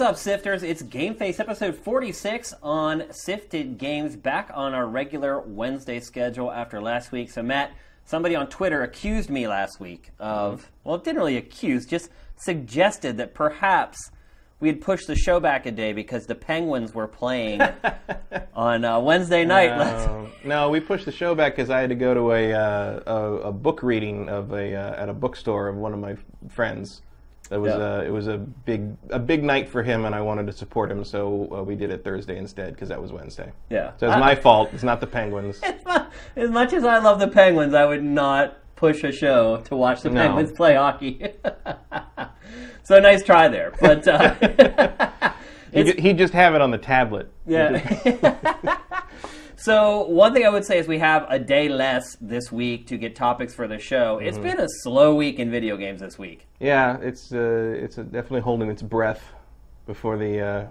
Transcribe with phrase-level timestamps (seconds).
[0.00, 0.62] What's up, Sifters?
[0.62, 6.80] It's Game Face episode 46 on Sifted Games, back on our regular Wednesday schedule after
[6.80, 7.30] last week.
[7.30, 7.72] So, Matt,
[8.06, 13.18] somebody on Twitter accused me last week of, well, it didn't really accuse, just suggested
[13.18, 14.10] that perhaps
[14.58, 17.60] we had pushed the show back a day because the Penguins were playing
[18.54, 19.76] on uh, Wednesday night.
[19.76, 23.00] No, no, we pushed the show back because I had to go to a, uh,
[23.06, 26.16] a a book reading of a uh, at a bookstore of one of my
[26.48, 27.02] friends.
[27.50, 27.78] It was Yeah.
[27.96, 30.90] uh, it was a big a big night for him, and I wanted to support
[30.90, 33.50] him, so uh, we did it Thursday instead because that was Wednesday.
[33.70, 33.90] Yeah.
[33.98, 34.70] So it's my fault.
[34.72, 35.60] It's not the Penguins.
[36.36, 40.02] as much as I love the Penguins, I would not push a show to watch
[40.02, 40.20] the No.
[40.20, 41.32] Penguins play hockey.
[42.84, 45.32] so nice try there, but uh,
[45.72, 47.32] He, just have it on the tablet.
[47.46, 48.78] yeah.
[49.60, 52.96] So one thing I would say is we have a day less this week to
[52.96, 54.18] get topics for the show.
[54.18, 54.46] It's Mm-hmm.
[54.46, 56.46] been a slow week in video games this week.
[56.58, 59.22] Yeah, it's uh, it's definitely holding its breath
[59.86, 60.66] before the uh,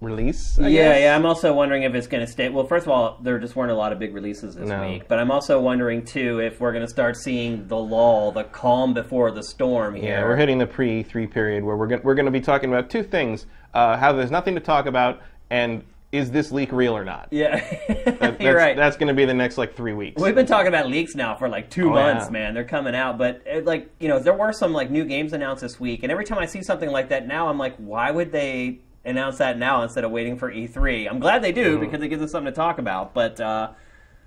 [0.00, 0.58] release.
[0.58, 1.00] I yeah, guess.
[1.02, 1.16] yeah.
[1.16, 2.48] I'm also wondering if it's going to stay.
[2.48, 4.80] Well, first of all, there just weren't a lot of big releases this No.
[4.88, 8.44] week, but I'm also wondering too if we're going to start seeing the lull, the
[8.44, 10.04] calm before the storm here.
[10.20, 12.70] Yeah, we're hitting the pre E3 period where we're going we're going to be talking
[12.70, 16.94] about two things: uh, how there's nothing to talk about, and is this leak real
[16.94, 17.28] or not?
[17.30, 17.56] Yeah,
[17.88, 17.88] That-
[18.40, 18.76] you're that's, right.
[18.76, 20.20] That's going to be the next like three weeks.
[20.20, 22.30] We've been talking about leaks now for like two Oh, months, yeah.
[22.32, 22.54] man.
[22.54, 25.62] They're coming out, but it, like you know, there were some like new games announced
[25.62, 28.30] this week, and every time I see something like that now, I'm like, why would
[28.30, 31.08] they announce that now instead of waiting for E3?
[31.10, 31.84] I'm glad they do Mm-hmm.
[31.86, 33.14] because it gives us something to talk about.
[33.14, 33.70] But uh,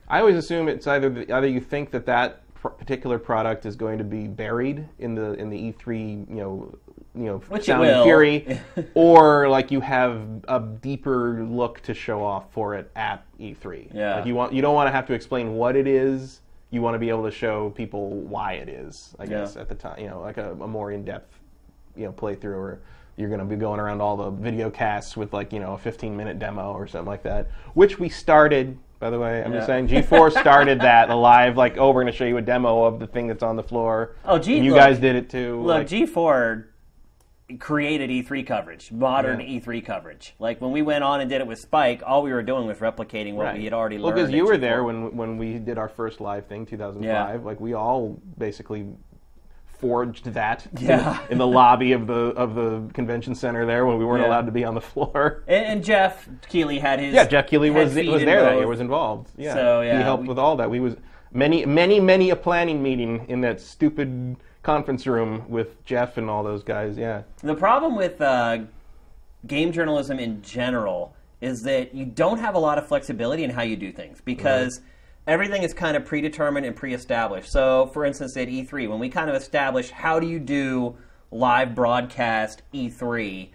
[0.07, 3.75] I always assume it's either the, either you think that that pr- particular product is
[3.75, 6.77] going to be buried in the in the E3, you know,
[7.17, 8.59] you know, Which sound and fury,
[8.93, 13.93] or like you have a deeper look to show off for it at E3.
[13.93, 14.15] Yeah.
[14.17, 16.41] Like you want you don't want to have to explain what it is.
[16.71, 19.15] You want to be able to show people why it is.
[19.19, 19.61] I guess Yeah.
[19.61, 21.39] at the time, you know, like a, a more in depth,
[21.95, 22.79] you know, playthrough or.
[23.17, 25.77] You're going to be going around all the video casts with like you know a
[25.77, 28.77] 15 minute demo or something like that, which we started.
[28.99, 32.11] By the way, I'm just saying G4 started that the live like oh we're going
[32.11, 34.17] to show you a demo of the thing that's on the floor.
[34.25, 34.81] Oh, gee, And you look.
[34.81, 35.61] guys did it too.
[35.61, 36.65] look, like- G4
[37.59, 39.59] created E3 coverage, modern Yeah.
[39.59, 40.33] E3 coverage.
[40.39, 42.79] Like when we went on and did it with Spike, all we were doing was
[42.79, 43.57] replicating what Right.
[43.57, 44.15] we had already well, learned.
[44.15, 47.03] because you were there when when we did our first live thing, 2005.
[47.41, 47.45] Yeah.
[47.45, 48.87] Like we all basically
[49.77, 51.19] forged that in- Yeah.
[51.29, 54.29] in, the lobby of the of the convention center there when we weren't Yeah.
[54.29, 55.43] allowed to be on the floor.
[55.47, 58.79] And, and Geoff Keighley had his Yeah, Jeff had was was there that year, was
[58.79, 59.29] involved.
[59.37, 60.69] Yeah, So, yeah, he helped we- with all that.
[60.71, 60.95] We was
[61.31, 66.43] many many many a planning meeting in that stupid conference room with Jeff and all
[66.43, 66.97] those guys.
[66.97, 68.63] Yeah, The problem with uh,
[69.45, 73.61] game journalism in general is that you don't have a lot of flexibility in how
[73.61, 74.81] you do things because
[75.27, 77.51] everything is kind of predetermined and pre-established.
[77.51, 80.97] So, for instance, at E3, when we kind of established how do you do
[81.29, 83.49] live broadcast E3,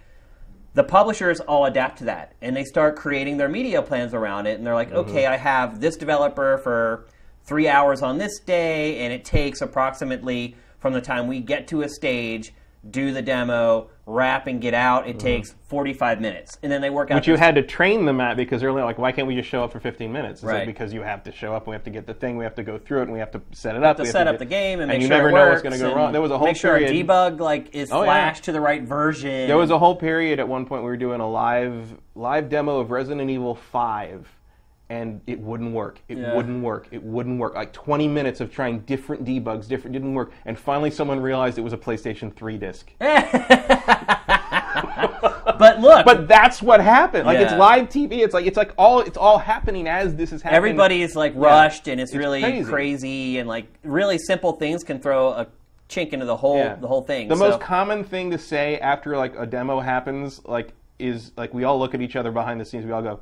[0.75, 4.56] the publishers all adapt to that and they start creating their media plans around it
[4.56, 7.06] and they're like okay i have this developer for
[7.43, 11.83] three hours on this day and it takes approximately from the time we get to
[11.83, 12.53] a stage
[12.89, 15.19] do the demo wrap and get out it mm-hmm.
[15.19, 18.37] takes 45 minutes and then they work out But you had to train them at
[18.37, 20.43] because they're like, why can't we just show up for 15 minutes?
[20.43, 20.67] Like, Right.
[20.67, 22.63] because you have to show up, we have to get the thing, we have to
[22.63, 23.99] go through it, and we have to set it up.
[23.99, 25.29] to we have set up get- the game and, make sure that you sure never
[25.29, 26.13] it And you never know works what's going to go wrong.
[26.13, 27.07] There was a whole make sure period.
[27.07, 28.05] debug like is Oh, yeah.
[28.07, 30.97] flashed to the right version There was a whole period at one point we were
[30.97, 34.27] doing a live live demo of Resident Evil 5
[34.91, 36.01] and it wouldn't work.
[36.09, 36.34] It Yeah.
[36.34, 36.89] wouldn't work.
[36.91, 37.55] It wouldn't work.
[37.55, 40.33] Like 20 minutes of trying different debugs, different didn't work.
[40.45, 42.91] And finally someone realized it was a PlayStation 3 disc.
[45.59, 47.27] but look But that's what happened.
[47.27, 48.19] Like it's live TV.
[48.19, 50.56] It's like it's like all it's all happening as this is happening.
[50.56, 52.71] everybody is like rushed and it's, It's really crazy.
[52.71, 53.39] crazy.
[53.39, 55.47] and like really simple things can throw a
[55.89, 56.75] chink into the whole Yeah.
[56.77, 57.29] the whole thing.
[57.29, 61.55] The So- most common thing to say after like a demo happens, like, is like
[61.55, 62.85] we all look at each other behind the scenes.
[62.85, 63.20] We all go,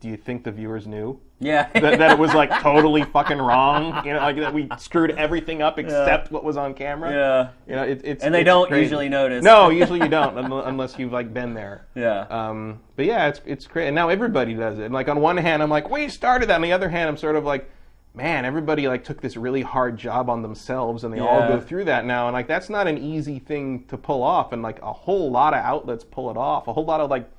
[0.00, 4.04] "Do you think the viewers knew yeah that, that it was like totally fucking wrong?
[4.06, 7.10] You know, like that we screwed everything up except what was on camera.
[7.12, 8.82] yeah You know, it, it's and they it's don't crazy.
[8.82, 9.42] usually notice.
[9.44, 11.86] No, usually you don't unless you've like been there.
[11.94, 13.86] yeah Um, but yeah, it's it's great.
[13.86, 14.84] And now everybody does it.
[14.84, 16.56] And like on one hand, I'm like, we started that.
[16.56, 17.70] On the other hand, I'm sort of like,
[18.14, 21.84] man, everybody like took this really hard job on themselves, and they all go through
[21.84, 22.26] that now.
[22.26, 24.52] And like that's not an easy thing to pull off.
[24.52, 26.66] And like a whole lot of outlets pull it off.
[26.66, 27.30] A whole lot of like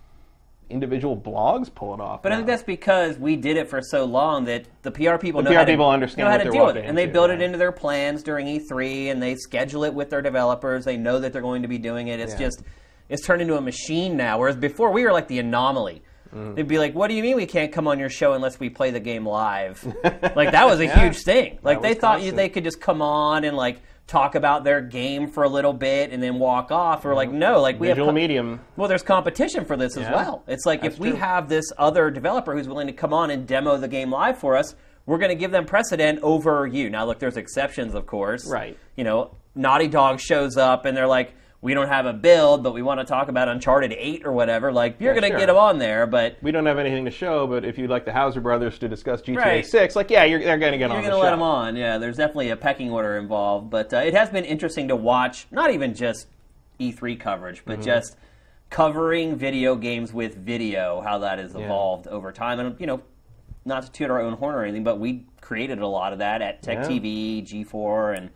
[0.70, 2.22] individual blogs pull it off.
[2.22, 5.42] But I think that's because we did it for so long that the PR people
[5.42, 7.32] know PR how to, people understand know how to deal with it, and they build
[7.32, 7.46] it yeah.
[7.46, 10.86] into their plans during E3, and they schedule it with their developers.
[10.86, 12.20] They know that they're going to be doing it.
[12.20, 12.40] It's Yeah.
[12.48, 12.64] just
[13.10, 14.38] it's turned into a machine now.
[14.38, 16.04] Whereas before we were like the anomaly.
[16.36, 16.54] Mm.
[16.56, 18.70] They'd be like, "What do you mean we can't come on your show unless we
[18.70, 19.84] play the game live?"
[20.36, 21.00] like that was a Yeah.
[21.06, 21.58] huge thing.
[21.64, 25.28] Like they thought you, they could just come on and like talk about their game
[25.28, 27.06] for a little bit and then walk off.
[27.06, 28.14] We're like, no, like we Visual have.
[28.14, 28.60] co- medium.
[28.76, 30.44] well, there's competition for this as well.
[30.48, 31.18] It's like if we true.
[31.20, 34.58] have this other developer who's willing to come on and demo the game live for
[34.58, 34.76] us,
[35.06, 36.90] we're going to give them precedent over you.
[36.90, 38.48] Now, look, there's exceptions, of course.
[38.50, 38.78] Right.
[38.96, 42.74] You know, Naughty Dog shows up and they're like, we don't have a build, but
[42.74, 44.72] we want to talk about Uncharted 8 or whatever.
[44.72, 45.40] Like, you're Yeah, going to sure.
[45.40, 48.06] get them on there, but We don't have anything to show, but if you'd like
[48.06, 49.66] the Houser brothers to discuss GTA Right.
[49.66, 50.92] 6, like, yeah, you're, they're going to get on.
[50.92, 51.32] you're on going the to let show.
[51.32, 51.76] them on.
[51.76, 53.70] Yeah, there's definitely a pecking order involved.
[53.70, 56.28] But uh, it has been interesting to watch, not even just
[56.80, 57.72] E3 coverage, Mm-hmm.
[57.72, 58.16] but just
[58.70, 62.60] covering video games with video, how that has evolved over time.
[62.60, 63.02] And, you know,
[63.66, 66.42] not to toot our own horn or anything, but we created a lot of that
[66.42, 66.88] at Tech Yeah.
[66.88, 68.30] TV, G4, and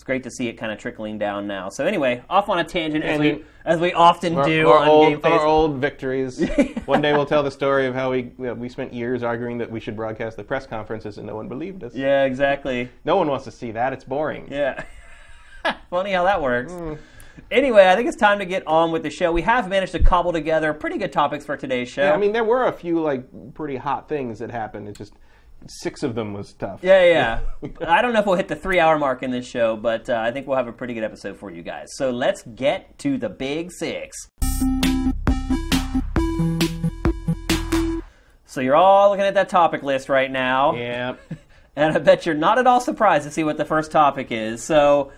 [0.00, 1.68] it's great to see it kind of trickling down now.
[1.68, 4.88] So anyway, off on a tangent as we as we often Our, do our on
[4.88, 5.30] old, Game Face.
[5.30, 6.42] our old victories.
[6.86, 9.78] One day we'll tell the story of how we we spent years arguing that we
[9.78, 11.94] should broadcast the press conferences and no one believed us.
[11.94, 12.88] Yeah, exactly.
[13.04, 13.92] No one wants to see that.
[13.92, 14.48] It's boring.
[14.50, 14.84] Yeah.
[15.90, 16.72] Funny how that works.
[16.72, 16.94] Hmm.
[17.50, 19.30] Anyway, I think it's time to get on with the show.
[19.32, 22.04] We have managed to cobble together pretty good topics for today's show.
[22.04, 24.88] Yeah, I mean, there were a few like pretty hot things that happened.
[24.88, 25.12] It's just
[25.66, 26.80] six of them was tough.
[26.82, 27.40] yeah, yeah.
[27.86, 30.18] I don't know if we'll hit the three hour mark in this show, but uh,
[30.18, 31.88] I think we'll have a pretty good episode for you guys.
[31.96, 34.28] So let's get to the big six.
[38.50, 40.74] So you're all looking at that topic list right now.
[40.74, 41.14] Yeah.
[41.76, 44.64] and I bet you're not at all surprised to see what the first topic is.
[44.64, 45.12] So,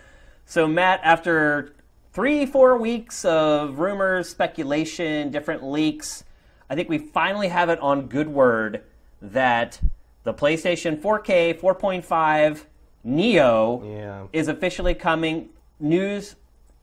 [0.45, 1.75] so Matt, after
[2.13, 6.25] three, four weeks of rumors, speculation, different leaks,
[6.69, 8.83] I think we finally have it on good word
[9.23, 9.81] that
[10.25, 12.65] the PlayStation 4K 4.5
[13.05, 14.27] Neo Yeah.
[14.33, 15.49] is officially coming.
[15.81, 16.37] News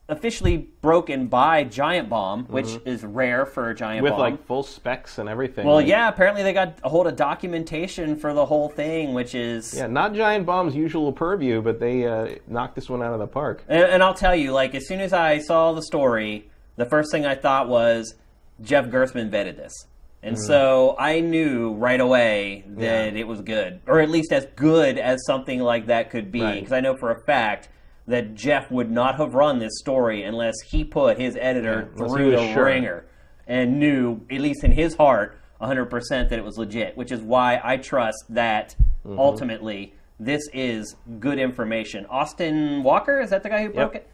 [0.08, 4.04] officially broken by Giant Bomb, which is rare for a Giant Mm-hmm.
[4.04, 4.20] With Bomb.
[4.20, 5.64] like full specs and everything.
[5.66, 9.34] well, Like, yeah, apparently they got a hold of documentation for the whole thing, which
[9.36, 13.20] is Yeah, not Giant Bomb's usual purview, but they uh, knocked this one out of
[13.20, 13.62] the park.
[13.68, 17.12] And, and I'll tell you, like, as soon as I saw the story, the first
[17.12, 18.14] thing I thought was
[18.60, 19.86] Jeff Gerstmann vetted this.
[20.22, 23.20] And so I knew right away that Yeah.
[23.20, 26.42] it was good, or at least as good as something like that could be.
[26.42, 26.54] Right.
[26.60, 27.68] Because I know for a fact
[28.06, 32.30] that Jeff would not have run this story unless he put his editor Yeah, through
[32.32, 32.64] the sure.
[32.66, 33.04] ringer
[33.46, 37.60] and knew, at least in his heart, 100% that it was legit, which is why
[37.62, 38.74] I trust that
[39.06, 39.18] Mm-hmm.
[39.18, 42.04] ultimately this is good information.
[42.10, 44.02] Austin Walker, is that the guy who broke Yep.
[44.02, 44.10] it?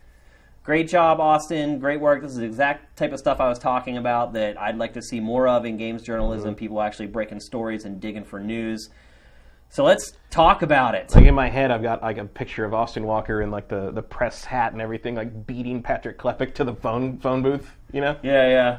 [0.67, 1.79] Great job, Austin.
[1.79, 2.23] Great work.
[2.23, 5.01] This is the exact type of stuff I was talking about that I'd like to
[5.01, 6.51] see more of in games journalism.
[6.51, 6.59] Mm-hmm.
[6.59, 8.91] People actually breaking stories and digging for news.
[9.69, 11.15] So let's talk about it.
[11.15, 13.93] Like in my head, I've got like a picture of Austin Walker in like the,
[13.93, 17.71] the press hat and everything, like beating Patrick Klepek to the phone phone booth.
[17.93, 18.17] You know?
[18.25, 18.79] Yeah, yeah.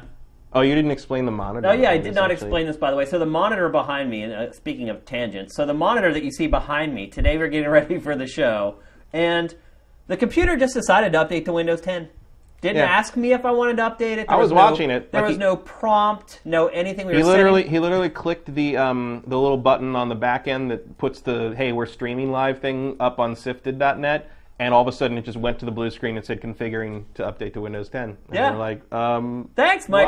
[0.52, 1.68] Oh, you didn't explain the monitor.
[1.68, 3.06] Oh yeah, I did not explain this by the way.
[3.06, 6.32] So the monitor behind me, and uh, speaking of tangents, so the monitor that you
[6.32, 8.76] see behind me today, we're getting ready for the show,
[9.14, 9.54] and
[10.08, 12.08] the computer just decided to update to Windows 10.
[12.60, 12.86] Didn't Yeah.
[12.86, 14.26] ask me if I wanted to update it.
[14.26, 15.12] There I was no- watching it.
[15.12, 17.06] There Like was he- no prompt, no anything.
[17.06, 20.70] We He literally he literally clicked the um the little button on the back end
[20.72, 24.28] that puts the hey we're streaming live thing up on sifted.net
[24.58, 27.04] and all of a sudden it just went to the blue screen and said configuring
[27.14, 28.02] to update to Windows 10.
[28.02, 28.50] And Yeah.
[28.50, 30.04] we're like um Thanks, What?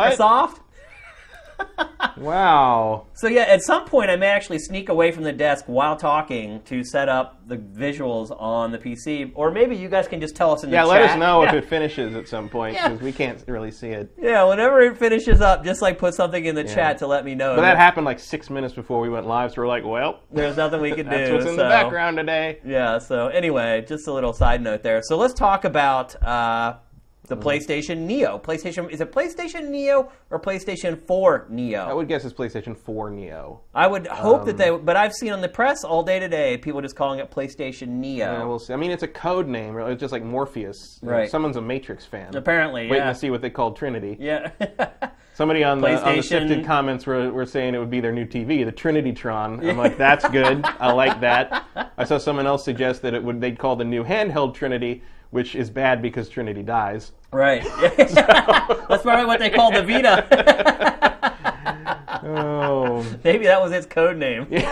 [2.17, 3.07] Wow.
[3.15, 6.61] So yeah, at some point I may actually sneak away from the desk while talking
[6.65, 10.51] to set up the visuals on the PC, or maybe you guys can just tell
[10.53, 10.97] us in Yeah, the chat.
[10.97, 11.49] Yeah, let us know Yeah.
[11.49, 12.89] if it finishes at some point Yeah.
[12.89, 14.11] because we can't really see it.
[14.19, 17.35] Yeah, whenever it finishes up, just like put something in the chat to let me
[17.35, 17.55] know.
[17.57, 20.57] But that happened like six minutes before we went live, so we're like, well, There's
[20.57, 21.11] nothing we can do.
[21.11, 22.59] that's what's in so- the background today.
[22.65, 22.99] Yeah.
[22.99, 25.01] So anyway, just a little side note there.
[25.03, 26.75] So let's talk about uh,
[27.31, 27.49] the Mm-hmm.
[27.49, 28.39] PlayStation Neo.
[28.39, 31.81] PlayStation is it PlayStation Neo or PlayStation 4 Neo?
[31.85, 33.61] I would guess it's PlayStation 4 Neo.
[33.75, 34.71] I would hope that Um, they.
[34.71, 38.33] But I've seen on the press all day today people just calling it PlayStation Neo.
[38.33, 38.75] Yeah, we'll see.
[38.75, 39.75] I mean, it's a code name.
[39.75, 39.93] really.
[39.93, 40.99] It's just like Morpheus.
[41.03, 41.31] Right.
[41.31, 42.35] someone's a Matrix fan.
[42.37, 43.13] Apparently, Waiting yeah.
[43.13, 44.17] to see what they called Trinity.
[44.21, 44.51] Yeah.
[45.35, 48.27] Somebody on the, on the sifted comments were, were saying it would be their new
[48.27, 49.67] TV, the Trinitytron.
[49.67, 50.63] I'm like, that's good.
[50.65, 51.65] I like that.
[51.97, 55.55] I saw someone else suggest that it would they'd call the new handheld Trinity, which
[55.55, 57.13] is bad because Trinity dies.
[57.33, 57.63] Right.
[57.97, 61.67] That's probably what they call the Vita.
[62.23, 64.47] Oh, Maybe that was its code name.
[64.51, 64.69] just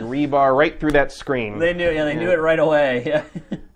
[0.00, 1.58] rebar right through that screen.
[1.58, 1.90] They knew.
[1.90, 3.04] Yeah, they knew it right away.
[3.06, 3.22] Yeah.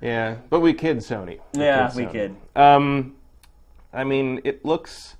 [0.02, 1.38] Yeah, but we kid Sony.
[1.54, 2.12] We Yeah, kid we Sony.
[2.12, 2.36] kid.
[2.56, 3.14] Um,
[3.92, 5.16] I mean, it looks,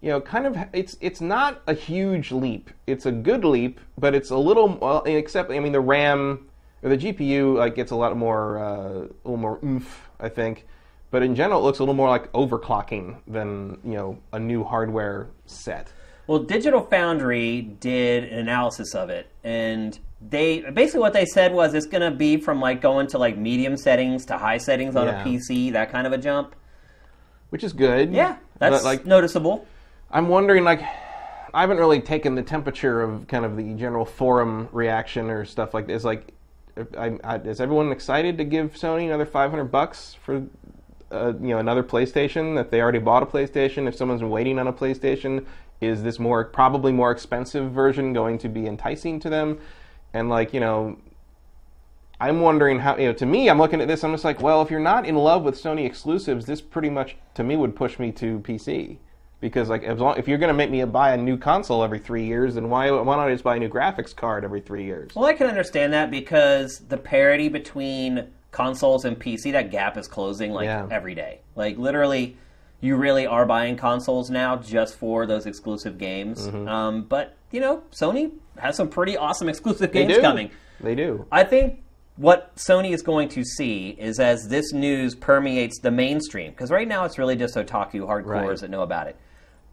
[0.00, 0.56] you know, kind of.
[0.72, 2.70] It's it's not a huge leap.
[2.86, 4.68] It's a good leap, but it's a little.
[4.76, 6.46] Well, except I mean, the RAM
[6.82, 10.66] or the GPU like gets a lot more, uh, a little more oomph, I think.
[11.12, 14.64] But in general, it looks a little more like overclocking than you know a new
[14.64, 15.92] hardware set.
[16.26, 21.74] Well, Digital Foundry did an analysis of it, and they basically what they said was
[21.74, 25.06] it's going to be from like going to like medium settings to high settings on
[25.06, 25.22] Yeah.
[25.22, 26.56] a PC, that kind of a jump.
[27.50, 28.10] which is good.
[28.14, 29.66] Yeah, that's But, like noticeable.
[30.10, 30.80] I'm wondering, like,
[31.52, 35.74] I haven't really taken the temperature of kind of the general forum reaction or stuff
[35.74, 36.02] like this.
[36.04, 36.32] Like,
[36.96, 40.44] I, I, is everyone excited to give Sony another 500 bucks for,
[41.12, 42.54] uh, you know, another PlayStation?
[42.54, 43.86] That they already bought a PlayStation.
[43.86, 45.46] If someone's waiting on a PlayStation,
[45.80, 49.58] is this more probably more expensive version going to be enticing to them?
[50.14, 50.98] And like, you know,
[52.22, 54.62] I'm wondering how, you know, to me, I'm looking at this, I'm just like, well,
[54.62, 57.98] if you're not in love with Sony exclusives, this pretty much, to me, would push
[57.98, 58.98] me to PC.
[59.40, 62.24] Because, like, long, if you're going to make me buy a new console every three
[62.24, 65.16] years, then why, why not just buy a new graphics card every three years?
[65.16, 70.06] Well, I can understand that because the parity between consoles and PC, that gap is
[70.06, 70.86] closing like Yeah.
[70.90, 71.40] every day.
[71.56, 72.36] Like literally,
[72.80, 76.46] you really are buying consoles now just for those exclusive games.
[76.46, 76.68] Mm-hmm.
[76.68, 80.50] Um, but you know, Sony has some pretty awesome exclusive games coming.
[80.80, 81.26] They do.
[81.32, 81.80] I think
[82.16, 86.86] what Sony is going to see is as this news permeates the mainstream, because right
[86.86, 88.58] now it's really just otaku hardcores Right.
[88.58, 89.16] that know about it.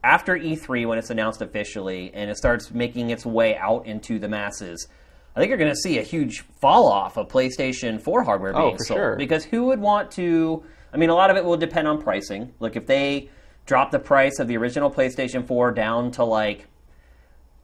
[0.04, 4.30] After E3, when it's announced officially and it starts making its way out into the
[4.30, 4.88] masses,
[5.36, 8.60] I think you're going to see a huge fall off of PlayStation 4 hardware oh,
[8.62, 8.98] being Oh, for sold.
[8.98, 9.16] sure.
[9.16, 10.64] Because who would want to?
[10.94, 12.54] I mean, a lot of it will depend on pricing.
[12.60, 13.30] Like if they
[13.66, 16.66] drop the price of the original PlayStation 4 down to like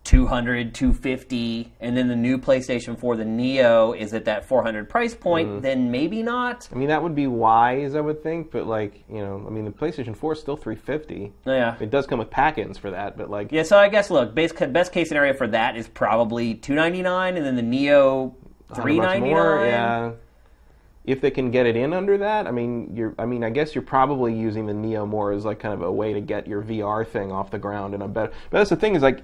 [0.06, 5.14] 200 250 and then the new playstation 4 the neo is at that 400 price
[5.14, 5.62] point Mm-hmm.
[5.62, 9.20] then maybe not I mean, that would be wise, I would think, but, like, you
[9.20, 12.78] know, I mean, the PlayStation 4 is still 350 yeah It does come with pack-ins
[12.78, 15.76] for that, but, like, yeah so i guess look best, best case scenario for that
[15.76, 18.36] is probably 299 and then the neo
[18.68, 20.12] 100 bucks 399 more, yeah.
[21.04, 23.14] If they can get it in under that, I mean, you're.
[23.20, 25.92] I mean, I guess you're probably using the Neo more as like kind of a
[25.92, 28.32] way to get your VR thing off the ground and a better.
[28.50, 29.22] But that's the thing is like.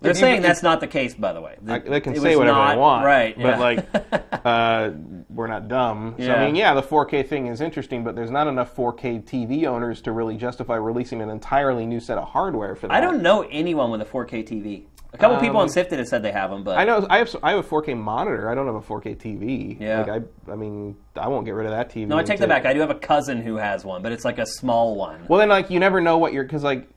[0.00, 2.56] They're saying if- that's not the case by the way I- they can say whatever
[2.58, 3.58] not- they want, right But yeah.
[3.58, 3.86] like,
[4.44, 4.90] uh,
[5.28, 6.14] we're not dumb.
[6.18, 6.34] So Yeah.
[6.40, 10.00] I mean, yeah, the 4K thing is interesting, but there's not enough 4K TV owners
[10.02, 12.94] to really justify releasing an entirely new set of hardware for that.
[12.94, 16.06] i don't know anyone with a 4k tv a couple people on Um, sifted have
[16.08, 18.50] said they have them but I know I have I have a 4K monitor.
[18.50, 19.76] I don't have a 4K TV.
[19.80, 20.00] Yeah.
[20.02, 22.06] Like I I mean I won't get rid of that TV.
[22.06, 24.12] no i take until- that back i do have a cousin who has one but
[24.12, 26.88] it's like a small one Well, then, like, you never know what you're because like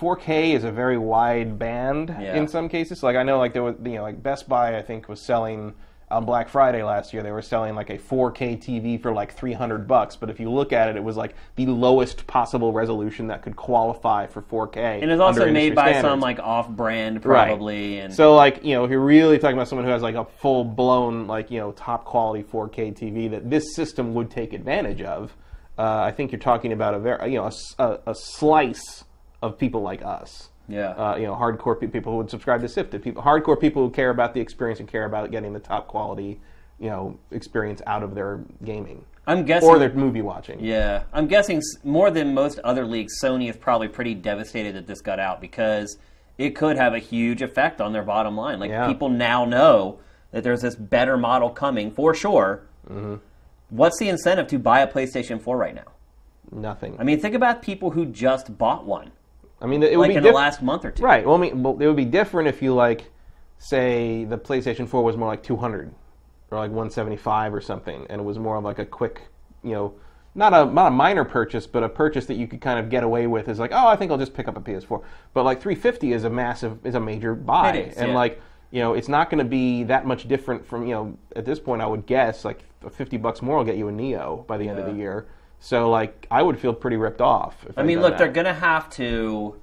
[0.00, 2.36] 4K is a very wide band Yeah.
[2.36, 3.02] in some cases.
[3.02, 5.74] Like, I know, like there was, you know, like Best Buy, I think, was selling
[6.10, 7.22] on Black Friday last year.
[7.22, 10.16] They were selling like a 4K TV for like 300 bucks.
[10.16, 13.54] But if you look at it, it was like the lowest possible resolution that could
[13.54, 15.02] qualify for 4K.
[15.02, 16.08] and it's also made by standards.
[16.08, 17.46] some like off-brand Right.
[17.48, 20.16] probably and So, like, you know, if you're really talking about someone who has like
[20.16, 24.52] a full blown, like, you know, top quality 4K TV that this system would take
[24.52, 25.36] advantage of,
[25.78, 29.04] uh, I think you're talking about a very, you know, a slice
[29.42, 30.48] of people like us.
[30.68, 33.82] yeah Uh, you know, hardcore pe- people who would subscribe to Sifted, people, hardcore people
[33.84, 36.40] who care about the experience and care about getting the top quality,
[36.78, 40.58] you know, experience out of their gaming i'm guessing or their movie watching.
[40.60, 45.00] Yeah, I'm guessing more than most other leagues, Sony is probably pretty devastated that this
[45.02, 45.98] got out because
[46.38, 48.58] it could have a huge effect on their bottom line.
[48.58, 48.88] Like Yeah.
[48.88, 49.98] people now know
[50.32, 52.62] that there's this better model coming for sure.
[52.90, 53.16] Mm-hmm.
[53.68, 55.90] What's the incentive to buy a PlayStation 4 right now?
[56.50, 56.96] Nothing.
[56.98, 59.12] I mean, think about people who just bought one,
[59.60, 61.02] I mean, it would like be in the last month or two.
[61.02, 61.24] Right.
[61.24, 63.10] Well, I mean, well, it would be different if you like,
[63.58, 65.92] say, the PlayStation 4 was more like 200
[66.50, 69.22] or like 175 or something, and it was more of like a quick,
[69.62, 69.94] you know,
[70.34, 73.02] not a not a minor purchase, but a purchase that you could kind of get
[73.02, 73.48] away with.
[73.48, 75.02] Is like, oh, I think I'll just pick up a PS4.
[75.34, 78.14] But like 350 is a massive, is a major buy, It is, and yeah.
[78.14, 78.40] like.
[78.72, 81.18] You know, it's not going to be that much different from you know.
[81.34, 82.62] At this point, I would guess like
[82.92, 85.26] fifty bucks more will get you a Neo by the end of the year.
[85.60, 87.64] So like, I would feel pretty ripped off.
[87.68, 88.18] If I mean, look, that.
[88.18, 89.56] they're gonna have to.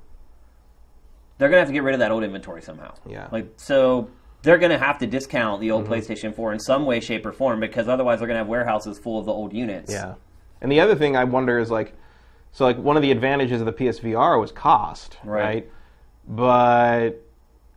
[1.37, 2.93] They're gonna have to get rid of that old inventory somehow.
[3.07, 3.27] Yeah.
[3.31, 4.09] Like so,
[4.43, 5.93] they're gonna have to discount the old Mm-hmm.
[5.93, 9.19] PlayStation 4 in some way, shape, or form because otherwise they're gonna have warehouses full
[9.19, 9.91] of the old units.
[9.91, 10.15] Yeah.
[10.61, 11.93] And the other thing I wonder is like,
[12.51, 15.43] so like one of the advantages of the PSVR was cost, Right.
[15.43, 15.71] right?
[16.27, 17.11] But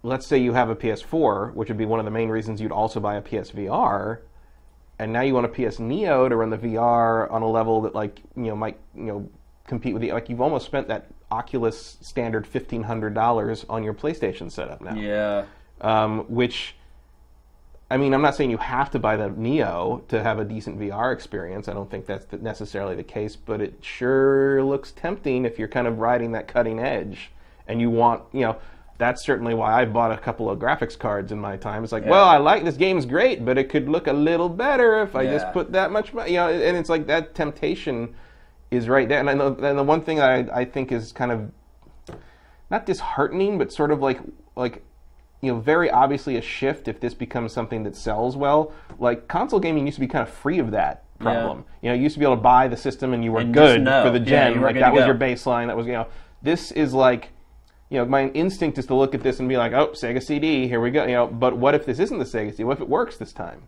[0.03, 2.73] let's say you have a PS4, which would be one of the main reasons you'd
[2.73, 4.19] also buy a PSVR,
[5.01, 7.95] and now you want a PS Neo to run the VR on a level that
[7.95, 9.29] like you know might you know
[9.67, 13.95] compete with the like you've almost spent that Oculus standard fifteen hundred dollars on your
[13.95, 15.45] PlayStation setup now Yeah.
[15.81, 16.75] um, which
[17.93, 20.79] I mean, I'm not saying you have to buy the Neo to have a decent
[20.79, 21.67] VR experience.
[21.67, 25.89] I don't think that's necessarily the case, but it sure looks tempting if you're kind
[25.89, 27.33] of riding that cutting edge
[27.67, 28.57] and you want, you know,
[29.01, 31.83] that's certainly why I bought a couple of graphics cards in my time.
[31.83, 32.11] It's like, Yeah.
[32.11, 35.23] well, I like this game's great, but it could look a little better if I
[35.23, 35.33] Yeah.
[35.33, 36.33] just put that much, money.
[36.33, 38.15] you know, and it's like that temptation
[38.71, 39.19] is right there.
[39.19, 41.51] And, I know, and the one thing that I, I think is kind of
[42.71, 44.21] not disheartening, but sort of like
[44.57, 44.83] like
[45.43, 48.73] you know, very obviously a shift if this becomes something that sells well.
[48.99, 51.65] Like console gaming used to be kind of free of that problem.
[51.81, 53.55] You know, you used to be able to buy the system and you were And
[53.55, 54.61] good for the gen.
[54.61, 55.07] like that was go.
[55.07, 55.69] your baseline.
[55.69, 56.07] That was you know.
[56.43, 57.31] This is like,
[57.91, 60.69] you know, my instinct is to look at this and be like, oh, Sega CD,
[60.69, 61.05] here we go.
[61.05, 62.65] You know, but what if this isn't the Sega CD?
[62.65, 63.63] What if it works this time?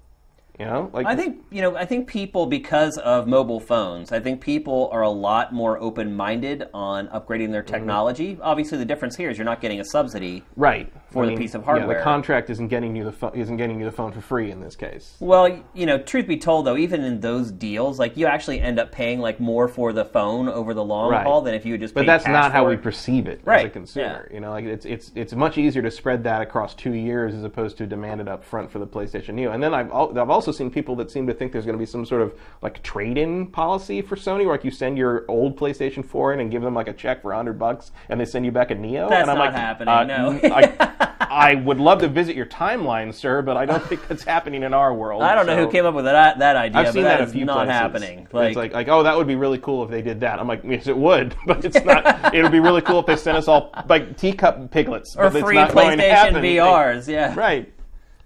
[0.59, 1.77] You know, like I think you know.
[1.77, 6.69] I think people, because of mobile phones, I think people are a lot more open-minded
[6.75, 7.75] on upgrading their Mm-hmm.
[7.75, 8.39] technology.
[8.41, 10.45] Obviously, the difference here is you're not getting a subsidy.
[10.57, 11.99] right for I the piece of yeah, hardware.
[11.99, 14.61] the contract isn't getting you the phone isn't getting you the phone for free in
[14.61, 15.17] this case.
[15.21, 18.79] Well, you know, truth be told, though, even in those deals, like you actually end
[18.79, 21.25] up paying like more for the phone over the long Right.
[21.27, 21.95] haul than if you had just.
[21.95, 24.27] But that's not how for we perceive it as a consumer.
[24.31, 24.35] yeah.
[24.35, 27.45] You know, like it's it's it's much easier to spread that across two years as
[27.45, 29.53] opposed to demand it up front for the PlayStation Neo.
[29.53, 31.83] And then I've al- I've also seen people that seem to think there's going to
[31.83, 35.57] be some sort of like trade-in policy for Sony, where like you send your old
[35.59, 38.45] PlayStation 4 in and give them like a check for hundred bucks, and they send
[38.45, 39.09] you back a Neo.
[39.09, 40.41] That's and I'm not like, happening, uh, no.
[40.45, 40.63] I,
[41.21, 44.75] I would love to visit your timeline, sir, but I don't think that's happening in
[44.75, 45.23] our world.
[45.23, 47.29] I don't know so- who came up with that that idea, I've seen that that
[47.29, 47.73] a few not places.
[47.73, 48.29] happening.
[48.33, 50.39] it's like, like, oh, that would be really cool if they did that.
[50.39, 52.35] I'm like, yes, it would, but it's not.
[52.35, 55.37] it would be really cool if they sent us all like teacup piglets or but
[55.37, 56.57] it's free not going to PlayStation.
[56.57, 57.35] VRs, yeah.
[57.35, 57.73] Right.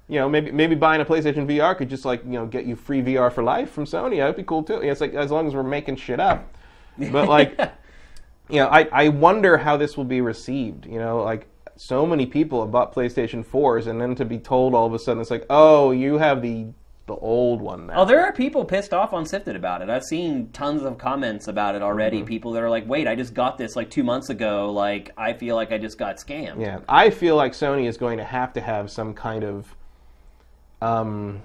[0.08, 2.76] You know, maybe maybe buying a PlayStation VR could just like you know get you
[2.76, 4.18] free VR for life from Sony.
[4.18, 4.80] That'd be cool too.
[4.80, 6.54] It's like as long as we're making shit up.
[6.96, 7.58] But like,
[8.48, 10.86] you know, I I wonder how this will be received.
[10.86, 14.74] You know, like so many people have bought PlayStation 4s, and then to be told
[14.74, 16.66] all of a sudden it's like, oh, you have the
[17.06, 18.02] the old one now.
[18.02, 19.88] Oh, there are people pissed off on Sifted about it.
[19.88, 22.18] I've seen tons of comments about it already.
[22.18, 22.26] Mm-hmm.
[22.26, 24.72] People that are like, "Wait, I just got this like two months ago.
[24.72, 28.18] Like, I feel like I just got scammed." Yeah, I feel like Sony is going
[28.18, 29.76] to have to have some kind of,
[30.82, 31.42] um,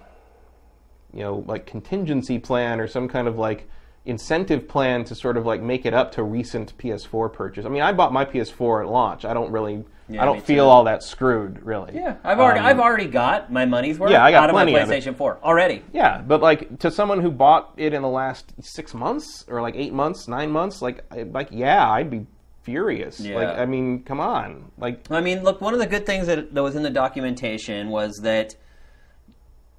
[1.13, 3.69] you know, like contingency plan or some kind of like
[4.05, 7.65] incentive plan to sort of like make it up to recent PS4 purchase.
[7.65, 9.25] I mean, I bought my PS4 at launch.
[9.25, 10.69] I don't really, Yeah, I don't feel too.
[10.69, 11.93] all that screwed, really.
[11.95, 14.53] Yeah, I've already Um, I've already got my money's worth Yeah, I got out of
[14.55, 14.87] my plenty of.
[14.89, 15.83] PlayStation 4 already.
[15.93, 19.75] Yeah, but like to someone who bought it in the last six months or like
[19.75, 22.25] eight months, nine months, like, like yeah, I'd be
[22.63, 23.19] furious.
[23.19, 23.35] Yeah.
[23.37, 25.09] Like, I mean, come on, like.
[25.09, 28.19] I mean, look, one of the good things that, that was in the documentation was
[28.23, 28.55] that,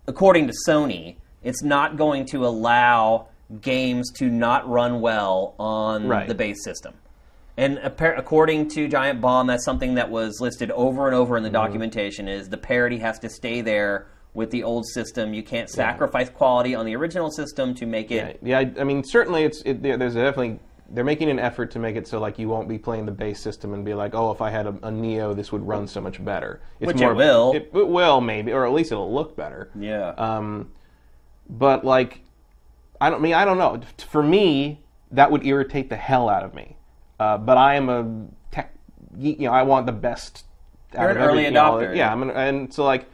[0.06, 3.26] according to Sony, it's not going to allow
[3.60, 6.26] games to not run well on Right.
[6.26, 6.94] the base system.
[7.56, 11.48] And according to Giant Bomb, that's something that was listed over and over in the
[11.50, 11.54] Mm-hmm.
[11.66, 15.34] documentation: is the parity has to stay there with the old system.
[15.34, 18.38] You can't sacrifice quality on the original system to make it.
[18.42, 21.96] Yeah, I, I mean, certainly, it's it, there's definitely they're making an effort to make
[21.96, 24.40] it so like you won't be playing the base system and be like, oh, if
[24.42, 26.60] I had a, a Neo, this would run so much better.
[26.80, 27.52] It's Which it more, will.
[27.54, 29.70] It, it will maybe, or at least it'll look better.
[29.78, 30.10] Yeah.
[30.10, 30.70] Um,
[31.48, 32.22] but like,
[33.00, 33.80] I don't I mean I don't know.
[34.08, 36.76] For me, that would irritate the hell out of me.
[37.22, 38.74] Uh, but I am a tech,
[39.16, 40.44] you know, I want the best.
[40.92, 41.96] You're an early every- you know, adopter.
[41.96, 43.06] yeah, I'm an, and so like,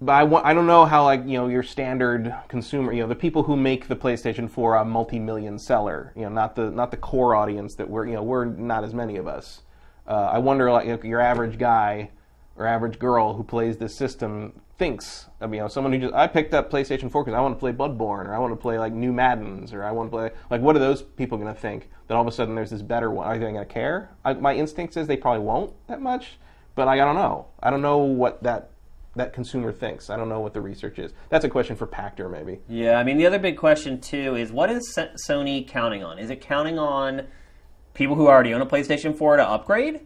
[0.00, 3.08] but I want, I don't know how like you know your standard consumer, you know,
[3.08, 6.90] the people who make the PlayStation 4 a multi-million seller, you know, not the not
[6.90, 9.62] the core audience that we're you know we're not as many of us.
[10.08, 12.10] Uh, I wonder like you know, your average guy
[12.56, 16.14] or average girl who plays this system thinks I mean, you know someone who just
[16.14, 18.56] I picked up PlayStation 4 because I want to play Bloodborne or I want to
[18.56, 21.52] play like new Maddens or I want to play like what are those people going
[21.52, 23.26] to think that all of a sudden there's this better one?
[23.26, 24.10] Are they going to care?
[24.24, 26.38] I, my instinct says they probably won't that much,
[26.74, 27.46] but like, I don't know.
[27.62, 28.70] I don't know what that
[29.14, 30.10] that consumer thinks.
[30.10, 31.12] I don't know what the research is.
[31.28, 32.58] That's a question for Pachter maybe.
[32.68, 36.18] Yeah, I mean the other big question too is what is Sony counting on?
[36.18, 37.26] Is it counting on
[37.94, 40.00] people who already own a PlayStation 4 to upgrade?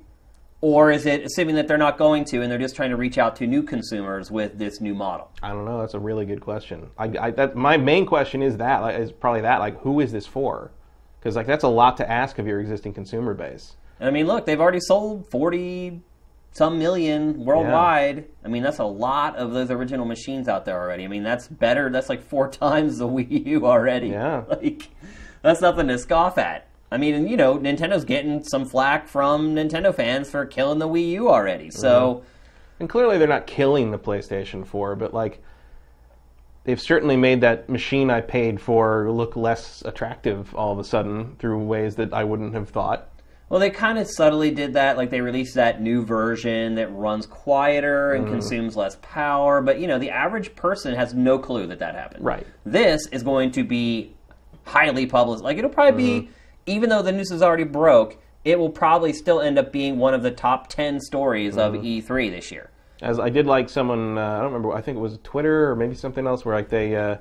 [0.62, 3.18] Or is it assuming that they're not going to and they're just trying to reach
[3.18, 5.30] out to new consumers with this new model?
[5.42, 5.80] I don't know.
[5.80, 6.90] That's a really good question.
[6.98, 10.12] I, I that my main question is that like, is probably that like who is
[10.12, 10.70] this for?
[11.18, 13.76] Because like that's a lot to ask of your existing consumer base.
[14.00, 16.00] I mean, look, they've already sold 40
[16.56, 18.24] some million worldwide.
[18.42, 21.04] I mean, that's a lot of those original machines out there already.
[21.04, 21.90] I mean, that's better.
[21.90, 24.08] That's like four times the Wii U already.
[24.08, 24.44] Yeah.
[24.48, 24.88] Like,
[25.42, 26.66] that's nothing to scoff at.
[26.96, 31.10] I mean, you know, Nintendo's getting some flack from Nintendo fans for killing the Wii
[31.10, 31.70] U already.
[31.70, 32.22] So,
[32.80, 35.42] And clearly they're not killing the PlayStation 4, but like
[36.64, 41.36] they've certainly made that machine I paid for look less attractive all of a sudden
[41.38, 43.08] through ways that I wouldn't have thought.
[43.50, 44.96] well, they kind of subtly did that.
[44.96, 48.16] Like, they released that new version that runs quieter Mm.
[48.16, 49.60] and consumes less power.
[49.60, 52.24] But, you know, the average person has no clue that that happened.
[52.24, 52.44] Right.
[52.64, 54.14] This is going to be
[54.64, 55.44] highly published.
[55.44, 56.26] Like it'll probably Mm-hmm.
[56.26, 56.30] be,
[56.66, 60.14] even though the news is already broke, it will probably still end up being one
[60.14, 61.76] of the top ten stories Mm-hmm.
[61.76, 62.70] of E3 this year.
[63.02, 64.72] As I did like someone, uh, I don't remember.
[64.72, 67.16] I think it was Twitter or maybe something else, where like they uh,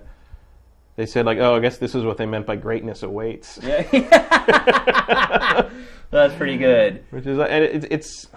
[0.95, 3.81] they said like, "Oh, I guess this is what they meant by greatness awaits," Yeah,
[6.11, 7.03] that's pretty good.
[7.09, 8.27] which is and it, it's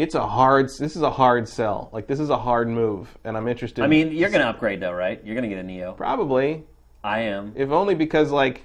[0.00, 0.66] it's a hard.
[0.80, 1.90] This is a hard sell.
[1.92, 3.84] Like this is a hard move, and I'm interested.
[3.84, 5.20] I mean, you're going to upgrade though, right?
[5.24, 5.92] You're going to get a Neo.
[5.92, 6.64] probably
[7.04, 7.52] I am.
[7.56, 8.64] if only because like.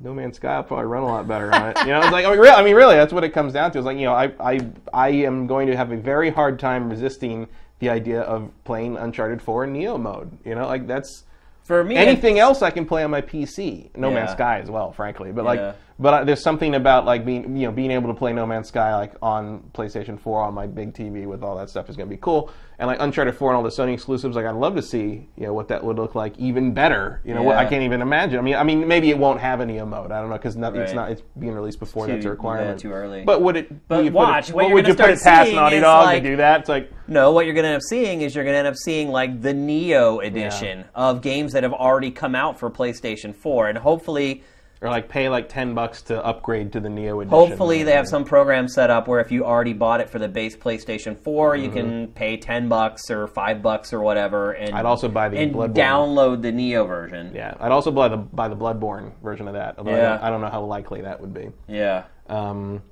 [0.00, 1.78] No Man's Sky I'll probably run a lot better on it.
[1.80, 3.70] You know, it's like I mean, really, I mean, really, that's what it comes down
[3.72, 3.78] to.
[3.78, 4.60] It's like you know, I, I,
[4.92, 9.40] I am going to have a very hard time resisting the idea of playing Uncharted
[9.40, 10.30] 4 in Neo mode.
[10.44, 11.24] You know, like that's
[11.62, 13.90] For me, anything else I can play on my PC.
[13.96, 15.32] No Man's Sky as well, frankly.
[15.32, 15.48] But Yeah.
[15.48, 18.46] like, but uh, there's something about like being you know being able to play No
[18.46, 21.96] Man's Sky like on PlayStation 4 on my big TV with all that stuff is
[21.96, 22.50] going to be cool.
[22.78, 25.46] And like Uncharted 4 and all the Sony exclusives, like I'd love to see you
[25.46, 27.22] know what that would look like even better.
[27.24, 28.38] You know, what, I can't even imagine.
[28.38, 30.12] I mean, I mean maybe it won't have a Neo mode.
[30.12, 32.78] I don't know because it's not it's being released before Too- that's a requirement.
[32.78, 33.24] yeah, too early.
[33.24, 33.88] But would it?
[33.88, 36.22] But would watch, it, what what you're would you put it past Naughty Dog like-
[36.22, 36.60] to do that?
[36.60, 38.68] It's like No, what you're going to end up seeing is you're going to end
[38.68, 43.34] up seeing like the Neo edition of games that have already come out for PlayStation
[43.34, 44.42] 4, and hopefully,
[44.82, 47.30] or like pay like ten bucks to upgrade to the Neo edition.
[47.30, 50.28] hopefully they have some program set up where if you already bought it for the
[50.28, 51.74] base PlayStation 4, you Mm-hmm.
[51.76, 55.54] can pay 10 bucks or 5 bucks or whatever, and I'd also buy the and
[55.54, 55.74] Bloodborne.
[55.74, 57.32] download the Neo version.
[57.34, 59.76] Yeah, I'd also buy the buy the Bloodborne version of that.
[59.78, 60.08] Although I, Yeah.
[60.10, 61.50] don't, I don't know how likely that would be.
[61.68, 62.04] Yeah.
[62.28, 62.82] Um,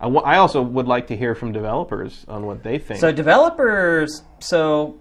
[0.00, 3.00] I, I also would like to hear from developers on what they think.
[3.00, 5.00] So developers, so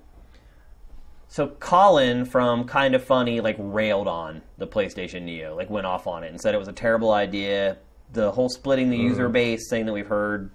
[1.29, 6.07] so Colin from Kind of Funny like railed on the PlayStation Neo, like went off
[6.07, 7.77] on it and said it was a terrible idea.
[8.13, 10.51] The whole splitting the user base thing that we've heard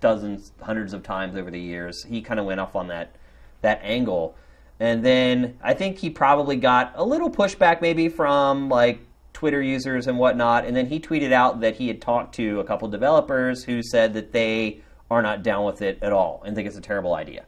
[0.00, 3.16] dozens, hundreds of times over the years, he kind of went off on that
[3.62, 4.36] that angle.
[4.80, 9.00] And then I think he probably got a little pushback maybe from like
[9.32, 10.64] Twitter users and whatnot.
[10.66, 14.14] And then he tweeted out that he had talked to a couple developers who said
[14.14, 17.44] that they are not down with it at all and think it's a terrible idea.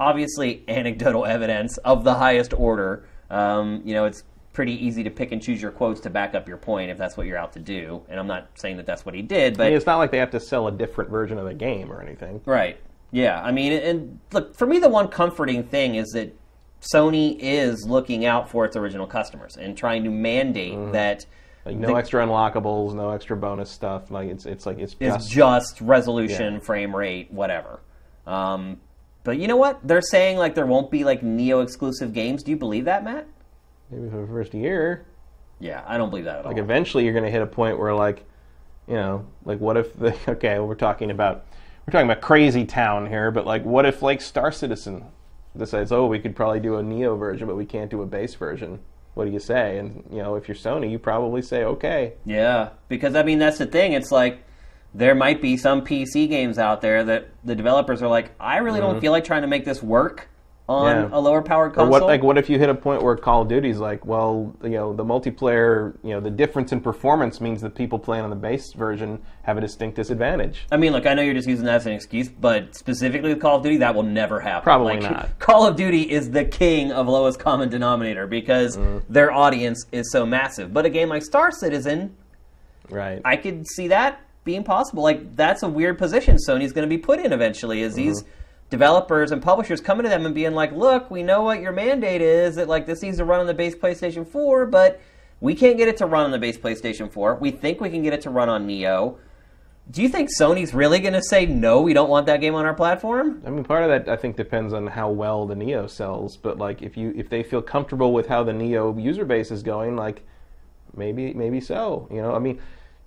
[0.00, 3.06] Obviously, anecdotal evidence of the highest order.
[3.30, 4.24] Um, you know, it's
[4.58, 7.16] pretty easy to pick and choose your quotes to back up your point if that's
[7.16, 8.02] what you're out to do.
[8.08, 10.10] And I'm not saying that that's what he did, but I mean, it's not like
[10.10, 12.40] they have to sell a different version of the game or anything.
[12.44, 12.76] Right.
[13.12, 13.40] Yeah.
[13.40, 16.36] I mean, and look, for me, the one comforting thing is that
[16.80, 21.24] Sony is looking out for its original customers and trying to mandate that
[21.64, 24.10] Like no The- extra unlockables, no extra bonus stuff.
[24.10, 26.58] Like it's it's like it's it's just just resolution, Yeah.
[26.60, 27.78] frame rate, whatever.
[28.26, 28.80] Um,
[29.22, 29.78] but you know what?
[29.86, 32.42] They're saying like there won't be like Neo exclusive games.
[32.42, 33.28] Do you believe that, Matt?
[33.90, 35.06] Maybe for the first year.
[35.60, 36.52] Yeah, I don't believe that at all.
[36.52, 38.24] Like eventually, you're going to hit a point where like,
[38.86, 41.46] you know, like what if the okay, well, we're talking about
[41.86, 45.04] we're talking about crazy town here, but like what if like Star Citizen
[45.56, 48.34] decides, oh, we could probably do a Neo version, but we can't do a base
[48.34, 48.80] version.
[49.14, 49.78] What do you say?
[49.78, 52.14] And you know, if you're Sony, you probably say okay.
[52.24, 53.92] Yeah, because I mean that's the thing.
[53.92, 54.44] It's like
[54.94, 58.80] there might be some PC games out there that the developers are like, I really
[58.80, 59.00] don't mm-hmm.
[59.00, 60.28] feel like trying to make this work
[60.68, 61.10] on.
[61.10, 61.18] Yeah.
[61.18, 61.90] a lower powered console.
[61.90, 64.70] what like what if you hit a point where Call of Duty's like, well, you
[64.70, 68.36] know, the multiplayer, you know, the difference in performance means that people playing on the
[68.36, 70.66] base version have a distinct disadvantage.
[70.70, 73.40] I mean, look, I know you're just using that as an excuse, but specifically with
[73.40, 74.62] Call of Duty, that will never happen.
[74.62, 75.28] Probably Like, not.
[75.38, 79.12] Call of Duty is the king of lowest common denominator because Mm-hmm.
[79.12, 80.72] their audience is so massive.
[80.74, 82.14] But a game like Star Citizen,
[82.90, 83.20] Right.
[83.24, 85.02] I could see that being possible.
[85.02, 87.82] Like that's a weird position Sony's going to be put in eventually.
[87.82, 88.30] Is these Mm-hmm.
[88.70, 92.20] Developers and publishers coming to them and being like, "Look, we know what your mandate
[92.20, 92.56] is.
[92.56, 95.00] That like this needs to run on the base PlayStation 4, but
[95.40, 97.36] we can't get it to run on the base PlayStation 4.
[97.36, 99.18] We think we can get it to run on Neo."
[99.90, 101.80] Do you think Sony's really going to say no?
[101.80, 103.42] We don't want that game on our platform.
[103.46, 106.36] I mean, part of that I think depends on how well the Neo sells.
[106.36, 109.62] But like, if you if they feel comfortable with how the Neo user base is
[109.62, 110.26] going, like
[110.94, 112.06] maybe maybe so.
[112.10, 112.60] You know, I mean,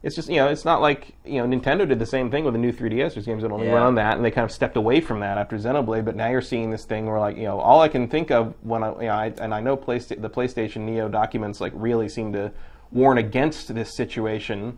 [0.04, 2.54] it's just you know, it's not like you know Nintendo did the same thing with
[2.54, 3.14] the new 3DS.
[3.14, 3.74] There's games that only Yeah.
[3.74, 6.06] run on that, and they kind of stepped away from that after Xenoblade.
[6.06, 8.54] But now you're seeing this thing where like you know, all I can think of
[8.64, 12.10] when I you know, I, and I know Playsta- the PlayStation Neo documents like really
[12.10, 12.52] seem to
[12.92, 14.78] warn against this situation.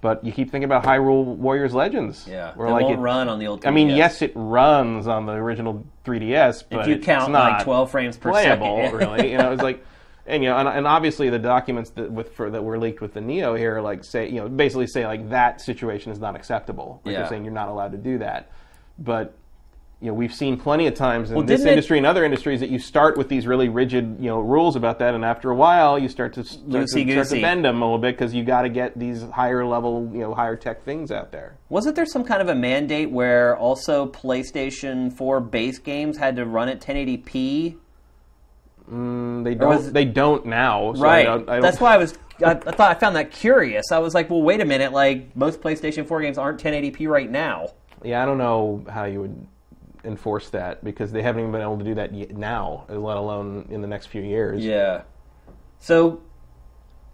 [0.00, 2.24] But you keep thinking about Hyrule Warriors Legends.
[2.30, 3.66] Yeah, where it like won't it- run on the old.
[3.66, 7.52] I mean, yes, it runs on the original 3DS, but if you it's count not
[7.54, 9.32] like 12 frames per playable, second, really.
[9.32, 9.84] You know, it's like,
[10.28, 13.14] and you know, and, and obviously the documents that with for that were leaked with
[13.14, 17.00] the Neo here, like say, you know, basically say like that situation is not acceptable.
[17.04, 17.20] Like Yeah.
[17.20, 18.50] they're saying you're not allowed to do that,
[18.98, 19.34] but.
[20.00, 22.24] You know, we've seen plenty of times in Well, this didn't it- industry and other
[22.24, 25.50] industries that you start with these really rigid, you know, rules about that, and after
[25.50, 28.32] a while, you start to start, to, start to bend them a little bit because
[28.32, 31.56] you got to get these higher level, you know, higher tech things out there.
[31.68, 36.44] Wasn't there some kind of a mandate where also PlayStation 4 base games had to
[36.46, 37.74] run at 1080p?
[38.90, 39.84] Mm, they don't.
[39.86, 40.94] it- They don't now.
[40.94, 41.22] So I right.
[41.24, 42.18] don't, I don't, That's why I was.
[42.44, 43.90] I, I thought I found that curious.
[43.90, 44.92] I was like, well, wait a minute.
[44.92, 47.70] Like most PlayStation 4 games aren't 1080p right now.
[48.04, 49.46] Yeah, I don't know how you would
[50.04, 53.66] enforce that because they haven't even been able to do that yet now, let alone
[53.70, 54.64] in the next few years.
[54.64, 55.02] Yeah.
[55.80, 56.22] So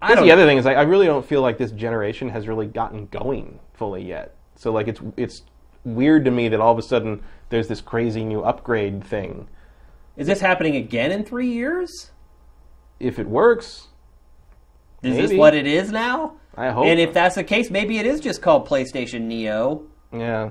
[0.02, 2.66] I the other thing is I, I really don't feel like this generation has really
[2.66, 4.36] gotten going fully yet.
[4.56, 5.42] So like it's it's
[5.84, 9.48] weird to me that all of a sudden there's this crazy new upgrade thing.
[10.16, 12.10] Is this happening again in three years?
[13.00, 13.88] If it works,
[15.02, 16.34] Is this what it is now?
[16.56, 16.86] I hope.
[16.86, 20.50] And if that's the case, maybe it is just called PlayStation Neo yeah,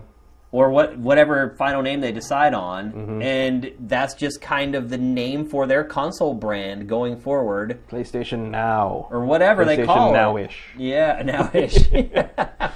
[0.52, 3.22] or what whatever final name they decide on, Mm-hmm.
[3.22, 9.08] and that's just kind of the name for their console brand going forward, PlayStation Now.
[9.10, 10.14] or whatever they call it.
[10.14, 10.60] Now-ish.
[10.78, 11.78] Yeah, now-ish.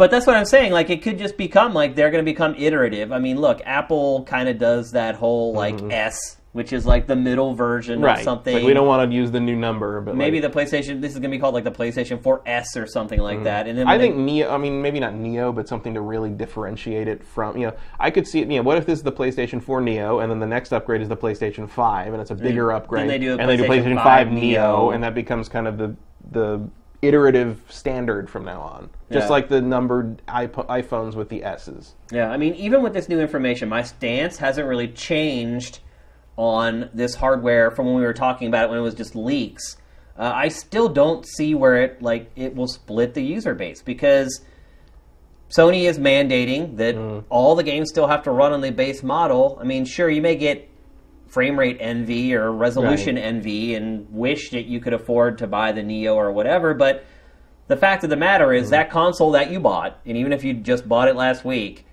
[0.00, 0.72] but that's what I'm saying.
[0.72, 3.12] Like, it could just become like they're going to become iterative.
[3.12, 7.14] I mean, look, Apple kind of does that whole like S, which is like the
[7.16, 8.04] middle version Mm-hmm.
[8.06, 8.18] Right.
[8.18, 8.54] of something.
[8.54, 11.02] Like we don't want to use the new number, but Maybe like, the PlayStation.
[11.02, 13.68] This is going to be called like the PlayStation 4S or something like that.
[13.68, 13.92] And then Mm-hmm.
[13.94, 14.50] I think they- Neo.
[14.50, 17.58] I mean, maybe not Neo, but something to really differentiate it from.
[17.58, 18.48] You know, I could see it.
[18.50, 21.02] You know, what if this is the PlayStation 4 Neo, and then the next upgrade
[21.02, 23.64] is the PlayStation 5, and it's a bigger upgrade, they do a and they do
[23.64, 24.40] PlayStation PlayStation 5 5 Neo.
[24.40, 25.94] Neo, and that becomes kind of the
[26.32, 26.68] the
[27.02, 29.30] iterative standard from now on, just Yeah.
[29.30, 31.94] like the numbered iPo- iPhones with the S's.
[32.12, 35.80] Yeah, I mean, even with this new information, my stance hasn't really changed
[36.36, 39.76] on this hardware from when we were talking about it when it was just leaks.
[40.18, 44.42] Uh, I still don't see where it like it will split the user base because
[45.50, 46.94] Sony is mandating that
[47.28, 49.58] all the games still have to run on the base model.
[49.60, 50.68] I mean, sure, you may get
[51.30, 53.24] frame rate envy or resolution Right.
[53.24, 57.04] envy and wish that you could afford to buy the Neo or whatever, but
[57.68, 58.70] the fact of the matter is mm-hmm.
[58.72, 61.86] that console that you bought, and even if you just bought it last week,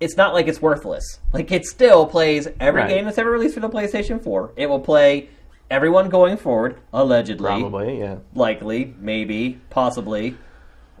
[0.00, 1.20] it's not like it's worthless.
[1.32, 2.88] Like it still plays every Right.
[2.88, 4.52] game that's ever released for the PlayStation 4.
[4.56, 5.28] It will play
[5.70, 8.16] everyone going forward, allegedly, Probably, yeah.
[8.34, 10.36] likely, maybe, possibly.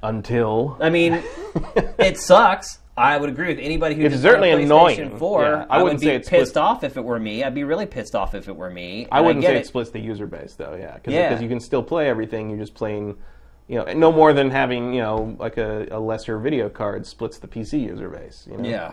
[0.02, 1.22] Until I mean,
[1.98, 2.80] it sucks.
[2.98, 5.18] I would agree with anybody who It's just got a certainly PlayStation annoying.
[5.18, 5.42] 4.
[5.42, 7.44] Yeah, I I, wouldn't would be say it splits- pissed off if it were me.
[7.44, 9.06] I'd be really pissed off if it were me.
[9.12, 9.60] I wouldn't get say it.
[9.60, 11.38] it splits the user base though, yeah, because Yeah.
[11.38, 12.48] you can still play everything.
[12.48, 13.16] You're just playing,
[13.68, 17.38] you know, no more than having you know like a, a lesser video card splits
[17.38, 18.48] the PC user base.
[18.50, 18.68] You know?
[18.68, 18.92] Yeah,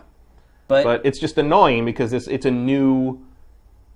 [0.67, 3.25] but, but it's just annoying because it's it's a new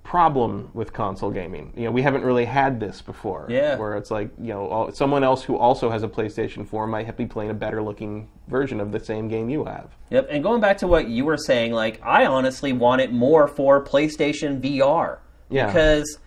[0.08, 1.74] problem with console gaming.
[1.76, 3.46] You know, we haven't really had this before.
[3.50, 3.76] Yeah.
[3.76, 7.18] where it's like you know all, someone else who also has a PlayStation 4 might
[7.18, 9.90] be playing a better looking version of the same game you have.
[10.10, 13.50] Yep, and going back to what you were saying, like I honestly want it more
[13.50, 15.18] for PlayStation VR.
[15.50, 15.66] Yeah.
[15.66, 16.20] Because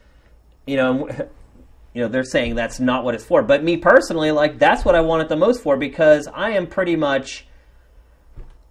[0.67, 1.09] you know,
[1.95, 3.43] you know, they're saying that's not what it's for.
[3.43, 6.67] But me personally, like that's what I want it the most for because I am
[6.67, 7.47] pretty much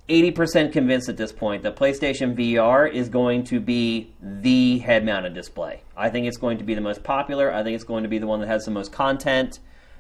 [0.10, 5.34] 80% convinced at this point that PlayStation VR is going to be the head mounted
[5.34, 5.84] display.
[5.96, 7.54] I think it's going to be the most popular.
[7.54, 9.60] I think it's going to be the one that has the most content.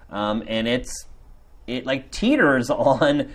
[0.09, 1.05] Um, and it's,
[1.67, 3.31] it like teeters on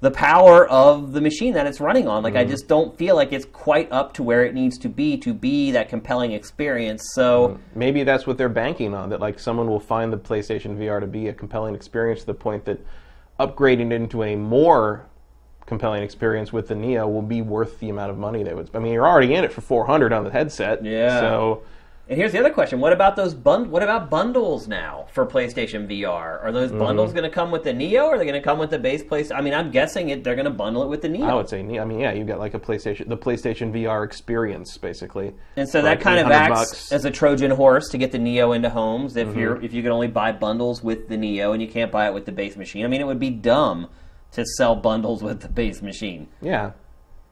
[0.00, 2.22] the power of the machine that it's running on.
[2.22, 5.16] Like, I just don't feel like it's quite up to where it needs to be
[5.18, 7.02] to be that compelling experience.
[7.14, 9.08] So, Maybe that's what they're banking on.
[9.10, 12.34] That like someone will find the PlayStation VR to be a compelling experience to the
[12.34, 12.84] point that
[13.38, 15.06] upgrading it into a more
[15.66, 18.70] compelling experience with the Neo will be worth the amount of money they would.
[18.74, 20.84] I mean, you're already in it for 400 on the headset.
[20.84, 21.20] Yeah.
[21.20, 21.62] So
[22.08, 25.88] And here's the other question: What about those bund- What about bundles now for PlayStation
[25.88, 26.40] VR?
[26.44, 28.04] Are those bundles going to come with the Neo?
[28.04, 29.32] Or are they going to come with the base place?
[29.32, 30.22] I mean, I'm guessing it.
[30.22, 31.26] They're going to bundle it with the Neo.
[31.26, 34.04] I would say, Ne- I mean, yeah, you've got like a PlayStation, the PlayStation VR
[34.04, 35.34] experience, basically.
[35.56, 36.92] and so that like kind of acts bucks.
[36.92, 39.16] as a Trojan horse to get the Neo into homes.
[39.16, 39.38] If Mm-hmm.
[39.40, 42.14] you're if you can only buy bundles with the Neo and you can't buy it
[42.14, 42.84] with the base machine.
[42.84, 43.88] I mean, it would be dumb
[44.32, 46.28] to sell bundles with the base machine.
[46.40, 46.72] yeah.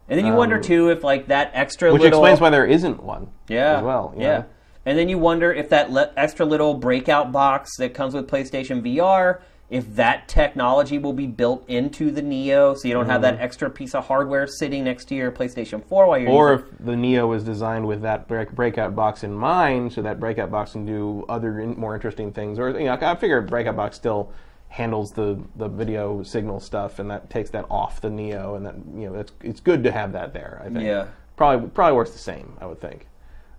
[0.07, 2.67] And then you wonder too if like that extra Um, Which little explains why there
[2.67, 3.29] isn't one.
[3.49, 4.13] yeah As well.
[4.17, 4.43] you yeah.
[4.85, 8.83] And then you wonder if that le- extra little breakout box that comes with PlayStation
[8.83, 13.41] VR, if that technology will be built into the Neo, so you don't have that
[13.41, 16.67] extra piece of hardware sitting next to your PlayStation 4 while you're Or using.
[16.81, 20.51] if the Neo was designed with that break, breakout box in mind, so that breakout
[20.51, 22.59] box can do other in, more interesting things.
[22.59, 24.31] Or you know, I figure breakout box still
[24.75, 28.75] handles the, the video signal stuff, and that takes that off the Neo, and that
[28.97, 30.61] you know, it's it's good to have that there.
[30.65, 30.85] I think.
[30.85, 31.07] Yeah.
[31.37, 32.57] Probably probably works the same.
[32.61, 33.07] I would think,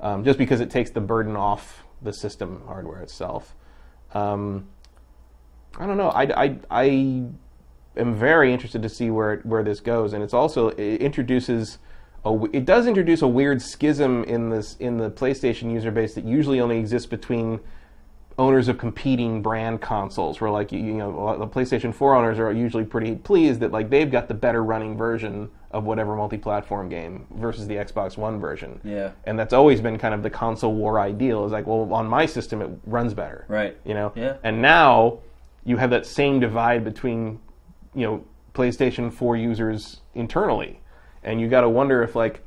[0.02, 3.56] um, just because it takes the burden off the system hardware itself.
[4.14, 4.68] Um,
[5.78, 6.10] I don't know.
[6.10, 6.84] I, I, I
[7.96, 11.78] am very interested to see where where this goes, and it's also it introduces
[12.26, 16.26] a it does introduce a weird schism in this in the PlayStation user base that
[16.26, 17.62] usually only exists between
[18.38, 22.52] owners of competing brand consoles where like you, you know the PlayStation 4 owners are
[22.52, 27.26] usually pretty pleased that like they've got the better running version of whatever multi-platform game
[27.36, 28.80] versus the Xbox One version.
[28.84, 29.12] Yeah.
[29.26, 32.26] And that's always been kind of the console war ideal is like well on my
[32.26, 33.46] system it runs better.
[33.48, 33.78] Right.
[33.86, 34.12] You know.
[34.16, 34.38] Yeah.
[34.44, 35.20] And now
[35.64, 37.40] you have that same divide between
[37.94, 40.82] you know PlayStation 4 users internally.
[41.24, 42.45] And you got to wonder if like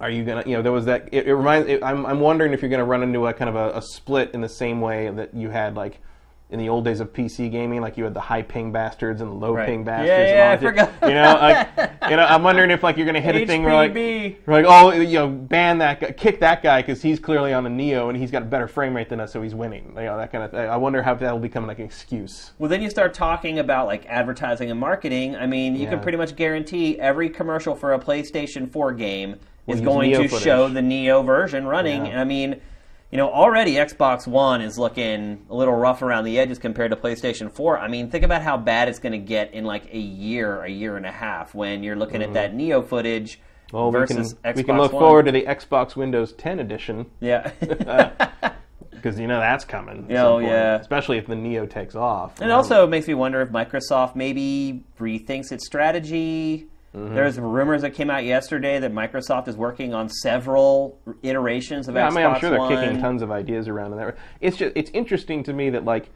[0.00, 2.52] are you gonna you know there was that it, it reminds it, I'm, I'm wondering
[2.52, 5.10] if you're gonna run into a kind of a, a split in the same way
[5.10, 6.00] that you had like
[6.48, 9.28] in the old days of PC gaming, like you had the high ping bastards and
[9.28, 9.66] the low Right.
[9.66, 10.08] ping bastards.
[10.08, 11.08] yeah, and all I forgot.
[11.08, 13.74] You know, like, you know, I'm wondering if like you're gonna hit a thing where
[13.74, 17.52] like, we're like, oh, you know, ban that guy, kick that guy because he's clearly
[17.52, 19.92] on a Neo and he's got a better frame rate than us, so he's winning.
[19.96, 20.52] You know, that kind of.
[20.52, 20.60] thing.
[20.60, 22.52] I wonder how that will become like an excuse.
[22.60, 25.34] Well, then you start talking about like advertising and marketing.
[25.34, 29.80] I mean, you can pretty much guarantee every commercial for a PlayStation 4 game is
[29.80, 30.44] going Neo to footage.
[30.44, 32.06] show the Neo version running.
[32.06, 32.12] Yeah.
[32.12, 32.60] And I mean,
[33.10, 36.96] you know, already Xbox One is looking a little rough around the edges compared to
[36.96, 37.78] PlayStation 4.
[37.78, 40.68] I mean, think about how bad it's going to get in like a year, a
[40.68, 43.76] year and a half when you're looking at that Neo footage Mm-hmm.
[43.76, 45.02] Well, we can versus Xbox we can look One.
[45.02, 47.50] forward to the Xbox Windows 10 edition Yeah.
[48.90, 50.06] because you know that's coming.
[50.16, 50.76] Oh, yeah.
[50.76, 52.40] especially if the Neo takes off.
[52.40, 56.68] It also makes me wonder if Microsoft maybe rethinks its strategy.
[56.96, 57.14] Mm-hmm.
[57.14, 62.06] There's rumors that came out yesterday that Microsoft is working on several iterations of Yeah,
[62.06, 62.74] I mean, I'm sure they're One.
[62.74, 64.16] kicking tons of ideas around in there.
[64.40, 66.08] It's just it's interesting to me that like,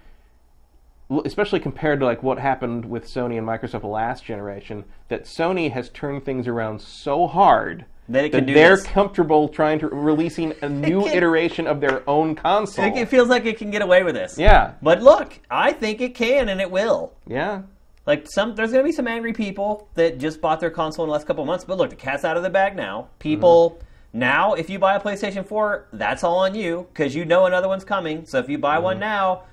[1.24, 5.90] especially compared to like what happened with Sony and Microsoft last generation, that Sony has
[5.90, 8.86] turned things around so hard That it can do they're this.
[8.86, 12.96] comfortable trying to releasing a new can- iteration of their own console.
[12.96, 14.38] It feels like it can get away with this.
[14.38, 17.12] yeah, But look, I think it can and it will.
[17.26, 17.62] yeah.
[18.06, 21.08] Like some, there's going to be some angry people that just bought their console in
[21.08, 21.64] the last couple of months.
[21.64, 23.08] But look, the cat's out of the bag now.
[23.18, 23.80] People
[24.12, 27.68] now, if you buy a PlayStation 4, that's all on you because you know another
[27.68, 28.26] one's coming.
[28.26, 29.44] So if you buy one now,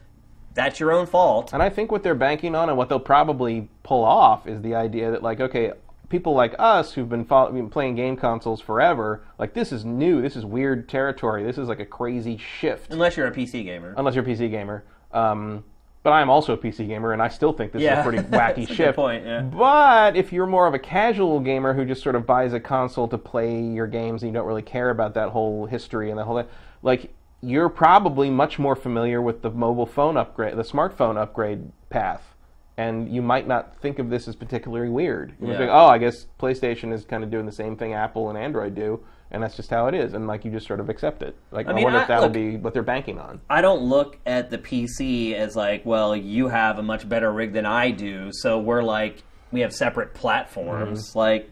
[0.54, 1.54] that's your own fault.
[1.54, 4.74] And I think what they're banking on and what they'll probably pull off is the
[4.74, 5.74] idea that, like, okay,
[6.10, 10.20] people like us who've been, follow- been playing game consoles forever, like, this is new,
[10.20, 12.92] this is weird territory, this is like a crazy shift.
[12.92, 13.94] Unless you're a PC gamer.
[13.96, 14.84] Unless you're a PC gamer.
[15.12, 15.64] Um,
[16.08, 18.00] but I'm also a PC gamer, and I still think this Yeah.
[18.00, 18.96] is a pretty wacky a shift.
[18.96, 19.42] point, yeah.
[19.42, 23.10] But if you're more of a casual gamer who just sort of buys a console
[23.10, 26.24] to play your games and you don't really care about that whole history and the
[26.24, 26.48] whole thing,
[26.82, 32.36] like you're probably much more familiar with the mobile phone upgrade, the smartphone upgrade path,
[32.78, 35.34] and you might not think of this as particularly weird.
[35.42, 35.58] You Yeah.
[35.58, 38.76] think, oh, I guess PlayStation is kind of doing the same thing Apple and Android
[38.76, 41.36] do, and that's just how it is, and like you just sort of accept it.
[41.52, 43.42] Like I, mean, wonder I- if that'll look- be what they're banking on.
[43.50, 47.54] I don't look at the PC as like, well, you have a much better rig
[47.54, 51.10] than I do, so we're like we have separate platforms.
[51.10, 51.20] Mm-hmm.
[51.20, 51.52] Like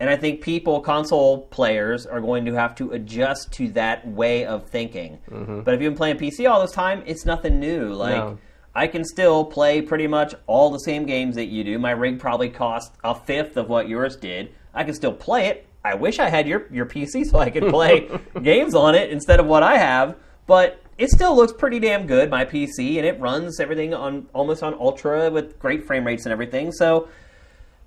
[0.00, 4.44] and I think people, console players, are going to have to adjust to that way
[4.44, 5.18] of thinking.
[5.30, 7.92] But if you've been playing PC all this time, it's nothing new.
[7.94, 8.30] Like Mm-hmm.
[8.34, 8.38] No.
[8.74, 11.78] I can still play pretty much all the same games that you do.
[11.78, 14.54] My rig probably cost a fifth of what yours did.
[14.72, 15.66] I can still play it.
[15.84, 18.08] I wish I had your your PC so I could play
[18.42, 20.16] games on it instead of what I have.
[20.46, 24.62] But it still looks pretty damn good, my PC, and it runs everything on almost
[24.62, 26.72] on ultra with great frame rates and everything.
[26.72, 27.08] So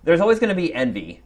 [0.04, 1.22] there's always going to be envy.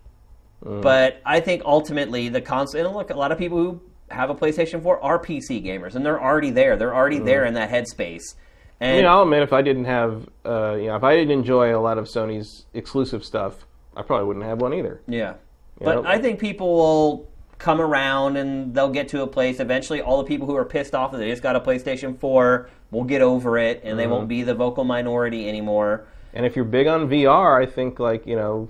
[0.62, 2.86] But I think ultimately the console.
[2.86, 6.06] And look, a lot of people who have a PlayStation 4 are PC gamers, and
[6.06, 6.76] they're already there.
[6.76, 8.36] They're already there in that headspace.
[8.82, 11.32] And You know, I'll admit if I didn't have, uh, you know, if I didn't
[11.32, 15.02] enjoy a lot of Sony's exclusive stuff, I probably wouldn't have one either.
[15.08, 15.36] Yeah.
[15.82, 16.10] But know?
[16.10, 20.02] I think people will come around and they'll get to a place eventually.
[20.02, 23.04] All the people who are pissed off that they just got a PlayStation 4 will
[23.04, 24.12] get over it and they Mm-hmm.
[24.12, 26.06] won't be the vocal minority anymore.
[26.34, 28.70] And if you're big on VR, I think like you know,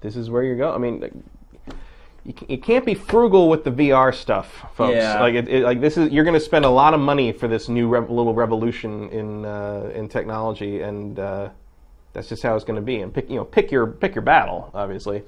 [0.00, 0.74] this is where you're going.
[0.74, 1.22] I mean,
[2.24, 4.94] you, you can't be frugal with the VR stuff, folks.
[4.96, 5.20] Yeah.
[5.20, 7.46] Like it, it- like this is you're going to spend a lot of money for
[7.48, 11.50] this new rev- little revolution in uh, in technology, and uh,
[12.14, 13.00] that's just how it's going to be.
[13.00, 15.22] And pick you know pick your pick your battle, obviously.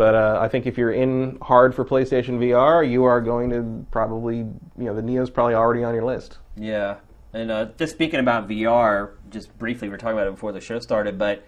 [0.00, 3.84] But uh, I think if you're in hard for PlayStation VR, you are going to
[3.90, 6.38] probably you know the Neo's probably already on your list.
[6.56, 6.96] Yeah.
[7.34, 10.60] And uh, just speaking about VR, just briefly, we were talking about it before the
[10.62, 11.44] show started, but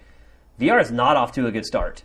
[0.59, 2.03] VR is not off to a good start.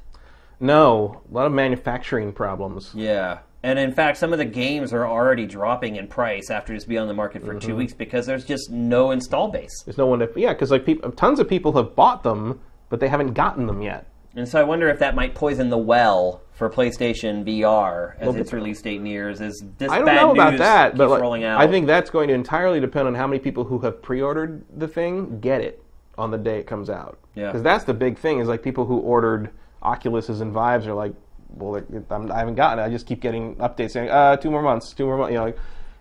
[0.59, 2.93] No, a lot of manufacturing problems.
[2.95, 3.41] Yeah.
[3.63, 7.03] And in fact, some of the games are already dropping in price after just being
[7.03, 7.69] on the market for Mm-hmm.
[7.69, 9.83] two weeks because there's just no install base.
[9.85, 12.59] There's no one to yeah, because like tons of people have bought them,
[12.89, 14.07] but they haven't gotten them yet.
[14.39, 18.53] And so I wonder if that might poison the well for PlayStation VR as its
[18.53, 19.41] release date nears.
[19.41, 21.61] Is this I don't bad know about news that, keeps but like, rolling out.
[21.61, 24.87] I think that's going to entirely depend on how many people who have pre-ordered the
[24.89, 25.83] thing get it
[26.17, 27.19] on the day it comes out.
[27.35, 27.47] Yeah.
[27.47, 28.39] because that's the big thing.
[28.41, 29.51] Is like people who ordered
[29.83, 31.15] Oculuses and Vives are like,
[31.51, 32.87] well, it- I'm, I haven't gotten it.
[32.87, 35.33] I just keep getting updates saying, uh, two more months, two more months.
[35.33, 35.59] You know, like,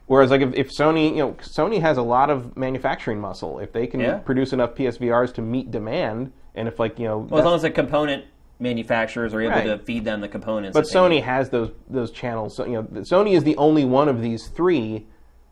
[0.07, 3.59] whereas like if, if Sony, you know, Sony has a lot of manufacturing muscle.
[3.59, 4.17] If they can Yeah.
[4.17, 7.61] produce enough PSVRs to meet demand, and if like you know, well, as long as
[7.61, 8.25] the component
[8.59, 9.65] manufacturers are able Right.
[9.65, 10.73] to feed them the components.
[10.75, 11.23] But Sony need.
[11.23, 12.55] has those those channels.
[12.55, 15.05] So, you know, Sony is the only one of these three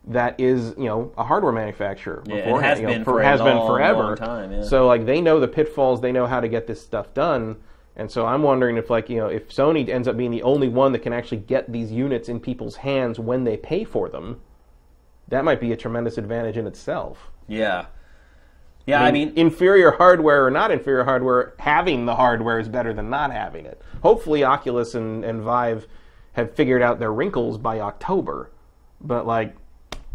[0.07, 2.23] that is you know a hardware manufacturer.
[2.25, 4.15] Yeah, it has you know, been for- for has been forever.
[4.15, 4.63] time, yeah.
[4.63, 6.01] So like they know the pitfalls.
[6.01, 7.57] They know how to get this stuff done.
[7.97, 10.67] And so I'm wondering if like you know if Sony ends up being the only
[10.67, 14.41] one that can actually get these units in people's hands when they pay for them,
[15.27, 17.31] that might be a tremendous advantage in itself.
[17.47, 17.85] Yeah.
[18.85, 23.09] Yeah, I mean- inferior hardware or not inferior hardware, having the hardware is better than
[23.09, 23.81] not having it.
[24.03, 25.87] Hopefully, Oculus and, and Vive
[26.33, 28.51] have figured out their wrinkles by October,
[29.01, 29.55] but like,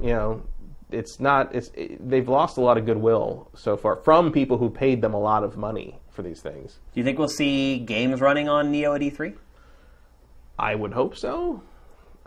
[0.01, 0.43] you know,
[0.91, 1.55] it's not.
[1.55, 5.15] It's it, they've lost a lot of goodwill so far from people who paid them
[5.15, 6.79] a lot of money for these things.
[6.93, 9.37] Do you think we'll see games running on Neo at E3?
[10.59, 11.63] I would hope so.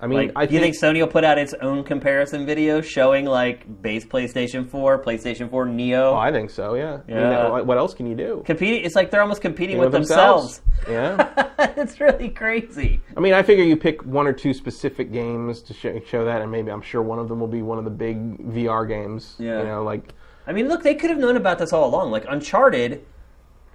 [0.04, 2.82] I mean, Like, I do you think Sony will put out its own comparison video
[2.82, 6.12] showing like base PlayStation 4, PlayStation 4 Neo?
[6.12, 6.74] Oh, I think so.
[6.76, 7.00] Yeah.
[7.08, 7.62] I mean, Yeah.
[7.62, 8.44] what else can you do?
[8.46, 8.84] competing.
[8.84, 10.62] It's like they're almost competing know, with themselves.
[10.90, 11.32] Yeah.
[11.78, 13.00] it's really crazy.
[13.16, 16.42] I mean, I figure you pick one or two specific games to show, show that,
[16.42, 19.38] and maybe I'm sure one of them will be one of the big VR games.
[19.40, 19.60] Yeah.
[19.60, 20.14] You know, like
[20.46, 22.12] I mean, look, they could have known about this all along.
[22.12, 23.06] Like Uncharted,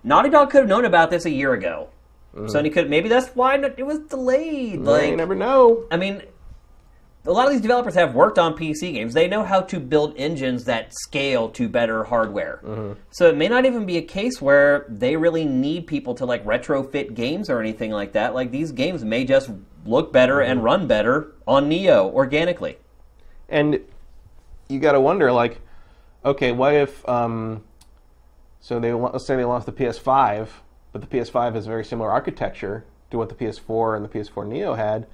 [0.05, 1.89] Naughty Dog could have known about this a year ago.
[2.35, 2.89] Sony could.
[2.89, 4.81] Maybe that's why it was delayed.
[4.81, 5.85] Like, you never know.
[5.91, 6.23] I mean,
[7.27, 9.13] a lot of these developers have worked on PC games.
[9.13, 12.61] They know how to build engines that scale to better hardware.
[13.11, 16.45] So it may not even be a case where they really need people to like
[16.45, 18.35] retrofit games or anything like that.
[18.35, 19.51] Like these games may just
[19.85, 22.79] look better and run better on Neo organically.
[23.49, 23.81] And
[24.69, 25.61] you got to wonder, like,
[26.25, 27.07] okay, what if?
[27.09, 27.65] Um,
[28.61, 30.49] so they let's say they launched the PS5,
[30.99, 34.47] but the PS5 has a very similar architecture to what the PS4 and the PS4
[34.47, 35.07] Neo had.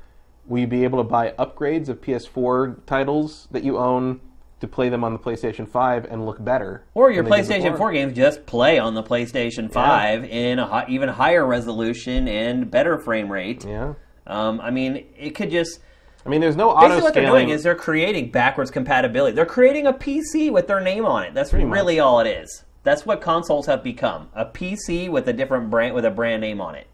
[0.47, 4.21] Will you be able to buy upgrades of PS4 titles that you own
[4.61, 6.85] to play them on the PlayStation 5 and look better?
[6.95, 10.59] Or your than they did PlayStation 4 games just play on the PlayStation 5 in
[10.59, 13.65] a even higher resolution and better frame rate.
[13.65, 13.95] Yeah.
[14.27, 15.81] Um, I mean, it could just.
[16.27, 19.35] I mean, there's no auto Basically, what they're doing is they're creating backwards compatibility.
[19.35, 21.35] They're creating a PC with their name on it.
[21.35, 22.65] That's really all it is.
[22.85, 26.61] That's what consoles have become: a PC with a different brand with a brand name
[26.61, 26.87] on it,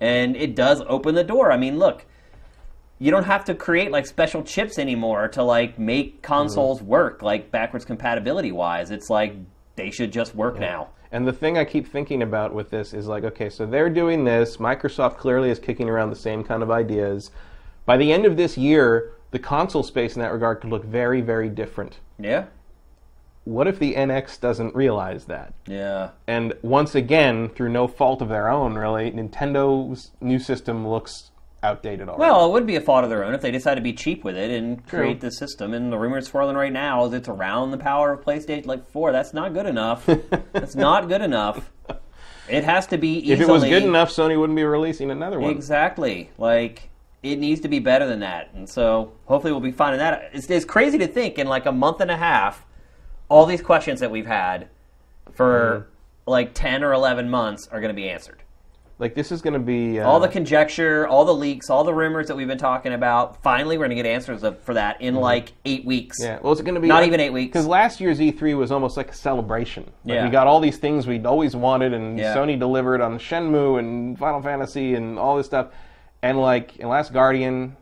[0.00, 1.52] and it does open the door.
[1.52, 2.06] I mean, look,
[2.98, 6.86] you don't have to create like special chips anymore to like make consoles mm-hmm.
[6.86, 8.90] work like backwards compatibility wise.
[8.90, 9.34] It's like
[9.76, 10.88] they should just work now.
[11.10, 14.24] And the thing I keep thinking about with this is like, okay, so they're doing
[14.24, 14.56] this.
[14.56, 17.30] Microsoft clearly is kicking around the same kind of ideas.
[17.84, 21.20] By the end of this year, the console space in that regard could look very,
[21.20, 21.98] very different.
[22.18, 22.46] Yeah,
[23.44, 25.54] What if the NX doesn't realize that?
[25.66, 26.10] yeah.
[26.26, 31.30] And once again, through no fault of their own, really, Nintendo's new system looks
[31.64, 32.20] outdated already.
[32.20, 34.24] Well, it would be a fault of their own if they decide to be cheap
[34.24, 35.74] with it and create the system.
[35.74, 39.12] And the rumors swirling right now is it's around the power of PlayStation like four.
[39.12, 40.06] That's not good enough.
[40.52, 41.70] That's not good enough.
[42.48, 43.32] It has to be easily.
[43.34, 45.50] if it was good enough, Sony wouldn't be releasing another one.
[45.50, 46.30] Exactly.
[46.38, 46.90] Like
[47.22, 48.50] it needs to be better than that.
[48.54, 50.30] And so hopefully we'll be finding that.
[50.32, 52.66] It's, it's crazy to think in like a month and a half,
[53.32, 54.68] all these questions that we've had
[55.32, 55.88] for
[56.26, 58.42] like ten or eleven months are going to be answered.
[58.98, 61.94] Like this is going to be uh, all the conjecture, all the leaks, all the
[61.94, 63.42] rumors that we've been talking about.
[63.42, 66.20] Finally, we're going to get answers of, for that in like eight weeks.
[66.20, 66.32] Mm-hmm.
[66.34, 67.48] Yeah, well, it's going to be Not like- even eight weeks.
[67.48, 69.84] Because last year's E3 was almost like a celebration.
[70.04, 70.24] Like, Yeah.
[70.24, 72.36] we got all these things we'd always wanted, and Yeah.
[72.36, 75.68] Sony delivered on Shenmue and Final Fantasy and all this stuff.
[76.22, 77.76] And like in Last Guardian,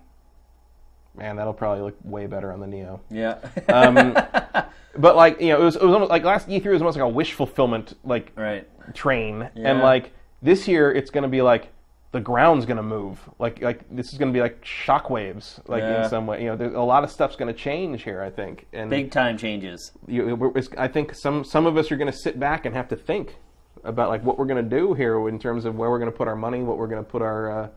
[1.17, 3.01] man, that'll probably look way better on the Neo.
[3.11, 3.39] Yeah.
[3.69, 4.15] Um,
[4.97, 7.05] but like you know, it was, it was almost like last E3 was almost like
[7.05, 8.67] a wish fulfillment like right.
[8.95, 11.69] train, and like this year it's going to be like
[12.13, 13.21] the ground's going to move.
[13.39, 16.05] Like like this is going to be like shockwaves, like Yeah.
[16.05, 16.43] in some way.
[16.43, 18.23] You know, there's a lot of stuff's going to change here.
[18.23, 19.93] I think, and Big time changes.
[20.07, 22.89] you, it's- I think some some of us are going to sit back and have
[22.89, 23.37] to think
[23.85, 26.17] about like what we're going to do here in terms of where we're going to
[26.17, 27.69] put our money, what we're going to put our uh,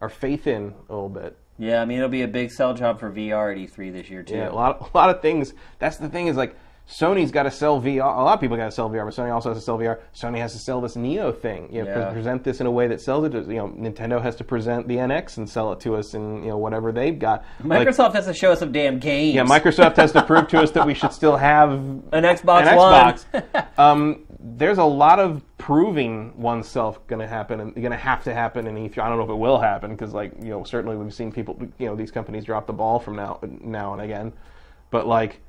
[0.00, 1.36] our faith in a little bit.
[1.58, 4.22] Yeah, I mean it'll be a big sell job for VR at E3 this year
[4.22, 4.36] too.
[4.36, 5.52] Yeah, a lot a lot of things.
[5.78, 6.56] That's the thing is like
[6.88, 8.00] Sony's got to sell VR.
[8.16, 9.98] A lot of people got to sell VR, but Sony also has to sell VR.
[10.14, 11.68] Sony has to sell this Neo thing.
[11.70, 12.12] You know, Yeah.
[12.12, 13.30] present this in a way that sells it.
[13.32, 16.42] To, you know, Nintendo has to present the NX and sell it to us in
[16.42, 17.44] you know whatever they've got.
[17.62, 19.34] Like, Microsoft has to show us some damn games.
[19.34, 22.76] yeah, Microsoft has to prove to us that we should still have an Xbox an
[22.76, 23.12] One.
[23.14, 23.66] Xbox.
[23.78, 28.32] um, there's a lot of proving oneself going to happen and going to have to
[28.32, 28.98] happen in E3.
[29.02, 31.58] I don't know if it will happen because, like, you know, certainly we've seen people,
[31.78, 34.32] you know, these companies drop the ball from now now and again,
[34.90, 35.40] but like.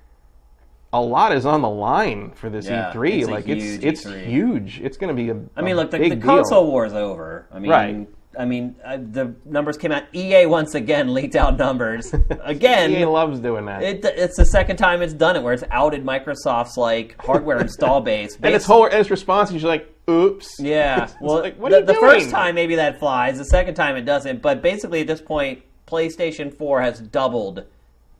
[0.92, 3.20] A lot is on the line for this Yeah, E3.
[3.20, 4.26] it's a like huge it's it's E3.
[4.26, 4.82] huge.
[4.82, 5.40] It's going to be a.
[5.56, 6.20] I mean, look, the, the deal.
[6.22, 7.48] console war is over.
[7.52, 8.08] I mean, Right.
[8.38, 10.04] I mean, uh, the numbers came out.
[10.16, 12.92] EA once again leaked out numbers again.
[12.92, 13.82] EA loves doing that.
[13.84, 18.02] It, it's the second time it's done it, where it's outed Microsoft's like hardware install
[18.02, 18.38] base.
[18.42, 21.04] and its whole and its response is like, "Oops." yeah.
[21.04, 23.38] It's Well, like, what the, the first time maybe that flies.
[23.38, 24.42] The second time it doesn't.
[24.42, 27.66] But basically, at this point, PlayStation Four has doubled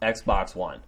[0.02, 0.82] Xbox One.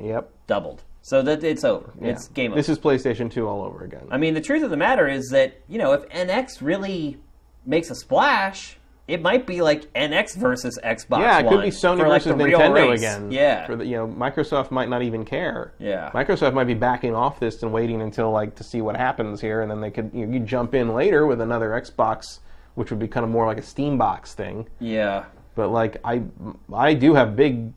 [0.00, 0.30] Yep.
[0.46, 0.82] Doubled.
[1.02, 1.92] So that it's over.
[2.00, 2.10] Yeah.
[2.10, 2.60] It's game over.
[2.60, 4.06] This is PlayStation 2 all over again.
[4.10, 7.18] I mean, the truth of the matter is that you know if NX really
[7.66, 8.78] makes a splash,
[9.08, 11.20] it might be like NX versus Xbox.
[11.20, 13.00] Yeah, it could One be Sony for, like, versus the real Nintendo race.
[13.00, 13.32] again.
[13.32, 15.74] Yeah, For the, you know, Microsoft might not even care.
[15.80, 16.10] Yeah.
[16.14, 19.60] Microsoft might be backing off this and waiting until like to see what happens here,
[19.60, 22.38] and then they could you, know, you jump in later with another Xbox,
[22.76, 24.68] which would be kind of more like a Steam box thing.
[24.78, 25.24] yeah.
[25.54, 26.22] But like I,
[26.72, 27.72] I do have big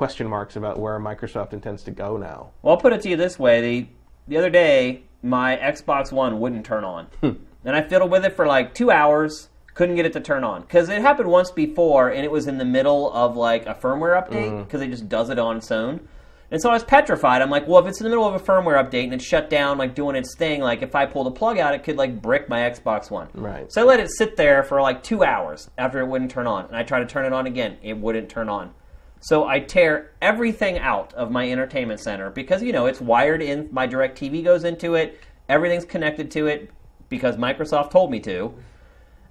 [0.00, 2.48] question marks about where Microsoft intends to go now.
[2.62, 3.86] Well, I'll put it to you this way: the
[4.28, 7.32] the other day, my Xbox One wouldn't turn on, Hmm.
[7.66, 9.50] and I fiddled with it for like two hours.
[9.74, 12.56] Couldn't get it to turn on because it happened once before, and it was in
[12.56, 16.00] the middle of like a firmware update because it just does it on its own.
[16.50, 17.42] And so I was petrified.
[17.42, 19.50] I'm like, well, if it's in the middle of a firmware update and it's shut
[19.50, 22.22] down, like doing its thing, like if I pull the plug out, it could like
[22.22, 23.28] brick my Xbox One.
[23.34, 23.70] Right.
[23.70, 26.64] So I let it sit there for like two hours after it wouldn't turn on,
[26.64, 27.76] and I tried to turn it on again.
[27.82, 28.72] It wouldn't turn on.
[29.20, 33.68] So I tear everything out of my entertainment center because you know it's wired in.
[33.70, 35.20] My DirecTV goes into it.
[35.48, 36.70] Everything's connected to it
[37.10, 38.54] because Microsoft told me to.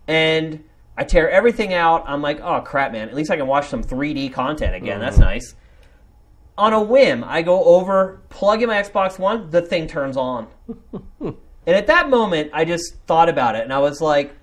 [0.08, 0.64] And
[0.96, 2.04] I tear everything out.
[2.08, 3.10] I'm like, oh crap, man!
[3.10, 5.00] At least I can watch some 3D content again.
[5.00, 5.26] That's mm-hmm.
[5.26, 5.56] nice.
[6.58, 9.50] On a whim, I go over, plug in my Xbox One.
[9.50, 10.48] The thing turns on.
[11.22, 11.36] and
[11.66, 14.36] at that moment, I just thought about it, and I was like,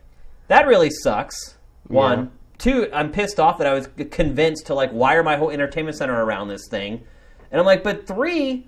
[0.48, 1.56] that really sucks.
[1.88, 2.18] One.
[2.18, 2.28] Yeah.
[2.58, 6.24] Two, I'm pissed off that I was convinced to like wire my whole entertainment center
[6.24, 7.04] around this thing.
[7.50, 8.66] And I'm like, but three,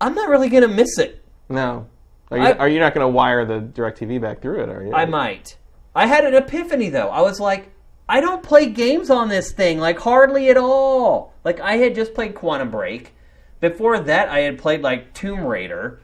[0.00, 1.24] I'm not really gonna miss it.
[1.48, 1.86] No.
[2.30, 4.68] Are you, I- are you not going to wire the DirecTV back through it?
[4.68, 4.92] Are you?
[4.94, 5.56] I might.
[5.94, 7.08] I had an epiphany though.
[7.10, 7.70] I was like,
[8.08, 11.32] I don't play games on this thing, like hardly at all.
[11.44, 13.14] Like I had just played Quantum Break.
[13.60, 16.00] Before that, I had played like Tomb Raider.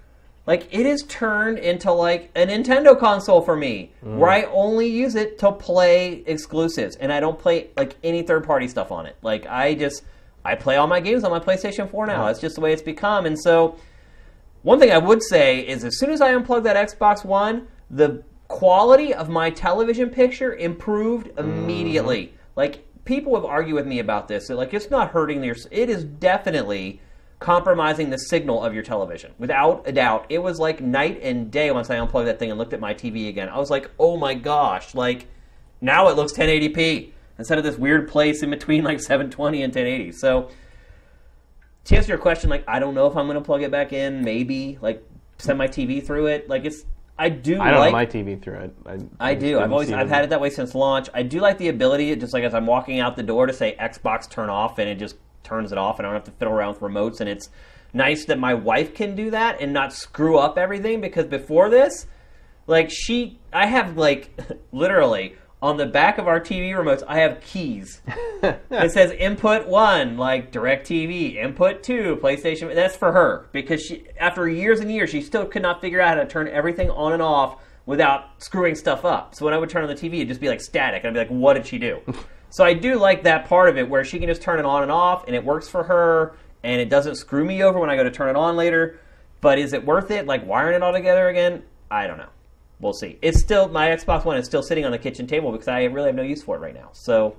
[0.51, 4.33] Like it is turned into like a Nintendo console for me, where mm.
[4.33, 8.67] I only use it to play exclusives, and I don't play like any third party
[8.67, 9.17] stuff on it.
[9.23, 10.03] Like I just
[10.45, 12.25] I play all my games on my PlayStation 4 now.
[12.25, 12.27] Mm.
[12.27, 13.77] That's just the way it's become, and so.
[14.63, 18.25] One thing I would say is as soon as I unplug that Xbox One, the
[18.49, 21.49] quality of my television picture improved mm-hmm.
[21.49, 22.35] immediately.
[22.57, 24.51] Like people have argued with me about this.
[24.51, 27.01] Like it's not hurting your it is definitely
[27.41, 29.33] compromising the signal of your television.
[29.39, 30.27] Without a doubt.
[30.29, 32.95] It was like night and day once I unplugged that thing and looked at my
[32.95, 33.49] TV again.
[33.49, 35.27] I was like, "Oh my gosh, like
[35.81, 40.13] now it looks 1080p." Instead of this weird place in between like 720 and 1080.
[40.13, 40.51] So
[41.85, 43.95] to answer your question, like I don't know if I'm going to plug it back
[43.95, 44.23] in.
[44.23, 45.03] Maybe like
[45.39, 46.51] send my TV through it.
[46.51, 46.85] Like it's
[47.19, 48.77] I do I don't like my TV through it.
[48.87, 49.59] I, I do.
[49.59, 51.09] I've always I've had it that way since launch.
[51.15, 53.75] I do like the ability, just like as I'm walking out the door, to say
[53.81, 56.55] Xbox turn off, and it just turns it off, and I don't have to fiddle
[56.55, 57.21] around with remotes.
[57.21, 57.51] And it's
[57.93, 62.07] nice that my wife can do that and not screw up everything because before this,
[62.67, 64.31] like she, I have like
[64.73, 68.01] literally on the back of our TV remotes, I have keys.
[68.43, 72.75] it says input one, like DirecTV, input two, PlayStation.
[72.75, 76.17] That's for her because she, after years and years, she still could not figure out
[76.17, 79.35] how to turn everything on and off without screwing stuff up.
[79.35, 81.05] So when I would turn on the TV, it'd just be like static.
[81.05, 82.01] And I'd be like, what did she do?
[82.51, 84.83] so I do like that part of it where she can just turn it on
[84.83, 87.97] and off and it works for her and it doesn't screw me over when I
[87.97, 89.01] go to turn it on later.
[89.41, 91.63] But is it worth it, like wiring it all together again?
[91.91, 92.29] I don't know.
[92.79, 93.19] We'll see.
[93.23, 96.09] It's still my Xbox One is still sitting on the kitchen table because I really
[96.09, 96.91] have no use for it right now.
[96.93, 97.37] So,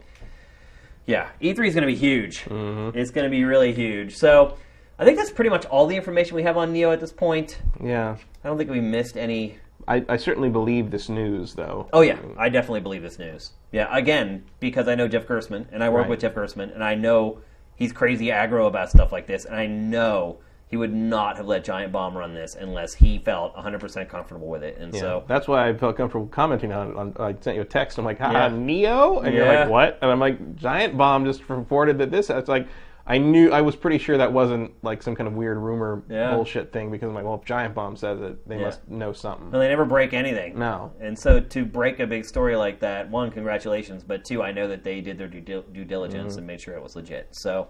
[1.05, 2.41] yeah, E3 is going to be huge.
[2.41, 2.97] Mm-hmm.
[2.97, 4.16] It's going to be really huge.
[4.18, 4.57] So,
[4.99, 7.59] I think that's pretty much all the information we have on Neo at this point.
[7.84, 8.18] Yeah.
[8.43, 9.57] I don't think we missed any.
[9.88, 11.88] I, I certainly believe this news, though.
[11.94, 13.52] Oh yeah, I definitely believe this news.
[13.72, 16.10] Yeah, again because I know Jeff Gerstmann and I work Right.
[16.12, 17.40] with Jeff Gerstmann and I know
[17.76, 21.66] he's crazy aggro about stuff like this and I know he would not have let
[21.66, 24.78] Giant Bomb run this unless he felt 100% comfortable with it.
[24.78, 25.00] And Yeah.
[25.02, 26.96] so that's why I felt comfortable commenting on it.
[26.96, 27.98] On, I sent you a text.
[27.98, 28.48] I'm like, "Ha, Yeah.
[28.56, 32.48] Neo," and you're like, "What?" And I'm like, "Giant Bomb just reported that this." It's
[32.48, 32.68] like,
[33.12, 36.34] I knew, I was pretty sure that wasn't like some kind of weird rumor Yeah.
[36.34, 38.66] bullshit thing because I'm like, well, if Giant Bomb says it, they Yeah.
[38.68, 39.51] must know something.
[39.51, 40.57] No, they never break anything.
[40.57, 40.93] No.
[41.01, 44.68] And so to break a big story like that, one, congratulations, but two, I know
[44.70, 45.41] that they did their due,
[45.74, 46.38] due diligence Mm-hmm.
[46.38, 47.28] and made sure it was legit.
[47.32, 47.68] So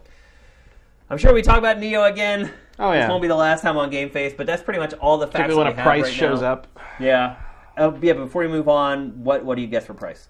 [1.09, 2.51] I'm sure we talk about Neo again.
[2.77, 3.01] Oh, yeah.
[3.01, 5.25] This won't be the last time on Game Face, but that's pretty much all the
[5.25, 6.51] facts Particularly when a price right shows now.
[6.53, 6.67] up
[6.99, 7.35] Yeah.
[7.77, 10.29] Uh, yeah, but before we move on, what what do you guess for price?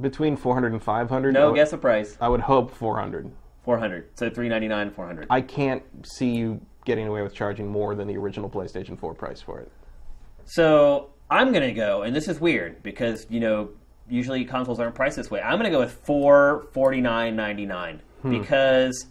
[0.00, 1.34] between 400 and 500.
[1.34, 2.16] No, would- guess a price.
[2.20, 3.30] I would hope 400.
[3.64, 4.10] 400.
[4.14, 5.26] So 399 400.
[5.30, 9.40] I can't see you getting away with charging more than the original PlayStation 4 price
[9.40, 9.72] for it.
[10.44, 13.70] So I'm gonna go, and this is weird because you know
[14.08, 15.40] usually consoles aren't priced this way.
[15.40, 18.38] I'm gonna go with four forty nine ninety nine hmm.
[18.38, 19.06] because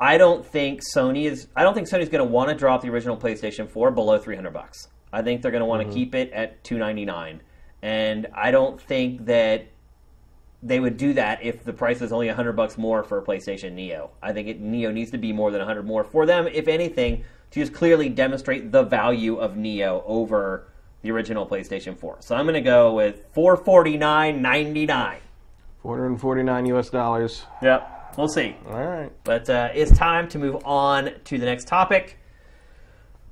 [0.00, 1.48] I don't think Sony is.
[1.56, 4.88] I don't think Sony's gonna want to drop the original PlayStation 4 below 300 bucks.
[5.12, 5.94] I think they're gonna want to mm-hmm.
[5.94, 7.42] keep it at 299,
[7.82, 9.66] and I don't think that
[10.62, 13.72] they would do that if the price is only 100 bucks more for a PlayStation
[13.72, 14.10] Neo.
[14.22, 17.24] I think it, Neo needs to be more than 100 more for them, if anything,
[17.52, 20.68] to just clearly demonstrate the value of Neo over
[21.02, 22.18] the original PlayStation 4.
[22.20, 25.16] So I'm going to go with 449.99.
[25.82, 27.46] 449 US dollars.
[27.62, 28.54] Yep, we'll see.
[28.68, 29.10] All right.
[29.24, 32.18] But uh, it's time to move on to the next topic.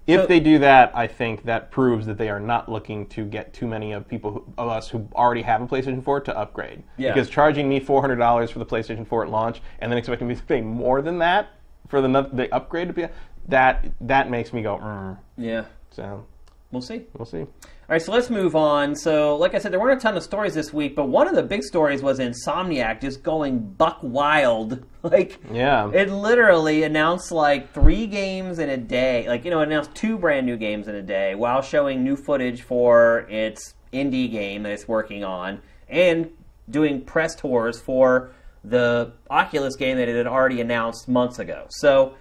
[0.09, 3.27] If So- they do that, I think that proves that they are not looking to
[3.27, 6.37] get too many of people who, of us who already have a PlayStation 4 to
[6.37, 6.83] upgrade.
[6.97, 7.13] Yeah.
[7.13, 10.27] Because charging me four hundred dollars for the PlayStation 4 at launch and then expecting
[10.27, 11.49] me to pay more than that
[11.89, 13.07] for the the upgrade to be
[13.49, 14.79] that that makes me go.
[14.79, 15.19] Mm.
[15.37, 16.25] Yeah, So
[16.73, 17.03] we'll see.
[17.17, 17.47] we'll see.
[17.91, 18.95] All right, so let's move on.
[18.95, 21.35] So, like I said, there weren't a ton of stories this week, but one of
[21.35, 24.85] the big stories was Insomniac just going buck wild.
[25.03, 25.91] Like, Yeah.
[25.95, 29.27] it literally announced like three games in a day.
[29.27, 32.61] Like, you know, announced two brand new games in a day while showing new footage
[32.63, 36.31] for its indie game that it's working on and
[36.69, 38.33] doing press tours for
[38.65, 41.65] the Oculus game that it had already announced months ago.
[41.71, 42.15] So,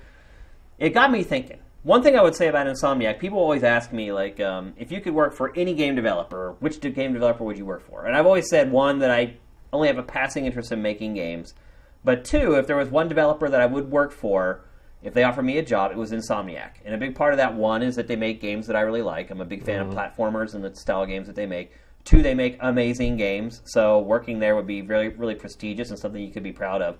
[0.78, 1.60] it got me thinking.
[1.88, 5.00] One thing I would say about Insomniac, people always ask me, like, um, if you
[5.00, 8.06] could work for any game developer, which game developer would you work for?
[8.06, 9.38] And I've always said, one, that I
[9.72, 11.54] only have a passing interest in making games.
[12.04, 14.66] But two, if there was one developer that I would work for,
[15.02, 16.72] if they offered me a job, it was Insomniac.
[16.84, 19.02] And a big part of that, one, is that they make games that I really
[19.02, 19.32] like.
[19.32, 21.72] I'm a big fan of platformers and the style of games that they make.
[22.04, 23.62] Two, they make amazing games.
[23.64, 26.98] So working there would be really, really prestigious and something you could be proud of.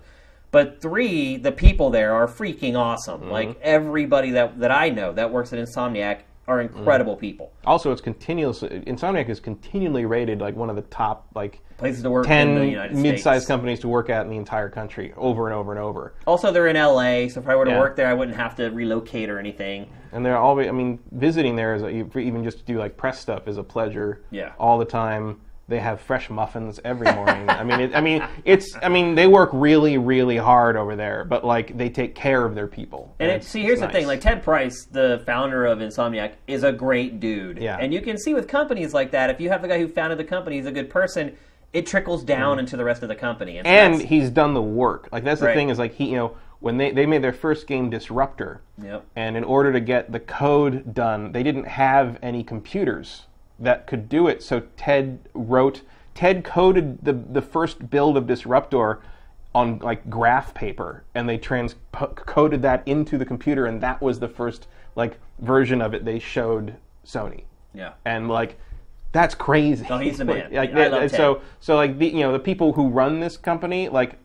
[0.50, 3.22] But three, the people there are freaking awesome.
[3.22, 3.30] Mm-hmm.
[3.30, 6.78] Like everybody that, that I know that works at Insomniac are mm-hmm.
[6.78, 7.52] incredible people.
[7.66, 12.10] Also, it's continuously Insomniac is continually rated like one of the top like Places to
[12.10, 13.46] work in ten the United mid-sized States.
[13.46, 16.12] companies to work at in the entire country, over and over and over.
[16.26, 17.78] Also, they're in LA, so if I were to Yeah.
[17.78, 19.88] work there, I wouldn't have to relocate or anything.
[20.10, 23.20] And they're always, I mean, visiting there is a, even just to do like press
[23.20, 24.22] stuff is a pleasure.
[24.32, 24.54] Yeah.
[24.58, 25.40] All the time.
[25.68, 27.48] They have fresh muffins every morning.
[27.50, 31.24] I mean, it, I mean, it's, I mean, they work really, really hard over there,
[31.24, 33.14] but like they take care of their people.
[33.18, 36.32] And it, it's- see, here's it's the thing: like Ted Price, the founder of Insomniac,
[36.46, 37.58] is a great dude.
[37.58, 37.76] Yeah.
[37.78, 40.18] And you can see with companies like that, if you have the guy who founded
[40.18, 41.36] the company, he's a good person.
[41.74, 43.58] It trickles down into the rest of the company.
[43.58, 43.70] And, Mm.
[44.00, 45.10] and he's done the work.
[45.12, 45.54] Like that's the Right.
[45.54, 49.04] thing is like he, you know, when they they made their first game Disruptor, Yep.
[49.16, 53.26] and in order to get the code done, they didn't have any computers
[53.58, 54.42] that could do it.
[54.42, 55.82] So Ted wrote,
[56.14, 59.00] Ted coded the the first build of Disruptor
[59.54, 64.28] on like graph paper, and they transcoded that into the computer, and that was the
[64.28, 67.44] first like version of it they showed Sony
[67.74, 67.92] yeah.
[68.04, 68.58] and like
[69.12, 69.86] that's crazy.
[69.88, 70.48] No, he's the man.
[70.52, 73.88] like I love so so like the you know the people who run this company
[73.88, 74.18] like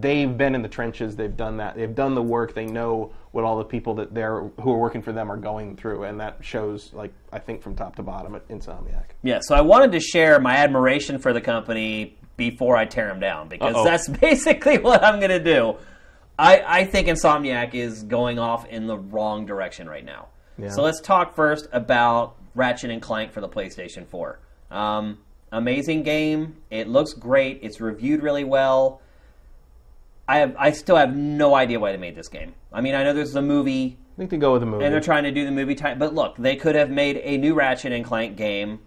[0.00, 1.16] they've been in the trenches.
[1.16, 1.76] They've done that.
[1.76, 2.54] They've done the work.
[2.54, 5.76] They know what all the people that they're who are working for them are going
[5.76, 9.06] through, and that shows like I think from top to bottom at Insomniac.
[9.24, 13.18] Yeah, so I wanted to share my admiration for the company before I tear them
[13.18, 13.84] down because Uh-oh.
[13.84, 15.76] that's basically what I'm going to do.
[16.38, 20.28] I, I think Insomniac is going off in the wrong direction right now.
[20.56, 20.70] Yeah.
[20.70, 24.38] So let's talk first about Ratchet and Clank for the PlayStation 4.
[24.70, 25.18] Um,
[25.50, 26.56] amazing game.
[26.70, 27.60] It looks great.
[27.62, 29.00] It's reviewed really well.
[30.26, 32.54] I have, I still have no idea why they made this game.
[32.72, 34.84] I mean, I know there's a movie I think they go with the movie.
[34.84, 35.98] and they're trying to do the movie type.
[35.98, 38.78] But look, they could have made a new Ratchet and Clank game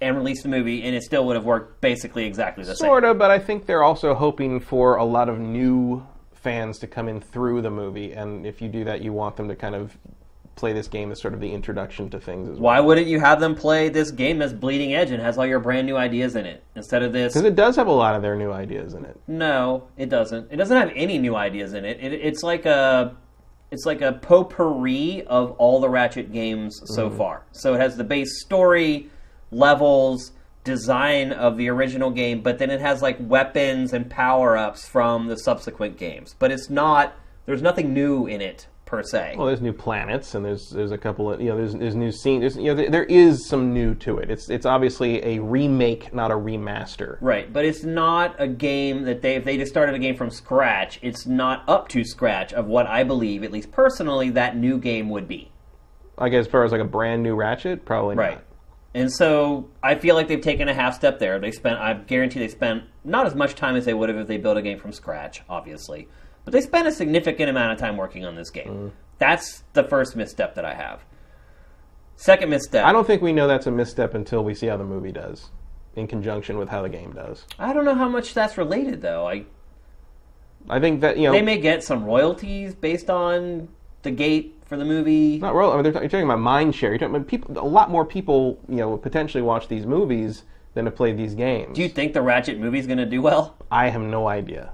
[0.00, 2.88] and released the movie, and it still would have worked basically exactly the Sort same.
[2.88, 6.86] Sort of, but I think they're also hoping for a lot of new fans to
[6.86, 9.74] come in through the movie, and if you do that, you want them to kind
[9.74, 9.98] of
[10.56, 12.74] play this game as sort of the introduction to things as well.
[12.74, 15.60] Why wouldn't you have them play this game that's bleeding edge and has all your
[15.60, 17.32] brand new ideas in it instead of this?
[17.32, 19.18] Because it does have a lot of their new ideas in it.
[19.26, 20.52] No, it doesn't.
[20.52, 21.98] It doesn't have any new ideas in it.
[22.00, 23.16] it it's like a
[23.70, 27.18] it's like a potpourri of all the Ratchet games so mm-hmm.
[27.18, 27.42] far.
[27.52, 29.08] So it has the base story,
[29.50, 30.32] levels,
[30.64, 35.28] design of the original game, but then it has like weapons and power ups from
[35.28, 36.34] the subsequent games.
[36.38, 37.14] But it's not.
[37.46, 39.36] There's nothing new in it per se.
[39.38, 42.10] Well, there's new planets, and there's there's a couple of you know there's there's new
[42.10, 42.40] scenes.
[42.40, 44.30] There's, you know there, there is some new to it.
[44.30, 47.16] It's it's obviously a remake, not a remaster.
[47.20, 50.28] Right, but it's not a game that they if they just started a game from
[50.28, 54.76] scratch, it's not up to scratch of what I believe, at least personally, that new
[54.76, 55.52] game would be.
[56.18, 58.34] Like as far as like a brand new Ratchet, probably Right.
[58.34, 58.44] not.
[58.92, 61.38] And so I feel like they've taken a half step there.
[61.38, 64.26] They spent I guarantee they spent not as much time as they would have if
[64.26, 66.08] they built a game from scratch, obviously.
[66.50, 68.66] But they spent a significant amount of time working on this game.
[68.66, 68.90] Mm.
[69.18, 71.04] That's the first misstep that I have.
[72.16, 72.84] Second misstep.
[72.84, 75.50] I don't think we know that's a misstep until we see how the movie does,
[75.94, 77.46] in conjunction with how the game does.
[77.56, 79.28] I don't know how much that's related though.
[79.28, 79.44] I
[80.68, 83.68] I think that you know they may get some royalties based on
[84.02, 85.38] the gate for the movie.
[85.38, 85.70] not real.
[85.70, 86.90] I mean, they're, you're talking about mind share.
[86.90, 87.56] You're talking about people.
[87.58, 90.42] A lot more people, you know, potentially watch these movies
[90.74, 91.76] than have played these games.
[91.76, 93.56] Do you think the Ratchet movie's going to do well?
[93.70, 94.72] I have no idea.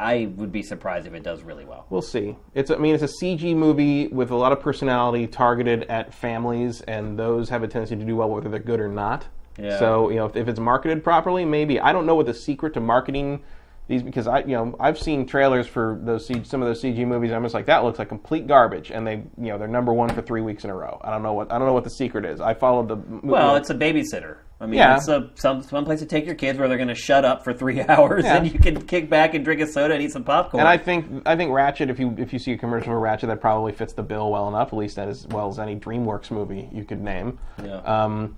[0.00, 1.86] I would be surprised if it does really well.
[1.90, 2.36] We'll see.
[2.54, 6.80] It's I mean it's a CG movie with a lot of personality targeted at families,
[6.82, 9.26] and those have a tendency to do well whether they're good or not.
[9.58, 9.78] Yeah.
[9.78, 12.74] So you know if, if it's marketed properly, maybe I don't know what the secret
[12.74, 13.42] to marketing
[13.88, 17.30] these because I you know I've seen trailers for those some of those CG movies.
[17.30, 19.92] And I'm just like that looks like complete garbage, and they you know they're number
[19.92, 21.00] one for three weeks in a row.
[21.02, 22.40] I don't know what I don't know what the secret is.
[22.40, 23.26] I followed the movie.
[23.26, 24.36] Well, it's a babysitter.
[24.60, 24.96] I mean, Yeah.
[24.96, 27.44] it's a, some some place to take your kids where they're going to shut up
[27.44, 28.36] for three hours, Yeah.
[28.38, 30.60] and you can kick back and drink a soda and eat some popcorn.
[30.60, 33.28] And I think I think Ratchet, if you if you see a commercial for Ratchet,
[33.28, 36.68] that probably fits the bill well enough, at least as well as any DreamWorks movie
[36.72, 37.38] you could name.
[37.64, 37.76] Yeah.
[37.78, 38.36] Um,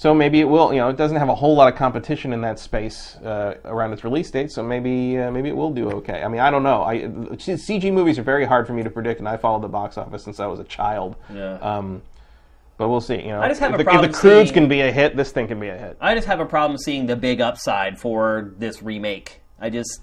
[0.00, 0.72] so maybe it will.
[0.72, 3.92] You know, it doesn't have a whole lot of competition in that space uh, around
[3.92, 4.50] its release date.
[4.50, 6.22] So maybe uh, maybe it will do okay.
[6.22, 6.82] I mean, I don't know.
[6.82, 9.98] I CG movies are very hard for me to predict, and I followed the box
[9.98, 11.16] office since I was a child.
[11.30, 11.56] Yeah.
[11.56, 12.00] Um,
[12.78, 13.16] but we'll see.
[13.16, 14.80] You know, I just have if a the, problem if the Croods seeing- can be
[14.80, 15.98] a hit, this thing can be a hit.
[16.00, 19.42] I just have a problem seeing the big upside for this remake.
[19.60, 20.00] I just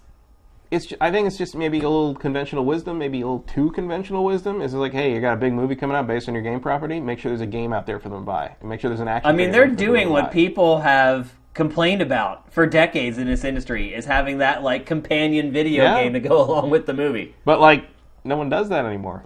[0.71, 4.23] it's I think it's just maybe a little conventional wisdom, maybe a little too conventional
[4.25, 4.61] wisdom.
[4.61, 6.99] Is like, hey, you got a big movie coming out based on your game property.
[6.99, 8.55] Make sure there's a game out there for them to buy.
[8.59, 9.29] And make sure there's an action.
[9.29, 10.29] I mean, they're for them to doing what buy.
[10.31, 15.83] people have complained about for decades in this industry is having that like companion video
[15.83, 16.03] Yeah.
[16.03, 17.33] game to go along with the movie.
[17.45, 17.85] But like,
[18.23, 19.23] no one does that anymore.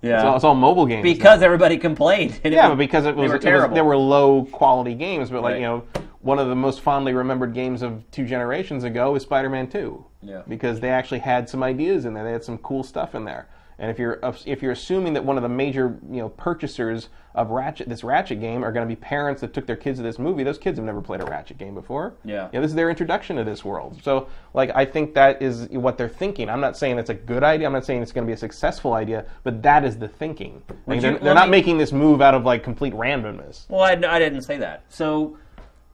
[0.00, 0.16] Yeah.
[0.16, 1.04] It's all, it's all mobile games.
[1.04, 1.12] now.
[1.12, 2.38] because everybody complained.
[2.44, 3.74] yeah, was- but because it was, were it was terrible.
[3.74, 5.30] there were low quality games.
[5.30, 5.60] But like Right.
[5.60, 5.84] you know,
[6.20, 10.06] one of the most fondly remembered games of two generations ago is Spider-Man Two.
[10.24, 10.42] Yeah.
[10.48, 12.24] Because they actually had some ideas in there.
[12.24, 13.48] They had some cool stuff in there.
[13.78, 17.50] And if you're if you're assuming that one of the major you know purchasers of
[17.50, 20.18] Ratchet this Ratchet game are going to be parents that took their kids to this
[20.18, 22.14] movie, those kids have never played a Ratchet game before.
[22.24, 22.46] Yeah.
[22.46, 24.00] You know, this is their introduction to this world.
[24.02, 26.48] So like I think that is what they're thinking.
[26.48, 27.66] I'm not saying it's a good idea.
[27.66, 30.62] I'm not saying it's going to be a successful idea, but that is the thinking.
[30.86, 33.68] Like, they're they're not me- making this move out of like complete randomness.
[33.68, 34.84] Well, I, I didn't say that.
[34.88, 35.36] So,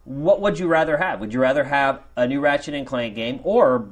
[0.04, 1.20] what would you rather have?
[1.20, 3.88] Would you rather have a new Ratchet and Clank game or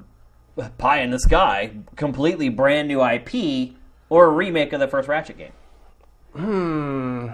[0.79, 3.75] pie in the sky, completely brand new IP,
[4.09, 5.53] or a remake of the first Ratchet game?
[6.35, 7.29] Hmm.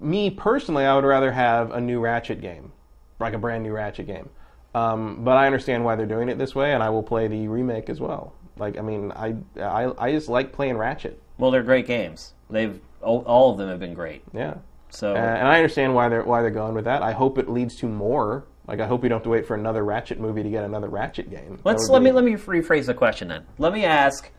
[0.00, 2.72] Me personally, I would rather have a new Ratchet game,
[3.20, 4.28] like a brand new Ratchet game.
[4.74, 7.46] Um, but I understand why they're doing it this way, and I will play the
[7.48, 8.32] remake as well.
[8.56, 11.20] Like, I mean, I I, I just like playing Ratchet.
[11.38, 12.34] Well, they're great games.
[12.50, 14.22] They've all, of them have been great.
[14.32, 14.54] Yeah.
[14.90, 17.02] So Uh, and I understand why they're why they're going with that.
[17.02, 18.44] I hope it leads to more.
[18.72, 20.88] Like I hope we don't have to wait for another Ratchet movie to get another
[20.88, 21.60] Ratchet game.
[21.62, 23.44] Let's let be- me let me rephrase the question then.
[23.58, 24.30] Let me ask: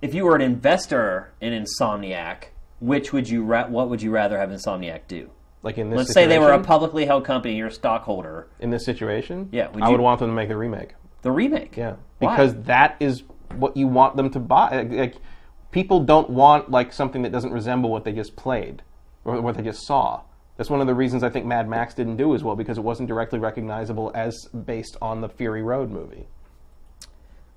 [0.00, 2.44] If you were an investor in Insomniac,
[2.78, 5.30] which would you ra- what would you rather have Insomniac do?
[5.64, 5.96] like in this.
[5.98, 8.46] Let's say they were a publicly held company, you're a stockholder.
[8.60, 9.48] in this situation.
[9.50, 10.94] Yeah, would I you- would want them to make the remake.
[11.22, 11.76] The remake.
[11.76, 12.30] Yeah, Why?
[12.30, 13.24] because that is
[13.56, 14.82] what you want them to buy.
[14.84, 15.16] Like,
[15.72, 18.82] people don't want like something that doesn't resemble what they just played
[19.24, 20.22] or what they just saw.
[20.60, 22.82] That's one of the reasons I think Mad Max didn't do as well because it
[22.82, 26.26] wasn't directly recognizable as based on the Fury Road movie.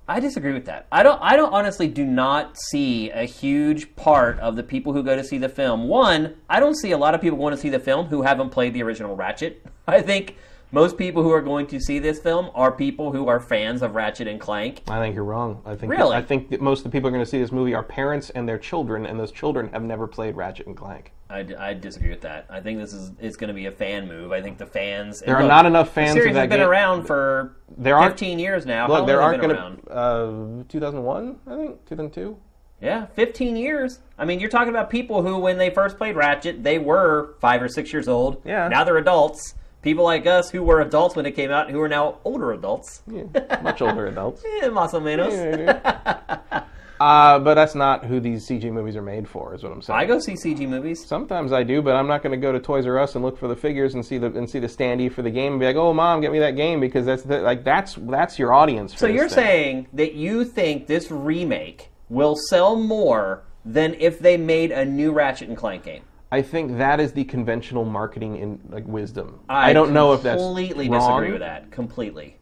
[0.08, 0.86] I disagree with that.
[0.90, 1.20] I don't.
[1.20, 5.22] I don't honestly do not see a huge part of the people who go to
[5.22, 5.86] see the film.
[5.86, 8.48] One, I don't see a lot of people going to see the film who haven't
[8.48, 9.62] played the original Ratchet.
[9.86, 10.36] I think
[10.74, 13.94] most people who are going to see this film are people who are fans of
[13.94, 14.82] Ratchet and Clank.
[14.88, 15.62] I think you're wrong.
[15.64, 16.16] I think Really?
[16.16, 17.82] I think that most of the people who are going to see this movie are
[17.84, 21.12] parents and their children, and those children have never played Ratchet and Clank.
[21.30, 22.46] I, I disagree with that.
[22.50, 24.32] I think this is it's going to be a fan move.
[24.32, 25.20] I think the fans.
[25.20, 26.68] There are not enough fans The series of that has been game.
[26.68, 28.88] aren't for There aren't- 15 years now.
[28.88, 29.90] Look, there aren't going to.
[29.90, 32.36] Uh, 2001, I think 2002.
[32.80, 34.00] Yeah, 15 years.
[34.18, 37.62] I mean, you're talking about people who, when they first played Ratchet, they were five
[37.62, 38.42] or six years old.
[38.44, 38.68] Yeah.
[38.68, 39.54] Now they're adults.
[39.84, 43.02] People like us who were adults when it came out, who are now older adults.
[43.06, 43.24] Yeah,
[43.62, 44.42] much older adults.
[44.62, 45.32] Eh, más o menos.
[47.00, 49.98] Uh, but that's not who these CG movies are made for, is what I'm saying.
[49.98, 51.04] I go see CG movies.
[51.04, 53.36] Sometimes I do, but I'm not going to go to Toys R Us and look
[53.36, 55.66] for the figures and see the and see the standee for the game and be
[55.66, 58.92] like, "Oh, mom, get me that game," because that's the, like that's that's your audience.
[58.92, 59.34] For So you're thing.
[59.34, 65.12] saying that you think this remake will sell more than if they made a new
[65.12, 66.04] Ratchet and Clank game?
[66.34, 69.38] I think that is the conventional marketing in like wisdom.
[69.48, 71.70] I, don't know if that's completely disagree with that.
[71.70, 72.38] Completely.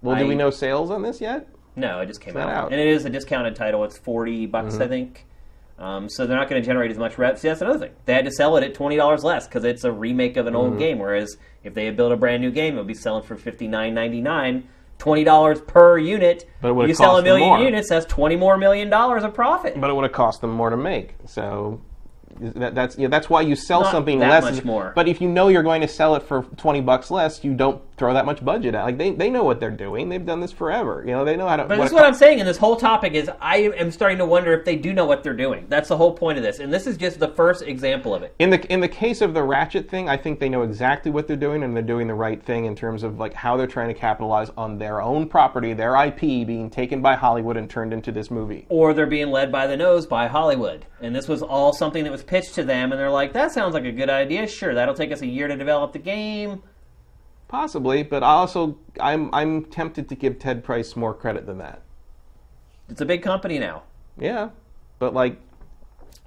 [0.00, 1.46] Well, do we know sales on this yet?
[1.74, 2.48] No, it just came out.
[2.48, 2.64] out.
[2.64, 2.72] Mm-hmm.
[2.72, 3.84] and it is a discounted title.
[3.84, 5.26] It's forty bucks, I think.
[5.78, 7.38] Um, so they're not going to generate as much rev.
[7.38, 7.92] See, that's another thing.
[8.06, 10.54] They had to sell it at twenty dollars less because it's a remake of an
[10.54, 10.62] Mm-hmm.
[10.62, 10.98] old game.
[10.98, 13.68] Whereas if they had built a brand new game, it would be selling for fifty
[13.68, 14.68] nine ninety nine.
[14.96, 16.48] Twenty dollars per unit.
[16.62, 19.78] But you sell a million units, that's twenty more million dollars of profit.
[19.78, 21.14] But it would have cost them more to make.
[21.26, 21.82] So
[22.40, 24.54] that, that's yeah, that's why you sell Not something that less.
[24.56, 24.92] much more.
[24.94, 27.80] But if you know you're going to sell it for twenty bucks less, you don't
[27.96, 28.84] throw that much budget at.
[28.84, 30.08] Like they, they know what they're doing.
[30.08, 31.02] They've done this forever.
[31.06, 31.64] You know, they know how to.
[31.64, 34.26] But this is what I'm saying, and this whole topic is I am starting to
[34.26, 35.66] wonder if they do know what they're doing.
[35.68, 38.34] That's the whole point of this, and this is just the first example of it.
[38.38, 41.26] in the in the case of the Ratchet thing, I think they know exactly what
[41.26, 43.88] they're doing, and they're doing the right thing in terms of like how they're trying
[43.88, 48.12] to capitalize on their own property, their IP being taken by Hollywood and turned into
[48.12, 48.66] this movie.
[48.68, 52.12] Or they're being led by the nose by Hollywood, and this was all something that
[52.12, 54.46] was pitched to them, and they're like, "That sounds like a good idea.
[54.46, 56.62] Sure, that'll take us a year to develop the game."
[57.48, 61.82] Possibly, but I also I'm I'm tempted to give Ted Price more credit than that.
[62.88, 63.84] It's a big company now.
[64.18, 64.50] Yeah,
[64.98, 65.38] but like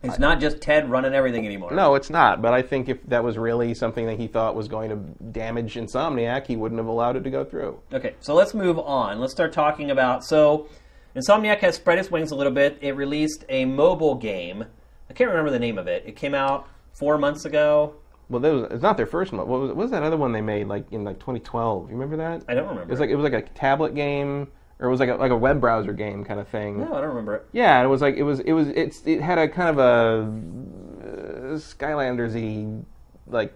[0.01, 1.71] It's not just Ted running everything anymore.
[1.73, 2.41] no, it's not.
[2.41, 4.95] But I think if that was really something that he thought was going to
[5.31, 7.79] damage Insomniac, he wouldn't have allowed it to go through.
[7.93, 9.19] Okay, so let's move on.
[9.19, 10.23] Let's start talking about.
[10.23, 10.67] So,
[11.15, 12.77] Insomniac has spread its wings a little bit.
[12.81, 14.63] It released a mobile game.
[15.09, 16.03] I can't remember the name of it.
[16.05, 17.95] It came out four months ago.
[18.29, 19.47] Well, that was, it's not their first one.
[19.47, 21.89] What was, what was that other one they made like in like 2012?
[21.89, 22.43] You remember that?
[22.47, 22.83] I don't remember.
[22.83, 24.47] It was like it was like a tablet game,
[24.79, 26.79] or it was like a, like a web browser game kind of thing.
[26.79, 27.45] no, I don't remember it.
[27.51, 31.53] Yeah, it was like it was it was it's it had a kind of a
[31.53, 32.83] uh, Skylanders-y
[33.27, 33.53] like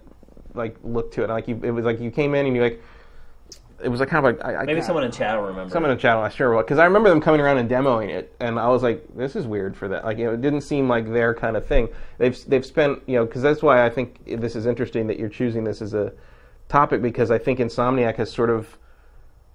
[0.55, 1.29] like look to it.
[1.29, 2.81] Like you, it was like you came in and you like
[3.83, 5.71] it was like kind of like I, I Maybe someone in chat will remember.
[5.71, 8.59] someone in channel, I sure because I remember them coming around and demoing it, and
[8.59, 11.11] I was like, "This is weird for that." Like, you know, it didn't seem like
[11.11, 11.89] their kind of thing.
[12.17, 15.29] They've they've spent, you know, because that's why I think this is interesting that you're
[15.29, 16.13] choosing this as a
[16.69, 18.77] topic because I think Insomniac has sort of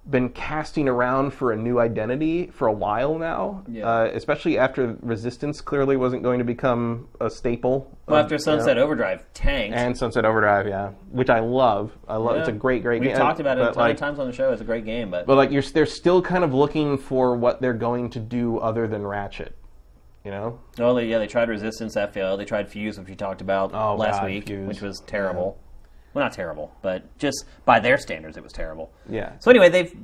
[0.09, 3.85] been casting around for a new identity for a while now, Yeah.
[3.87, 7.95] uh, especially after Resistance clearly wasn't going to become a staple.
[8.07, 9.75] Well, of, after you know, Sunset Overdrive tanked.
[9.77, 11.91] and Sunset Overdrive, yeah, which I love.
[12.07, 12.37] I love.
[12.37, 12.57] It's a Yeah.
[12.57, 13.17] great, great We've game.
[13.17, 14.51] talked about it a ton like, of times on the show.
[14.51, 17.61] It's a great game, but, but like you're, they're still kind of looking for what
[17.61, 19.55] they're going to do other than Ratchet.
[20.25, 20.59] You know?
[20.79, 22.39] oh they, yeah, they tried Resistance, that failed.
[22.39, 24.67] They tried Fuse, which we talked about Oh, last God, week, Fuse.
[24.67, 25.57] which was terrible.
[26.13, 28.91] Well, not terrible, but just by their standards, it was terrible.
[29.07, 29.33] Yeah.
[29.39, 29.95] So anyway, they've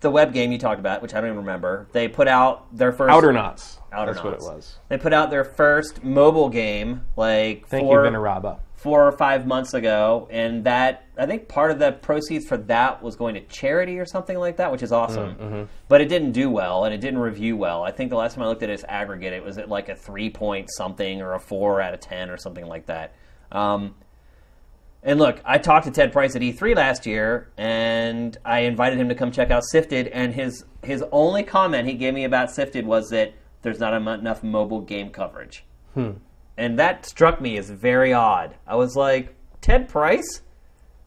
[0.00, 1.86] the web game you talked about, which I don't even remember.
[1.92, 3.78] They put out their first Outernauts.
[3.92, 4.78] Outer That's what it was.
[4.88, 8.60] They put out their first mobile game like Thank four, you, Vinaraba.
[8.76, 13.02] four or five months ago, and that I think part of the proceeds for that
[13.02, 15.34] was going to charity or something like that, which is awesome.
[15.34, 15.62] Mm-hmm.
[15.88, 17.82] But it didn't do well, and it didn't review well.
[17.82, 19.96] I think the last time I looked at its aggregate, it was at like a
[19.96, 23.14] three point something or a four out of ten or something like that.
[23.52, 23.96] Um,
[25.02, 29.08] and look, I talked to Ted Price at E3 last year, and I invited him
[29.08, 30.08] to come check out Sifted.
[30.08, 33.32] And his his only comment he gave me about Sifted was that
[33.62, 36.12] there's not enough mobile game coverage, hmm.
[36.58, 38.56] and that struck me as very odd.
[38.66, 40.42] I was like, Ted Price,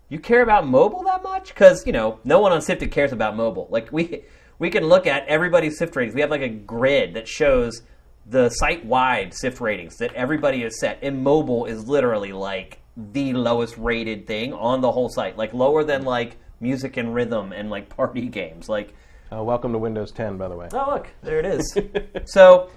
[0.09, 1.49] you care about mobile that much?
[1.49, 3.67] Because you know, no one on Sifted cares about mobile.
[3.69, 4.23] Like we
[4.57, 6.15] we can look at everybody's Sift ratings.
[6.15, 7.83] We have like a grid that shows
[8.25, 13.33] the site wide Sift ratings that everybody has set, and mobile is literally like the
[13.33, 17.69] lowest rated thing on the whole site, like lower than like music and rhythm and
[17.69, 18.69] like party games.
[18.69, 18.93] Like,
[19.31, 20.69] Uh, welcome to Windows 10, by the way.
[20.73, 21.77] oh look, there it is.
[22.25, 22.69] so,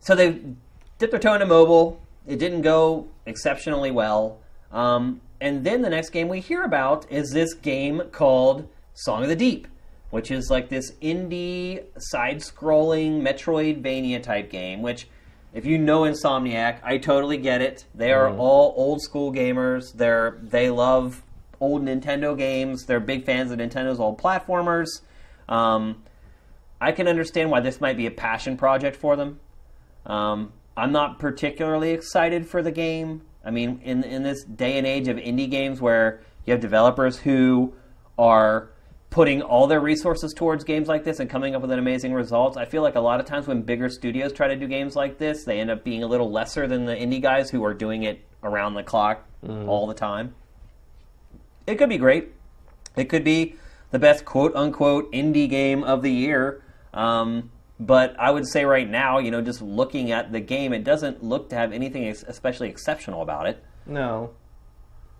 [0.00, 0.40] so they
[0.98, 2.00] dipped their toe into mobile.
[2.26, 4.38] It didn't go exceptionally well.
[4.72, 9.28] Um, and then the next game we hear about is this game called Song of
[9.28, 9.66] the Deep,
[10.10, 14.82] which is like this indie side-scrolling Metroidvania type game.
[14.82, 15.08] Which,
[15.52, 17.84] if you know Insomniac, I totally get it.
[17.94, 19.92] They are all old school gamers.
[19.92, 21.22] They're they love
[21.60, 22.86] old Nintendo games.
[22.86, 24.88] They're big fans of Nintendo's old platformers.
[25.48, 26.02] Um,
[26.80, 29.40] I can understand why this might be a passion project for them.
[30.06, 33.22] Um, I'm not particularly excited for the game.
[33.44, 37.18] I mean, in in this day and age of indie games where you have developers
[37.18, 37.74] who
[38.18, 38.70] are
[39.10, 42.56] putting all their resources towards games like this and coming up with an amazing result.
[42.56, 45.18] I feel like a lot of times when bigger studios try to do games like
[45.18, 48.04] this, they end up being a little lesser than the indie guys who are doing
[48.04, 49.26] it around the clock
[49.66, 50.34] all the time.
[51.66, 52.32] It could be great.
[52.96, 53.56] It could be
[53.90, 56.62] the best quote unquote indie game of the year.
[56.94, 60.84] Um, but I would say right now, you know, just looking at the game, it
[60.84, 63.64] doesn't look to have anything especially exceptional about it.
[63.86, 64.30] No.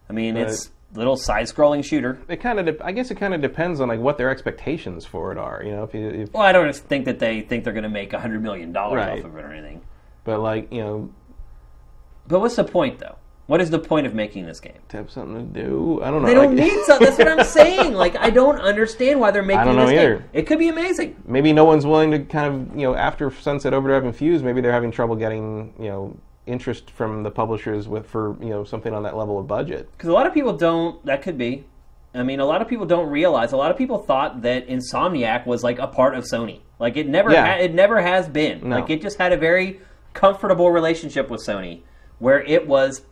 [0.09, 2.19] I mean, it's a little side-scrolling shooter.
[2.29, 5.05] It kind of, de- I guess it kind of depends on like what their expectations
[5.07, 5.63] for it are.
[5.65, 7.89] You know, if you, if, Well, I don't think that they think they're going to
[7.89, 9.19] make hundred million dollars Right.
[9.21, 9.83] off of it or anything.
[10.25, 11.11] but like you know,
[12.27, 13.17] But what's the point, though?
[13.47, 14.79] What is the point of making this game?
[14.91, 16.01] to have something to do.
[16.05, 16.29] I don't know.
[16.29, 17.05] They don't like- need something.
[17.05, 17.95] That's what I'm saying.
[17.95, 20.17] Like, I don't understand why they're making I don't know this either.
[20.19, 20.29] game.
[20.33, 21.17] It could be amazing.
[21.27, 24.61] maybe no one's willing to kind of you know after Sunset Overdrive and Fuse, maybe
[24.61, 26.17] they're having trouble getting you know
[26.47, 29.91] interest from the publishers with for you know something on that level of budget.
[29.93, 31.05] Because a lot of people don't.
[31.05, 31.65] That could be.
[32.13, 33.53] I mean, a lot of people don't realize.
[33.53, 36.61] A lot of people thought that Insomniac was like a part of Sony.
[36.79, 37.31] Like it never.
[37.31, 37.47] Yeah.
[37.47, 38.69] Ha- it never has been.
[38.69, 38.81] No.
[38.81, 39.81] Like it just had a very
[40.13, 41.83] comfortable relationship with Sony,
[42.19, 43.03] where it was.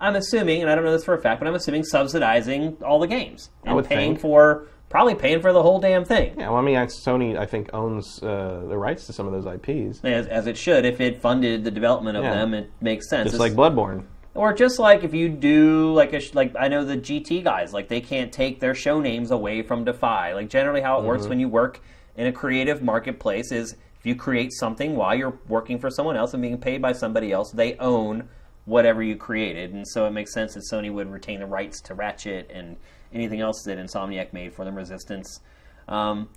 [0.00, 2.98] I'm assuming, and I don't know this for a fact, but I'm assuming subsidizing all
[2.98, 4.20] the games and paying think.
[4.20, 6.32] for probably paying for the whole damn thing.
[6.38, 9.44] Yeah, well, I mean, Sony, I think, owns uh, the rights to some of those
[9.44, 9.98] IPs.
[10.04, 12.30] As, as it should, if it funded the development of Yeah.
[12.34, 13.32] them, it makes sense.
[13.32, 14.04] Just It's- like Bloodborne.
[14.36, 17.72] or just like if you do like a sh- like I know the GT guys
[17.72, 20.32] like they can't take their show names away from Defy.
[20.32, 21.08] Like generally how it Mm-hmm.
[21.08, 21.80] works when you work
[22.16, 26.34] in a creative marketplace is if you create something while you're working for someone else
[26.34, 28.28] and being paid by somebody else, they own
[28.64, 31.94] whatever you created, and so it makes sense that Sony would retain the rights to
[31.94, 32.76] Ratchet and
[33.14, 35.40] anything else that Insomniac made for them, Resistance.
[35.88, 36.28] Um,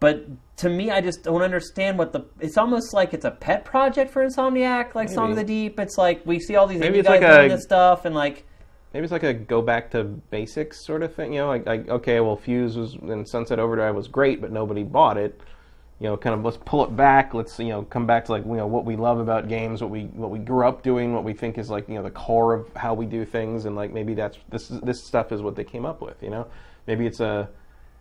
[0.00, 0.26] but
[0.56, 2.24] to me, I just don't understand what the.
[2.40, 5.78] It's almost like it's a pet project for Insomniac, like Song of the Deep.
[5.78, 8.14] It's like we see all these Maybe indie guys like a- doing this stuff, and
[8.14, 8.44] like
[8.92, 11.32] Maybe it's like a go back to basics sort of thing.
[11.32, 14.82] You know, like, like okay, well, Fuse was and Sunset Overdrive was great, but nobody
[14.82, 15.40] bought it.
[16.02, 17.32] You know, kind of let's pull it back.
[17.32, 19.90] Let's you know come back to like you know what we love about games, what
[19.90, 22.54] we what we grew up doing, what we think is like you know the core
[22.54, 25.62] of how we do things, and like maybe that's this this stuff is what they
[25.62, 26.20] came up with.
[26.20, 26.48] You know,
[26.88, 27.48] maybe it's a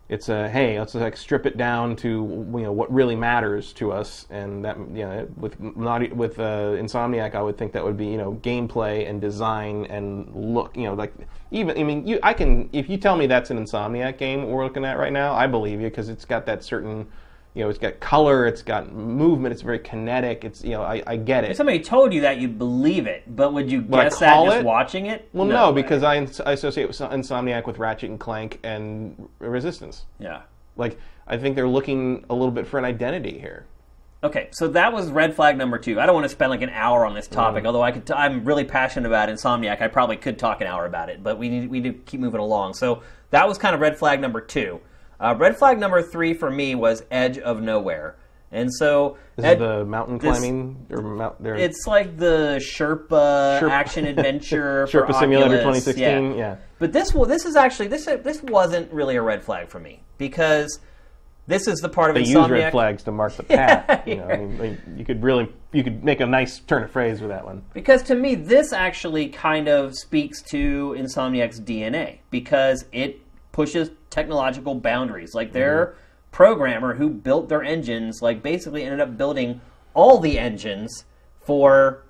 [0.10, 2.10] it's a hey let's like strip it down to
[2.54, 6.74] you know what really matters to us and that you know with not with uh,
[6.76, 10.84] insomniac i would think that would be you know gameplay and design and look you
[10.84, 11.14] know like
[11.52, 14.66] even i mean you i can if you tell me that's an insomniac game we're
[14.66, 17.08] looking at right now i believe you because it's got that certain
[17.54, 21.04] you know it's got color it's got movement it's very kinetic it's you know i,
[21.06, 21.52] I get it.
[21.52, 23.24] if somebody told you that, you'd believe it.
[23.36, 24.66] But would you Would guess that just it?
[24.66, 25.28] watching it?
[25.34, 25.82] well no, way.
[25.82, 30.44] because I, I associate with insomniac with ratchet and clank and resistance yeah.
[30.78, 30.98] like
[31.28, 33.66] i think they're looking a little bit for an identity here
[34.24, 36.00] Okay, so that was red flag number two.
[36.00, 37.32] I don't want to spend like an hour on this Mm.
[37.32, 38.06] topic, although I could.
[38.06, 39.82] T- I'm really passionate about Insomniac.
[39.82, 42.20] I probably could talk an hour about it, but we need we need to keep
[42.20, 42.76] moving along.
[42.76, 44.80] So that was kind of red flag number two.
[45.22, 48.16] Uh, red flag number three for me was Edge of Nowhere,
[48.52, 51.42] and so This Ed- is the mountain this- climbing or mount.
[51.44, 55.86] There, it's like the Sherpa, Sherpa- action adventure for Sherpa Simulator Oculus.
[55.86, 56.36] 2016.
[56.38, 56.56] Yeah.
[56.80, 60.02] But this well, this is actually this this wasn't really a red flag for me
[60.18, 60.80] because
[61.48, 62.42] this is the part of they Insomniac.
[62.42, 64.08] use red flags to mark the path.
[64.08, 66.90] you know, I mean, like, you could really you could make a nice turn of
[66.92, 67.64] phrase with that one.
[67.74, 73.20] Because to me, this actually kind of speaks to Insomniac's DNA because it
[73.52, 75.34] pushes technological boundaries.
[75.34, 75.98] Like their mm-hmm.
[76.32, 79.62] programmer who built their engines, like basically ended up building
[79.94, 81.06] all the engines
[81.42, 82.04] for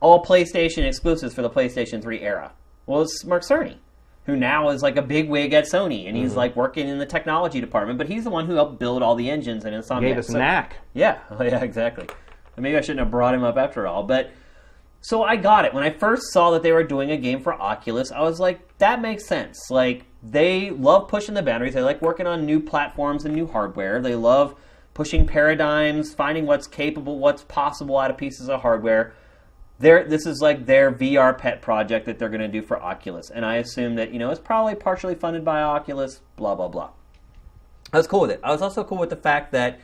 [0.00, 2.52] all PlayStation exclusives for the PlayStation 3 era.
[2.86, 3.76] Well, it's Mark Cerny,
[4.24, 6.38] who now is like a big wig at Sony, and he's mm-hmm.
[6.38, 7.98] like working in the technology department.
[7.98, 10.00] But he's the one who helped build all the engines and in Insomniac.
[10.00, 10.76] Gave us So- Knack.
[10.94, 12.06] yeah, yeah, exactly.
[12.56, 14.30] And Maybe I shouldn't have brought him up after all, but
[15.06, 17.54] so I got it when I first saw that they were doing a game for
[17.54, 18.10] Oculus.
[18.10, 19.70] I was like, that makes sense.
[19.70, 21.74] Like they love pushing the boundaries.
[21.74, 24.02] They like working on new platforms and new hardware.
[24.02, 24.56] They love
[24.94, 29.14] pushing paradigms, finding what's capable, what's possible out of pieces of hardware.
[29.78, 33.30] Their, this is like their VR pet project that they're going to do for Oculus,
[33.30, 36.20] and I assume that you know it's probably partially funded by Oculus.
[36.34, 36.90] Blah blah blah.
[37.92, 38.40] I was cool with it.
[38.42, 39.78] I was also cool with the fact that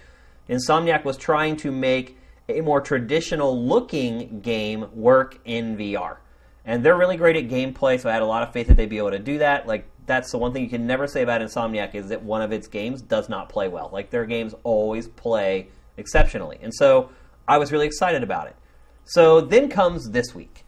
[0.49, 2.19] Insomniac was trying to make
[2.59, 6.19] a more traditional looking game work in VR.
[6.65, 8.89] And they're really great at gameplay, so I had a lot of faith that they'd
[8.89, 9.67] be able to do that.
[9.67, 12.53] Like that's the one thing you can never say about Insomniac is that one of
[12.53, 13.91] its games does not play well.
[13.93, 16.59] Like their games always play exceptionally.
[16.63, 17.11] And so
[17.47, 18.57] I was really excited about it.
[19.05, 20.65] So then comes this week.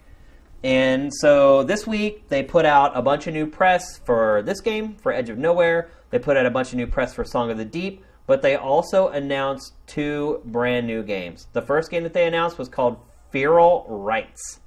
[0.63, 4.97] And so this week they put out a bunch of new press for this game,
[4.97, 5.91] for Edge of Nowhere.
[6.11, 8.57] They put out a bunch of new press for Song of the Deep, but they
[8.57, 11.47] also announced two brand new games.
[11.53, 12.99] The first game that they announced was called
[13.31, 14.61] Feral Rites.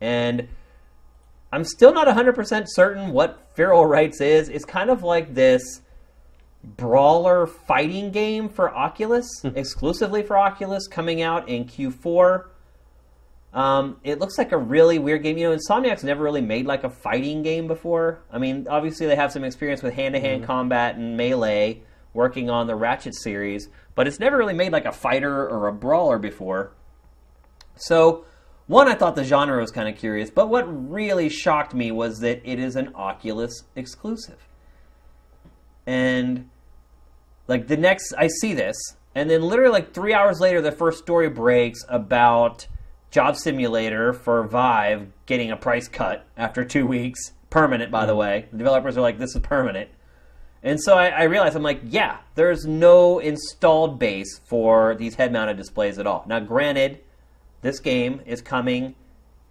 [0.00, 0.48] And
[1.52, 4.48] I'm still not 100% certain what Feral Rites is.
[4.48, 5.82] It's kind of like this
[6.64, 12.46] brawler fighting game for Oculus, exclusively for Oculus, coming out in Q4.
[13.52, 15.38] Um, it looks like a really weird game.
[15.38, 18.20] You know, Insomniac's never really made like a fighting game before.
[18.32, 21.82] I mean, obviously they have some experience with hand-to-hand combat and melee,
[22.14, 25.72] working on the Ratchet series, but it's never really made like a fighter or a
[25.72, 26.72] brawler before.
[27.76, 28.24] So,
[28.66, 32.20] one, I thought the genre was kind of curious, but what really shocked me was
[32.20, 34.48] that it is an Oculus exclusive.
[35.86, 36.48] And
[37.46, 38.76] like the next I see this,
[39.14, 42.66] and then literally like three hours later, the first story breaks about
[43.10, 48.20] Job Simulator for Vive getting a price cut after two weeks, permanent by the mm-hmm.
[48.20, 48.48] way.
[48.50, 49.90] The developers are like, "This is permanent,"
[50.64, 55.56] and so I, I realized I'm like, "Yeah, there's no installed base for these head-mounted
[55.56, 57.00] displays at all." Now, granted,
[57.62, 58.96] this game is coming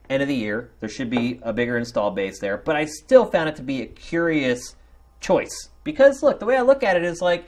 [0.10, 0.72] end of the year.
[0.80, 3.82] There should be a bigger install base there, but I still found it to be
[3.82, 4.76] a curious
[5.22, 7.46] choice because look, the way I look at it is like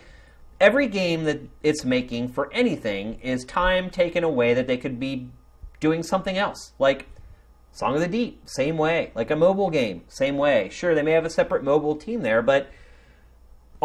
[0.60, 5.30] every game that it's making for anything is time taken away that they could be
[5.80, 6.74] doing something else.
[6.80, 7.08] Like
[7.72, 9.12] Song of the Deep, same way.
[9.16, 10.70] Like a mobile game, same way.
[10.72, 12.70] Sure, they may have a separate mobile team there, but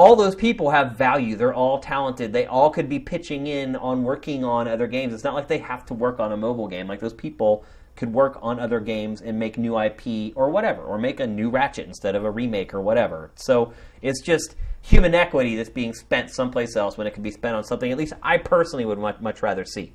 [0.00, 1.36] all those people have value.
[1.36, 2.32] They're all talented.
[2.32, 5.12] They all could be pitching in on working on other games.
[5.12, 6.86] It's not like they have to work on a mobile game.
[6.86, 7.64] Like those people
[7.96, 11.50] could work on other games and make new IP or whatever, or make a new
[11.50, 13.30] Ratchet instead of a remake or whatever.
[13.34, 17.54] So it's just human equity that's being spent someplace else when it could be spent
[17.54, 19.92] on something at least I personally would much, much rather see.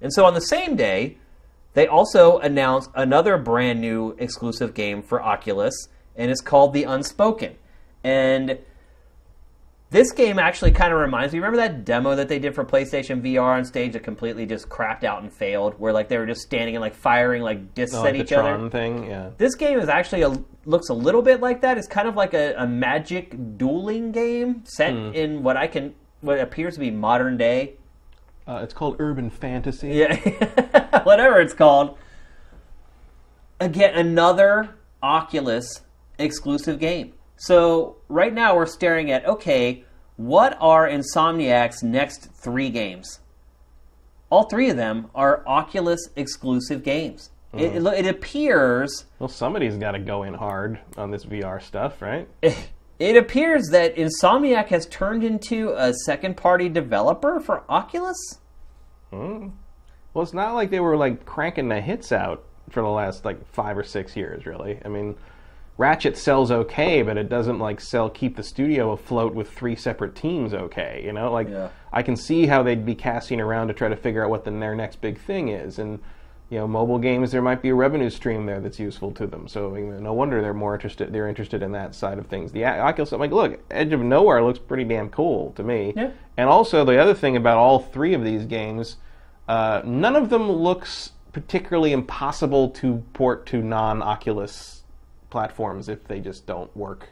[0.00, 1.18] And so on the same day,
[1.74, 7.56] they also announced another brand new exclusive game for Oculus, and it's called The Unspoken.
[8.02, 8.58] And
[9.94, 11.38] this game actually kind of reminds me.
[11.38, 15.04] Remember that demo that they did for PlayStation VR on stage that completely just crapped
[15.04, 18.00] out and failed, where like they were just standing and like firing like discs Oh,
[18.00, 18.56] at like the each other.
[18.56, 19.30] Tron thing, yeah.
[19.38, 20.34] This game is actually a,
[20.66, 21.78] looks a little bit like that.
[21.78, 25.12] It's kind of like a, a magic dueling game set Hmm.
[25.14, 27.74] in what I can what appears to be modern day.
[28.48, 29.88] Uh, it's called Urban Fantasy.
[29.90, 30.16] Yeah,
[31.04, 31.96] whatever it's called.
[33.60, 35.82] Again, another Oculus
[36.18, 37.12] exclusive game.
[37.44, 39.84] So right now we're staring at okay,
[40.16, 43.20] what are Insomniac's next three games?
[44.30, 47.28] All three of them are Oculus exclusive games.
[47.52, 47.86] It, it, mm-hmm.
[47.86, 52.26] it appears Well, somebody's got to go in hard on this VR stuff, right?
[52.98, 58.38] it appears that Insomniac has turned into a second party developer for Oculus.
[59.10, 59.48] Hmm.
[60.14, 63.46] Well, it's not like they were like cranking the hits out for the last like
[63.52, 64.80] five or six years, really.
[64.82, 65.14] I mean,
[65.76, 70.14] Ratchet sells okay, but it doesn't like sell keep the studio afloat with three separate
[70.14, 71.02] teams okay.
[71.04, 71.68] You know, like Yeah.
[71.92, 74.50] I can see how they'd be casting around to try to figure out what the,
[74.52, 75.98] their next big thing is, and
[76.50, 79.48] you know, mobile games there might be a revenue stream there that's useful to them.
[79.48, 81.12] So I mean, no wonder they're more interested.
[81.12, 82.52] They're interested in that side of things.
[82.52, 85.92] The Oculus, I'm like, look, Edge of Nowhere looks pretty damn cool to me.
[85.96, 86.12] Yeah.
[86.36, 88.98] And also the other thing about all three of these games,
[89.48, 94.83] uh, none of them looks particularly impossible to port to non-Oculus
[95.34, 97.08] platforms if they just don't work.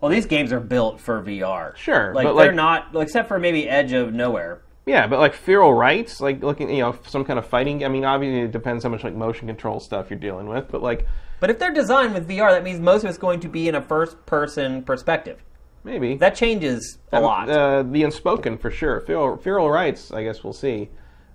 [0.00, 1.76] Well, these games are built for VR.
[1.76, 4.62] Sure, like they're like- not, except for maybe Edge of Nowhere.
[4.86, 7.84] Yeah, but like Feral Rites, like looking, you know, some kind of fighting.
[7.84, 10.82] I mean, obviously it depends how much like motion control stuff you're dealing with, but
[10.82, 11.06] like
[11.38, 13.74] But if they're designed with VR, that means most of it's going to be in
[13.74, 15.44] a first-person perspective.
[15.84, 17.50] maybe That changes a lot.
[17.50, 19.00] Uh, the unspoken for sure.
[19.02, 20.88] Feral, Feral Rites, I guess we'll see.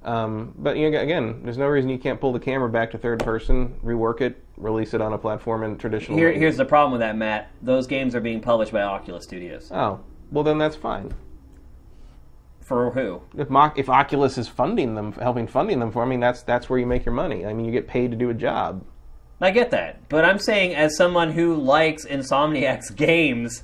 [0.03, 2.97] Um, but you know, again, there's no reason you can't pull the camera back to
[2.97, 6.17] third person, rework it, release it on a platform in traditional.
[6.17, 7.51] Here, here's the problem with that, Matt.
[7.61, 9.71] Those games are being published by Oculus Studios.
[9.71, 9.99] Oh,
[10.31, 11.13] well then that's fine.
[12.61, 13.21] For who?
[13.37, 16.69] If Mo- if Oculus is funding them, helping funding them for, I mean, that's that's
[16.69, 17.45] where you make your money.
[17.45, 18.83] I mean, you get paid to do a job.
[19.39, 23.63] I get that, but I'm saying as someone who likes Insomniac's games,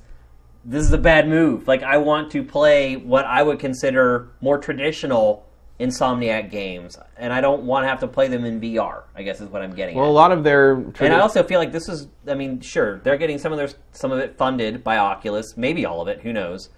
[0.64, 1.68] this is a bad move.
[1.68, 5.48] Like I want to play what I would consider more traditional
[5.82, 9.04] Insomniac games, and I don't want to have to play them in VR.
[9.16, 11.60] I guess is what I'm getting Well, a lot of their And I also feel
[11.60, 12.08] like this is.
[12.28, 15.86] I mean, sure, they're getting some of their some of it funded by Oculus, maybe
[15.86, 16.22] all of it.
[16.22, 16.70] Who knows?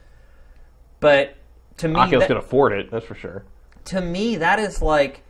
[1.02, 1.36] But
[1.78, 2.90] to me, Oculus that- could afford it.
[2.90, 3.44] That's for sure.
[3.86, 5.24] to me, that is like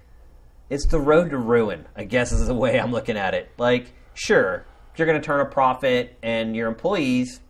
[0.70, 1.88] it's the road to ruin.
[1.96, 3.50] I guess is the way I'm looking at it.
[3.58, 4.66] Like, sure,
[4.96, 7.42] you're going to turn a profit, and your employees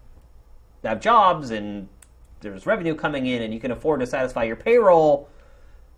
[0.86, 1.89] have jobs, and
[2.39, 5.28] there's revenue coming in, and you can afford to satisfy your payroll.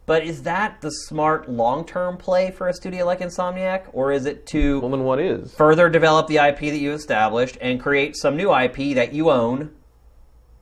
[0.05, 4.45] But is that the smart long-term play for a studio like Insomniac, or is it
[4.47, 5.53] to Well, then what is?
[5.55, 9.71] further develop the IP that you established and create some new IP that you own?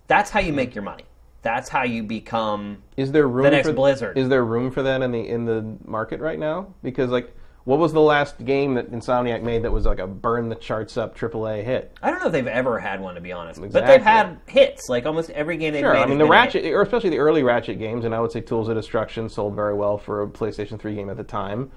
[0.08, 0.58] That's how you hmm.
[0.58, 1.04] make your money.
[1.41, 4.18] That's how you become Is there room The next for Blizzard.
[4.18, 6.74] Is there room for that in the in the market right now?
[6.82, 7.36] Because like,
[7.66, 10.97] what was the last game that Insomniac made that was like a burn the charts
[10.97, 11.97] up AAA hit?
[12.01, 14.89] I don't know if they've ever had one to be honest, but they've had hits.
[14.89, 16.01] Like almost every game they've Sure, made.
[16.01, 16.45] I mean the been a hit.
[16.45, 19.55] Ratchet, or especially the early Ratchet games, and I would say Tools of Destruction sold
[19.55, 21.72] very well for a PlayStation 3 game at the time.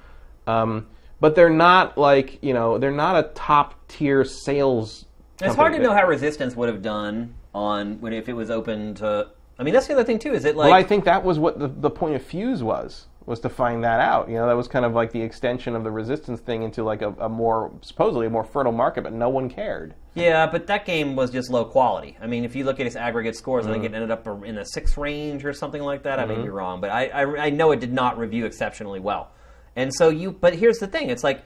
[0.49, 0.89] Um,
[1.21, 5.07] but they're not like you know they're not a top tier sales.
[5.41, 8.95] It's hard to know how Resistance would have done on when if it was open
[8.97, 9.29] to.
[9.59, 10.35] I mean, that's the other thing too.
[10.35, 13.07] Is it like Well, I think that was what the, the point of Fuse was
[13.27, 14.29] was to find that out.
[14.29, 17.03] You know, that was kind of like the extension of the Resistance thing into like
[17.03, 19.95] a, a more supposedly a more fertile market, but no one cared.
[20.15, 22.17] yeah, but that game was just low quality.
[22.21, 23.95] I mean, if you look at its aggregate scores, I think Mm-hmm.
[23.95, 26.19] it ended up in the six range or something like that.
[26.21, 29.33] I may be wrong, but I, I I know it did not review exceptionally well.
[29.75, 31.43] And so you, but here's the thing: it's like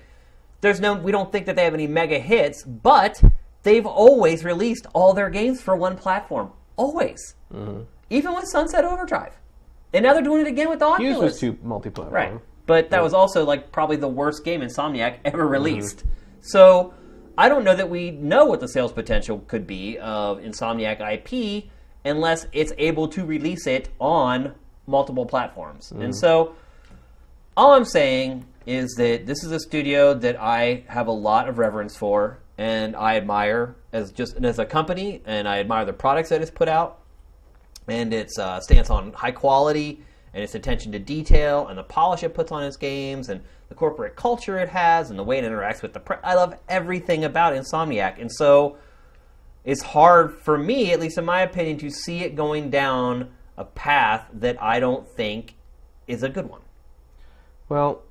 [0.61, 3.23] there's no, we don't think that they have any mega hits, but
[3.62, 7.35] they've always released all their games for one platform, always.
[7.52, 7.85] Mm-hmm.
[8.11, 9.39] Even with Sunset Overdrive,
[9.92, 11.18] and now they're doing it again with the Oculus.
[11.20, 12.14] was too multi-platform.
[12.14, 12.40] Right.
[12.66, 15.52] But that was also like probably the worst game Insomniac ever Mm-hmm.
[15.52, 16.04] released.
[16.40, 16.94] So
[17.36, 21.64] I don't know that we know what the sales potential could be of Insomniac IP
[22.04, 24.54] unless it's able to release it on
[24.86, 25.90] multiple platforms.
[25.90, 26.02] Mm-hmm.
[26.02, 26.54] And so
[27.56, 31.58] all I'm saying is that this is a studio that I have a lot of
[31.58, 36.28] reverence for and I admire as just as a company, and I admire the products
[36.28, 36.99] that it's put out
[37.89, 40.02] and its uh, stance on high quality
[40.32, 43.74] and its attention to detail and the polish it puts on its games and the
[43.74, 46.20] corporate culture it has and the way it interacts with the press.
[46.23, 48.77] I love everything about Insomniac, and so
[49.65, 53.65] it's hard for me, at least in my opinion, to see it going down a
[53.65, 55.55] path that I don't think
[56.07, 56.62] is a good one.
[57.69, 58.02] Well,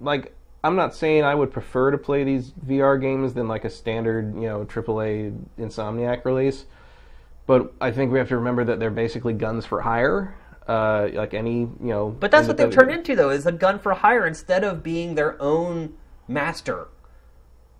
[0.00, 3.70] like I'm not saying I would prefer to play these VR games than like a
[3.70, 6.66] standard, you know, AAA Insomniac release.
[7.46, 10.36] But I think we have to remember that they're basically guns for hire,
[10.68, 12.10] uh, like any, you know.
[12.10, 15.14] But that's what they've turned into, though, is a gun for hire instead of being
[15.14, 15.94] their own
[16.28, 16.88] master.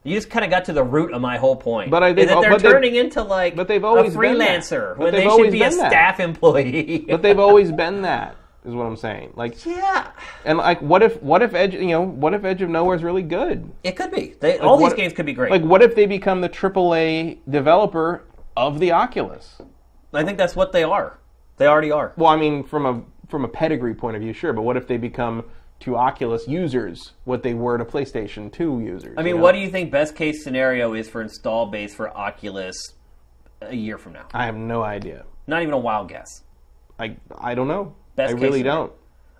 [0.04, 1.90] You just kind of got to the root of my whole point.
[1.90, 4.60] But I think- that they're turning into like but they've always a been that.
[4.62, 5.90] freelancer when they've should be a that.
[5.90, 7.04] staff employee.
[7.08, 8.34] But they've always been that,
[8.64, 9.34] is what I'm saying.
[9.36, 10.10] Like, yeah,
[10.44, 13.04] and like, what if, what if Edge, you know, what if Edge of Nowhere is
[13.04, 13.70] really good?
[13.84, 14.34] it could be.
[14.40, 15.52] They, all what- these games could be great.
[15.52, 18.24] Like, what if they become the AAA developer
[18.56, 19.60] of the Oculus?
[20.12, 21.18] I think that's what they are.
[21.56, 22.12] They already are.
[22.16, 24.52] Well, I mean, from a from a pedigree point of view, sure.
[24.52, 25.44] But what if they become
[25.80, 29.14] to Oculus users what they were to PlayStation 2 users?
[29.18, 32.76] I mean, what do you think best case scenario is for install base for Oculus
[33.60, 34.26] a year from now?
[34.34, 35.24] I have no idea.
[35.46, 36.42] Not even a wild guess.
[36.98, 37.94] I I don't know.
[38.16, 38.86] Best I case really scenario.
[38.86, 38.92] don't.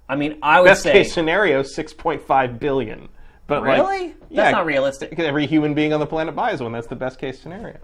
[0.09, 3.09] I mean, I would Best say case scenario, six point five billion.
[3.47, 3.79] But really.
[3.81, 5.19] like, That's yeah, not realistic.
[5.19, 6.73] every human being on the planet buys one.
[6.73, 7.79] That's the best case scenario.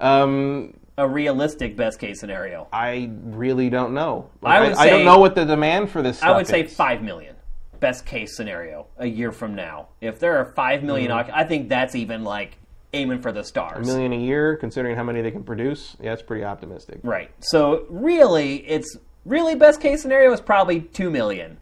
[0.00, 2.68] Um, A realistic best case scenario.
[2.72, 4.30] I really don't know.
[4.42, 6.22] I would I, say- don't know what the demand for this.
[6.22, 6.74] I would say is.
[6.74, 7.36] five million.
[7.80, 9.88] Best case scenario a year from now.
[10.02, 11.30] If there are five million, Mm-hmm.
[11.34, 12.58] I think that's even like
[12.92, 13.88] aiming for the stars.
[13.88, 15.96] a million a year, considering how many they can produce.
[16.02, 17.00] Yeah, it's pretty optimistic.
[17.02, 17.30] Right.
[17.40, 21.56] So really, it's really best case scenario is probably two million,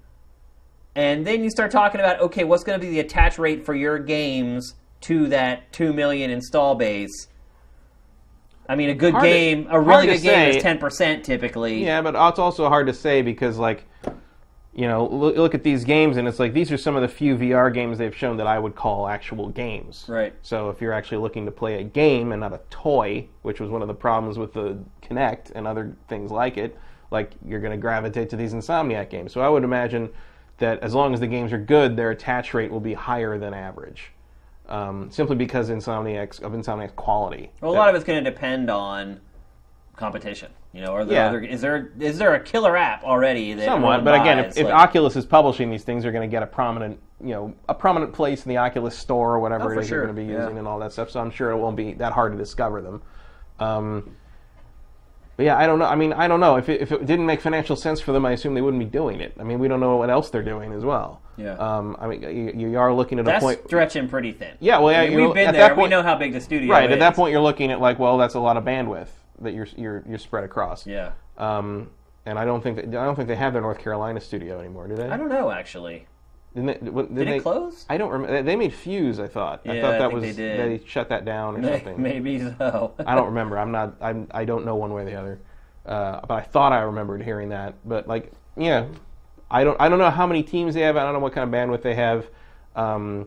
[0.97, 3.75] and then you start talking about okay, what's going to be the attach rate for
[3.75, 7.29] your games to that two million install base?
[8.69, 11.85] I mean, a good Hard to- game, a really good game is ten percent typically.
[11.85, 13.85] Yeah, but it's also hard to say because, like,
[14.75, 17.09] you know, look, look at these games, and it's like these are some of the
[17.09, 20.05] few VR games they've shown that I would call actual games.
[20.07, 20.35] Right.
[20.43, 23.71] So if you're actually looking to play a game and not a toy, which was
[23.71, 26.77] one of the problems with the Kinect and other things like it,
[27.11, 29.33] like you're going to gravitate to these Insomniac games.
[29.33, 30.11] So I would imagine
[30.59, 33.55] that as long as the games are good, their attach rate will be higher than
[33.55, 34.13] average.
[34.69, 37.51] Um, simply because Insomniac's of Insomniac's quality.
[37.63, 39.21] Well, a lot of it's going to depend on
[39.97, 40.53] competition.
[40.75, 41.29] You know, are there Yeah.
[41.29, 44.57] other, is there is there a killer app already that Somewhat, but again, buys?
[44.59, 47.31] if, if Like- Oculus is publishing these things, they're going to get a prominent, you
[47.31, 49.99] know, a prominent place in the Oculus store or whatever Oh, it is sure.
[50.01, 50.41] they're going to be Yeah.
[50.43, 51.09] using and all that stuff.
[51.11, 53.01] So I'm sure it won't be that hard to discover them.
[53.59, 54.15] Um,
[55.39, 55.87] but yeah, I don't know.
[55.87, 58.27] I mean, I don't know if it, if it didn't make financial sense for them.
[58.27, 59.35] I assume they wouldn't be doing it.
[59.41, 61.23] I mean, we don't know what else they're doing as well.
[61.39, 61.53] Yeah.
[61.55, 63.61] Um, I mean, you, you are looking at a point.
[63.67, 64.55] stretching pretty thin.
[64.61, 65.69] Yeah, well, yeah, I mean, we've been there.
[65.75, 66.91] point- we know how big the studio Right.
[66.91, 66.95] is.
[66.95, 69.09] At that point, you're looking at like, well, that's a lot of bandwidth
[69.41, 70.87] that you're you're you're spread across.
[70.87, 71.13] Yeah.
[71.39, 71.91] Um,
[72.27, 74.89] and I don't think that, I don't think they have their North Carolina studio anymore,
[74.89, 75.09] do they?
[75.09, 76.07] I don't know actually.
[76.55, 77.87] Didn't they, what- Did they, it close?
[77.89, 78.43] I don't remember.
[78.43, 79.21] They made Fuse.
[79.21, 79.61] I thought.
[79.67, 80.81] I Yeah, thought I that think was they did.
[80.81, 82.03] they shut that down or something.
[82.03, 82.95] Maybe so.
[83.07, 83.59] I don't remember.
[83.59, 83.95] I'm not.
[84.01, 84.27] I'm.
[84.33, 85.39] I don't know one way or the other.
[85.87, 87.75] Uh, but I thought I remembered hearing that.
[87.85, 88.87] But like, yeah,
[89.51, 89.81] I don't.
[89.81, 90.97] I don't know how many teams they have.
[90.97, 92.27] I don't know what kind of bandwidth they have.
[92.77, 93.27] Um,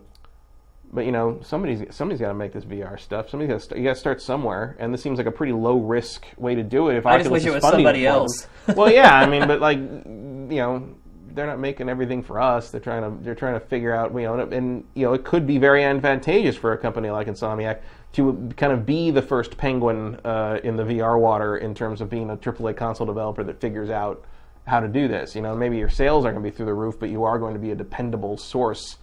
[0.93, 3.30] but you know, somebody's somebody's got to make this VR stuff.
[3.30, 3.65] Somebody's got to.
[3.65, 4.76] St- you got to start somewhere.
[4.80, 6.98] And this seems like a pretty low risk way to do it.
[6.98, 8.48] If I just wish it was somebody else.
[8.76, 9.15] well, yeah.
[9.15, 10.95] I mean, but like, you know,
[11.34, 12.72] they're not making everything for us.
[12.72, 15.48] They're trying to they're trying to figure out you know and you know it could
[15.48, 17.81] be very advantageous for a company like Insomniac
[18.14, 22.10] to kind of be the first penguin uh, in the VR water in terms of
[22.10, 24.26] being a AAA console developer that figures out
[24.72, 25.35] how to do this.
[25.35, 27.38] You know, maybe your sales are going to be through the roof, but you are
[27.38, 28.98] going to be a dependable source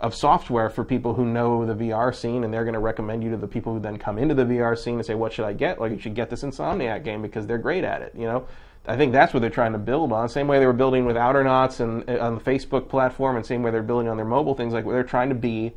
[0.00, 3.30] of software for people who know the VR scene, and they're going to recommend you
[3.30, 5.52] to the people who then come into the VR scene and say, "What should I
[5.52, 8.14] get?" Like, you should get this Insomniac game because they're great at it.
[8.16, 8.46] You know,
[8.86, 10.30] I think that's what they're trying to build on.
[10.30, 13.62] Same way they were building with Outernauts and uh, on the Facebook platform, and same
[13.62, 14.72] way they're building on their mobile things.
[14.72, 15.72] Like, they're trying to be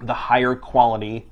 [0.00, 1.28] the higher quality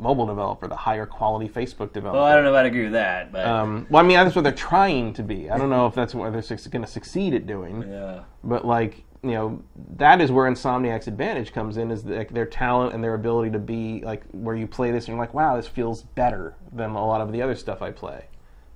[0.00, 2.18] mobile developer, the higher quality Facebook developer.
[2.18, 4.34] well, I don't know if I'd agree with that, but Um, well, I mean, that's
[4.34, 5.50] what they're trying to be.
[5.50, 7.84] I don't know if that's what they're going to succeed at doing.
[7.88, 8.20] yeah.
[8.42, 9.62] But like you know,
[9.96, 13.58] that is where Insomniac's advantage comes in is like their talent and their ability to
[13.58, 17.06] be like where you play this and you're like, wow, this feels better than a
[17.06, 18.24] lot of the other stuff I play.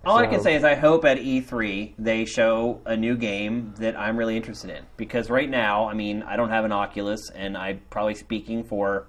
[0.07, 3.99] All I can say is I hope at E3 they show a new game that
[3.99, 7.57] I'm really interested in because right now, I mean, I don't have an Oculus, and
[7.57, 9.07] I'm probably speaking for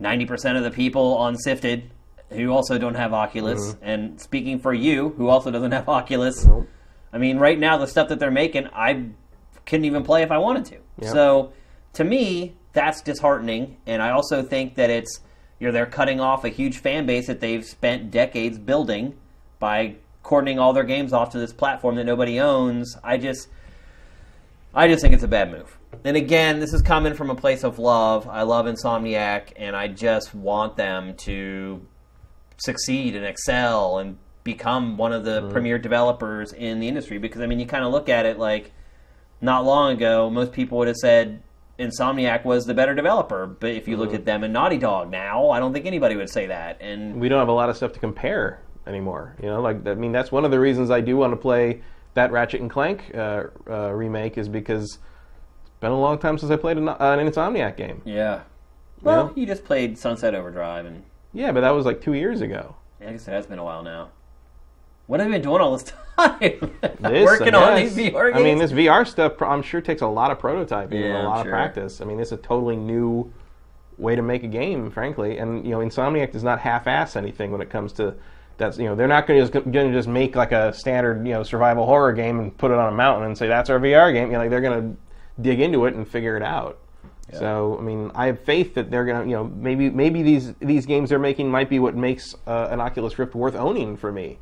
[0.00, 1.90] 90% of the people on Sifted
[2.30, 3.84] who also don't have Oculus, Mm-hmm.
[3.84, 6.46] and speaking for you who also doesn't have Oculus.
[7.12, 9.06] I mean, right now the stuff that they're making, I
[9.64, 10.78] couldn't even play if I wanted to.
[11.02, 11.12] Yep.
[11.12, 11.52] So
[11.94, 13.76] to me, that's disheartening.
[13.86, 15.20] And I also think that it's
[15.60, 19.14] you know they're cutting off a huge fan base that they've spent decades building
[19.58, 22.96] by coordinating all their games off to this platform that nobody owns.
[23.04, 23.48] I just
[24.74, 25.78] I just think it's a bad move.
[26.06, 28.28] And again, this is coming from a place of love.
[28.28, 31.84] I love Insomniac, and I just want them to
[32.58, 37.18] succeed and excel and become one of the premier developers in the industry.
[37.18, 38.70] Because I mean, you kind of look at it like
[39.40, 41.42] not long ago, most people would have said
[41.76, 43.44] Insomniac was the better developer.
[43.48, 46.30] But if you look at them and Naughty Dog now, I don't think anybody would
[46.30, 46.80] say that.
[46.80, 49.34] And we don't have a lot of stuff to compare anymore.
[49.42, 51.82] You know, like I mean, that's one of the reasons I do want to play
[52.14, 55.00] that Ratchet and Clank uh, uh, remake is because
[55.80, 58.02] been a long time since I played an, uh, an Insomniac game.
[58.04, 58.40] yeah,
[59.02, 59.40] well, Yeah.
[59.40, 62.76] you just played Sunset Overdrive, and Yeah, but that was like two years ago.
[63.00, 64.08] I guess it has been a while now.
[65.06, 66.72] What have you been doing all this time?
[67.00, 68.36] This, Working on these VR games.
[68.36, 71.18] I mean, this VR stuff, I'm sure takes a lot of prototyping and Yeah, a
[71.20, 71.52] I'm lot sure.
[71.52, 72.00] of practice.
[72.00, 73.30] I mean, it's a totally new
[73.98, 75.38] way to make a game, frankly.
[75.38, 78.14] And you know, Insomniac does not half-ass anything when it comes to
[78.58, 81.26] that's you know they're not going to just going to just make like a standard
[81.26, 83.78] you know survival horror game and put it on a mountain and say that's our
[83.78, 84.28] VR game.
[84.28, 84.96] You know, like they're going to
[85.40, 86.78] dig into it and figure it out.
[87.32, 90.86] So I mean, I have faith that they're gonna, you know, maybe maybe these these
[90.86, 94.38] games they're making might be what makes uh, an Oculus Rift worth owning for me.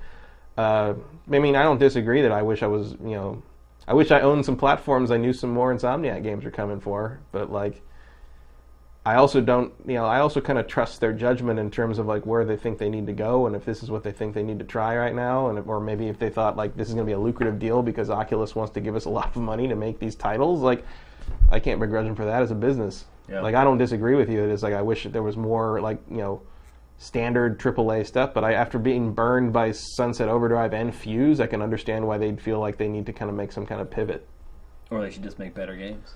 [0.59, 0.95] Uh,
[1.33, 3.43] I mean, I don't disagree that I wish I was, you know,
[3.89, 7.21] I wish I owned some platforms I knew some more Insomniac games were coming for,
[7.33, 7.83] but like,
[9.07, 12.07] I also don't, you know, I also kind of trust their judgment in terms of
[12.07, 14.35] like where they think they need to go and if this is what they think
[14.35, 16.89] they need to try right now, and if, or maybe if they thought like this
[16.89, 19.37] is going to be a lucrative deal because Oculus wants to give us a lot
[19.37, 20.85] of money to make these titles, like,
[21.51, 23.05] I can't begrudge them for that as a business.
[23.29, 23.41] Yeah.
[23.41, 24.43] Like, I don't disagree with you.
[24.43, 26.43] It is like I wish that there was more like you know
[26.97, 31.61] standard AAA stuff, but I, after being burned by Sunset Overdrive and Fuse, I can
[31.61, 34.27] understand why they'd feel like they need to kind of make some kind of pivot.
[34.91, 36.15] or they should just make better games.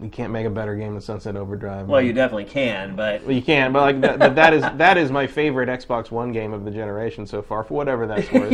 [0.00, 1.86] You can't make a better game than Sunset Overdrive.
[1.86, 4.96] Well, you definitely can, but Well, you can, but like that, but that is that
[4.98, 8.50] is my favorite Xbox One game of the generation so far, for whatever that's worth.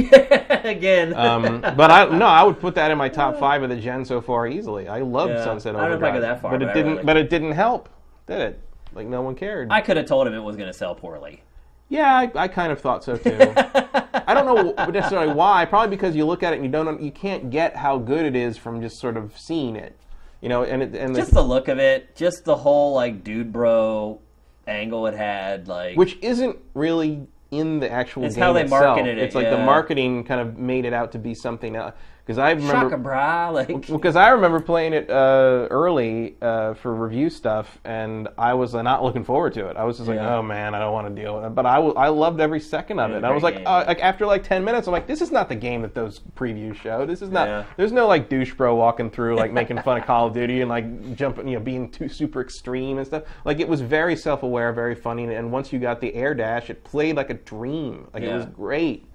[0.65, 3.77] again, Um, but I no, I would put that in my top five of the
[3.77, 4.89] gen so far easily.
[4.89, 5.45] I loved Yeah.
[5.45, 6.93] Sunset I don't know Overdrive, if I go that far, but but it didn't.
[6.93, 7.89] really- But it didn't help,
[8.27, 8.61] did it?
[8.95, 9.69] Like no one cared.
[9.71, 11.43] I could have told him it was going to sell poorly.
[11.89, 13.53] Yeah, I, I kind of thought so too.
[13.57, 15.65] I don't know necessarily why.
[15.65, 18.37] Probably because you look at it and you don't, you can't get how good it
[18.37, 19.97] is from just sort of seeing it.
[20.41, 23.53] You know, and it, and Just the look of it, just the whole like dude
[23.53, 24.21] bro
[24.67, 28.83] angle it had, like which isn't really in the actual It's game how they itself.
[28.97, 31.95] marketed it, It's like the marketing kind of made it out to be something else.
[32.29, 37.31] Because I remember, shaka like because I remember playing it uh, early uh, for review
[37.31, 39.79] stuff, and I was uh, not looking forward to it.
[39.79, 40.37] I was just like, Yeah.
[40.37, 42.61] "Oh man, I don't want to deal with it." But I, w- I loved every
[42.61, 43.23] second of It it.
[43.23, 45.55] was was like, uh, like after like ten minutes, I'm like, "This is not the
[45.55, 47.07] game that those previews show.
[47.07, 47.49] This is not.
[47.49, 47.65] Yeah.
[47.79, 50.69] There's no like douche bro walking through like making fun of Call of Duty and
[50.69, 53.23] like jumping, you know, being too super extreme and stuff.
[53.47, 56.69] Like it was very self aware, very funny, and once you got the air dash,
[56.69, 58.07] it played like a dream.
[58.13, 59.07] Like it was great.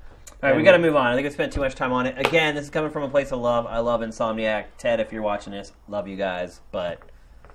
[0.43, 1.07] All right, we got to move on.
[1.07, 2.15] I think we spent too much time on it.
[2.17, 3.65] Again, this is coming from a place of love.
[3.65, 4.65] I love Insomniac.
[4.77, 6.99] Ted, if you're watching this, love you guys, but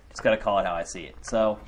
[0.08, 1.14] just got to call it how I see it.
[1.20, 1.58] So, all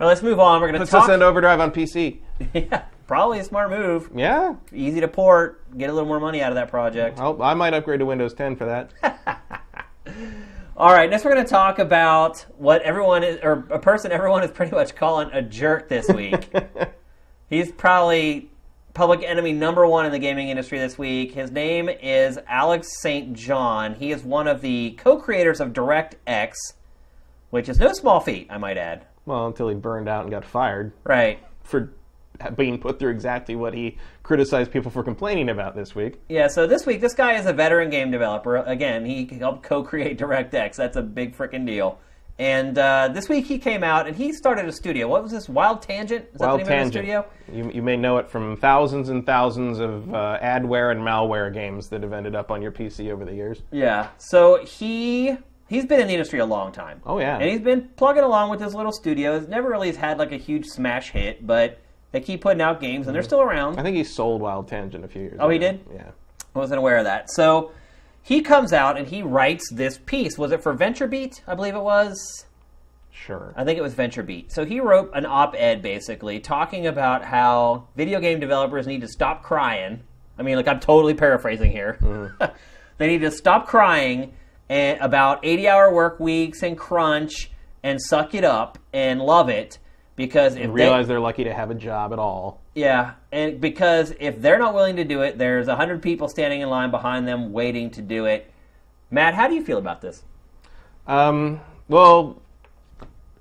[0.00, 0.60] right, let's move on.
[0.60, 1.06] We're going to Let's talk.
[1.06, 2.18] Sunset Overdrive on PC.
[2.54, 4.10] yeah, probably a smart move.
[4.12, 5.78] Yeah, Easy to port.
[5.78, 7.20] Get a little more money out of that project.
[7.20, 9.54] I'll, I might upgrade to Windows 10 for that.
[10.76, 14.42] All right, next we're going to talk about what everyone is, or a person everyone
[14.42, 16.52] is pretty much calling a jerk this week.
[17.48, 18.50] He's probably
[18.98, 21.32] public enemy number one in the gaming industry this week.
[21.32, 23.32] His name is Alex St.
[23.32, 23.94] John.
[23.94, 26.54] He is one of the co-creators of DirectX,
[27.50, 29.06] which is no small feat, I might add.
[29.24, 31.38] well, until he burned out and got fired Right.
[31.62, 31.92] for
[32.56, 36.18] being put through exactly what he criticized people for complaining about this week.
[36.28, 38.56] Yeah, so this week, this guy is a veteran game developer.
[38.56, 40.74] Again, he helped co create DirectX.
[40.74, 42.00] That's a big freaking deal.
[42.38, 45.08] And uh, this week he came out and he started a studio.
[45.08, 45.48] What was this?
[45.48, 46.26] Wild Tangent?
[46.32, 46.86] Is Wild that the name Tangent.
[46.86, 47.64] of the studio?
[47.66, 51.88] You, you may know it from thousands and thousands of uh, adware and malware games
[51.88, 53.62] that have ended up on your PC over the years.
[53.72, 54.10] Yeah.
[54.18, 55.36] So he
[55.68, 57.00] he's been in the industry a long time.
[57.04, 57.38] Oh, yeah.
[57.38, 59.38] And he's been plugging along with his little studio.
[59.38, 61.80] He's never really had like a huge smash hit, but
[62.12, 63.80] they keep putting out games and they're still around.
[63.80, 65.44] I think he sold Wild Tangent a few years ago.
[65.44, 65.80] Oh, he did?
[65.92, 66.10] Yeah.
[66.54, 67.30] I wasn't aware of that.
[67.30, 67.72] So
[68.28, 70.36] he comes out and he writes this piece.
[70.36, 71.40] Was it for VentureBeat?
[71.46, 72.44] I believe it was.
[73.10, 73.54] Sure.
[73.56, 74.52] I think it was VentureBeat.
[74.52, 79.42] So he wrote an op-ed basically talking about how video game developers need to stop
[79.42, 80.02] crying.
[80.38, 81.96] I mean, like I'm totally paraphrasing here.
[82.02, 82.44] Mm-hmm.
[82.98, 84.34] they need to stop crying
[84.68, 87.50] about 80-hour work weeks and crunch
[87.82, 89.78] and suck it up and love it
[90.18, 92.60] because if Realize they, they're lucky to have a job at all.
[92.74, 96.68] yeah, and because if they're not willing to do it, there's 100 people standing in
[96.68, 98.52] line behind them waiting to do it.
[99.10, 100.24] Matt, how do you feel about this?
[101.06, 102.42] Um, well,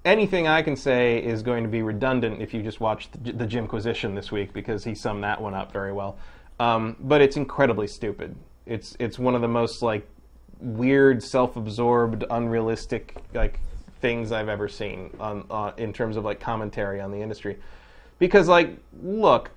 [0.06, 3.48] anything I can say is going to be redundant if you just watch the, the
[3.48, 6.18] Jimquisition this week because he summed that one up very well.
[6.60, 8.36] Um, but it's incredibly stupid.
[8.68, 10.08] It's it's one of the most like
[10.60, 13.60] weird, self-absorbed, unrealistic like
[14.02, 17.58] things I've ever seen on, on in terms of like commentary on the industry.
[18.20, 19.52] Because like, look,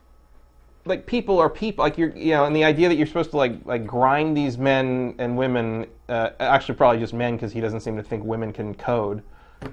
[0.85, 3.37] like people are people like you're you know and the idea that you're supposed to
[3.37, 7.81] like like grind these men and women uh, actually probably just men because he doesn't
[7.81, 9.23] seem to think women can code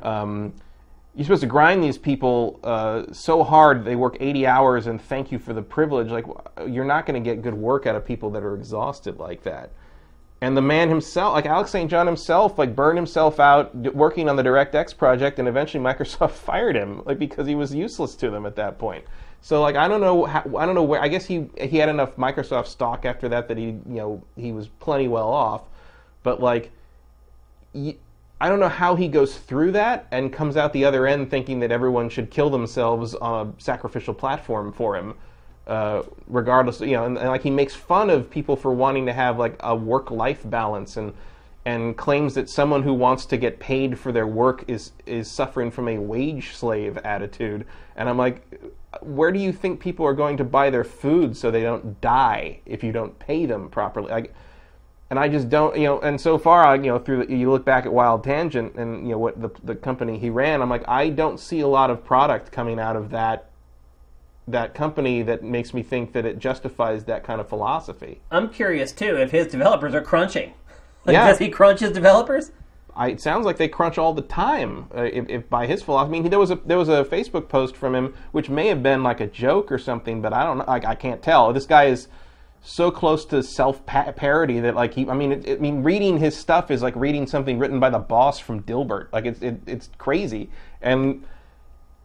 [0.01, 0.53] um,
[1.15, 5.31] you're supposed to grind these people uh, so hard they work 80 hours and thank
[5.31, 6.25] you for the privilege like
[6.67, 9.71] you're not going to get good work out of people that are exhausted like that
[10.41, 14.35] and the man himself like alex st john himself like burned himself out working on
[14.35, 18.45] the directx project and eventually microsoft fired him like because he was useless to them
[18.45, 19.03] at that point
[19.41, 21.89] so like I don't know how, I don't know where I guess he he had
[21.89, 25.63] enough Microsoft stock after that that he you know he was plenty well off,
[26.23, 26.71] but like
[27.73, 31.59] I don't know how he goes through that and comes out the other end thinking
[31.61, 35.15] that everyone should kill themselves on a sacrificial platform for him.
[35.67, 39.11] Uh, regardless, you know, and, and like he makes fun of people for wanting to
[39.11, 41.13] have like a work-life balance and
[41.65, 45.69] and claims that someone who wants to get paid for their work is is suffering
[45.69, 47.65] from a wage slave attitude.
[47.97, 48.41] And I'm like,
[49.01, 52.61] where do you think people are going to buy their food so they don't die
[52.65, 54.09] if you don't pay them properly?
[54.09, 54.33] Like,
[55.09, 55.99] and I just don't, you know.
[55.99, 59.03] And so far, I, you know, through the, you look back at Wild Tangent and
[59.03, 61.89] you know what the the company he ran, I'm like, I don't see a lot
[61.89, 63.49] of product coming out of that
[64.47, 68.21] that company that makes me think that it justifies that kind of philosophy.
[68.31, 70.53] I'm curious too if his developers are crunching.
[71.05, 71.27] Like, yeah.
[71.27, 72.51] Does he crunch his developers?
[72.95, 74.87] I, it sounds like they crunch all the time.
[74.95, 77.47] Uh, if, if, by his philosophy, I mean there was a there was a Facebook
[77.47, 80.57] post from him which may have been like a joke or something, but I don't
[80.57, 80.65] know.
[80.67, 81.53] Like, I can't tell.
[81.53, 82.07] This guy is
[82.61, 85.07] so close to self parody that like he.
[85.07, 87.99] I mean, it, I mean, reading his stuff is like reading something written by the
[87.99, 89.09] boss from Dilbert.
[89.13, 90.49] Like it's it, it's crazy
[90.81, 91.23] and.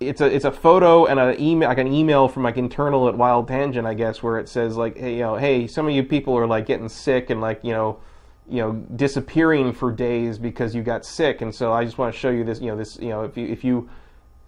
[0.09, 3.17] It's a it's a photo and an email like an email from like internal at
[3.17, 6.03] Wild Tangent I guess where it says like hey you know hey some of you
[6.03, 8.01] people are like getting sick and like you know
[8.49, 11.41] you know disappearing for days because you got sick.
[11.41, 13.37] And so i just want to show you this you know this you know if
[13.37, 13.89] you if you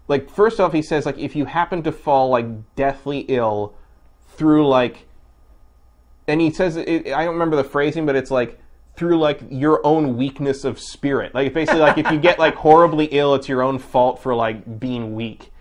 [0.08, 3.74] like first off he says like if you happen to fall like deathly ill
[4.28, 5.06] through like
[6.26, 8.60] and he says it, i don't remember the phrasing but it's like
[8.96, 11.34] through like your own weakness of spirit.
[11.34, 14.78] Like basically like if you get like horribly ill it's your own fault for like
[14.78, 15.52] being weak.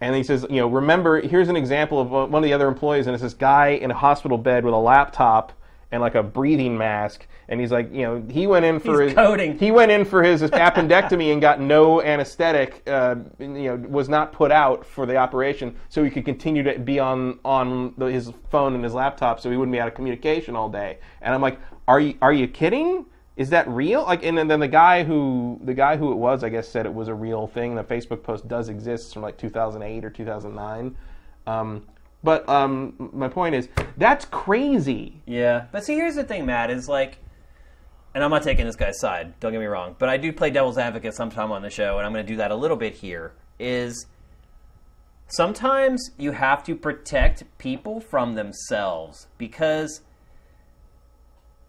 [0.00, 2.68] And he says you know remember here's an example of uh, one of the other
[2.68, 5.52] employees and it's this guy in a hospital bed with a laptop
[5.92, 9.10] and like a breathing mask and he's like, you know, he went in for he's
[9.10, 9.58] his coding.
[9.58, 12.80] He went in for his appendectomy and got no anesthetic.
[12.86, 16.78] Uh, you know, was not put out for the operation, so he could continue to
[16.78, 19.94] be on on the, his phone and his laptop, so he wouldn't be out of
[19.94, 20.98] communication all day.
[21.22, 21.58] And I'm like,
[21.88, 23.04] are you are you kidding?
[23.36, 24.02] Is that real?
[24.02, 26.94] Like, and then the guy who the guy who it was, I guess, said it
[26.94, 27.74] was a real thing.
[27.74, 30.96] The Facebook post does exist from like 2008 or 2009.
[31.48, 31.84] Um,
[32.22, 35.20] but um, my point is, that's crazy.
[35.26, 36.70] Yeah, but see, here's the thing, Matt.
[36.70, 37.18] Is like
[38.14, 40.50] and I'm not taking this guy's side, don't get me wrong, but I do play
[40.50, 42.94] devil's advocate sometime on the show, and I'm going to do that a little bit
[42.94, 43.32] here.
[43.58, 44.06] Is
[45.28, 50.00] sometimes you have to protect people from themselves because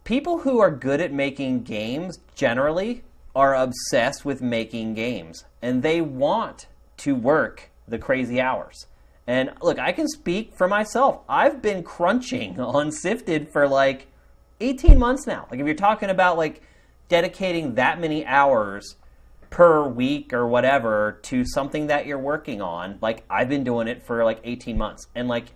[0.04, 3.04] people who are good at making games generally
[3.36, 8.88] are obsessed with making games and they want to work the crazy hours.
[9.28, 11.22] And look, I can speak for myself.
[11.30, 14.08] I've been crunching on Sifted for like
[14.62, 15.48] 18 months now.
[15.50, 16.62] Like if you're talking about like
[17.10, 18.96] dedicating that many hours
[19.50, 24.04] per week or whatever to something that you're working on, like I've been doing it
[24.04, 25.48] for like 18 months and like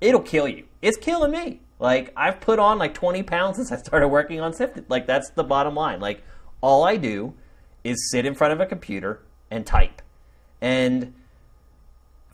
[0.00, 0.64] it'll kill you.
[0.80, 1.60] It's killing me.
[1.78, 4.88] Like I've put on like 20 pounds since I started working on Sifted.
[4.88, 6.00] Like that's the bottom line.
[6.00, 6.22] Like
[6.60, 7.34] all I do
[7.84, 10.02] is sit in front of a computer and type.
[10.60, 11.14] And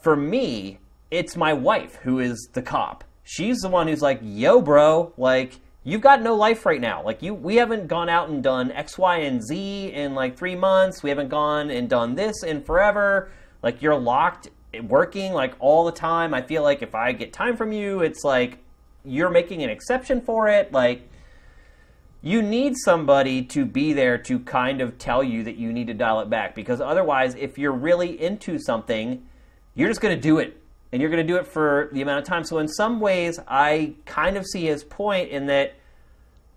[0.01, 0.79] for me,
[1.11, 3.05] it's my wife who is the cop.
[3.23, 7.03] She's the one who's like, "Yo, bro, like you've got no life right now.
[7.03, 10.57] Like you, we haven't gone out and done X, Y, and Z in like three
[10.57, 11.03] months.
[11.03, 13.31] We haven't gone and done this in forever.
[13.63, 14.49] Like you're locked
[14.83, 16.35] working like all the time.
[16.35, 18.59] I feel like if I get time from you, it's like
[19.05, 20.73] you're making an exception for it.
[20.73, 21.09] Like
[22.21, 25.95] you need somebody to be there to kind of tell you that you need to
[25.95, 29.25] dial it back because otherwise, if you're really into something,
[29.77, 30.61] you're just going to do it
[30.93, 32.45] and you're going to do it for the amount of time.
[32.45, 35.75] So in some ways, I kind of see his point in that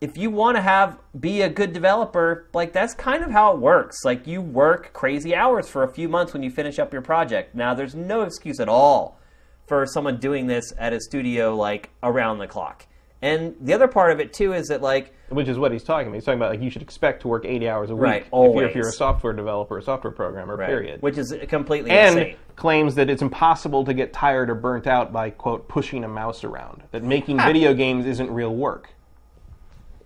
[0.01, 3.60] if you want to have be a good developer, like that's kind of how it
[3.60, 4.06] works.
[4.06, 7.53] Like you work crazy hours for a few months when you finish up your project.
[7.53, 9.19] Now there's no excuse at all
[9.68, 12.85] for someone doing this at a studio like around the clock.
[13.22, 16.08] And the other part of it too is that like which is what he's talking
[16.08, 16.16] about.
[16.16, 18.32] He's talking about like you should expect to work 80 hours a week Right, if,
[18.32, 21.02] you're, if you're a software developer, a software programmer, period.
[21.02, 22.36] which is completely and insane.
[22.56, 26.44] claims that it's impossible to get tired or burnt out by quote pushing a mouse
[26.44, 26.84] around.
[26.91, 28.90] That making video games isn't real work.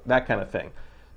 [0.05, 0.71] That kind of thing.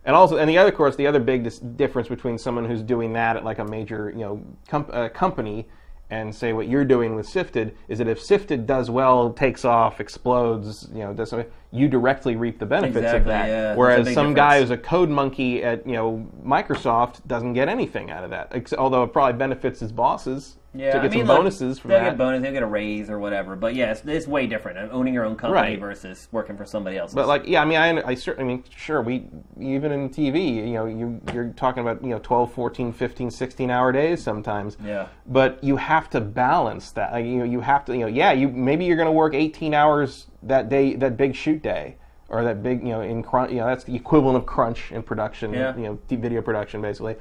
[0.04, 2.82] And also, and the other, of course, the other big dis- difference between someone who's
[2.82, 5.66] doing that at like a major, you know, com- uh, company
[6.10, 10.00] and say what you're doing with Sifted is that if Sifted does well, takes off,
[10.00, 13.48] explodes, you know, does something, you directly reap the benefits of that.
[13.48, 18.10] yeah, Whereas some guy who's a code monkey at you know Microsoft doesn't get anything
[18.10, 21.36] out of that, although it probably benefits his bosses Yeah, to I get mean, some
[21.36, 22.10] bonuses from they'll that.
[22.10, 23.56] get bonus, they'll get a raise or whatever.
[23.56, 24.78] But yeah, it's, it's way different.
[24.78, 25.80] uh, Owning your own company Right.
[25.80, 27.14] versus working for somebody else.
[27.14, 29.26] But like, yeah, I mean, I, I certainly, I mean, sure, we
[29.60, 33.70] even in TV, you know, you you're talking about you know 12, 14, 15, 16
[33.70, 34.76] hour days sometimes.
[34.84, 35.08] Yeah.
[35.26, 37.12] But you have to balance that.
[37.12, 39.34] Like, you know, you have to, you know, yeah, you maybe you're going to work
[39.34, 41.96] 18 hours that day, that big shoot day,
[42.28, 45.02] or that big, you know, in crunch, you know, that's the equivalent of crunch in
[45.02, 45.76] production, Yeah.
[45.76, 47.16] you know, video production basically.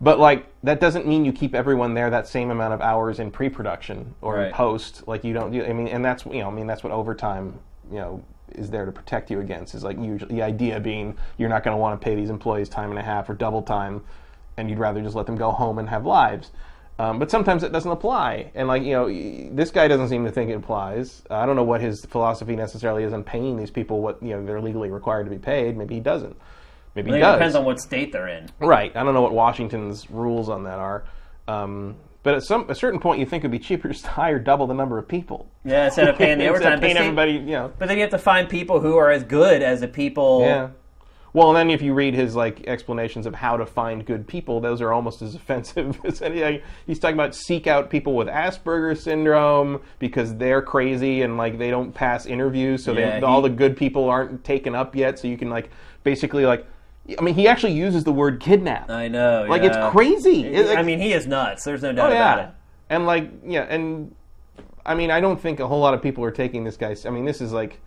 [0.00, 3.30] But like that doesn't mean you keep everyone there that same amount of hours in
[3.30, 4.46] pre-production or Right.
[4.48, 5.06] in post.
[5.06, 5.64] Like you don't do.
[5.64, 7.60] I mean, and that's you know, I mean, that's what overtime,
[7.90, 9.74] you know, is there to protect you against.
[9.74, 12.68] Is like usually the idea being you're not going to want to pay these employees
[12.68, 14.02] time and a half or double time,
[14.56, 16.50] and you'd rather just let them go home and have lives.
[16.98, 19.08] Um, but sometimes it doesn't apply, and like you know,
[19.54, 21.22] this guy doesn't seem to think it applies.
[21.30, 24.44] I don't know what his philosophy necessarily is on paying these people what you know
[24.44, 25.76] they're legally required to be paid.
[25.76, 26.36] Maybe he doesn't.
[26.94, 27.34] Maybe he think it does.
[27.36, 28.50] depends on what state they're in.
[28.60, 28.94] Right.
[28.94, 31.04] I don't know what Washington's rules on that are.
[31.48, 34.38] Um, but at some a certain point, you think it'd be cheaper just to hire
[34.38, 35.48] double the number of people.
[35.64, 36.80] Yeah, instead of paying the Instead overtime.
[36.80, 37.72] paying everybody, you know.
[37.78, 40.42] but then you have to find people who are as good as the people.
[40.42, 40.68] Yeah.
[41.34, 44.60] Well, and then if you read his like explanations of how to find good people,
[44.60, 46.62] those are almost as offensive as any.
[46.86, 51.70] He's talking about seek out people with Asperger's syndrome because they're crazy and like they
[51.70, 55.18] don't pass interviews, so Yeah, they, all the good people aren't taken up yet.
[55.18, 55.70] So you can like
[56.04, 56.66] basically like,
[57.18, 58.90] I mean, he actually uses the word kidnap.
[58.90, 59.46] I know.
[59.48, 59.68] like yeah.
[59.68, 60.44] it's crazy.
[60.44, 61.64] It- like- I mean, he is nuts.
[61.64, 62.54] There's no doubt Oh about yeah, it.
[62.90, 64.14] and like yeah, and
[64.84, 67.06] I mean, I don't think a whole lot of people are taking this guy's.
[67.06, 67.80] I mean, this is like.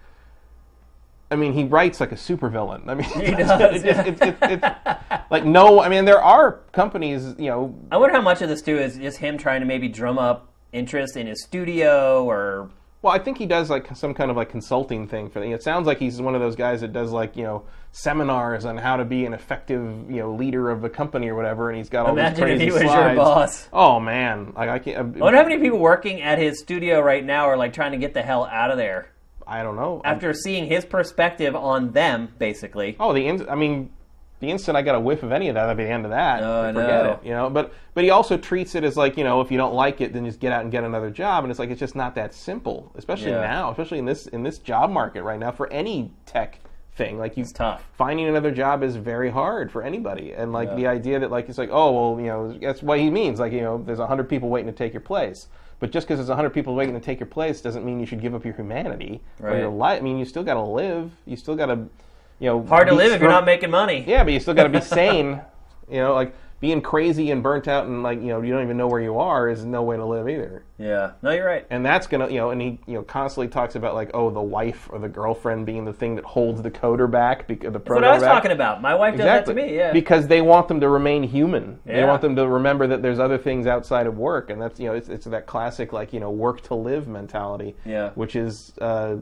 [1.31, 2.87] I mean, he writes like a supervillain.
[2.87, 5.81] I mean, He does, it's, it's, it's, it's, like no.
[5.81, 7.75] I mean, there are companies, you know.
[7.91, 10.51] I wonder how much of this too is just him trying to maybe drum up
[10.71, 12.69] interest in his studio or
[13.01, 15.43] Well, I think he does like some kind of like consulting thing for.
[15.43, 18.77] It sounds like he's one of those guys that does like you know seminars on
[18.77, 19.81] how to be an effective
[20.11, 22.65] you know leader of a company or whatever, and he's got all Imagine these crazy
[22.65, 23.17] he was your slides.
[23.17, 23.69] boss.
[23.73, 24.97] Oh man, like I can't.
[24.97, 27.97] I wonder how many people working at his studio right now are like trying to
[27.97, 29.09] get the hell out of there
[29.47, 30.01] I don't know.
[30.03, 32.95] after seeing his perspective on them, basically.
[32.99, 33.91] Oh, the in- I mean,
[34.39, 36.11] the instant I got a whiff of any of that, that'd be the end of
[36.11, 36.43] that.
[36.43, 37.11] Oh, Forget know.
[37.13, 37.19] it.
[37.23, 39.73] You know, but but he also treats it as like you know, if you don't
[39.73, 41.43] like it, then just get out and get another job.
[41.43, 43.41] And it's like it's just not that simple, especially Yeah.
[43.41, 46.59] now, especially in this in this job market right now for any tech
[46.95, 47.17] thing.
[47.17, 47.83] Like you, It's tough.
[47.93, 50.33] finding another job is very hard for anybody.
[50.33, 50.75] And like Yeah.
[50.75, 53.39] the idea that like it's like oh well you know that's what he means.
[53.39, 55.47] Like you know, there's hundred people waiting to take your place.
[55.79, 58.21] But just because there's 100 people waiting to take your place doesn't mean you should
[58.21, 59.59] give up your humanity or Right.
[59.59, 59.99] your life.
[59.99, 61.11] I mean, you still got to live.
[61.25, 61.77] You still got to,
[62.39, 64.03] you know, Hard to live if you're not making money.
[64.07, 65.41] yeah, but you still got to be sane.
[65.89, 68.77] You know, like being crazy and burnt out and like you know you don't even
[68.77, 70.63] know where you are is no way to live either.
[70.77, 71.11] Yeah.
[71.21, 71.65] No, you're right.
[71.69, 74.41] And that's gonna you know, and he you know constantly talks about like oh the
[74.41, 77.89] wife or the girlfriend being the thing that holds the coder back because the That's
[77.89, 78.31] what I was back.
[78.31, 78.81] talking about.
[78.81, 79.75] My wife does that to me.
[79.75, 79.91] Yeah.
[79.91, 81.79] Because they want them to remain human.
[81.85, 84.87] They want them to remember that there's other things outside of work, and that's you
[84.87, 87.75] know it's, it's that classic like you know work to live mentality.
[87.85, 88.11] Yeah.
[88.15, 89.17] Which is uh,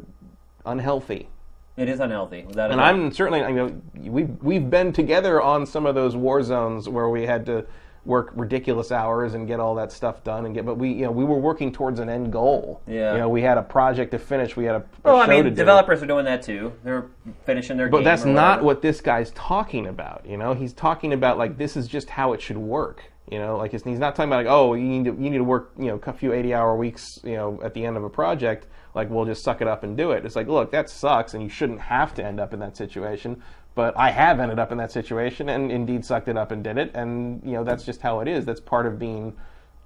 [0.66, 1.30] unhealthy.
[1.78, 2.44] It is unhealthy.
[2.48, 2.80] Without And.
[2.80, 7.10] I'm certainly, you know, we've we've been together on some of those war zones where
[7.10, 7.66] we had to
[8.06, 11.12] work ridiculous hours and get all that stuff done and get, but we, you know,
[11.12, 12.82] we were working towards an end goal.
[12.86, 13.14] Yeah.
[13.14, 14.58] You know, we had a project to finish.
[14.58, 15.56] We had a, a Oh, I mean, to do.
[15.56, 16.74] developers are doing that too.
[16.84, 17.06] They're
[17.46, 20.26] finishing their But that's not what this guy's talking about.
[20.28, 23.06] You know, he's talking about like this is just how it should work.
[23.32, 25.38] You know, like it's, he's not talking about like oh you need to you need
[25.38, 28.04] to work you know a few eighty hour weeks you know at the end of
[28.04, 28.68] a project.
[28.94, 30.26] Like we'll just suck it up and do it.
[30.26, 33.42] It's like look that sucks and you shouldn't have to end up in that situation.
[33.76, 36.78] But I have ended up in that situation and indeed sucked it up and did
[36.78, 36.92] it.
[36.94, 38.46] And you know that's just how it is.
[38.46, 39.36] That's part of being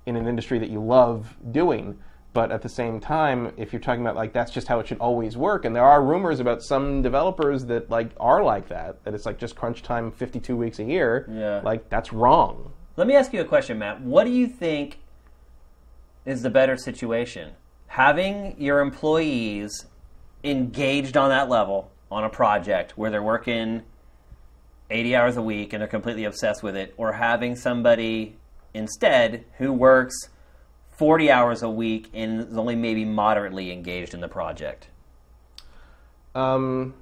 [0.08, 2.00] in an industry that you love doing.
[2.34, 5.00] But at the same time, if you're talking about like that's just how it should
[5.00, 9.14] always work, and there are rumors about some developers that like are like that, that
[9.14, 11.28] it's like just crunch time 52 weeks a year.
[11.32, 11.62] Yeah.
[11.64, 12.74] Like that's wrong.
[12.98, 14.02] Let me ask you a question, Matt.
[14.02, 14.98] What do you think
[16.26, 17.52] is the better situation?
[17.86, 19.86] Having your employees
[20.44, 23.84] engaged on that level on a project where they're working
[24.90, 28.36] 80 hours a week and they're completely obsessed with it, or having somebody
[28.74, 30.16] instead who works
[30.90, 34.88] 40 hours a week and is only maybe moderately engaged in the project?
[36.34, 36.96] Um,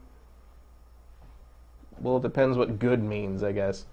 [2.02, 3.86] well, it depends what good means, I guess.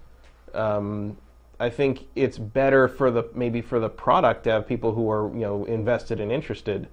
[0.53, 1.15] Um,
[1.59, 5.29] I think it's better for the maybe for the product to have people who are
[5.29, 6.87] you know invested and interested.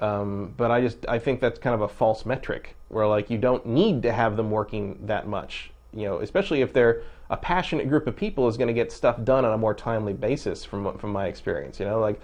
[0.00, 3.38] Um, but I just I think that's kind of a false metric where like you
[3.38, 5.70] don't need to have them working that much.
[5.94, 9.22] You know, especially if they're a passionate group of people is going to get stuff
[9.24, 11.78] done on a more timely basis from from my experience.
[11.78, 12.20] You know, like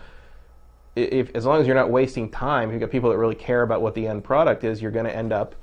[0.97, 3.83] if as long as you're not wasting time, you've got people that really care about
[3.83, 5.55] what the end product is, you're going to end up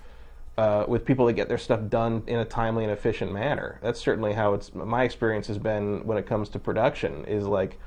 [0.57, 3.79] uh, with people that get their stuff done in a timely and efficient manner.
[3.81, 7.25] That's certainly how it's my experience has been when it comes to production.
[7.25, 7.79] Is like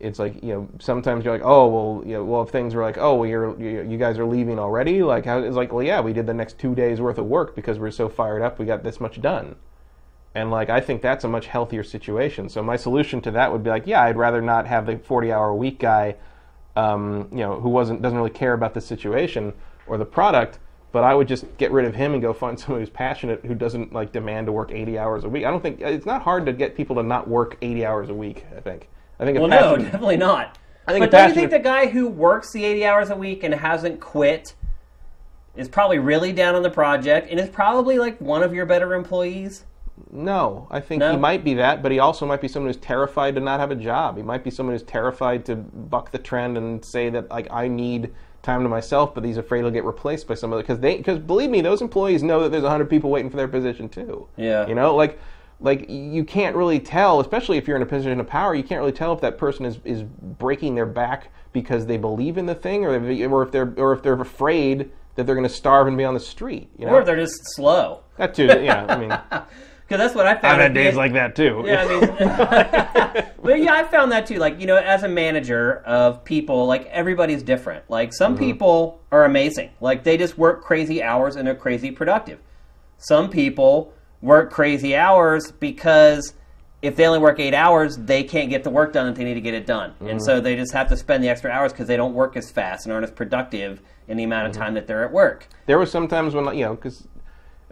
[0.00, 2.82] it's like you know sometimes you're like oh well you know well if things were
[2.82, 6.00] like oh well you're you, guys are leaving already like how it's like well yeah
[6.00, 8.66] we did the next two days worth of work because we're so fired up we
[8.66, 9.54] got this much done
[10.34, 12.48] and like I think that's a much healthier situation.
[12.48, 15.32] So my solution to that would be like yeah I'd rather not have the 40
[15.32, 16.16] hour week guy
[16.76, 19.52] um, you know who wasn't doesn't really care about the situation
[19.86, 20.58] or the product
[20.94, 23.54] but I would just get rid of him and go find someone who's passionate who
[23.54, 25.44] doesn't like demand to work 80 hours a week.
[25.44, 28.14] I don't think it's not hard to get people to not work 80 hours a
[28.14, 28.46] week.
[28.56, 28.88] I think.
[29.18, 29.38] I think.
[29.38, 30.56] Well, no, definitely not.
[30.86, 33.42] I think but don't you think the guy who works the 80 hours a week
[33.42, 34.54] and hasn't quit
[35.56, 38.94] is probably really down on the project and is probably like one of your better
[38.94, 39.64] employees?
[40.12, 41.12] No, I think No?
[41.12, 43.70] he might be that, but he also might be someone who's terrified to not have
[43.70, 44.16] a job.
[44.16, 47.66] He might be someone who's terrified to buck the trend and say that like I
[47.66, 48.12] need
[48.44, 51.18] time to myself, but he's afraid he'll get replaced by some other because they because
[51.18, 54.28] believe me, those employees know that there's 100 people waiting for their position too.
[54.36, 54.66] Yeah.
[54.68, 55.18] You know, like
[55.60, 58.80] like you can't really tell, especially if you're in a position of power, you can't
[58.80, 62.54] really tell if that person is is breaking their back because they believe in the
[62.54, 65.86] thing, or if, or if they're or if they're afraid that they're going to starve
[65.86, 66.68] and be on the street.
[66.76, 68.00] You know, Or they're just slow.
[68.16, 68.46] that too.
[68.46, 69.16] Yeah, I mean,
[69.94, 70.54] Because that's what I found.
[70.56, 71.62] I've had days like that too.
[71.64, 74.38] Yeah, I mean, but yeah, I found that too.
[74.38, 77.88] Like, you know, as a manager of people, like everybody's different.
[77.88, 78.44] Like, some mm-hmm.
[78.44, 79.70] people are amazing.
[79.80, 82.40] Like, they just work crazy hours and are crazy productive.
[82.98, 86.34] Some people work crazy hours because
[86.82, 89.34] if they only work eight hours, they can't get the work done that they need
[89.34, 90.18] to get it done, and mm-hmm.
[90.18, 92.84] so they just have to spend the extra hours because they don't work as fast
[92.84, 94.60] and aren't as productive in the amount of mm-hmm.
[94.60, 95.46] time that they're at work.
[95.66, 97.06] there were some times when you know because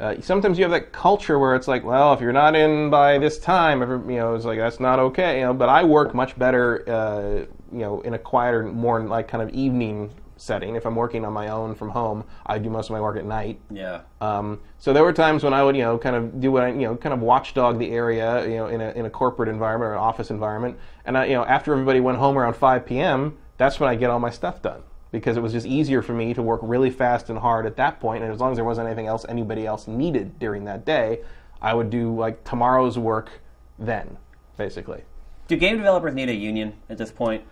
[0.02, 3.18] uh, sometimes you have that culture where it's like well if you're not in by
[3.18, 3.80] this time
[4.10, 7.46] you know it's like that's not okay you know but i work much better uh,
[7.72, 11.32] you know in a quieter more like kind of evening setting if i'm working on
[11.32, 14.00] my own from home i do most of my work at night Yeah.
[14.20, 16.68] um, so there were times when I would, you know, kind of do what I,
[16.70, 19.90] you know, kind of watchdog the area, you know, in a, in a corporate environment
[19.90, 20.76] or an office environment.
[21.04, 24.10] And I, you know, after everybody went home around 5 p.m., that's when I get
[24.10, 24.82] all my stuff done
[25.12, 28.02] because it was just easier for me to work really fast and hard at that.
[28.02, 31.20] And as long as there wasn't anything else anybody else needed during that day,
[31.60, 33.30] I would do like tomorrow's work
[33.78, 34.16] then,
[34.56, 35.02] basically.
[35.47, 37.44] Do game developers need a union at this point?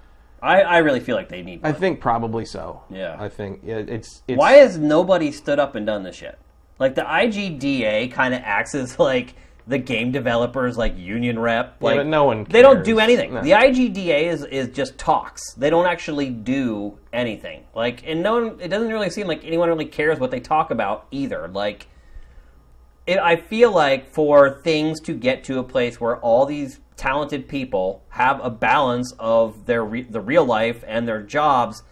[0.43, 2.83] I, I really feel like they need I think probably so.
[2.89, 3.17] Yeah.
[3.19, 6.39] I think it, it's, it's Why has nobody stood up and done this yet?
[6.79, 9.35] Like the IGDA kind of acts as like
[9.71, 11.77] the game developers like union rep.
[11.81, 13.33] Like but no one They don't do anything.
[13.33, 13.43] No.
[13.43, 15.55] The IGDA is is just talks.
[15.55, 17.65] They don't actually do anything.
[17.75, 18.61] Like and no one.
[18.61, 21.49] It doesn't really seem like anyone really cares what they talk about either.
[21.49, 21.87] Like.
[23.07, 27.49] It, I feel like for things to get to a place where all these talented
[27.49, 31.83] people have a balance of their re- the real life and their jobs,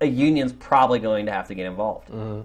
[0.00, 2.08] a union's probably going to have to get involved.
[2.08, 2.40] Mm-hmm.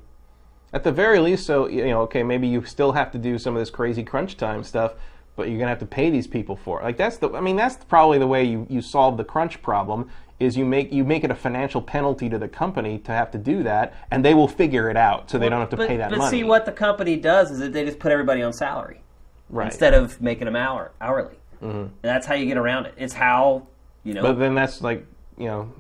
[0.72, 3.56] At the very least, so you know, okay, maybe you still have to do some
[3.56, 4.94] of this crazy crunch time stuff,
[5.36, 6.84] but you're gonna have to pay these people for it.
[6.84, 10.10] Like that's the, I mean, that's probably the way you, you solve the crunch problem.
[10.40, 13.38] Is you make you make it a financial penalty to the company to have to
[13.38, 15.98] do that, and they will figure it out, so they don't have to but, pay
[15.98, 16.38] that but money.
[16.38, 19.02] see, what the company does is that they just put everybody on salary
[19.50, 19.66] right?
[19.66, 21.36] instead of making them hour hourly.
[21.62, 21.78] Mm-hmm.
[21.78, 22.94] And that's how you get around it.
[22.98, 23.68] It's how
[24.04, 24.22] you know.
[24.22, 25.06] but then that's like
[25.38, 25.74] you know,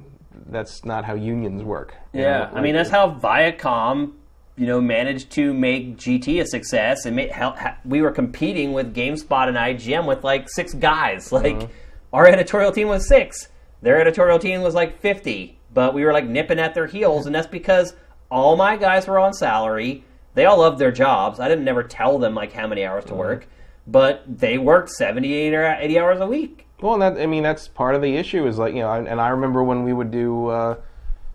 [0.47, 1.93] that's not how unions work.
[2.13, 4.13] yeah, know, I mean that's how Viacom,
[4.59, 7.05] you know, managed to make GT a success.
[7.05, 11.31] And made, ha- we were competing with GameSpot and IGN with like six guys.
[11.39, 11.71] Like Mm-hmm.
[12.13, 13.47] our editorial team was six.
[13.81, 17.33] Their editorial team was like fifty, but we were like nipping at their heels, and
[17.33, 17.95] that's because
[18.29, 20.03] all my guys were on salary.
[20.35, 21.39] They all loved their jobs.
[21.39, 23.13] I didn't never tell them like how many hours Mm-hmm.
[23.13, 23.47] to work,
[23.87, 26.67] but they worked 78 or 80 hours a week.
[26.81, 29.07] Well, and that I mean that's part of the issue is like you know, and,
[29.07, 30.75] and I remember when we would do uh,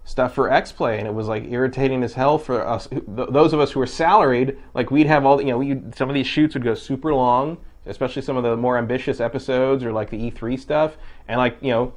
[0.05, 2.87] stuff for X Play, and it was like irritating as hell for us.
[2.89, 6.09] Th- those of us who were salaried, like we'd have all you know, we some
[6.09, 9.93] of these shoots would go super long, especially some of the more ambitious episodes or
[9.93, 10.97] like the E3 stuff,
[11.29, 11.93] and like you know.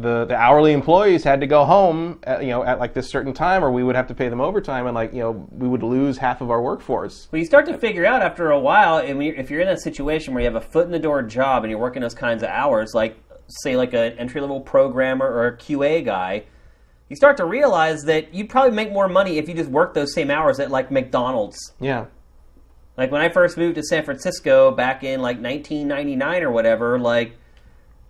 [0.00, 3.32] The, the hourly employees had to go home, at, you know, at like this certain
[3.32, 5.82] time, or we would have to pay them overtime, and like you know, we would
[5.82, 7.26] lose half of our workforce.
[7.32, 10.34] But you start to figure out after a while, and if you're in a situation
[10.34, 12.48] where you have a foot in the door job and you're working those kinds of
[12.48, 13.16] hours, like
[13.48, 16.44] say like an entry level programmer or a QA guy,
[17.08, 20.12] you start to realize that you'd probably make more money if you just worked those
[20.12, 21.72] same hours at like McDonald's.
[21.80, 22.06] Yeah,
[22.96, 27.36] Like when I first moved to San Francisco back in like 1999 or whatever, like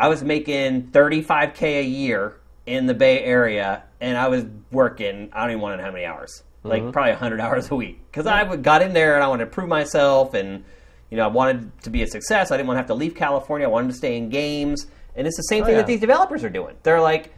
[0.00, 5.30] I was making 35k a year in the Bay Area, and I was working.
[5.32, 6.90] I don't even want to know how many hours, like mm-hmm.
[6.90, 9.68] probably 100 hours a week, because I got in there and I wanted to prove
[9.68, 10.64] myself, and
[11.10, 12.50] you know I wanted to be a success.
[12.50, 13.66] I didn't want to have to leave California.
[13.66, 15.80] I wanted to stay in games, and it's the same oh, thing yeah.
[15.82, 16.76] that these developers are doing.
[16.82, 17.32] They're like,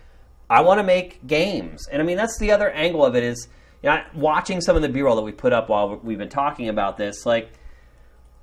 [0.51, 3.49] I want to make games, and I mean that's the other angle of it is,
[3.83, 6.69] you know, watching some of the B-roll that we put up while we've been talking
[6.69, 7.53] about this, like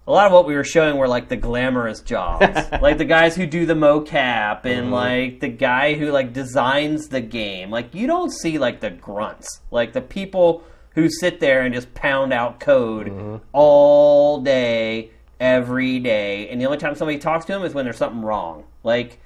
[0.07, 3.35] a lot of what we were showing were like the glamorous jobs, like the guys
[3.35, 4.93] who do the mocap and mm-hmm.
[4.93, 7.69] like the guy who like designs the game.
[7.69, 11.93] Like you don't see like the grunts, like the people who sit there and just
[11.93, 13.43] pound out code mm-hmm.
[13.51, 15.11] all day,
[15.41, 18.63] every day, and the only time somebody talks to them is when there's something wrong.
[18.85, 19.19] Like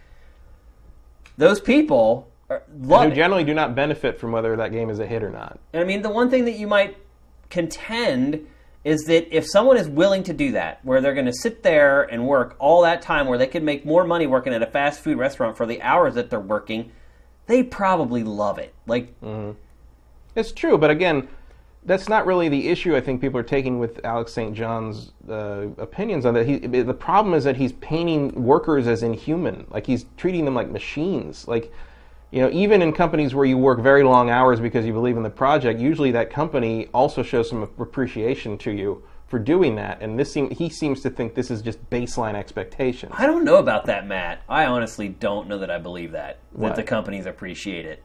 [1.37, 2.30] those people
[2.79, 5.59] love who generally do not benefit from whether that game is a hit or not.
[5.73, 6.97] And I mean, the one thing that you might
[7.49, 8.47] contend
[8.83, 12.01] is that if someone is willing to do that, where they're going to sit there
[12.03, 15.01] and work all that time, where they could make more money working at a fast
[15.01, 16.91] food restaurant for the hours that they're working,
[17.45, 18.73] they probably love it.
[18.87, 19.13] Like,
[20.35, 21.27] It's true, but again,
[21.83, 22.95] that's not really the issue.
[22.95, 24.55] I think people are taking with Alex St.
[24.55, 26.47] John's uh, opinions on that.
[26.47, 30.69] He, the problem is that he's painting workers as inhuman, like he's treating them like
[30.69, 31.47] machines.
[31.47, 31.71] Like,
[32.31, 35.23] you know, even in companies where you work very long hours because you believe in
[35.23, 40.01] the project, usually that company also shows some appreciation to you for doing that.
[40.01, 43.13] And this seem, he seems to think this is just baseline expectations.
[43.17, 44.41] I don't know about that, Matt.
[44.49, 46.75] I honestly don't know that I believe that that What?
[46.75, 48.03] the companies appreciate it.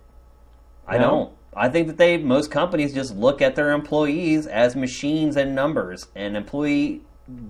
[0.87, 1.03] I No?
[1.03, 1.33] don't.
[1.59, 6.07] I think that they most companies just look at their employees as machines and numbers.
[6.15, 7.03] And employee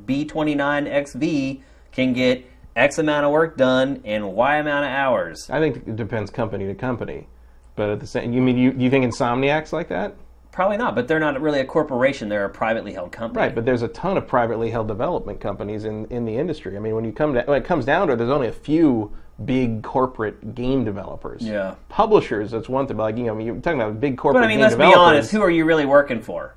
[0.06, 1.60] B29XV
[1.92, 2.44] can get
[2.76, 5.48] X amount of work done in Y amount of hours.
[5.50, 7.26] I think it depends company to company.
[7.74, 10.14] But at the same, you mean you, you think Insomniac's like that?
[10.52, 12.30] Probably not, but they're not really a corporation.
[12.30, 13.44] They're a privately held company.
[13.46, 16.76] Right, but there's a ton of privately held development companies in, in the industry.
[16.76, 18.52] I mean, when you come to, when it comes down to it, there's only a
[18.52, 21.42] few big corporate game developers.
[21.42, 21.74] Yeah.
[21.90, 22.96] Publishers, that's one thing.
[22.96, 24.42] But like you know, you're talking about big corporate.
[24.42, 25.30] But I mean, let's be honest.
[25.30, 26.54] Who are you really working for?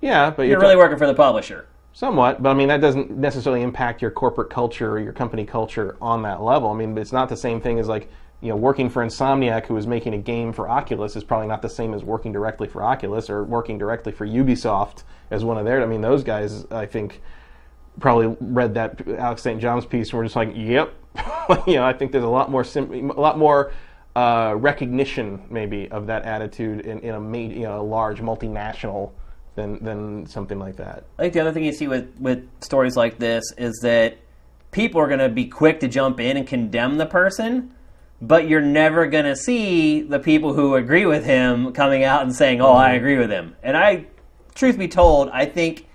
[0.00, 1.66] Yeah, but You're you're, really working for the publisher.
[1.96, 2.42] Somewhat.
[2.42, 6.20] But I mean, that doesn't necessarily impact your corporate culture or your company culture on
[6.22, 6.70] that level.
[6.70, 8.10] I mean, it's not the same thing as like
[8.42, 11.62] you know working for Insomniac, who is making a game for Oculus, is probably not
[11.62, 15.64] the same as working directly for Oculus or working directly for Ubisoft as one of
[15.64, 15.82] their.
[15.82, 17.22] I mean, those guys, I think.
[17.98, 19.58] Probably read that Alex St.
[19.58, 20.92] John's piece, and we're just like, "Yep."
[21.66, 23.72] you know, I think there's a lot more, sim- a lot more
[24.14, 29.12] uh, recognition, maybe, of that attitude in, in a ma- you know, a large multinational
[29.56, 31.04] than than something like that.
[31.18, 34.18] I think the other thing you see with, with stories like this is that
[34.70, 37.74] people are going to be quick to jump in and condemn the person,
[38.22, 42.34] but you're never going to see the people who agree with him coming out and
[42.34, 42.96] saying, "Oh, I mm-hmm.
[42.96, 44.06] agree with him." And I,
[44.54, 45.88] truth be told, I think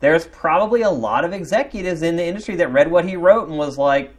[0.00, 3.58] there's probably a lot of executives in the industry that read what he wrote and
[3.58, 4.14] was like,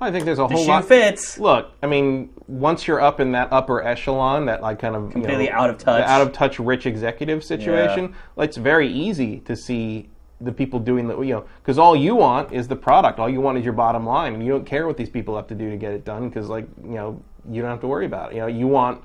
[0.00, 0.84] I think there's a "The whole shoe lot.
[0.86, 5.10] fits." Look, I mean, once you're up in that upper echelon, that like kind of
[5.10, 6.04] Completely you know, out of touch.
[6.04, 10.08] out of touch rich executive situation, like, it's very easy to see
[10.40, 13.40] the people doing the you know because all you want is the product, all you
[13.40, 15.70] want is your bottom line, and you don't care what these people have to do
[15.70, 18.36] to get it done because like you know you don't have to worry about it.
[18.36, 19.02] You know, you want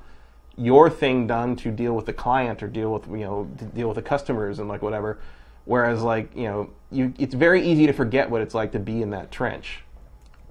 [0.58, 3.88] your thing done to deal with the client or deal with you know to deal
[3.88, 5.20] with the customers and like whatever.
[5.66, 9.02] Whereas like you know you it's very easy to forget what it's like to be
[9.02, 9.84] in that trench.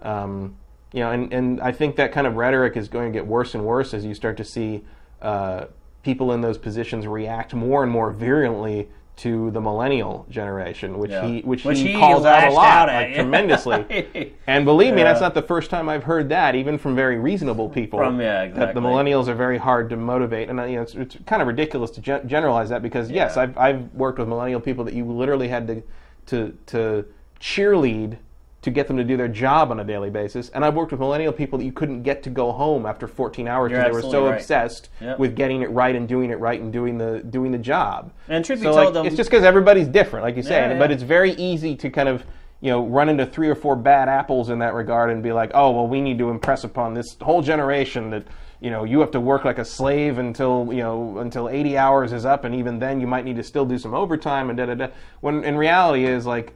[0.02, 0.56] Um,
[0.92, 3.54] you know, and, and I think that kind of rhetoric is going to get worse
[3.54, 4.82] and worse as you start to see
[5.22, 5.66] uh,
[6.02, 11.26] people in those positions react more and more virulently to the millennial generation, which Yeah.
[11.26, 14.32] he which, Which he, he calls out a lot, out like, tremendously.
[14.46, 17.68] and believe me, that's not the first time I've heard that, even from very reasonable
[17.68, 17.98] people.
[17.98, 18.64] From- yeah, exactly.
[18.64, 21.42] That the millennials are very hard to motivate, and uh, you know, it's, it's kind
[21.42, 24.94] of ridiculous to gen- generalize that because yes, I've I've worked with millennial people that
[24.94, 25.82] you literally had to
[26.26, 27.04] to to
[27.38, 28.16] cheerlead
[28.62, 31.00] to get them to do their job on a daily basis, and I've worked with
[31.00, 34.02] millennial people that you couldn't get to go home after 14 hours because they were
[34.02, 34.34] so right.
[34.36, 35.18] obsessed Yep.
[35.18, 38.12] with getting it right and doing it right and doing the doing the job.
[38.28, 40.42] And truth be so told, like, them- it's um, just because everybody's different, like you
[40.42, 42.22] say, Yeah, but it's very easy to kind of
[42.60, 45.50] you know run into three or four bad apples in that regard and be like,
[45.54, 48.24] oh well, we need to impress upon this whole generation that
[48.60, 52.12] you know you have to work like a slave until you know until 80 hours
[52.12, 54.66] is up, and even then you might need to still do some overtime and da
[54.66, 54.88] da da.
[55.22, 56.54] When in reality is like.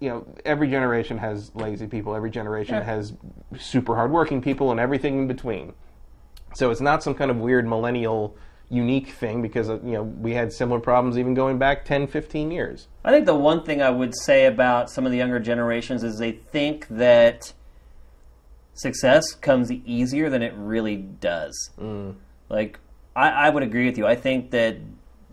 [0.00, 2.14] You know, every generation has lazy people.
[2.14, 2.82] Every generation Yeah.
[2.82, 3.14] has
[3.58, 5.72] super hardworking people, and everything in between.
[6.54, 8.36] So it's not some kind of weird millennial
[8.68, 12.50] unique thing because uh, you know we had similar problems even going back 10, 15
[12.50, 12.88] years.
[13.04, 16.18] I think the one thing I would say about some of the younger generations is
[16.18, 17.52] they think that
[18.74, 21.70] success comes easier than it really does.
[22.48, 22.78] Like,
[23.14, 24.06] I, I would agree with you.
[24.06, 24.76] I think that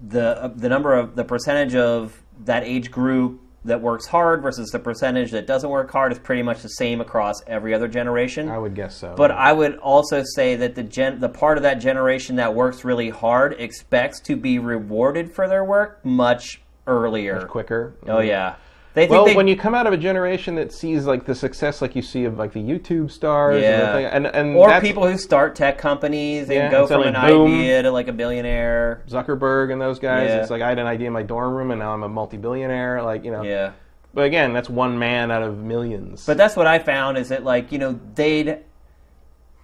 [0.06, 4.69] the uh, the number of the percentage of that age group that works hard versus
[4.72, 8.49] the percentage that doesn't work hard is pretty much the same across every other generation.
[8.49, 9.14] I would guess so.
[9.15, 12.84] But I would also say that the gen- the part of that generation that works
[12.84, 17.45] really hard expects to be rewarded for their work much earlier.
[17.45, 17.95] quicker.
[18.07, 18.56] Oh yeah.
[18.94, 21.34] They think Well, they, when you come out of a generation that sees like the
[21.34, 23.94] success, like you see of like the YouTube stars, and, Yeah.
[23.94, 27.02] thing, and, and or that's people who start tech companies and Yeah, go and from
[27.03, 27.52] an boom.
[27.53, 29.02] idea to like a billionaire.
[29.10, 30.30] Zuckerberg and those guys.
[30.30, 30.41] Yeah.
[30.41, 33.02] It's like I had an idea in my dorm room, and now I'm a multi-billionaire.
[33.02, 33.41] Like you know.
[33.41, 33.72] Yeah.
[34.14, 36.24] But again, that's one man out of millions.
[36.28, 38.60] But that's what I found is that like you know they'd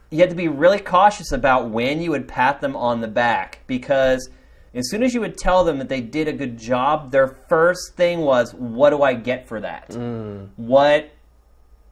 [0.10, 3.60] you had to be really cautious about when you would pat them on the back
[3.68, 4.28] because
[4.74, 7.96] as soon as you would tell them that they did a good job, their first
[7.96, 9.90] thing was, "What do I get for that?
[9.90, 10.50] Mm.
[10.58, 11.10] What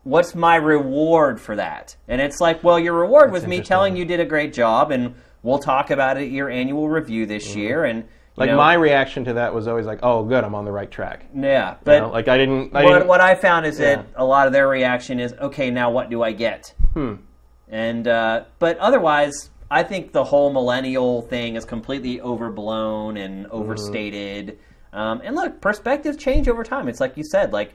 [0.04, 4.06] what's my reward for that?" And it's like, well, your reward was me telling you
[4.06, 7.86] did a great job, and we'll talk about it at your annual review this year.
[7.86, 10.66] And you like know, my reaction to that was always like, "Oh, good, I'm on
[10.66, 12.76] the right track." yeah, You but know, like I didn't.
[12.76, 15.72] I what, didn't what I found is that a lot of their reaction is, okay,
[15.72, 16.76] now what do I get?
[16.94, 17.16] Hmm.
[17.70, 23.56] And uh, but otherwise, I think the whole millennial thing is completely overblown and Mm-hmm.
[23.56, 24.60] overstated.
[24.94, 26.88] Um, and look, perspectives change over time.
[26.88, 27.74] It's like you said, like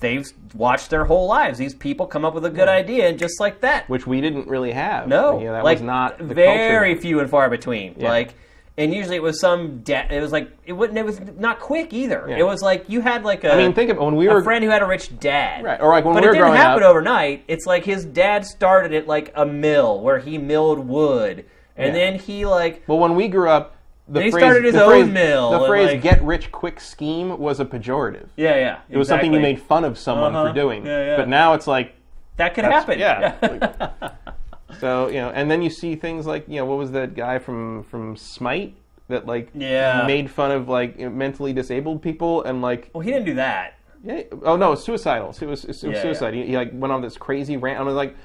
[0.00, 1.58] they've watched their whole lives.
[1.58, 4.48] These people come up with a good idea, and just like that, which we didn't
[4.48, 5.06] really have.
[5.06, 7.02] no, you know, that like was not the very culture.
[7.02, 7.94] few and far between.
[7.98, 8.08] Yeah.
[8.08, 8.34] Like,
[8.76, 9.78] and usually it was some.
[9.82, 10.98] De- it was like it wouldn't.
[10.98, 12.26] It was not quick either.
[12.28, 12.38] Yeah.
[12.38, 13.52] It was like you had like a.
[13.52, 15.62] I mean, think of when we were a friend who had a rich dad.
[15.64, 17.44] Right, or like when but we it didn't happen up- overnight.
[17.48, 21.44] It's like his dad started at like a mill where he milled wood,
[21.76, 21.92] and Yeah.
[22.10, 23.76] then he like Well, when we grew up,
[24.08, 27.38] the phrase, started his the own phrase, mill, The phrase like- "get rich quick" scheme
[27.38, 28.26] was a pejorative.
[28.36, 28.78] yeah yeah.
[28.90, 30.48] It was something you made fun of someone Uh-huh.
[30.48, 30.84] for doing.
[30.84, 31.16] Yeah, yeah.
[31.16, 31.94] But now it's like
[32.36, 32.98] That could happen.
[32.98, 33.34] yeah.
[34.80, 37.38] so you know, and then you see things like you know what was that guy
[37.38, 38.74] from from Smite
[39.08, 40.04] that like Yeah.
[40.06, 43.74] made fun of like mentally disabled people and like well, he didn't do that.
[44.02, 47.02] yeah oh no suicidal it was, it was Yeah, suicide He, he like went on
[47.02, 48.16] this crazy rant I was like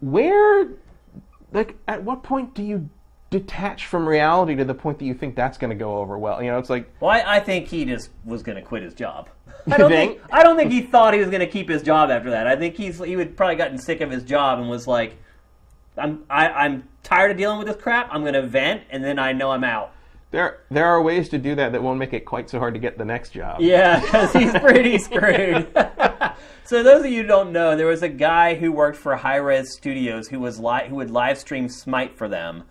[0.00, 0.68] where
[1.52, 2.88] like at what point do you
[3.30, 6.42] detach from reality to the point that you think that's going to go over well
[6.42, 8.94] you know it's like Well, I, I think he just was going to quit his
[8.94, 9.28] job.
[9.70, 10.18] I don't think?
[10.20, 10.32] think?
[10.32, 12.46] I don't think he thought he was going to keep his job after that.
[12.46, 15.16] I think he's he would probably gotten sick of his job and was like,
[15.98, 18.08] "I'm I, I'm tired of dealing with this crap.
[18.10, 19.92] I'm going to vent, and then I know I'm out."
[20.30, 22.80] there there are ways to do that that won't make it quite so hard to
[22.80, 25.68] get the next job Yeah, because he's pretty screwed.
[26.64, 29.72] so those of you who don't know, there was a guy who worked for Hi-Rez
[29.72, 32.64] Studios who was li- who would live stream Smite for them,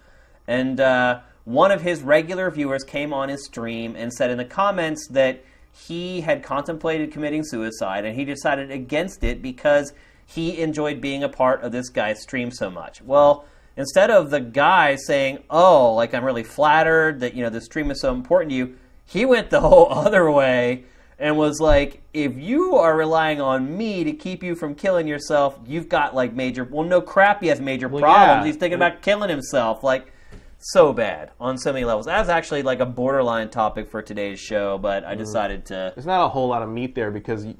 [0.48, 4.46] and uh, one of his regular viewers came on his stream and said in the
[4.46, 9.94] comments that he had contemplated committing suicide and he decided against it because
[10.28, 13.02] he enjoyed being a part of this guy's stream so much.
[13.02, 13.46] Well.
[13.80, 17.92] Instead of the guy saying, "Oh, like I'm really flattered that you know the stream
[17.92, 18.76] is so important to you,"
[19.06, 20.86] he went the whole other way
[21.20, 25.58] and was like, if you are relying on me to keep you from killing yourself,
[25.66, 26.64] you've got like major.
[26.64, 28.14] Well, no crap, he has major problems.
[28.14, 28.46] yeah.
[28.46, 29.84] He's thinking about killing himself.
[29.84, 30.12] Like,
[30.60, 32.06] so bad on so many levels.
[32.08, 35.08] That's actually like a borderline topic for today's show, but Mm.
[35.08, 35.92] I decided to.
[35.96, 37.56] There's not a whole lot of meat there because y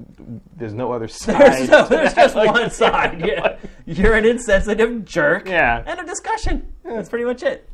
[0.56, 1.40] there's no other side.
[1.40, 3.24] There's, no, there's just Like, one side.
[3.24, 3.56] Yeah.
[3.86, 5.48] You're an insensitive jerk.
[5.48, 5.82] Yeah.
[5.86, 6.72] And a discussion.
[6.84, 7.68] That's pretty much it.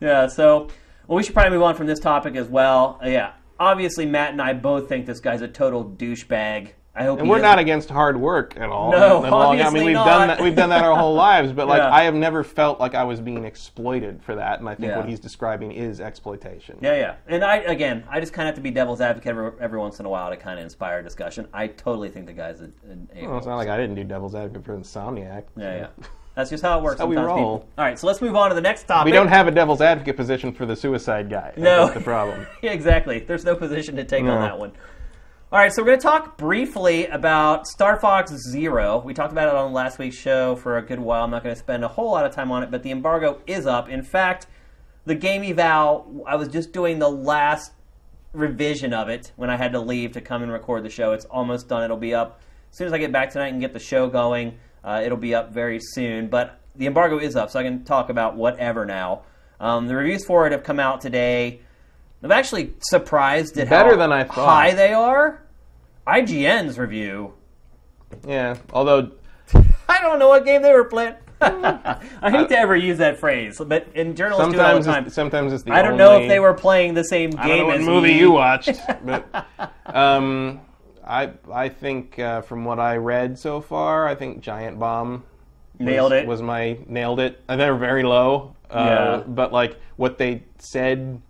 [0.00, 0.68] Yeah, so
[1.06, 3.00] well, we should probably move on from this topic as well.
[3.04, 3.32] Yeah.
[3.58, 6.70] Obviously, Matt and I both think this guy's a total douchebag.
[6.92, 8.90] I hope And we're not against hard work at all.
[8.90, 10.06] No, And long- I mean, we've not.
[10.06, 10.40] done that.
[10.40, 11.52] We've done that our whole lives.
[11.52, 11.94] But like, Yeah.
[11.94, 14.58] I have never felt like I was being exploited for that.
[14.58, 14.96] And I think Yeah.
[14.98, 16.78] what he's describing is exploitation.
[16.80, 17.14] Yeah, yeah.
[17.28, 20.00] And I again, I just kind of have to be devil's advocate every, every once
[20.00, 21.46] in a while to kind of inspire discussion.
[21.54, 24.34] I totally think the guy's an, an Well, it's not like I didn't do devil's
[24.34, 25.44] advocate for Insomniac.
[25.56, 25.86] Yeah, yeah.
[26.34, 27.00] That's just how it works.
[27.00, 27.36] how we roll.
[27.36, 27.68] people.
[27.78, 29.04] All right, so let's move on to the next topic.
[29.04, 31.52] We don't have a devil's advocate position for the suicide guy.
[31.56, 31.84] No.
[31.86, 32.46] That's the problem.
[32.62, 33.18] Yeah, exactly.
[33.20, 34.72] There's no position to take on that one.
[35.52, 39.02] All right, so we're going to talk briefly about Star Fox Zero.
[39.04, 41.24] We talked about it on last week's show for a good while.
[41.24, 43.40] I'm not going to spend a whole lot of time on it, but the embargo
[43.48, 43.88] is up.
[43.88, 44.46] In fact,
[45.06, 47.72] the game eval, I was just doing the last
[48.32, 51.14] revision of it when I had to leave to come and record the show.
[51.14, 51.82] It's almost done.
[51.82, 52.40] It'll be up
[52.70, 54.56] as soon as I get back tonight and get the show going.
[54.84, 56.28] Uh, it'll be up very soon.
[56.28, 59.22] But the embargo is up, so I can talk about whatever now.
[59.58, 61.62] Um, the reviews for it have come out today.
[62.22, 64.46] I'm actually surprised at Better how than I thought.
[64.48, 65.42] high they are.
[66.06, 67.34] IGN's review.
[68.26, 68.56] Yeah.
[68.72, 69.12] Although
[69.88, 71.14] I don't know what game they were playing.
[71.42, 71.98] I
[72.30, 75.06] hate to ever use that phrase, but in journalists do it all sometimes the time.
[75.06, 77.48] it's, sometimes it's the I don't know only- if they were playing the same I
[77.48, 78.18] don't game know what as movie me.
[78.18, 79.46] you watched, but
[79.86, 80.60] um,
[81.06, 85.12] I I think uh, from what I read so far, I think Giant Bomb
[85.78, 86.26] was- Nailed it.
[86.26, 87.40] Was my nailed it?
[87.48, 88.54] Uh, They're very low.
[88.70, 89.22] Uh, Yeah.
[89.26, 91.22] But like what they said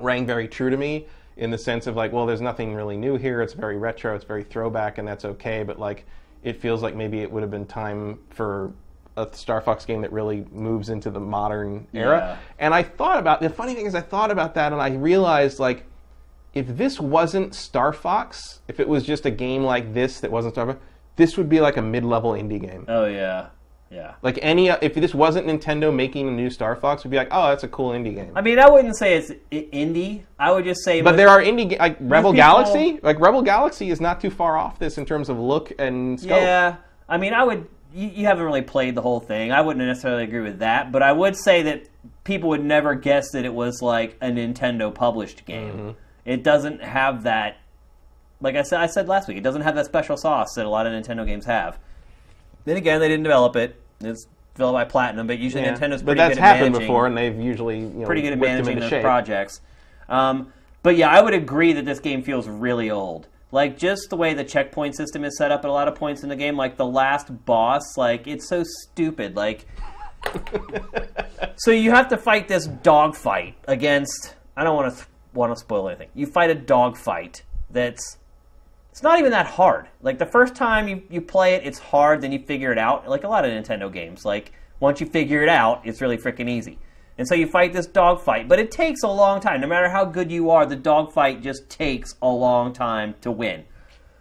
[0.00, 1.06] rang very true to me
[1.36, 3.42] in the sense of like, well, there's nothing really new here.
[3.42, 4.14] It's very retro.
[4.14, 5.62] It's very throwback, and that's okay.
[5.62, 6.04] But like,
[6.42, 8.72] it feels like maybe it would have been time for
[9.16, 12.18] a Star Fox game that really moves into the modern era.
[12.18, 12.36] Yeah.
[12.58, 15.58] And I thought about the funny thing is I thought about that and I realized
[15.58, 15.84] like
[16.54, 20.54] if this wasn't Star Fox, if it was just a game like this that wasn't
[20.54, 20.78] Star Fox,
[21.16, 22.86] this would be like a mid-level indie game.
[22.88, 23.48] Oh yeah,
[23.90, 24.14] yeah.
[24.22, 27.48] Like any if this wasn't Nintendo making a new Star Fox, we'd be like, "Oh,
[27.48, 30.22] that's a cool indie game." I mean, I wouldn't say it's indie.
[30.38, 31.02] I would just say.
[31.02, 34.30] But there are indie ga- like Rebel people- Galaxy, like Rebel Galaxy is not too
[34.30, 36.40] far off this in terms of look and scope.
[36.40, 36.76] Yeah,
[37.08, 37.66] I mean, I would.
[37.92, 39.50] You, you haven't really played the whole thing.
[39.50, 41.88] I wouldn't necessarily agree with that, but I would say that
[42.22, 45.72] people would never guess that it was like a Nintendo published game.
[45.72, 45.90] Mm-hmm.
[46.24, 47.56] It doesn't have that.
[48.40, 50.68] Like I said, I said last week, it doesn't have that special sauce that a
[50.68, 51.80] lot of Nintendo games have.
[52.64, 53.76] Then again, they didn't develop it.
[54.00, 55.74] It's developed by Platinum, but usually Yeah.
[55.74, 58.22] Nintendo's but pretty that's good at happened managing before, and they've usually you know, pretty
[58.22, 59.02] good at whipped them managing into those shape.
[59.02, 59.60] projects.
[60.08, 63.28] Um, but yeah, I would agree that this game feels really old.
[63.52, 66.22] Like just the way the checkpoint system is set up at a lot of points
[66.22, 69.34] in the game, like the last boss, like it's so stupid.
[69.36, 69.66] Like,
[71.56, 74.34] so you have to fight this dog fight against.
[74.56, 75.04] I don't want to
[75.34, 76.08] want to spoil anything.
[76.14, 78.18] You fight a dog fight that's
[78.90, 79.88] it's not even that hard.
[80.02, 83.08] Like the first time you, you play it, it's hard, then you figure it out.
[83.08, 84.24] Like a lot of Nintendo games.
[84.24, 86.78] Like once you figure it out, it's really freaking easy.
[87.18, 89.60] And so you fight this dog fight, but it takes a long time.
[89.60, 93.30] No matter how good you are, the dog fight just takes a long time to
[93.30, 93.64] win.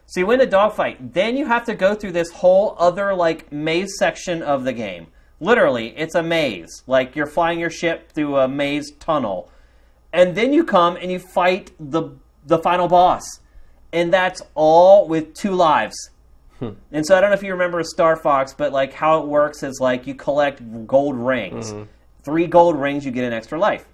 [0.05, 3.51] So you win the dogfight, then you have to go through this whole other like
[3.51, 5.07] maze section of the game.
[5.39, 6.83] Literally, it's a maze.
[6.87, 9.49] Like you're flying your ship through a maze tunnel.
[10.11, 13.23] And then you come and you fight the the final boss.
[13.91, 15.95] And that's all with two lives.
[16.91, 19.63] And so I don't know if you remember Star Fox, but like how it works
[19.63, 21.73] is like you collect gold rings.
[22.23, 23.85] Three gold rings, you get an extra life.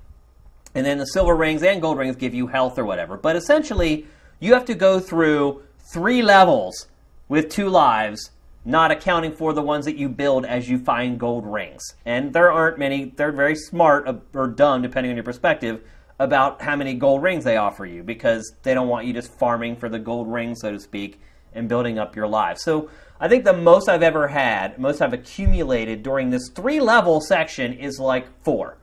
[0.73, 3.17] And then the silver rings and gold rings give you health or whatever.
[3.17, 4.07] But essentially,
[4.39, 6.87] you have to go through three levels
[7.29, 8.31] with two lives,
[8.65, 11.83] not accounting for the ones that you build as you find gold rings.
[12.03, 15.81] And there aren't many, they're very smart uh, or dumb, depending on your perspective,
[16.19, 19.75] about how many gold rings they offer you because they don't want you just farming
[19.75, 21.19] for the gold ring, so to speak,
[21.53, 22.61] and building up your lives.
[22.63, 22.89] So
[23.19, 27.73] I think the most I've ever had, most I've accumulated during this three level section
[27.73, 28.77] is like four.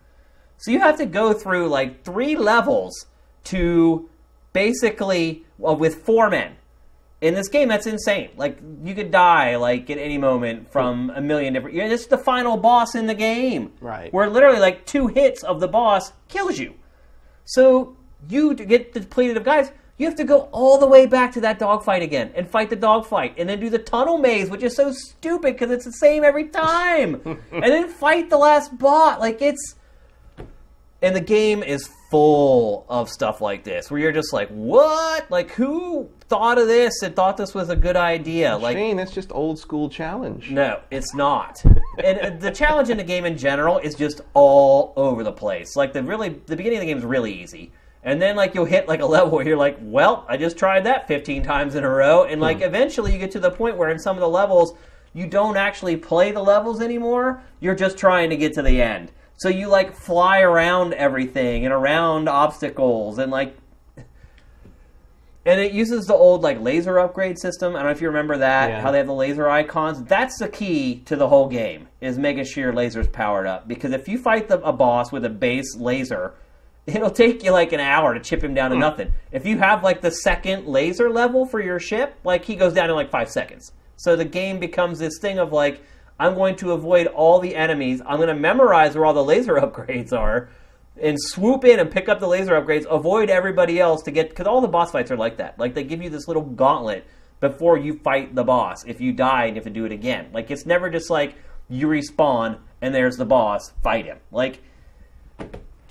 [0.59, 3.06] So you have to go through like three levels
[3.44, 4.09] to
[4.52, 6.56] basically well, with four men.
[7.20, 8.30] In this game, that's insane.
[8.36, 11.76] Like you could die like at any moment from a million different.
[11.76, 14.12] Yeah, this is the final boss in the game, Right.
[14.12, 16.74] Where literally like two hits of the boss kills you.
[17.44, 17.97] So
[18.28, 21.40] you to get depleted of guys, you have to go all the way back to
[21.43, 24.74] that dogfight again and fight the dogfight, and then do the tunnel maze, which is
[24.74, 27.20] so stupid because it's the same every time,
[27.52, 29.20] and then fight the last bot.
[29.20, 29.77] Like it's
[31.02, 35.30] and the game is full of stuff like this where you're just like what?
[35.30, 38.56] Like who thought of this and thought this was a good idea?
[38.56, 40.50] Like Shane, that's just old school challenge.
[40.50, 41.62] no it's not.
[42.02, 45.76] And uh, the challenge in the game in general is just all over the place.
[45.76, 47.70] Like the really the beginning of the game is really easy.
[48.02, 50.84] And then like you'll hit like a level where you're like well i just tried
[50.84, 52.24] that 15 times in a row.
[52.24, 54.74] And like eventually you get to the point where in some of the levels
[55.14, 57.42] you don't actually play the levels anymore.
[57.60, 59.12] You're just trying to get to the end
[59.43, 63.56] so you like fly around everything and around obstacles and like
[65.44, 67.74] and it uses the old like laser upgrade system.
[67.74, 68.81] I don't know if you remember that, Yeah.
[68.81, 70.01] how they have the laser icons.
[70.05, 73.66] That's the key to the whole game is making sure your laser's powered up.
[73.66, 76.35] Because if you fight the, a boss with a base laser,
[76.86, 78.82] it'll take you like an hour to chip him down to hmm.
[78.82, 79.12] nothing.
[79.32, 82.89] If you have like the second laser level for your ship, like he goes down
[82.89, 83.73] in like five seconds.
[83.97, 85.82] So the game becomes this thing of like,
[86.22, 88.00] I'm going to avoid all the enemies.
[88.06, 90.50] I'm going to memorize where all the laser upgrades are
[91.00, 94.46] and swoop in and pick up the laser upgrades, avoid everybody else to get because
[94.46, 95.58] all the boss fights are like that.
[95.58, 97.04] Like they give you this little gauntlet
[97.40, 98.84] before you fight the boss.
[98.84, 100.28] If you die, and you have to do it again.
[100.32, 101.34] Like it's never just like
[101.68, 104.18] you respawn and there's the boss, fight him.
[104.30, 104.62] Like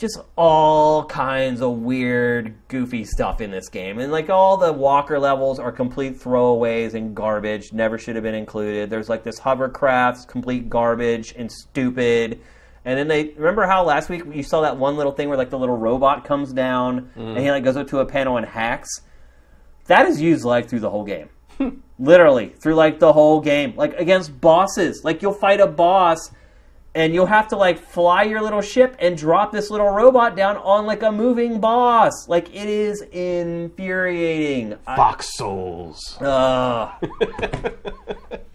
[0.01, 3.99] just all kinds of weird, goofy stuff in this game.
[3.99, 8.33] And like all the walker levels are complete throwaways and garbage, never should have been
[8.33, 8.89] included.
[8.89, 12.41] There's like this hovercraft, complete garbage and stupid.
[12.83, 15.51] And then they remember how last week you saw that one little thing where like
[15.51, 18.89] the little robot comes down and he like goes up to a panel and hacks.
[19.85, 21.29] That is used like through the whole game.
[21.99, 25.03] Literally through like the whole game, like against bosses.
[25.03, 26.31] Like you'll fight a boss
[26.93, 30.57] and you'll have to like fly your little ship and drop this little robot down
[30.57, 32.27] on like a moving boss.
[32.27, 34.77] Like it is infuriating.
[34.85, 36.17] Fox Souls.
[36.19, 36.91] Ugh.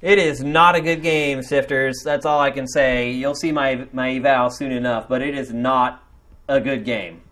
[0.02, 2.02] it is not a good game, Sifters.
[2.04, 3.10] That's all I can say.
[3.10, 6.04] You'll see my my eval soon enough, but it is not
[6.48, 7.22] a good game.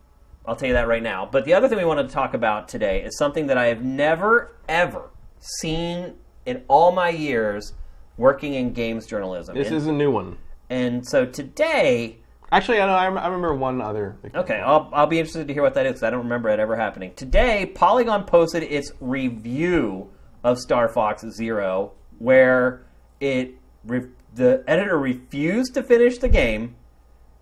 [0.47, 1.27] I'll tell you that right now.
[1.31, 3.83] But the other thing we wanted to talk about today is something that I have
[3.83, 6.15] never, ever seen
[6.45, 7.73] in all my years
[8.19, 9.57] working in games journalism.
[9.57, 10.37] This and, is a new one.
[10.71, 12.19] And so today,
[12.53, 12.93] Actually, I know.
[12.95, 14.17] I rem- I remember one other.
[14.33, 16.61] okay, I'll, I'll be interested to hear what that is because I don't remember it
[16.61, 17.13] ever happening.
[17.17, 20.11] Today, Polygon posted its review
[20.45, 22.85] of Star Fox Zero, where
[23.19, 23.55] it
[23.85, 26.77] re- the editor refused to finish the game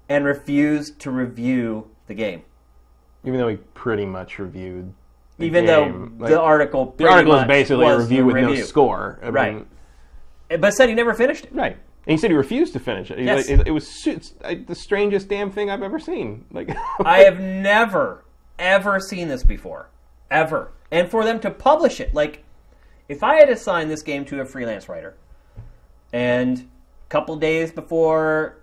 [0.09, 2.43] and refused to review the game.
[3.24, 4.94] Even though he pretty much reviewed.
[5.36, 6.16] the even game.
[6.19, 9.19] though Like, the article the article is basically a review with no score.
[9.23, 9.55] I Right.
[9.55, 11.55] mean, but said he never finished it.
[11.55, 11.77] right.
[12.06, 13.18] And he said he refused to finish it.
[13.18, 13.48] He- Yes.
[13.48, 16.44] It, it was the strangest damn thing I've ever seen.
[16.50, 16.70] Like
[17.04, 18.24] I have never
[18.58, 19.88] ever seen this before,
[20.30, 20.72] ever.
[20.90, 22.44] And for them to publish it, like
[23.08, 25.14] if I had assigned this game to a freelance writer,
[26.12, 28.58] and a couple days before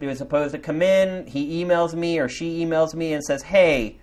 [0.00, 3.42] it was supposed to come in, he emails me or she emails me and says,
[3.42, 3.98] "Hey,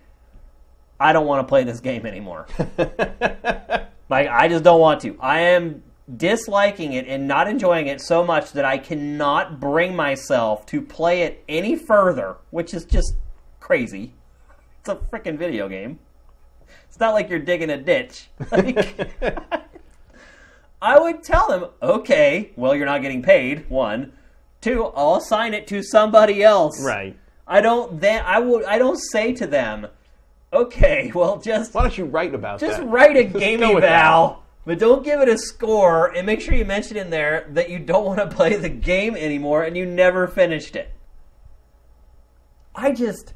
[1.00, 2.48] I don't want to play this game anymore."
[4.10, 5.18] Like I just don't want to.
[5.20, 5.82] I am
[6.18, 11.22] disliking it and not enjoying it so much that I cannot bring myself to play
[11.24, 13.16] it any further, which is just
[13.60, 14.14] crazy.
[14.80, 16.00] It's a freaking video game.
[16.90, 18.28] It's not like you're digging a ditch.
[18.52, 19.10] Like,
[20.82, 23.70] I would tell them, okay, well, you're not getting paid.
[23.70, 24.12] One,
[24.62, 26.84] two, I'll assign it to somebody else.
[26.86, 27.18] right.
[27.48, 28.00] I don't.
[28.00, 28.64] Then I would.
[28.66, 29.88] I don't say to them,
[30.54, 32.88] okay, well, just Why don't you write about just that?
[32.88, 36.66] write a Just game eval, but don't give it a score, and make sure you
[36.66, 40.28] mention in there that you don't want to play the game anymore and you never
[40.28, 40.92] finished it.
[42.76, 43.34] I just,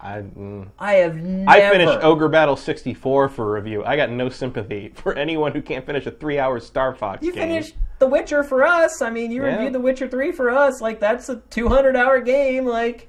[0.00, 0.68] I, mm.
[0.78, 1.50] I have never.
[1.50, 3.82] I finished Ogre Battle 64 for review.
[3.84, 7.48] I got no sympathy for anyone who can't finish a three-hour Star Fox You game.
[7.48, 9.00] finished The Witcher for us.
[9.00, 9.54] I mean, you Yeah.
[9.56, 10.80] reviewed The Witcher three for us.
[10.82, 12.66] Like that's a 200 hour game.
[12.66, 13.08] Like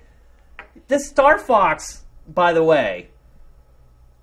[0.88, 3.10] this Star Fox, by the way,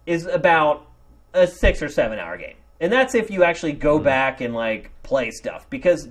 [0.06, 0.86] is about
[1.34, 4.04] a six or seven hour game, and that's if you actually go Hmm.
[4.04, 6.08] back and like play stuff because.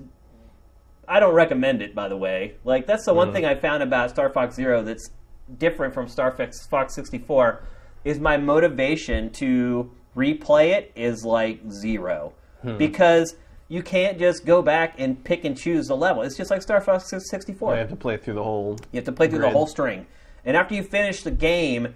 [1.07, 2.55] I don't recommend it, by the way.
[2.63, 3.33] Like that's the one Hmm.
[3.33, 5.09] thing I found about Star Fox Zero that's
[5.57, 7.63] different from Star Fox, Fox 64
[8.05, 12.77] is my motivation to replay it is like zero Hmm.
[12.77, 13.35] because
[13.67, 16.21] you can't just go back and pick and choose the level.
[16.21, 17.73] It's just like Star Fox 64.
[17.73, 18.77] I have to play through the whole.
[18.93, 20.05] You have to play through the whole string.
[20.45, 21.93] And after you finish the game,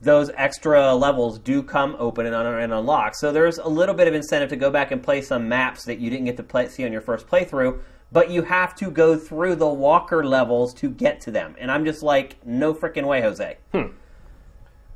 [0.00, 3.14] those extra levels do come open and, un- and unlock.
[3.16, 5.98] So there's a little bit of incentive to go back and play some maps that
[5.98, 7.80] you didn't get to play, see on your first playthrough,
[8.12, 11.56] but you have to go through the walker levels to get to them.
[11.58, 13.58] And I'm just like, no freaking way, Jose.
[13.72, 13.88] Hmm.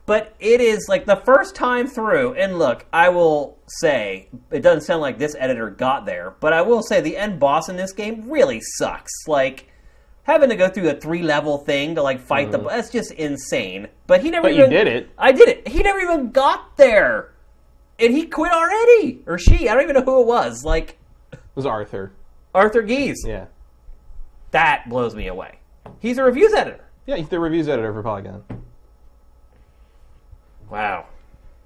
[0.06, 4.82] But it is like the first time through, and look, I will say, it doesn't
[4.82, 7.92] sound like this editor got there, but I will say the end boss in this
[7.92, 9.12] game really sucks.
[9.28, 9.68] Like,
[10.22, 12.68] having to go through a three level thing to like fight the mm-hmm.
[12.68, 13.88] that's just insane.
[14.06, 15.10] But he never But you even did it.
[15.18, 15.68] I did it.
[15.68, 17.32] He never even got there.
[17.98, 19.22] And he quit already.
[19.26, 19.68] Or she.
[19.68, 20.64] I don't even know who it was.
[20.64, 20.98] Like
[21.32, 22.12] It was Arthur.
[22.54, 23.24] Arthur Gies.
[23.26, 23.46] Yeah.
[24.50, 25.58] That blows me away.
[25.98, 26.84] He's a reviews editor.
[27.06, 28.44] Yeah, he's the reviews editor for Polygon.
[30.70, 31.06] Wow.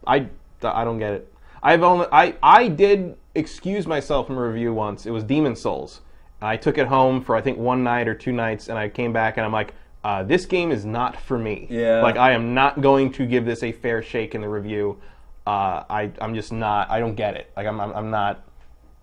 [0.07, 0.29] I,
[0.63, 1.33] I don't get it.
[1.63, 5.05] I've only I I did excuse myself from a review once.
[5.05, 6.01] It was Demon's Souls.
[6.43, 9.13] I took it home for I think one night or two nights, and I came
[9.13, 9.73] back and I'm like,
[10.05, 11.67] uh, this game is not for me.
[11.71, 12.03] Yeah.
[12.03, 14.99] Like I am not going to give this a fair shake in the review.
[15.47, 16.91] Uh, I I'm just not.
[16.91, 17.51] I don't get it.
[17.57, 18.43] Like I'm I'm, I'm not.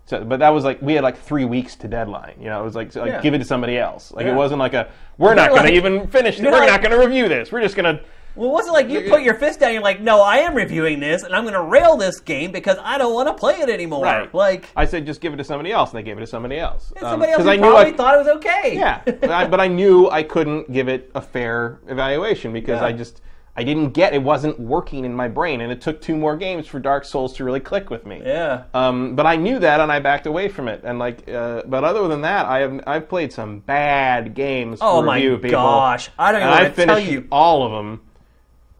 [0.06, 2.34] So, but that was like we had like three weeks to deadline.
[2.38, 3.20] You know, it was like, so, like Yeah.
[3.22, 4.12] give it to somebody else.
[4.12, 4.32] Like Yeah.
[4.32, 6.38] it wasn't like a we're not going like- to even finish.
[6.38, 7.50] We're like- not going to review this.
[7.50, 8.04] We're just going to.
[8.36, 9.72] Well, it wasn't like you put your fist down.
[9.72, 12.76] You're like, no, I am reviewing this, and I'm going to rail this game because
[12.82, 14.02] I don't want to play it anymore.
[14.04, 14.32] Right.
[14.34, 16.58] Like, I said, just give it to somebody else, and they gave it to somebody
[16.58, 16.92] else.
[16.96, 18.74] Um, somebody else 'cause who I knew probably I, thought it was okay.
[18.76, 22.86] yeah, but I, but I knew I couldn't give it a fair evaluation because Yeah.
[22.86, 23.20] I just
[23.56, 26.66] I didn't get it wasn't working in my brain, and it took two more games
[26.66, 28.20] for Dark Souls to really click with me.
[28.24, 28.64] yeah.
[28.74, 30.80] Um, but I knew that, and I backed away from it.
[30.82, 34.80] And like, uh, but other than that, I have I've played some bad games.
[34.82, 36.10] Oh for my people, gosh.
[36.18, 37.28] I don't even I finished tell you.
[37.30, 38.00] all of them.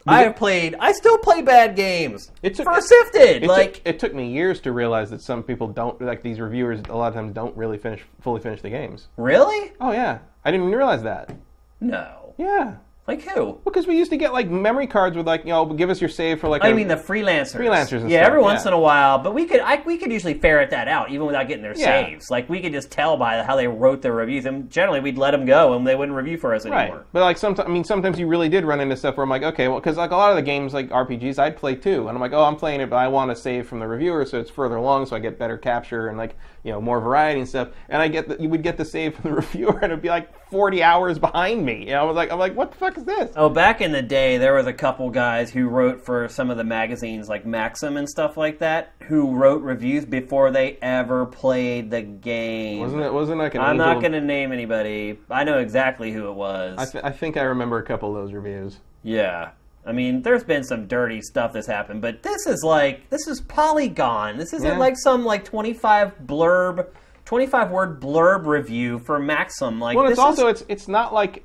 [0.07, 0.75] I have played.
[0.79, 2.31] I still play bad games.
[2.43, 3.43] It took- for sifted.
[3.43, 6.39] It like, took, it took me years to realize that some people don't like these
[6.39, 6.81] reviewers.
[6.89, 9.07] A lot of times, don't really finish fully finish the games.
[9.17, 9.73] really?
[9.81, 11.35] Oh yeah, I didn't even realize that.
[11.81, 12.33] No.
[12.37, 12.75] Yeah,
[13.07, 13.59] Like who?
[13.63, 16.09] because we used to get like memory cards with like you know give us your
[16.09, 16.63] save for like.
[16.63, 17.55] I mean the freelancers.
[17.55, 18.69] Freelancers and yeah, stuff, every once yeah.
[18.69, 21.47] in a while, but we could I, we could usually ferret that out even without
[21.47, 22.07] getting their Yeah.
[22.07, 22.31] saves.
[22.31, 25.31] Like we could just tell by how they wrote their reviews, and generally we'd let
[25.31, 27.05] them go, and they wouldn't review for us Right, anymore.
[27.13, 29.43] but like sometimes I mean sometimes you really did run into stuff where I'm like
[29.43, 32.17] okay well because like a lot of the games like RPGs I'd play too and
[32.17, 34.39] I'm like oh I'm playing it but I want to save from the reviewer so
[34.39, 36.35] it's further along so I get better capture and like
[36.65, 39.15] you know more variety and stuff and I get the, you would get the save
[39.15, 42.15] from the reviewer and it'd be like 40 hours behind me you know I was
[42.15, 43.33] like I'm like what the fuck fuck is this?
[43.35, 46.57] Oh, back in the day, there was a couple guys who wrote for some of
[46.57, 51.89] the magazines like Maxim and stuff like that, who wrote reviews before they ever played
[51.91, 52.79] the game.
[52.79, 53.13] Wasn't it?
[53.13, 55.19] Wasn't like an I'm Angel- not going to name anybody.
[55.29, 56.75] I know exactly who it was.
[56.77, 58.77] I, th- I think I remember a couple of those reviews.
[59.03, 59.51] yeah.
[59.87, 63.41] I mean, there's been some dirty stuff that's happened, but this is like this is
[63.41, 64.37] Polygon.
[64.37, 64.77] This isn't Yeah.
[64.79, 66.87] like some like 25 blurb,
[67.25, 69.79] 25 word blurb review for Maxim.
[69.79, 71.43] Like Well, it's also is, it's it's not like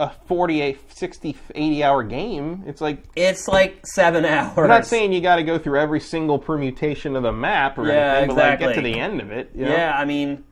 [0.00, 2.64] a 48, 60, 80 hour game.
[2.66, 4.52] It's like it's like seven hours.
[4.58, 7.86] I'm not saying you got to go through every single permutation of the map or
[7.86, 9.50] Yeah, anything, but like get to the end of it.
[9.54, 9.70] you know?
[9.76, 10.42] Yeah, I mean,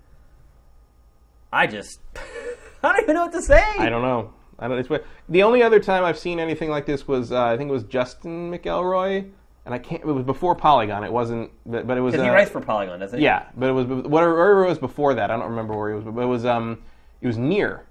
[1.52, 1.98] I just
[2.84, 3.62] I don't even know what to say.
[3.78, 4.34] I don't know.
[4.62, 4.78] I don't.
[4.78, 5.04] It's weird.
[5.28, 7.82] the only other time I've seen anything like this was uh, I think it was
[7.84, 9.28] Justin McElroy,
[9.66, 10.02] and I can't.
[10.02, 11.02] It was before Polygon.
[11.04, 12.12] It wasn't, but, but it was.
[12.12, 13.24] Because he uh, writes for Polygon, doesn't he?
[13.24, 15.30] Yeah, but it was whatever, it was before that.
[15.30, 16.80] I don't remember where he was, but it was um,
[17.20, 17.84] it was Nier,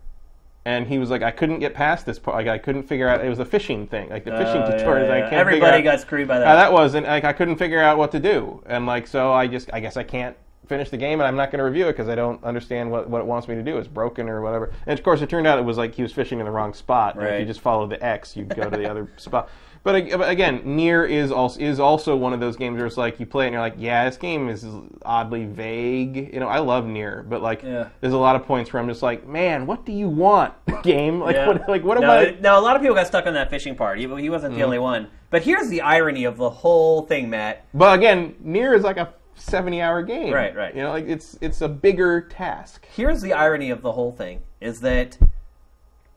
[0.66, 2.38] and he was like, I couldn't get past this part.
[2.38, 3.24] Like I couldn't figure out.
[3.24, 5.08] It was a fishing thing, like the fishing Oh, yeah, tutorials.
[5.08, 5.34] yeah, I can't.
[5.34, 6.56] Everybody out- got screwed by that.
[6.56, 9.48] That was, and like I couldn't figure out what to do, and like so I
[9.48, 11.94] just, I guess I can't finish the game, and I'm not going to review it
[11.94, 13.78] because I don't understand what, what it wants me to do.
[13.78, 14.72] It's broken or whatever.
[14.88, 16.74] And of course, it turned out it was like he was fishing in the wrong
[16.74, 17.16] spot.
[17.18, 19.50] and If you just follow the X, you'd go to the other spot.
[19.84, 23.26] But again, Nier is also is also one of those games where it's like you
[23.26, 24.64] play it and you're like, yeah, this game is
[25.04, 26.32] oddly vague.
[26.32, 27.90] You know, I love Nier, but like, Yeah.
[28.00, 31.20] there's a lot of points where I'm just like, man, what do you want, game?
[31.20, 31.48] Like, Yeah.
[31.48, 32.38] what, like what am no, I?
[32.40, 33.98] no, a lot of people got stuck on that fishing part.
[33.98, 34.60] He, he wasn't Mm-hmm.
[34.60, 35.08] the only one.
[35.32, 37.66] But here's the irony of the whole thing, Matt.
[37.74, 39.12] But again, Nier is like a
[39.42, 40.34] 70 hour game.
[40.34, 40.76] Right, right.
[40.76, 42.86] You know, like it's it's a bigger task.
[42.94, 45.18] Here's the irony of the whole thing is that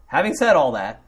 [0.07, 1.03] having said all that,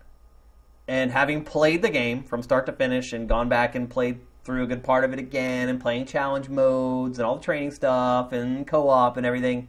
[0.89, 4.63] and having played the game from start to finish and gone back and played through
[4.63, 8.33] a good part of it again and playing challenge modes and all the training stuff
[8.33, 9.67] and co-op and everything,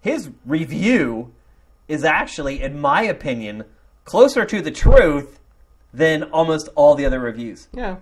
[0.00, 1.32] his review
[1.88, 3.64] is actually, in my opinion,
[4.04, 5.38] closer to the truth
[5.92, 7.68] than almost all the other reviews.
[7.74, 7.96] Yeah.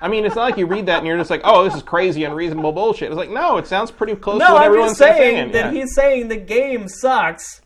[0.00, 1.82] I mean, it's not like you read that and you're just like, oh, this is
[1.82, 3.08] crazy, unreasonable bullshit.
[3.10, 5.52] It's like, no, it sounds pretty close to No, what I'm everyone's just saying saying.
[5.52, 5.80] that yeah.
[5.80, 7.60] he's saying the game sucks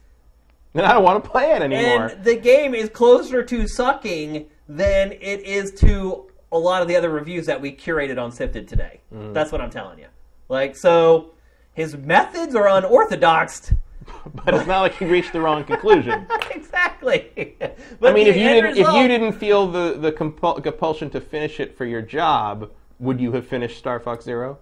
[0.75, 2.07] And I don't want to play it anymore.
[2.09, 6.97] And the game is closer to sucking than it is to a lot of the
[6.97, 9.01] other reviews that we curated on Sifted today.
[9.15, 9.33] Mm.
[9.35, 10.07] That's what I'm telling you.
[10.49, 11.35] Like, so
[11.73, 13.73] his methods are unorthodox.
[14.35, 16.27] but it's not like you reached the wrong conclusion.
[16.51, 17.57] exactly.
[18.01, 21.21] But I mean, if you didn't if you didn't feel the the compul- compulsion to
[21.21, 24.59] finish it for your job, would you have finished Star Fox Zero?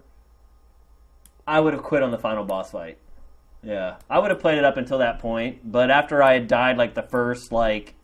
[1.47, 2.99] I would have quit on the final boss fight.
[3.63, 6.77] Yeah, I would have played it up until that point, but after I had died,
[6.77, 7.95] like the first, like,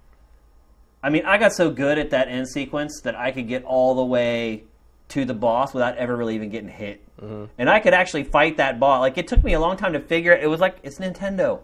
[1.03, 3.95] I mean, I got so good at that end sequence that I could get all
[3.95, 4.65] the way
[5.09, 7.45] to the boss without ever really even getting hit, mm-hmm.
[7.57, 9.01] and I could actually fight that boss.
[9.01, 10.33] Like, it took me a long time to figure.
[10.33, 11.61] It It was like it's Nintendo.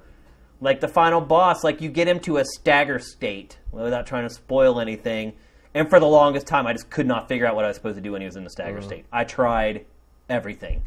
[0.61, 4.33] Like the final boss, like you get him to a stagger state without trying to
[4.33, 5.33] spoil anything.
[5.75, 7.97] And for the longest time, I just could not figure out what I was supposed
[7.97, 8.87] to do when he was in the stagger mm-hmm.
[8.87, 9.05] state.
[9.11, 9.87] I tried
[10.29, 10.83] everything.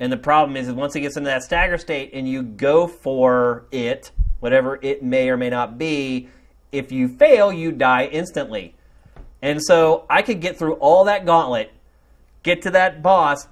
[0.00, 2.86] And the problem is, is once he gets into that stagger state and you go
[2.86, 6.28] for it, whatever it may or may not be,
[6.70, 8.74] if you fail, you die instantly.
[9.42, 11.72] And so I could get through all that gauntlet,
[12.48, 13.46] get to that boss,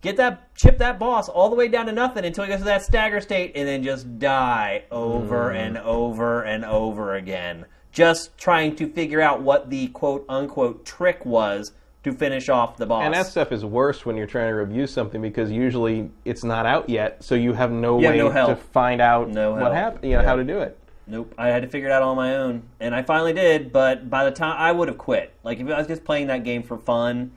[0.00, 2.64] get that chip that boss all the way down to nothing until he goes to
[2.64, 5.56] that stagger state, and then just die over hmm.
[5.56, 7.66] and over and over again.
[7.92, 11.72] Just trying to figure out what the quote unquote trick was
[12.04, 13.04] to finish off the boss.
[13.04, 16.64] And that stuff is worse when you're trying to review something because usually it's not
[16.64, 19.74] out yet, so you have no You have way no to find out No what
[19.74, 20.26] happened, you know, Yeah.
[20.26, 20.78] how to do it.
[21.06, 23.72] Nope, I had to figure it out on my own, and I finally did.
[23.72, 26.44] But by the time I would have quit, like if I was just playing that
[26.44, 27.32] game for fun,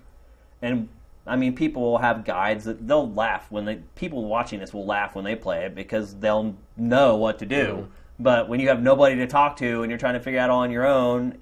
[0.61, 0.89] and
[1.27, 4.85] I mean, people will have guides that they'll laugh when they people watching this will
[4.85, 7.65] laugh when they play it because they'll know what to do.
[7.65, 7.91] Mm-hmm.
[8.23, 10.49] But when you have nobody to talk to and you're trying to figure it out
[10.49, 11.37] on your own,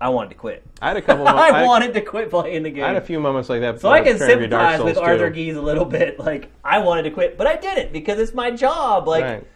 [0.00, 0.64] I wanted to quit.
[0.80, 1.28] I had a couple.
[1.28, 2.82] Of, I, wanted to quit playing the game.
[2.82, 3.80] I had a few moments like that.
[3.80, 6.18] So I can sympathize with Arthur Gies a little bit.
[6.22, 9.08] Like I wanted to quit, but I didn't because it's my job.
[9.08, 9.46] Like Right.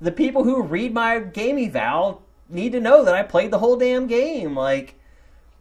[0.00, 3.76] the people who read my game eval need to know that I played the whole
[3.76, 4.56] damn game.
[4.56, 4.94] Like,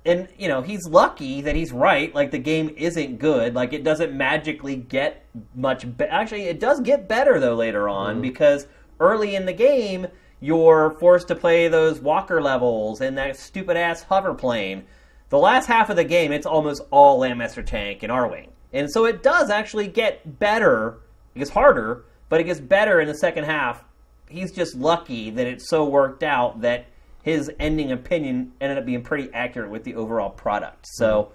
[0.05, 2.13] and you know he's lucky that he's right.
[2.13, 3.55] Like the game isn't good.
[3.55, 5.25] Like it doesn't magically get
[5.55, 5.97] much.
[5.97, 8.21] Be- Actually, it does get better though later on mm-hmm.
[8.21, 8.67] because
[8.99, 10.07] early in the game
[10.43, 14.84] you're forced to play those walker levels and that stupid ass hover plane.
[15.30, 18.49] The last half of the game, it's almost all Landmaster Tank and Arwing.
[18.73, 20.99] And so it does actually get better.
[21.34, 23.85] It gets harder, but it gets better in the second half.
[24.27, 26.88] He's just lucky that it so worked out that
[27.23, 30.85] his ending opinion ended up being pretty accurate with the overall product.
[30.87, 31.31] So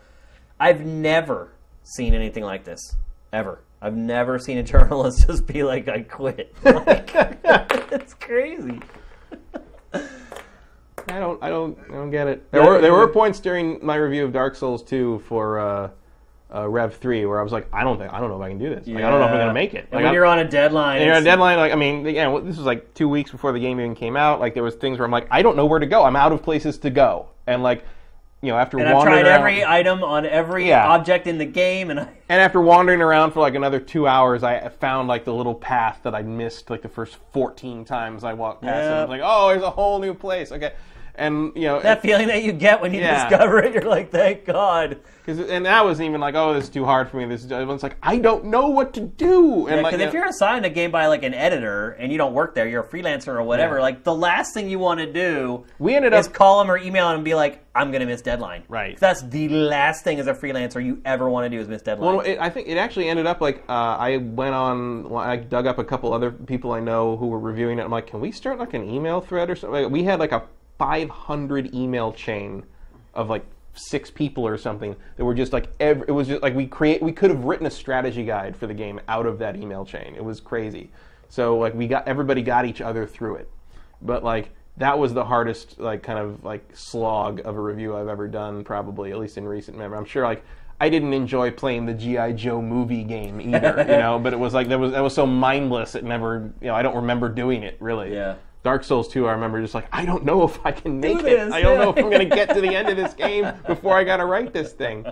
[0.60, 1.52] I've never
[1.82, 2.96] seen anything like this.
[3.32, 3.62] Ever.
[3.80, 6.54] I've never seen a journalist just be like, I quit.
[6.64, 7.10] Like,
[7.90, 8.80] it's crazy.
[11.10, 12.50] I don't, I don't, I don't get it.
[12.52, 15.90] There were there were points during my review of Dark Souls 2 for uh,
[16.54, 18.48] uh, Rev 3 where I was like, I don't think, I don't know if I
[18.48, 18.86] can do this.
[18.86, 19.84] Like, I don't know if I'm gonna make it.
[19.84, 21.58] And Like, when I'm- you're on a deadline, and you're on a deadline.
[21.58, 24.40] Like, I mean, again, this was like two weeks before the game even came out.
[24.40, 26.04] Like, there was things where I'm like, I don't know where to go.
[26.04, 27.84] I'm out of places to go, and like,
[28.40, 30.86] you know, after and I've wandering tried around, every item on every Yeah.
[30.88, 34.42] object in the game, and I, and after wandering around for like another two hours,
[34.44, 38.32] I found like the little path that I missed like the first 14 times I
[38.34, 38.88] walked past it.
[38.88, 39.00] I Yeah.
[39.02, 40.52] was like, oh, there's a whole new place.
[40.52, 40.70] Okay,
[41.18, 43.28] and you know, that feeling that you get when you Yeah.
[43.28, 44.98] discover it, you're like, thank God.
[45.26, 47.26] Cause, and that wasn't even like, oh, this is too hard for me.
[47.26, 49.66] This is, it's like, I don't know what to do.
[49.66, 52.16] And like, Because you if you're assigned a game by like an editor and you
[52.16, 53.76] don't work there, you're a freelancer or whatever.
[53.76, 53.82] Yeah.
[53.82, 56.78] Like the last thing you want to do we ended is up call them or
[56.78, 58.98] email them and be like, "I'm going to miss deadline." Right.
[58.98, 62.16] That's the last thing as a freelancer you ever want to do is miss deadline.
[62.16, 65.12] Well, it, I think it actually ended up like uh, I went on.
[65.14, 67.82] I dug up a couple other people I know who were reviewing it.
[67.82, 69.82] I'm like, can we start like an email thread or something?
[69.82, 70.44] Like, we had like a
[70.78, 72.64] 500 email chain
[73.14, 73.44] of like
[73.74, 77.02] six people or something that were just like every, it was just like we create
[77.02, 80.14] we could have written a strategy guide for the game out of that email chain.
[80.16, 80.90] It was crazy.
[81.28, 83.50] So like we got everybody got each other through it,
[84.02, 88.08] but like that was the hardest like kind of like slog of a review I've
[88.08, 89.98] ever done probably at least in recent memory.
[89.98, 90.44] I'm sure like
[90.80, 94.54] I didn't enjoy playing the GI Joe movie game either, you know, but it was
[94.54, 97.62] like that was that was so mindless it never you know I don't remember doing
[97.62, 98.12] it really.
[98.12, 98.36] Yeah.
[98.68, 101.22] Dark Souls 2, I remember just like, I don't know if I can make it.
[101.22, 101.84] this, I don't yeah.
[101.84, 104.18] know if I'm going to get to the end of this game before I got
[104.18, 105.06] to write this thing.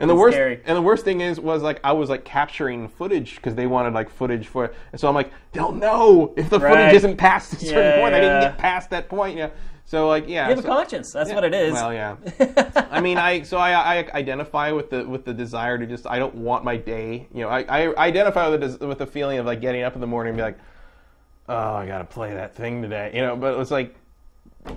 [0.00, 0.60] And the worst, scary.
[0.64, 3.94] and the worst thing is, was like I was like capturing footage because they wanted
[3.94, 6.72] like footage for, and so I'm like, they'll know if the Right.
[6.72, 8.12] footage isn't past a certain Yeah, point.
[8.12, 9.38] I didn't get past that point.
[9.38, 9.50] Yeah.
[9.84, 10.48] So like, yeah.
[10.48, 11.12] you have a conscience.
[11.12, 11.36] That's yeah.
[11.36, 11.74] what it is.
[11.74, 12.16] Well, yeah.
[12.90, 16.18] I mean, I so I, I identify with the with the desire to just I
[16.18, 17.28] don't want my day.
[17.32, 20.00] You know, I, I identify with the with the feeling of like getting up in
[20.00, 20.58] the morning and be like,
[21.48, 23.10] oh, I gotta play that thing today.
[23.14, 23.94] You know, but it's like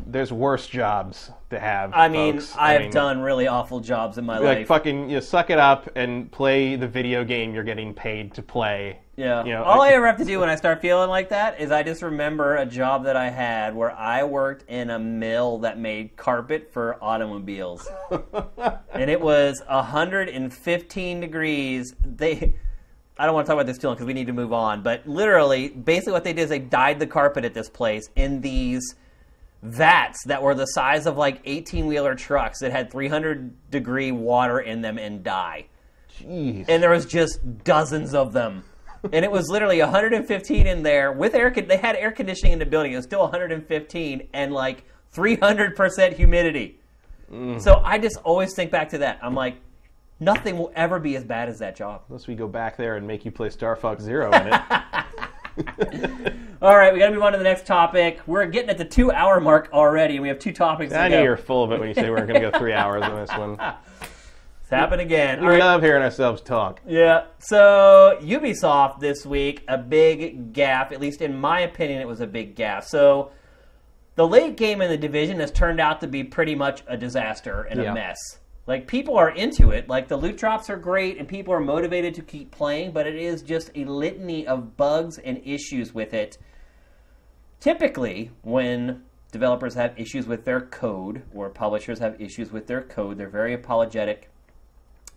[0.06, 1.94] there's worse jobs to have.
[1.94, 2.56] I mean, folks.
[2.58, 4.68] I have mean, done really awful jobs in my like life.
[4.68, 8.42] fucking you know, suck it up and play the video game you're getting paid to
[8.42, 9.00] play.
[9.16, 9.44] Yeah.
[9.46, 11.60] You know, All I I- ever have to do when I start feeling like that
[11.60, 15.60] is I just remember a job that I had where I worked in a mill
[15.60, 17.88] that made carpet for automobiles.
[18.94, 21.96] and it was 115 degrees.
[22.06, 22.56] They
[23.20, 24.84] I don't want to talk about this too long because we need to move on,
[24.84, 28.42] but literally basically what they did is they dyed the carpet at this place in
[28.42, 28.96] these
[29.64, 34.60] vats that were the size of like 18 wheeler trucks that had 300 degree water
[34.60, 35.66] in them and dye
[36.20, 36.66] Jeez.
[36.68, 38.64] and there was just dozens of them.
[39.12, 41.52] And it was literally 115 in there with air.
[41.52, 42.94] Con- they had air conditioning in the building.
[42.94, 44.84] It was still 115 and like
[45.16, 46.80] 300% humidity.
[47.32, 47.62] Mm.
[47.62, 49.20] So I just always think back to that.
[49.22, 49.58] I'm like,
[50.20, 52.04] nothing will ever be as bad as that job.
[52.10, 54.62] Unless we go back there and make you play Star Fox Zero in it.
[56.62, 58.20] All right, we got to move on to the next topic.
[58.26, 60.94] We're getting at the two-hour mark already, and we have two topics.
[60.94, 61.24] I to know go.
[61.24, 63.30] you're full of it when you say we're going to go three hours on this
[63.38, 63.58] one.
[64.68, 65.40] It's happened again.
[65.40, 65.60] We right.
[65.60, 66.82] love hearing ourselves talk.
[66.86, 67.28] Yeah.
[67.40, 70.92] So Ubisoft this week, a big gaffe.
[70.92, 72.84] At least in my opinion, it was a big gaffe.
[72.84, 73.32] So
[74.16, 77.62] the late game in the division has turned out to be pretty much a disaster
[77.64, 77.92] and Yeah.
[77.92, 78.18] a mess.
[78.68, 79.88] Like people are into it.
[79.88, 83.16] Like the loot drops are great and people are motivated to keep playing, but it
[83.16, 86.38] is just a litany of bugs and issues with it.
[87.62, 93.18] Typically, when developers have issues with their code or publishers have issues with their code,
[93.18, 94.30] they're very apologetic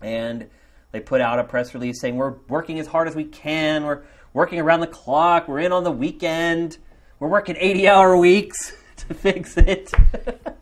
[0.00, 0.48] and
[0.92, 4.02] they put out a press release saying we're working as hard as we can we're
[4.32, 6.78] working around the clock we're in on the weekend
[7.18, 9.92] we're working 80 hour weeks to fix it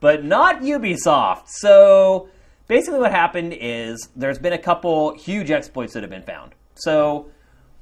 [0.00, 2.28] but not ubisoft so
[2.66, 7.30] basically what happened is there's been a couple huge exploits that have been found so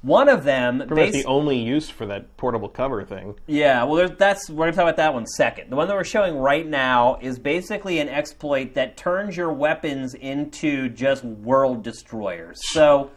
[0.01, 3.35] one of them Pretty much the only use for that portable cover thing.
[3.47, 5.71] yeah, well, there's, that's we're gonna talk about that one second.
[5.71, 10.13] The one that we're showing right now is basically an exploit that turns your weapons
[10.13, 12.59] into just world destroyers.
[12.71, 13.11] So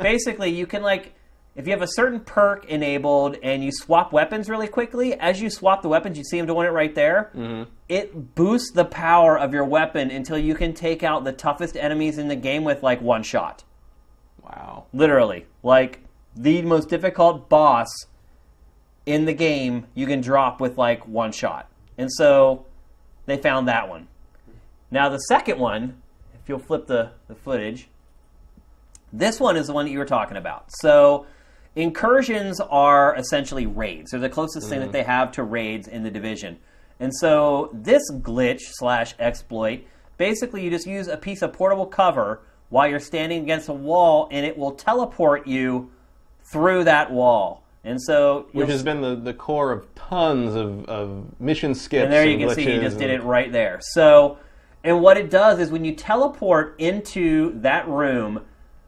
[0.00, 1.14] basically, you can like
[1.58, 5.50] if you have a certain perk enabled and you swap weapons really quickly, as you
[5.50, 7.32] swap the weapons, you see them doing it right there.
[7.34, 7.68] Mm-hmm.
[7.88, 12.16] It boosts the power of your weapon until you can take out the toughest enemies
[12.16, 13.64] in the game with like one shot.
[14.40, 14.84] Wow.
[14.92, 15.46] Literally.
[15.64, 16.04] Like
[16.36, 17.88] the most difficult boss
[19.04, 21.68] in the game you can drop with like one shot.
[21.98, 22.66] And so
[23.26, 24.06] they found that one.
[24.92, 26.00] Now the second one,
[26.40, 27.88] if you'll flip the, the footage,
[29.12, 30.66] this one is the one that you were talking about.
[30.68, 31.26] So
[31.76, 34.10] incursions are essentially raids.
[34.10, 34.92] They're the closest thing that mm-hmm.
[34.92, 36.58] they have to raids in the division.
[37.00, 39.84] And so this glitch slash exploit,
[40.16, 44.28] basically you just use a piece of portable cover while you're standing against a wall
[44.30, 45.90] and it will teleport you
[46.50, 47.64] through that wall.
[47.84, 52.04] And so Which has been the, the core of tons of, of mission skips.
[52.04, 53.78] And there you can see he just did it right there.
[53.80, 54.38] So,
[54.84, 58.44] and what it does is when you teleport into that room,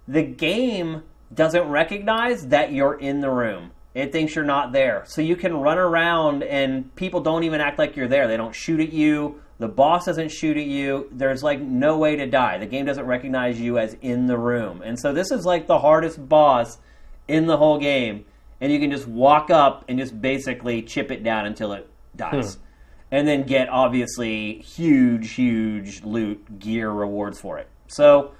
[0.08, 1.02] the game
[1.32, 3.70] doesn't recognize that you're in the room.
[3.94, 5.04] It thinks you're not there.
[5.06, 8.28] So you can run around and people don't even act like you're there.
[8.28, 9.40] They don't shoot at you.
[9.58, 11.08] The boss doesn't shoot at you.
[11.12, 12.58] There's like no way to die.
[12.58, 14.80] The game doesn't recognize you as in the room.
[14.82, 16.78] And so this is like the hardest boss
[17.26, 18.24] in the whole game.
[18.60, 22.54] And you can just walk up and just basically chip it down until it dies.
[22.54, 22.60] Hmm.
[23.12, 27.68] And then get obviously huge, huge loot, gear, rewards for it.
[27.88, 28.32] So,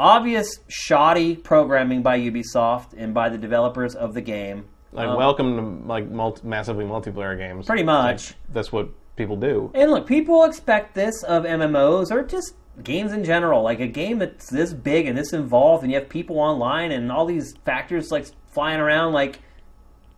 [0.00, 4.64] obvious shoddy programming by Ubisoft and by the developers of the game.
[4.92, 7.66] Like, Um, welcome to like multi- massively multiplayer games.
[7.66, 8.34] Pretty much.
[8.52, 9.70] That's what people do.
[9.74, 13.62] And look, people expect this of MMOs or just games in general.
[13.62, 17.12] Like a game that's this big and this involved, and you have people online and
[17.12, 19.12] all these factors like flying around.
[19.12, 19.38] Like,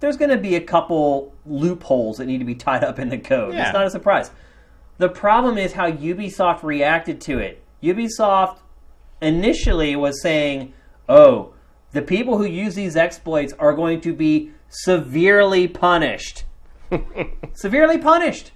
[0.01, 3.19] there's going to be a couple loopholes that need to be tied up in the
[3.19, 3.55] code.
[3.55, 3.65] Yeah.
[3.65, 4.31] It's not a surprise.
[4.99, 7.63] The problem is how Ubisoft reacted to it.
[7.83, 8.59] Ubisoft
[9.23, 10.73] initially was saying,
[11.09, 11.55] "Oh,
[11.93, 16.45] the people who use these exploits are going to be severely punished."
[17.55, 18.53] severely punished.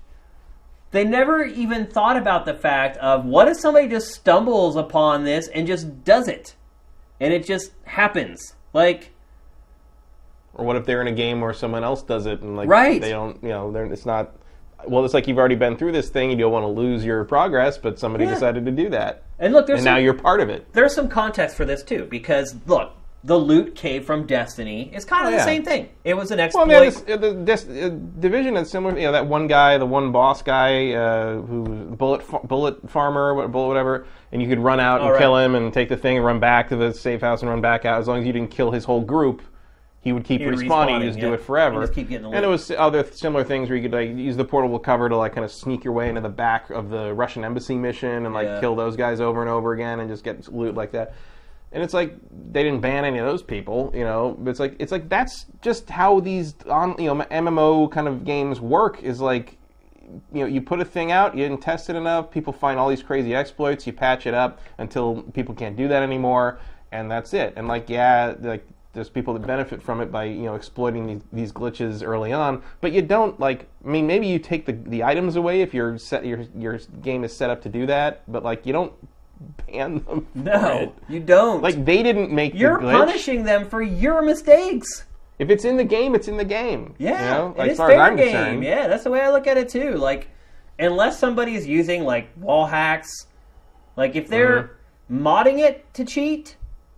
[0.91, 5.49] They never even thought about the fact of what if somebody just stumbles upon this
[5.49, 6.55] and just does it,
[7.21, 8.55] and it just happens.
[8.73, 9.13] Like,
[10.55, 13.01] Or what if they're in a game where someone else does it and like Right.
[13.01, 14.33] they don't, you know, they're, it's not.
[14.87, 16.31] Well, it's like you've already been through this thing.
[16.31, 18.35] And you don't want to lose your progress, but somebody Yeah.
[18.35, 20.67] decided to do that, and look, there's and some, now you're part of it.
[20.73, 22.93] there's some context for this too, because look,
[23.25, 25.45] the loot cave from Destiny is kind of Oh, the yeah.
[25.45, 25.89] same thing.
[26.05, 26.67] It was an Well, exploit.
[26.69, 27.89] man, this, uh, the this, uh,
[28.21, 28.97] division is similar.
[28.97, 31.65] You know, that one guy, the one boss guy, uh, who
[31.97, 35.19] bullet fa- bullet farmer, bullet whatever, and you could run out and Oh, right.
[35.21, 37.61] kill him and take the thing and run back to the safe house and run
[37.61, 37.99] back out.
[38.01, 39.43] As long as you didn't kill his whole group,
[40.07, 40.69] he would keep respawning.
[40.69, 41.81] respawning, You just do it forever.
[41.81, 44.45] Just keep getting and it was other similar things where you could like use the
[44.45, 47.43] portable cover to like kind of sneak your way into the back of the Russian
[47.45, 48.61] embassy mission and like Yeah.
[48.61, 51.13] kill those guys over and over again and just get loot like that.
[51.73, 52.15] And it's like
[52.53, 54.37] they didn't ban any of those people, you know.
[54.39, 58.25] But it's like it's like that's just how these on you know MMO kind of
[58.25, 59.03] games work.
[59.03, 59.59] Is like
[60.33, 62.89] you know you put a thing out, you didn't test it enough, people find all
[62.89, 66.61] these crazy exploits, you patch it up until people can't do that anymore,
[66.93, 67.55] and that's it.
[67.57, 68.65] And like yeah, like
[68.97, 72.63] there's people that benefit from it by you know exploiting these, these glitches early on,
[72.81, 73.69] but you don't like.
[73.85, 77.23] I mean, maybe you take the the items away if your set your your game
[77.23, 78.93] is set up to do that, but like you don't
[79.69, 80.27] ban them.
[80.35, 80.93] no, it.
[81.09, 81.63] you don't.
[81.63, 85.05] Like they didn't make you're punishing them for your mistakes.
[85.39, 86.95] If it's in the game, it's in the game.
[86.99, 87.49] Yeah, you know?
[87.51, 88.33] it Like, is as far fair as I'm game.
[88.33, 88.65] concerned.
[88.65, 89.91] Yeah, that's the way I look at it too.
[89.97, 90.29] Like,
[90.79, 93.27] unless somebody's using like wall hacks,
[93.97, 94.71] like if they're
[95.09, 95.25] Mm-hmm.
[95.25, 96.57] modding it to cheat,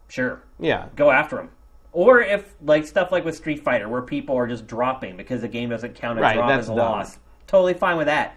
[0.09, 0.87] sure, Yeah.
[0.97, 1.51] go after them.
[1.93, 5.49] Or if like stuff like with Street Fighter, where people are just dropping because the
[5.49, 6.79] game doesn't count a Right, drop as a dumb.
[6.79, 8.37] loss, totally fine with that.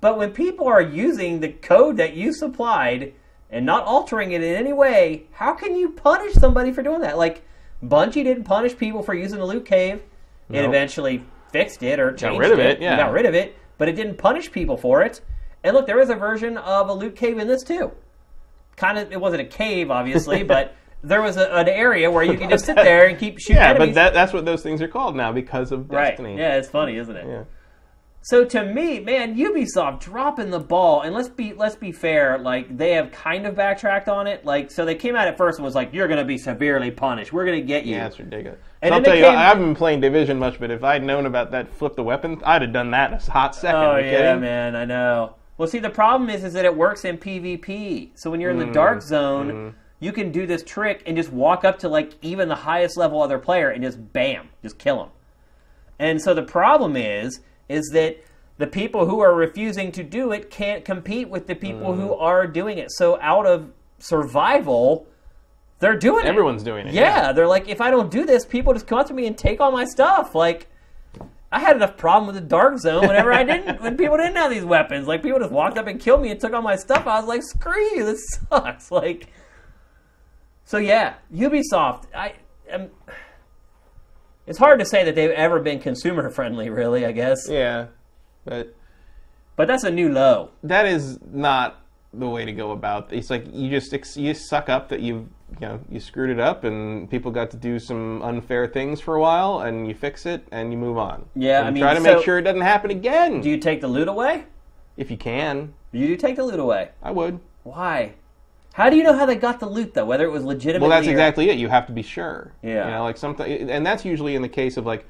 [0.00, 3.14] But when people are using the code that you supplied
[3.50, 7.18] and not altering it in any way, how can you punish somebody for doing that?
[7.18, 7.42] Like
[7.84, 10.02] Bungie didn't punish people for using the loot cave.
[10.50, 12.96] It eventually fixed it or changed rid of it, yeah.
[12.96, 15.20] got rid of it, but it didn't punish people for it.
[15.64, 17.92] And look, there is a version of a loot cave in this too.
[18.76, 22.36] Kind of, it wasn't a cave, obviously, but there was a, an area where you
[22.38, 23.88] could just sit there and keep shooting Yeah, enemies.
[23.88, 26.10] but that, that's what those things are called now because of right?
[26.10, 26.36] Destiny.
[26.38, 27.26] Yeah, it's funny, isn't it?
[27.26, 27.44] Yeah.
[28.24, 32.76] So to me, man, Ubisoft dropping the ball, and let's be let's be fair, like
[32.78, 34.44] they have kind of backtracked on it.
[34.44, 36.92] Like so, they came out at first and was like, "You're going to be severely
[36.92, 37.32] punished.
[37.32, 38.60] We're going to get you." Yeah, it's ridiculous.
[38.80, 41.02] And So I'll tell you, came- I haven't been playing Division much, but if I'd
[41.02, 43.80] known about that flip the weapon, I'd have done that in a hot second.
[43.80, 44.40] Oh yeah, kidding?
[44.40, 45.34] man, I know.
[45.58, 48.10] Well, see, the problem is, is that it works in PvP.
[48.14, 49.76] So when you're in Mm, the dark zone, mm-hmm.
[50.02, 53.22] You can do this trick and just walk up to like even the highest level
[53.22, 55.08] other player and just bam, just kill them.
[55.98, 58.16] And so the problem is, is that
[58.58, 62.22] the people who are refusing to do it can't compete with the people who Mm-hmm.
[62.22, 62.90] are doing it.
[62.90, 63.70] So out of
[64.00, 65.06] survival,
[65.78, 66.28] they're doing it.
[66.28, 66.94] Everyone's doing it.
[66.94, 69.36] Yeah, they're like, if I don't do this, people just come up to me and
[69.38, 70.34] take all my stuff.
[70.34, 70.66] Like,
[71.50, 74.50] I had enough problem with the dark zone whenever I didn't, when people didn't have
[74.50, 75.06] these weapons.
[75.06, 77.06] Like, people just walked up and killed me and took all my stuff.
[77.06, 78.20] I was like, screw you, this
[78.50, 78.90] sucks.
[78.90, 79.28] Like,
[80.72, 82.04] so yeah, Ubisoft.
[82.14, 82.32] I
[82.70, 82.88] am.
[84.46, 87.04] It's hard to say that they've ever been consumer friendly, really.
[87.04, 87.88] I guess, Yeah,
[88.46, 88.74] but
[89.54, 90.48] but that's a new low.
[90.62, 91.78] that is not
[92.14, 93.12] the way to go about.
[93.12, 95.28] It's like you just you suck up that you
[95.60, 99.16] you know you screwed it up and people got to do some unfair things for
[99.16, 101.26] a while and you fix it and you move on.
[101.36, 103.42] Yeah, and I mean, try to so- make sure it doesn't happen again.
[103.42, 104.44] Do you take the loot away?
[104.96, 106.90] if you can, You do take the loot away.
[107.02, 107.40] I would.
[107.62, 108.14] Why?
[108.74, 110.04] How do you know how they got the loot though?
[110.06, 111.58] Whether it was legitimately Well, that's or- exactly it.
[111.58, 112.52] You have to be sure.
[112.62, 112.86] Yeah.
[112.86, 115.06] You know, like something, and that's usually in the case of like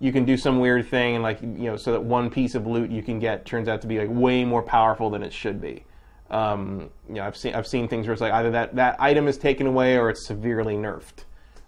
[0.00, 2.66] you can do some weird thing and like you know, so that one piece of
[2.66, 5.60] loot you can get turns out to be like way more powerful than it should
[5.60, 5.84] be.
[6.30, 9.28] Um, you know, I've seen I've seen things where it's like either that that item
[9.28, 11.24] is taken away or it's severely nerfed.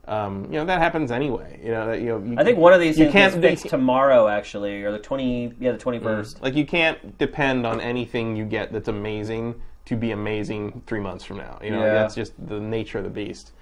[0.06, 1.58] Um, you know, that happens anyway.
[1.62, 2.18] You know, that, you know.
[2.18, 4.82] You, I think one of these you things can't is you fixed can't- tomorrow, actually,
[4.82, 5.52] or the twenty.
[5.60, 6.42] Yeah, the twenty first.
[6.42, 9.54] like you can't depend on anything you get that's amazing
[9.86, 11.58] to be amazing three months from now.
[11.62, 11.94] You know, Yeah.
[11.94, 13.52] that's just the nature of the beast.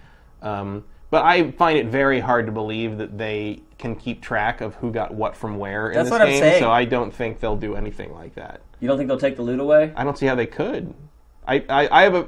[0.40, 4.74] Um, but I find it very hard to believe that they can keep track of
[4.76, 6.40] who got what from where in That's this what I'm game.
[6.40, 6.62] saying.
[6.62, 8.60] So I don't think they'll do anything like that.
[8.80, 9.92] You don't think they'll take the loot away?
[9.96, 10.94] I don't see how they could.
[11.46, 12.26] I, I, I have a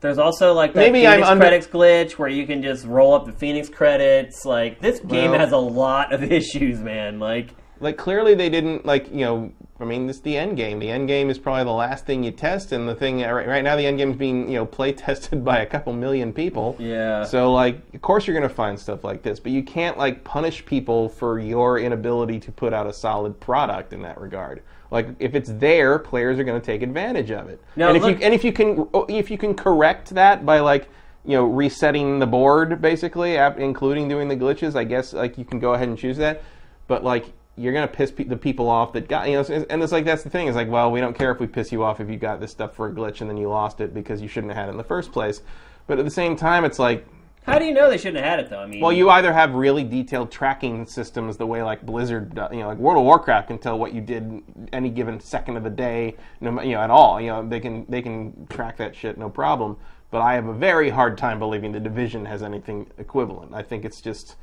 [0.00, 3.14] There's also like that Maybe Phoenix I'm under- credits glitch where you can just roll
[3.14, 4.44] up the Phoenix credits.
[4.44, 7.18] Like this game Well- has a lot of issues, man.
[7.20, 7.50] Like
[7.80, 10.78] like clearly they didn't like you know I mean it's the end game.
[10.78, 13.62] The end game is probably the last thing you test, and the thing right, right
[13.62, 16.76] now the end game is being you know play tested by a couple million people.
[16.78, 17.24] Yeah.
[17.24, 20.64] So like of course you're gonna find stuff like this, but you can't like punish
[20.64, 24.62] people for your inability to put out a solid product in that regard.
[24.90, 27.60] Like if it's there, players are going to take advantage of it.
[27.74, 30.46] Now, and if look- you and if you can oh, if you can correct that
[30.46, 30.88] by like
[31.24, 35.58] you know resetting the board basically, including doing the glitches, I guess like you can
[35.58, 36.42] go ahead and choose that.
[36.86, 39.82] But like you're going to piss pe- the people off that got you know, and
[39.82, 41.82] it's like that's the thing It's like well we don't care if we piss you
[41.82, 44.20] off if you got this stuff for a glitch and then you lost it because
[44.20, 45.42] you shouldn't have had it in the first place.
[45.86, 47.06] But at the same time, it's like
[47.46, 48.58] how do you know they shouldn't have had it though?
[48.58, 52.48] I mean, well, you either have really detailed tracking systems, the way like Blizzard, uh,
[52.50, 54.42] you know, like World of Warcraft can tell what you did
[54.72, 57.20] any given second of the day, no, you know, at all.
[57.20, 59.76] You know, they can they can track that shit no problem.
[60.10, 63.54] But I have a very hard time believing the division has anything equivalent.
[63.54, 64.34] I think it's just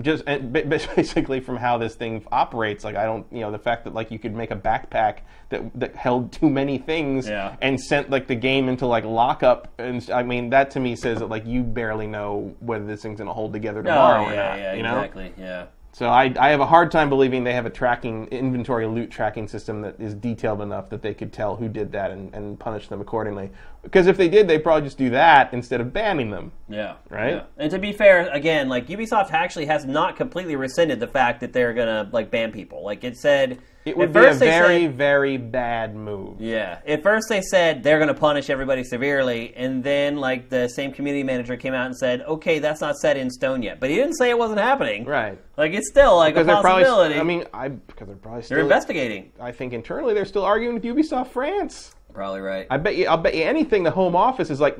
[0.00, 3.50] just and ba- ba- basically from how this thing operates like i don't you know
[3.50, 5.18] the fact that like you could make a backpack
[5.50, 7.56] that that held too many things Yeah.
[7.60, 11.18] and sent like the game into like lockup and i mean that to me says
[11.18, 14.28] that like you barely know whether this thing's going to hold together oh, tomorrow yeah,
[14.28, 15.66] or not yeah, you know exactly, yeah.
[15.92, 19.46] so I, I have a hard time believing they have a tracking inventory loot tracking
[19.46, 22.88] system that is detailed enough that they could tell who did that and, and punish
[22.88, 23.50] them accordingly
[23.82, 26.94] because if they did they'd probably just do that instead of banning them Yeah.
[27.10, 27.34] Right?
[27.34, 27.42] yeah.
[27.58, 31.52] And to be fair, again, like Ubisoft actually has not completely rescinded the fact that
[31.52, 32.84] they're gonna like ban people.
[32.84, 36.78] Like it said it would be a very said- very bad move Yeah.
[36.86, 41.24] At first they said they're gonna punish everybody severely, and then like the same community
[41.24, 43.80] manager came out and said, Okay, that's not set in stone yet.
[43.80, 45.04] But he didn't say it wasn't happening.
[45.04, 46.84] right Like it's still like because a they're probably.
[46.84, 47.18] possibility.
[47.18, 48.54] I mean, I because they're probably still.
[48.56, 49.32] they're investigating.
[49.40, 51.96] I think internally they're still arguing with Ubisoft France.
[52.12, 52.66] Probably right.
[52.70, 53.06] I bet you.
[53.06, 53.82] I'll bet you anything.
[53.82, 54.76] The Home Office is like,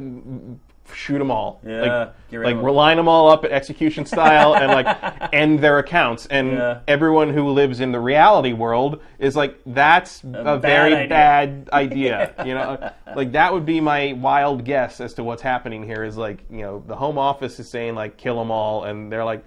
[0.95, 1.61] shoot them all.
[1.65, 2.75] Yeah, like, get rid of like 'em.
[2.75, 6.27] line them all up at execution style and like end their accounts.
[6.27, 6.81] And Yeah.
[6.89, 10.27] everyone who lives in the reality world is like, that's a,
[10.59, 11.09] bad very idea.
[11.09, 12.35] bad idea.
[12.45, 16.05] You know, like that would be my wild guess as to what's happening here.
[16.05, 19.25] Is like, you know, the Home Office is saying like, kill them all, and they're
[19.25, 19.45] like.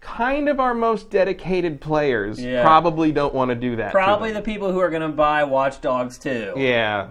[0.00, 2.62] Kind of our most dedicated players Yeah.
[2.62, 3.90] probably don't want to do that.
[3.92, 6.52] Probably the people who are gonna buy Watch Dogs too.
[6.56, 7.08] yeah,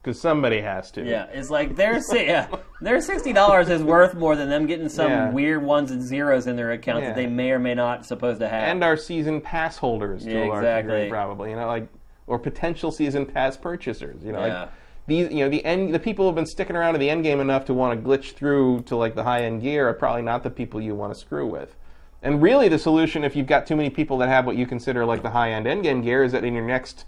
[0.00, 1.02] because somebody has to.
[1.04, 2.46] Yeah, it's like their yeah,
[2.80, 5.30] their sixty dollars is worth more than them getting some Yeah.
[5.30, 7.08] weird ones and zeros in their account Yeah.
[7.08, 8.62] that they may or may not supposed to have.
[8.68, 10.94] and our season pass holders to Yeah, a large exactly.
[10.94, 11.50] degree, probably.
[11.50, 11.88] You know, like
[12.28, 14.22] or potential season pass purchasers.
[14.24, 14.60] You know, Yeah.
[14.60, 14.68] like
[15.08, 15.32] these.
[15.32, 15.92] You know, the end.
[15.92, 18.08] The people who have been sticking around to the end game enough to want to
[18.08, 21.12] glitch through to like the high end gear are probably not the people you want
[21.12, 21.74] to screw with.
[22.22, 25.04] And really, the solution, if you've got too many people that have what you consider
[25.04, 27.04] like the high end end game gear, is that in your next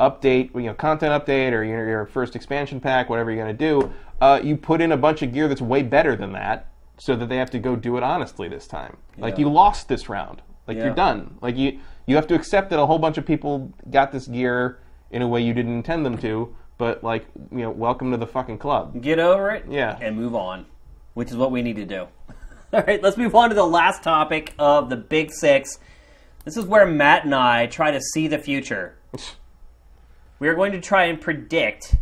[0.00, 3.66] update, you know, content update or your, your first expansion pack, whatever you're going to
[3.80, 6.66] do, uh, you put in a bunch of gear that's way better than that,
[6.98, 8.96] so that they have to go do it honestly this time.
[9.18, 10.40] Like you lost this round.
[10.66, 10.84] Like Yeah.
[10.86, 11.36] you're done.
[11.42, 14.78] Like you you have to accept that a whole bunch of people got this gear
[15.10, 16.54] in a way you didn't intend them to.
[16.78, 19.00] But like you know, welcome to the fucking club.
[19.02, 19.98] Get over it Yeah.
[20.00, 20.64] and move on,
[21.12, 22.06] which is what we need to do.
[22.78, 25.78] All right, let's move on to the last topic of the Big Six.
[26.44, 28.96] This is where Matt and I try to see the future.
[30.40, 31.94] We are going to try and predict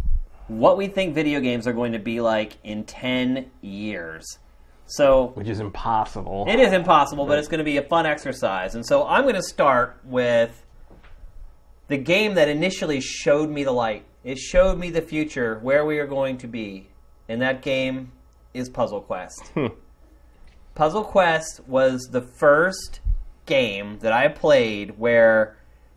[0.48, 4.38] what we think video games are going to be like in 10 years.
[4.86, 6.46] So, Which is impossible.
[6.48, 8.74] It is impossible, but it's going to be a fun exercise.
[8.74, 10.64] And so I'm going to start with
[11.88, 14.06] the game that initially showed me the light.
[14.24, 16.88] It showed me the future, where we are going to be.
[17.28, 18.12] And that game
[18.54, 19.46] is Puzzle Quest.
[19.54, 19.66] Hmm.
[20.74, 23.00] Puzzle Quest was the first
[23.46, 25.56] game that I played where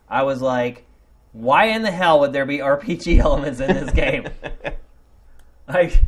[0.10, 0.86] I was like,
[1.32, 4.28] why in the hell would there be RPG elements in this game?
[5.68, 6.04] like,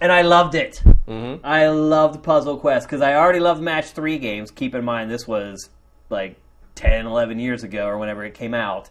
[0.00, 0.82] and I loved it.
[1.06, 1.44] Mm-hmm.
[1.44, 4.50] I loved Puzzle Quest because I already loved Match 3 games.
[4.50, 5.70] Keep in mind, this was
[6.10, 6.36] like
[6.74, 8.90] 10, 11 years ago or whenever it came out.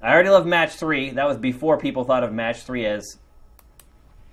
[0.00, 1.10] I already loved Match 3.
[1.10, 3.18] That was before people thought of Match 3 as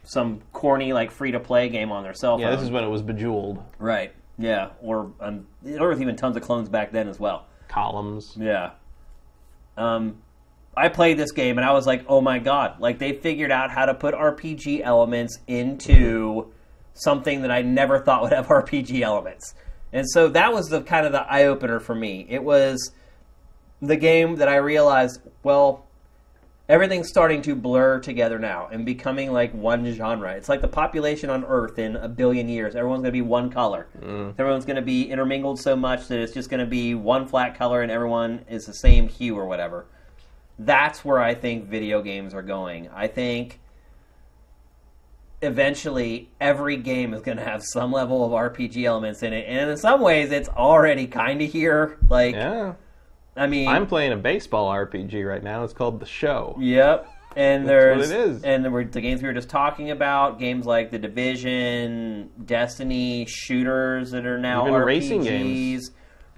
[0.04, 2.42] some corny like free to play game on their cell phone.
[2.42, 3.64] Yeah, this is when it was Bejeweled.
[3.80, 4.14] right.
[4.38, 7.46] Yeah, or um, there was even tons of clones back then as well.
[7.68, 8.36] Columns.
[8.40, 8.72] Yeah.
[9.78, 10.18] Um,
[10.76, 12.80] I played this game and I was like, oh my god!
[12.80, 16.52] Like they figured out how to put RPG elements into
[16.94, 19.54] something that I never thought would have RPG elements,
[19.94, 22.26] and so that was the kind of the eye opener for me.
[22.28, 22.92] It was
[23.82, 25.86] the game that I realized, well,
[26.72, 30.32] everything's starting to blur together now and becoming like one genre.
[30.32, 32.76] It's like the population on Earth in a billion years.
[32.76, 33.88] Everyone's going to be one color.
[34.00, 34.36] Mm.
[34.40, 37.58] Everyone's going to be intermingled so much that it's just going to be one flat
[37.58, 39.86] color and everyone is the same hue or whatever.
[40.58, 42.88] That's where I think video games are going.
[42.96, 43.60] I think
[45.42, 49.46] eventually every game is going to have some level of RPG elements in it.
[49.46, 51.98] And in some ways, it's already kind of here.
[52.08, 52.76] Like, Yeah.
[53.42, 55.64] I mean, I'm playing a baseball RPG right now.
[55.64, 56.56] It's called The Show.
[56.60, 57.08] Yep.
[57.36, 58.44] And That's there's what it is.
[58.44, 63.26] and there were the games we were just talking about, games like The Division, Destiny,
[63.26, 64.86] shooters that are now Even RPGs.
[64.86, 65.92] racing games.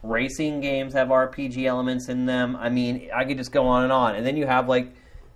[0.03, 2.55] Racing games have RPG elements in them.
[2.55, 4.15] I mean, I could just go on and on.
[4.15, 4.93] And then you have like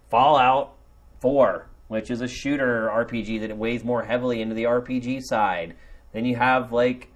[0.10, 0.76] Fallout
[1.22, 5.76] 4, which is a shooter RPG that weighs more heavily into the RPG side.
[6.14, 7.12] Then you have like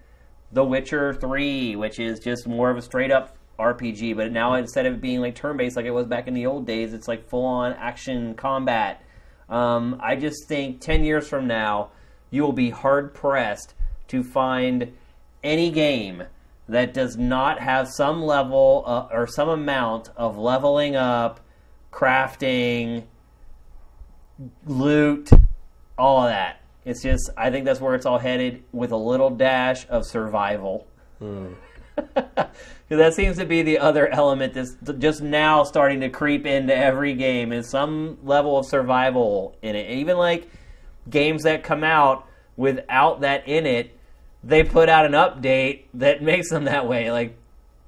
[0.52, 4.86] The Witcher 3, which is just more of a straight up RPG, but now instead
[4.86, 7.28] of being like turn based like it was back in the old days, it's like
[7.28, 9.04] full on action combat.
[9.50, 11.92] Um, I just think 10 years from now,
[12.30, 13.74] you will be hard pressed
[14.08, 14.94] to find
[15.44, 16.24] any game
[16.70, 21.42] that does not have some level uh, or some amount of leveling up,
[21.92, 23.04] crafting,
[24.66, 25.30] loot,
[25.98, 26.62] all of that.
[26.86, 30.88] It's just, I think that's where it's all headed with a little dash of survival.
[31.20, 32.48] Because
[32.98, 37.14] that seems to be the other element that's just now starting to creep into every
[37.14, 39.90] game is some level of survival in it.
[39.92, 40.50] Even like
[41.10, 42.28] games that come out
[42.58, 43.98] without that in it,
[44.44, 47.12] they put out an update that makes them that way.
[47.12, 47.38] Like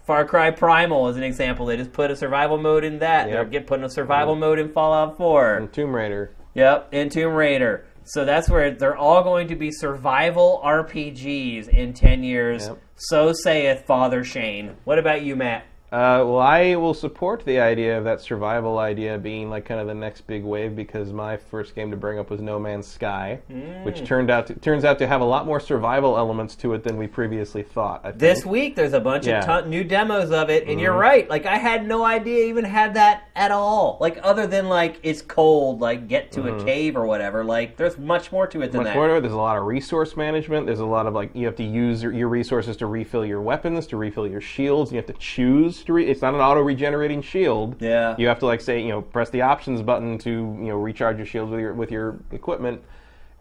[0.06, 1.66] Far Cry Primal is an example.
[1.66, 3.26] They just put a survival mode in that.
[3.28, 3.52] They're Yep.
[3.52, 5.56] get putting a survival mode in Fallout 4.
[5.56, 6.32] And Tomb Raider.
[6.56, 7.86] Yep, in Tomb Raider.
[8.06, 12.68] So that's where they're all going to be survival RPGs in 10 years.
[12.68, 12.78] Yep.
[12.96, 14.76] So saith Father Shane.
[14.84, 15.66] What about you, Matt?
[15.94, 19.86] Uh, well, I will support the idea of that survival idea being like kind of
[19.86, 23.40] the next big wave because my first game to bring up was No Man's Sky,
[23.52, 23.84] Mm.
[23.84, 26.84] which turned out to, turns out to have a lot more survival elements to it
[26.84, 28.02] than we previously thought.
[28.04, 28.18] I think.
[28.22, 29.60] This week there's a bunch Yeah.
[29.60, 31.30] of new demos of it, and you're right.
[31.30, 34.00] Like I had no idea even had that at all.
[34.02, 37.44] Like other than like it's cold, like get to a cave or whatever.
[37.44, 38.96] Like there's much more to it than much that.
[38.96, 39.22] more to it.
[39.22, 40.66] There's a lot of resource management.
[40.66, 43.42] There's a lot of like you have to use your, your resources to refill your
[43.42, 44.92] weapons, to refill your shields.
[44.92, 47.82] You have to choose It's not an auto regenerating shield.
[47.82, 48.16] Yeah.
[48.18, 51.18] You have to like say you know press the options button to you know recharge
[51.18, 52.82] your shields with your with your equipment.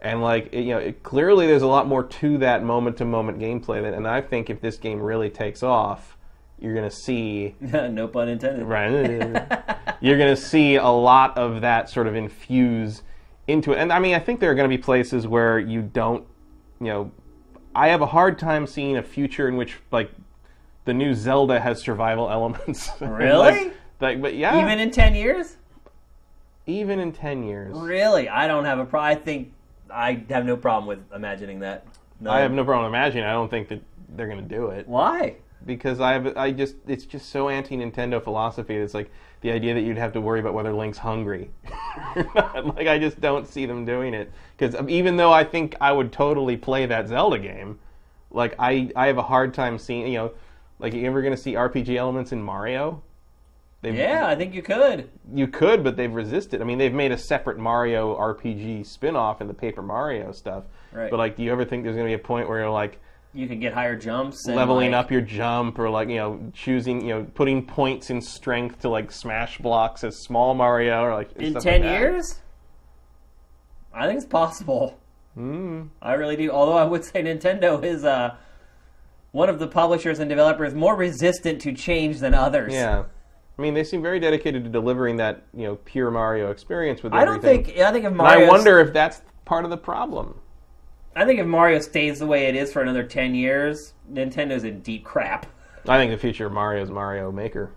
[0.01, 3.05] And like it, you know, it, clearly there's a lot more to that moment to
[3.05, 3.81] moment gameplay.
[3.81, 6.17] That, and I think if this game really takes off,
[6.59, 8.65] you're gonna see no pun intended.
[8.65, 9.73] Right.
[10.03, 13.03] You're going to see a lot of that sort of infuse
[13.47, 13.77] into it.
[13.77, 16.25] And I mean, I think there are going to be places where you don't,
[16.81, 17.11] you know,
[17.73, 20.11] I have a hard time seeing a future in which like
[20.85, 22.89] the new Zelda has survival elements.
[23.01, 23.37] Really?
[23.37, 25.57] like, like, but yeah, Even in 10 years?
[26.65, 27.75] even in 10 years.
[27.77, 28.29] Really?
[28.29, 29.11] I don't have a problem.
[29.11, 29.53] I think
[29.93, 31.85] I have no problem with imagining that.
[32.19, 32.31] No.
[32.31, 33.25] I have no problem imagining.
[33.25, 33.81] I don't think that
[34.15, 35.35] they're going to do it Why?
[35.65, 38.75] because I have, I just it's just so anti Nintendo philosophy.
[38.75, 41.51] It's like the idea that you'd have to worry about whether Link's hungry.
[42.35, 46.11] like I just don't see them doing it because even though I think I would
[46.11, 47.79] totally play that Zelda game,
[48.31, 50.31] like I I have a hard time seeing you know
[50.79, 53.01] like you ever going to see RPG elements in Mario?
[53.81, 55.09] They've, Yeah, I think you could.
[55.33, 56.61] you could, but they've resisted.
[56.61, 60.63] I mean, they've made a separate Mario RPG spin-off in the Paper Mario stuff.
[60.93, 61.11] Right.
[61.11, 62.99] But like, do you ever think there's going to be a point where you're like
[63.33, 64.47] You can get higher jumps.
[64.47, 68.09] And leveling like, up your jump, or like you know choosing you know putting points
[68.09, 72.39] in strength to like smash blocks as small Mario, or like in 10 like years?
[73.93, 74.97] I think it's possible.
[75.37, 75.89] Mm.
[76.01, 76.51] I really do.
[76.51, 78.35] Although I would say Nintendo is uh,
[79.33, 82.71] one of the publishers and developers more resistant to change than others.
[82.71, 83.03] Yeah.
[83.57, 87.13] I mean, they seem very dedicated to delivering that you know pure Mario experience with
[87.13, 87.77] I don't think.
[87.77, 88.47] I think if Mario.
[88.47, 90.39] I wonder if that's part of the problem.
[91.15, 94.79] I think if Mario stays the way it is for another ten years, Nintendo's in
[94.79, 95.45] deep crap.
[95.87, 97.71] I think the future of Mario is Mario Maker.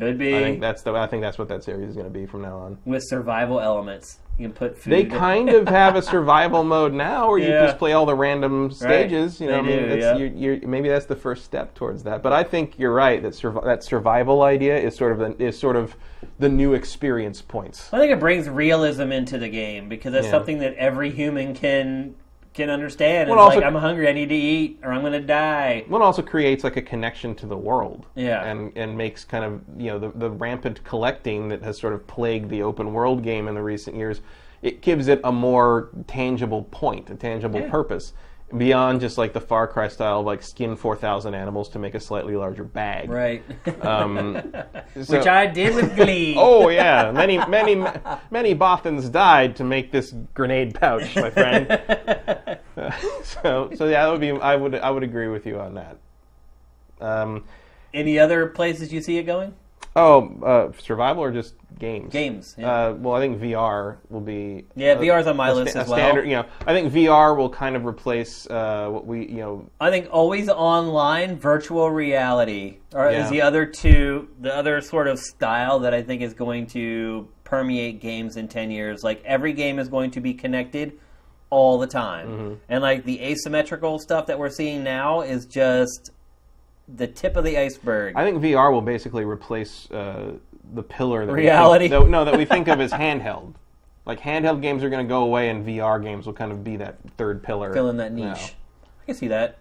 [0.00, 0.92] Could be I think that's the.
[0.94, 2.78] I think that's what that series is going to be from now on.
[2.84, 4.18] with survival elements.
[4.38, 4.90] You can put food.
[4.94, 8.70] They kind of have a survival mode now, where you just play all the random
[8.70, 9.38] stages.
[9.38, 10.16] You know, They I mean, do, yeah.
[10.16, 12.22] you're, you're, maybe that's the first step towards that.
[12.22, 15.58] But I think you're right that survi- that survival idea is sort of the, is
[15.58, 15.94] sort of
[16.38, 17.92] the new experience points.
[17.92, 20.30] I think it brings realism into the game because that's Yeah.
[20.30, 22.14] something that every human can
[22.52, 23.30] can understand.
[23.30, 25.84] Well, it's also- like I'm hungry, I need to eat, or I'm going to die.
[25.88, 28.06] One also creates like a connection to the world.
[28.14, 28.42] Yeah.
[28.44, 32.06] And and makes kind of you know the, the rampant collecting that has sort of
[32.06, 34.20] plagued the open world game in the recent years.
[34.62, 37.70] It gives it a more tangible point, a tangible Yeah.
[37.70, 38.12] purpose.
[38.56, 41.94] Beyond just like the Far Cry style of like skin four thousand animals to make
[41.94, 43.08] a slightly larger bag.
[43.08, 43.44] Right.
[43.84, 44.34] Um,
[44.94, 46.34] Which I did with Glee.
[46.38, 47.76] Oh yeah, many many
[48.30, 51.68] many Bothans died to make this grenade pouch, my friend.
[53.22, 55.96] so so yeah, that would be I would I would agree with you on that.
[57.00, 57.44] Um,
[57.94, 59.54] Any other places you see it going?
[59.96, 62.12] Oh, uh, survival or just games?
[62.12, 62.54] Games.
[62.58, 64.66] Yeah, Uh, well, I think VR will be.
[64.76, 65.98] yeah uh, VR's on my a list sta- as well.
[65.98, 69.66] standard, you know, I think VR will kind of replace uh, what we, you know,
[69.80, 73.24] I think always online virtual reality are Yeah.
[73.24, 77.28] is the other two the other sort of style that I think is going to
[77.44, 80.92] permeate games in 10 years like every game is going to be connected
[81.50, 82.54] all the time Mm-hmm.
[82.68, 86.10] and like the asymmetrical stuff that we're seeing now is just
[86.96, 90.32] the tip of the iceberg I think VR will basically replace uh,
[90.74, 91.84] the pillar that Reality?
[91.84, 93.54] We think, that, no, that we think of as handheld.
[94.06, 96.76] Like handheld games are going to go away, and VR games will kind of be
[96.76, 97.72] that third pillar.
[97.72, 98.34] fill in that niche now.
[99.02, 99.58] I can see that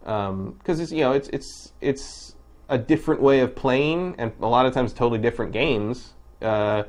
[0.00, 2.34] because it's you know it's it's it's
[2.68, 6.14] a different way of playing, and a lot of times totally different games.
[6.42, 6.84] Uh,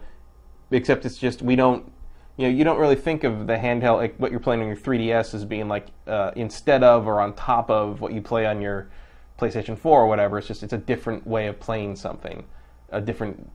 [0.71, 1.91] except it's just we don't
[2.37, 4.75] you know you don't really think of the handheld like what you're playing on your
[4.75, 8.61] 3ds as being like uh, instead of or on top of what you play on
[8.61, 8.89] your
[9.39, 10.37] PlayStation 4 or whatever.
[10.37, 12.45] It's just it's a different way of playing something,
[12.89, 13.51] a different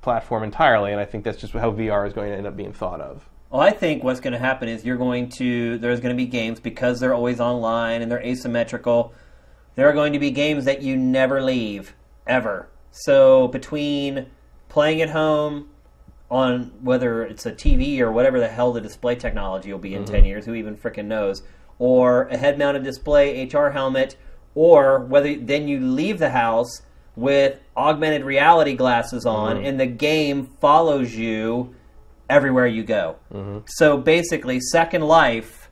[0.00, 2.72] platform entirely, and I think that's just how VR is going to end up being
[2.72, 3.28] thought of.
[3.50, 6.26] Well, I think what's going to happen is you're going to there's going to be
[6.26, 9.14] games because they're always online and they're asymmetrical.
[9.74, 11.94] There are going to be games that you never leave
[12.26, 12.68] ever.
[12.90, 14.26] So between
[14.68, 15.70] playing at home
[16.30, 20.04] on whether it's a TV or whatever the hell the display technology will be in
[20.04, 20.14] mm-hmm.
[20.14, 21.42] 10 years, who even freaking knows,
[21.78, 24.16] or a head-mounted display HR helmet
[24.54, 26.82] or whether then you leave the house
[27.16, 31.74] with augmented reality glasses on and the game follows you
[32.30, 33.16] everywhere you go.
[33.66, 35.70] So basically, Second Life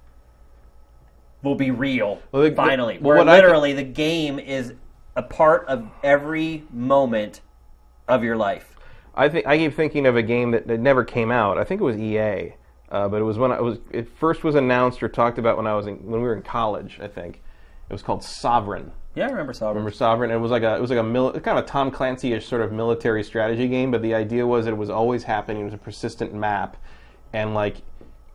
[1.42, 4.74] will be real Well, the- finally, well, where literally the game is
[5.14, 7.40] a part of every moment
[8.08, 8.76] of your life.
[9.14, 11.56] I think I keep thinking of a game that, that never came out.
[11.58, 12.54] I think it was EA,
[12.90, 15.66] uh, but it was when I was it first was announced or talked about when
[15.66, 16.98] I was in, when we were in college.
[17.00, 17.42] I think
[17.88, 18.92] it was called Sovereign.
[19.14, 19.76] Yeah, I remember Sovereign.
[19.76, 20.30] Remember Sovereign?
[20.30, 22.60] It was like a it was like a mil, kind of a Tom Clancy-ish sort
[22.60, 25.62] of military strategy game, but the idea was that it was always happening.
[25.62, 26.76] It was a persistent map,
[27.32, 27.76] and like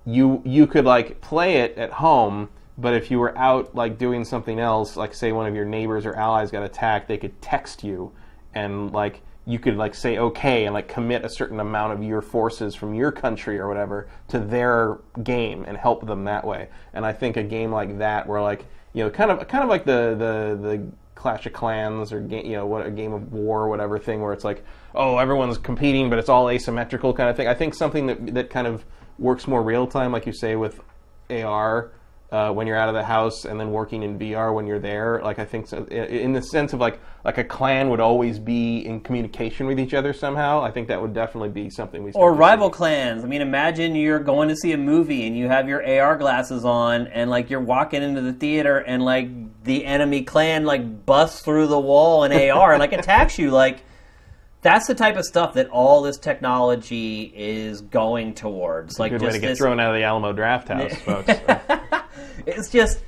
[0.06, 4.26] you you could like play it at home, but if you were out like doing
[4.26, 7.84] something else, like say one of your neighbors or allies got attacked, they could text
[7.84, 8.12] you,
[8.56, 12.22] and like you could like say okay and like commit a certain amount of your
[12.22, 16.70] forces from your country or whatever to their game and help them that way.
[16.94, 19.70] And I think a game like that, where like you know, kind of kind of
[19.70, 23.32] like the the the Clash of Clans or ga- you know what a game of
[23.32, 24.64] war or whatever thing where it's like
[24.96, 27.48] oh everyone's competing but it's all asymmetrical kind of thing.
[27.48, 28.84] I think something that that kind of
[29.20, 30.82] works more real time, like you say with
[31.30, 31.92] AR.
[32.32, 35.20] Uh, when you're out of the house and then working in VR when you're there,
[35.22, 38.86] like I think, so, in the sense of like like a clan would always be
[38.86, 40.62] in communication with each other somehow.
[40.62, 42.78] I think that would definitely be something we or rival see.
[42.78, 43.26] clans.
[43.26, 46.64] I mean, imagine you're going to see a movie and you have your AR glasses
[46.64, 49.28] on, and like you're walking into the theater, and like
[49.66, 53.52] the enemy clan like busts through the wall in AR and like attacks you.
[53.52, 53.84] Like
[54.62, 59.00] that's the type of stuff that all this technology is going towards.
[59.00, 62.04] Like Good just way to get this, thrown out of the Alamo Drafthouse, folks.
[62.46, 63.00] it's just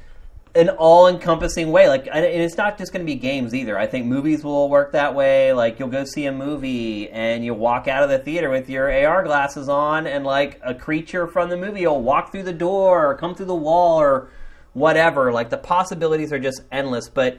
[0.56, 1.88] an all-encompassing way.
[1.88, 3.78] Like and it's not just going to be games either.
[3.78, 5.54] I think movies will work that way.
[5.54, 8.92] Like you'll go see a movie and you walk out of the theater with your
[9.08, 13.08] ar glasses on and like a creature from the movie will walk through the door
[13.08, 14.30] or come through the wall or
[14.74, 15.32] whatever.
[15.32, 17.10] Like the possibilities are just endless.
[17.10, 17.38] But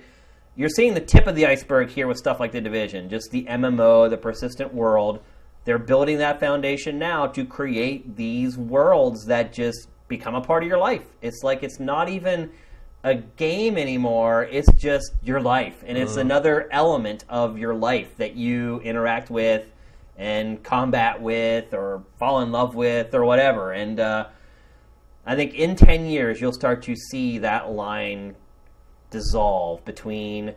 [0.57, 3.44] you're seeing the tip of the iceberg here with stuff like the division just the
[3.44, 5.20] mmo the persistent world.
[5.65, 10.68] They're building that foundation now to create these worlds that just become a part of
[10.68, 11.07] your life.
[11.23, 12.50] It's like it's not even
[13.02, 14.44] a game anymore.
[14.50, 15.83] It's just your life.
[15.86, 19.66] And it's another element of your life that you interact with
[20.18, 23.73] and combat with or fall in love with or whatever.
[23.73, 24.26] And uh,
[25.26, 28.34] i think in 10 years you'll start to see that line
[29.15, 30.55] dissolve between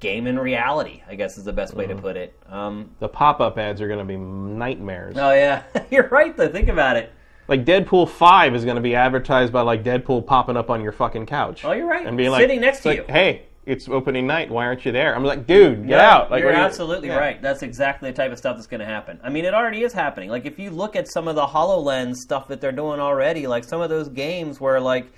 [0.00, 1.02] game and reality.
[1.08, 2.34] I guess is the best way to put it.
[2.48, 5.16] Um, The pop-up ads are going to be nightmares.
[5.16, 6.48] oh yeah, you're right though.
[6.48, 7.12] Think about it.
[7.48, 10.92] Like Deadpool Five is going to be advertised by like Deadpool popping up on your
[10.92, 11.64] fucking couch.
[11.64, 12.06] Oh, you're right.
[12.06, 13.04] And being like, Sitting next to like, you.
[13.08, 14.50] Hey, it's opening night.
[14.50, 15.14] Why aren't you there?
[15.14, 16.30] I'm like, dude, get out.
[16.32, 17.18] Like, you're what are you- absolutely Yeah.
[17.18, 17.40] right.
[17.42, 19.20] That's exactly the type of stuff that's going to happen.
[19.22, 20.30] I mean, it already is happening.
[20.30, 23.62] Like if you look at some of the Hololens stuff that they're doing already, like
[23.64, 25.12] some of those games where like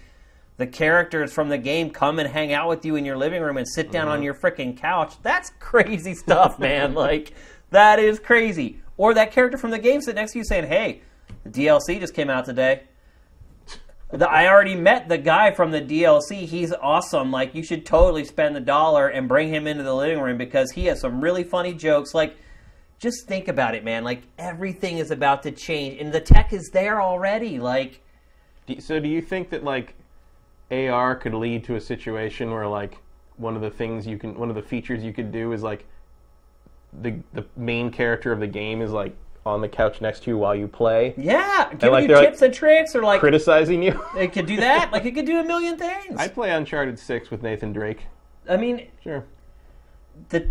[0.57, 3.57] the characters from the game come and hang out with you in your living room
[3.57, 4.24] and sit down on Mm-hmm.
[4.24, 5.15] your freaking couch.
[5.23, 6.94] That's crazy stuff, man.
[7.07, 7.33] like
[7.70, 8.81] that is crazy.
[8.97, 11.02] Or that character from the game sit next to you saying, "Hey,
[11.44, 12.83] the DLC just came out today."
[14.12, 16.47] The, I already met the guy from the DLC.
[16.47, 17.33] He's awesome.
[17.33, 20.70] Like you should totally spend the dollar and bring him into the living room because
[20.70, 22.15] he has some really funny jokes.
[22.15, 22.36] Like
[23.00, 24.05] just think about it, man.
[24.05, 27.58] Like everything is about to change and the tech is there already.
[27.58, 28.02] Like
[28.78, 29.94] So do you think that like
[30.88, 32.98] AR could lead to a situation where like
[33.36, 35.84] one of the things you can one of the features you could do is like
[37.02, 40.38] the the main character of the game is like on the couch next to you
[40.38, 43.82] while you play yeah, giving like you they're, like, tips and tricks or like criticizing
[43.82, 44.00] you?
[44.16, 44.90] it could do that.
[44.92, 46.16] like it could do a million things.
[46.18, 48.06] I'd play Uncharted 6 with Nathan Drake.
[48.48, 49.24] I mean, Sure.
[50.30, 50.48] the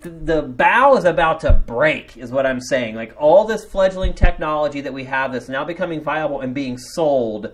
[0.00, 4.80] the bow is about to break is what i'm saying like all this fledgling technology
[4.80, 7.52] that we have that's now becoming viable and being sold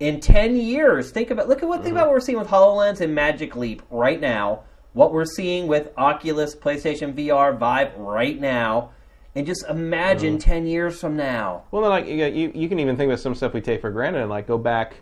[0.00, 1.10] in 10 years.
[1.10, 1.96] Think about look at what think mm-hmm.
[1.96, 4.64] about what we're seeing with hololens and magic leap right now.
[4.92, 8.90] What we're seeing with oculus playstation vr vive right now.
[9.36, 10.50] And just imagine mm-hmm.
[10.50, 11.64] 10 years from now.
[11.72, 13.90] Well, then, like you, you, you can even think about some stuff we take for
[13.90, 14.94] granted, and like go back,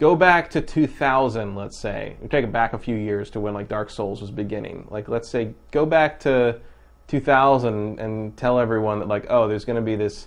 [0.00, 2.16] go back to 2000, let's say.
[2.20, 4.88] We take it back a few years to when like Dark Souls was beginning.
[4.90, 6.60] Like let's say go back to
[7.06, 10.26] 2000 and tell everyone that like oh, there's going to be this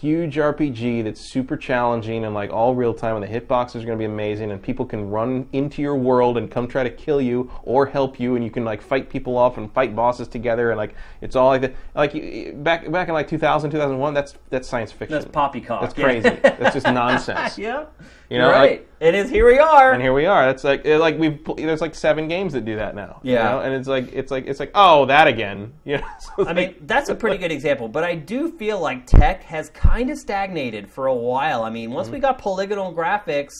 [0.00, 3.96] huge RPG that's super challenging and like all real time, and the hitboxes are going
[3.96, 7.20] to be amazing, and people can run into your world and come try to kill
[7.20, 10.70] you or help you, and you can like fight people off and fight bosses together,
[10.70, 11.74] and like it's all like that.
[11.94, 12.12] Like
[12.62, 15.14] back back in like 2000, 2001, that's that's science fiction.
[15.18, 16.28] that's poppycock That's crazy.
[16.28, 17.56] that's just nonsense.
[17.58, 17.86] yeah
[18.28, 20.46] You know, You're like- right it is here we are And here we are.
[20.46, 23.20] That's like it- like we've there's like seven games that do that now.
[23.22, 23.50] you Yeah.
[23.50, 23.60] know?
[23.60, 25.72] and it's like it's like it's like oh that again.
[25.84, 28.80] You know, so I like- mean, that's a pretty good example, but I do feel
[28.80, 31.62] like tech has kind of stagnated for a while.
[31.62, 33.52] I mean, once we got polygonal graphics,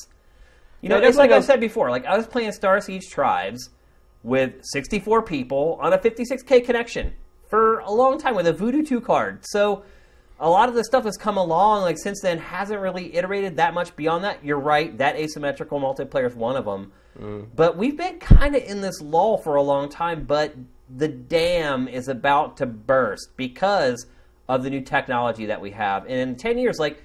[0.81, 1.03] you know, Mm-hmm.
[1.03, 3.71] Yeah, it's like I said before, like I was playing Star Siege Tribes
[4.23, 7.13] with 64 people on a 56k connection
[7.49, 9.45] for a long time with a Voodoo 2 card.
[9.47, 9.85] So
[10.39, 13.75] a lot of the stuff has come along like since then hasn't really iterated that
[13.75, 14.45] much beyond that.
[14.45, 16.93] You're right, that asymmetrical multiplayer is one of them.
[17.19, 17.47] Mm.
[17.55, 20.55] But we've been kind of in this lull for a long time, but
[20.95, 24.07] the dam is about to burst because
[24.49, 26.05] of the new technology that we have.
[26.05, 27.03] And in 10 years, like,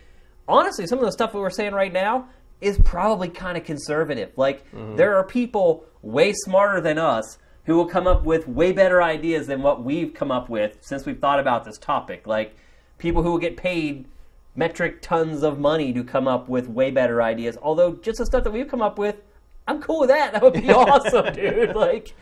[0.48, 2.27] honestly, some of the stuff that we're saying right now
[2.60, 4.32] is probably kind of conservative.
[4.35, 9.01] Like, there are people way smarter than us who will come up with way better
[9.01, 12.27] ideas than what we've come up with since we've thought about this topic.
[12.27, 12.56] Like,
[13.01, 14.05] people who will get paid
[14.55, 17.57] metric tons of money to come up with way better ideas.
[17.61, 19.15] Although, just the stuff that we've come up with,
[19.67, 20.31] I'm cool with that.
[20.33, 21.75] That would be awesome, dude.
[21.75, 22.13] Like,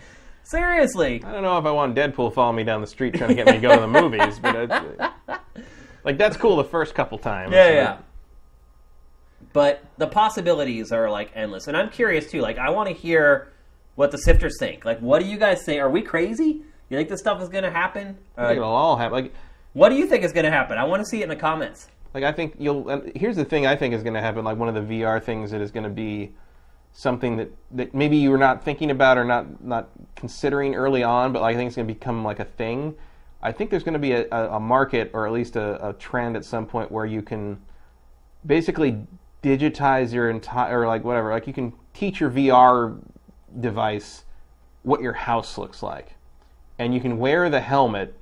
[0.43, 1.22] seriously.
[1.24, 3.45] I don't know if I want Deadpool following me down the street trying to get
[3.45, 5.40] me to go to the movies, but it's,
[6.03, 7.51] like that's cool the first couple times.
[7.53, 7.98] Yeah, yeah.
[9.51, 12.41] But the possibilities are like endless, and I'm curious too.
[12.41, 13.51] Like, I want to hear
[13.95, 14.85] what the sifters think.
[14.85, 15.82] Like, what do you guys think?
[15.82, 16.61] Are we crazy?
[16.90, 18.17] You think this stuff is going to happen?
[18.38, 19.14] I think Uh, it'll all happen.
[19.14, 19.33] Like,
[19.73, 20.77] what do you think is going to happen?
[20.77, 21.88] I want to see it in the comments.
[22.14, 22.89] like I think you'll.
[22.89, 24.43] And here's the thing I think is going to happen.
[24.43, 26.31] Like one of the VR things that is going to be
[26.91, 31.31] something that, that maybe you were not thinking about or not not considering early on,
[31.31, 32.95] but like, I think it's going to become like a thing.
[33.41, 35.93] I think there's going to be a, a, a market or at least a, a
[35.93, 37.61] trend at some point where you can
[38.45, 38.98] basically
[39.43, 42.99] digitize your entire or like whatever like you can teach your VR
[43.61, 44.23] device
[44.83, 46.15] what your house looks like
[46.77, 48.17] and you can wear the helmet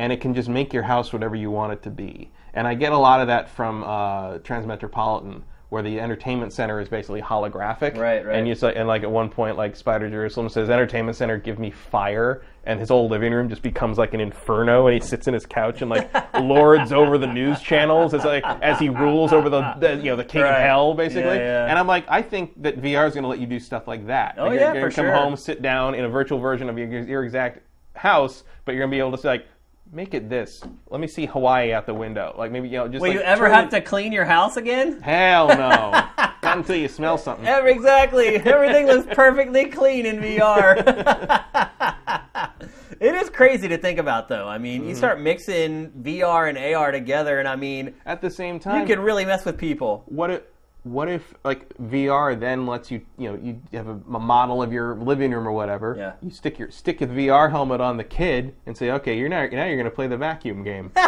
[0.00, 2.74] and it can just make your house whatever you want it to be and I
[2.74, 7.96] get a lot of that from uh, Transmetropolitan where the entertainment center is basically holographic
[7.96, 8.34] Right, right.
[8.36, 11.58] and you say and like at one point like Spider Jerusalem says entertainment center give
[11.60, 15.28] me fire and his whole living room just becomes like an inferno and he sits
[15.28, 19.32] in his couch and like lords over the news channels as like as he rules
[19.32, 20.56] over the, the you know the king Right.
[20.56, 21.66] of hell basically Yeah, yeah.
[21.66, 24.06] and I'm like I think that VR is going to let you do stuff like
[24.08, 25.24] that Oh, Like, you're, yeah, you're for gonna come sure.
[25.28, 27.60] home sit down in a virtual version of your, your exact
[27.94, 29.46] house but you're going to be able to say like
[29.92, 33.02] make it this let me see Hawaii out the window like maybe you know just
[33.02, 35.00] Will like, you ever have it- to clean your house again?
[35.00, 35.56] hell no
[36.42, 38.36] not until you smell something Ever- Exactly.
[38.36, 40.76] Everything looks perfectly clean in VR.
[43.00, 44.46] it is crazy to think about, though.
[44.46, 44.98] I mean, you mm-hmm.
[44.98, 49.02] start mixing VR and AR together, and I mean, at the same time you can
[49.02, 50.04] really mess with people.
[50.06, 50.42] what if
[50.82, 54.72] what if like VR then lets you you know you have a, a model of
[54.72, 55.94] your living room or whatever.
[55.96, 56.12] Yeah.
[56.22, 59.46] You stick your stick a VR helmet on the kid and say, okay, you're now
[59.46, 60.90] now you're going to play the vacuum game.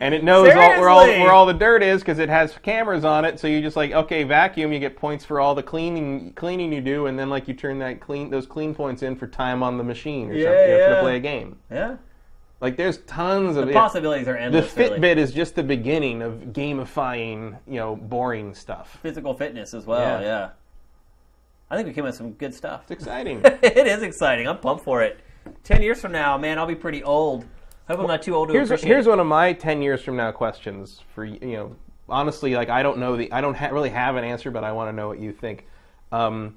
[0.00, 3.04] and it knows all, where all where all the dirt is because it has cameras
[3.04, 3.38] on it.
[3.38, 4.72] So you just like okay, vacuum.
[4.72, 7.78] You get points for all the cleaning cleaning you do, and then like you turn
[7.80, 10.68] that clean those clean points in for time on the machine or Yeah, something you
[10.68, 10.94] know, yeah.
[10.94, 11.58] to play a game.
[11.70, 11.96] Yeah.
[12.60, 13.80] Like there's tons of The yeah.
[13.80, 14.72] possibilities are endless.
[14.74, 14.84] The.
[14.84, 15.22] Fitbit really.
[15.22, 18.98] is just the beginning of gamifying, you know, boring stuff.
[19.02, 20.20] Physical fitness as well.
[20.20, 20.26] Yeah.
[20.26, 20.50] Yeah.
[21.70, 22.82] I think we came up with some good stuff.
[22.82, 23.40] It's exciting.
[23.44, 24.46] it is exciting.
[24.46, 25.20] I'm pumped for it.
[25.64, 27.46] Ten years from now, man, I'll be pretty old.
[27.88, 28.88] I hope I'm not too old to here's appreciate.
[28.88, 31.76] here's one of my 10 years from now questions for you you know
[32.08, 34.70] honestly like i don't know the i don't ha- really have an answer but i
[34.70, 35.66] want to know what you think
[36.12, 36.54] um,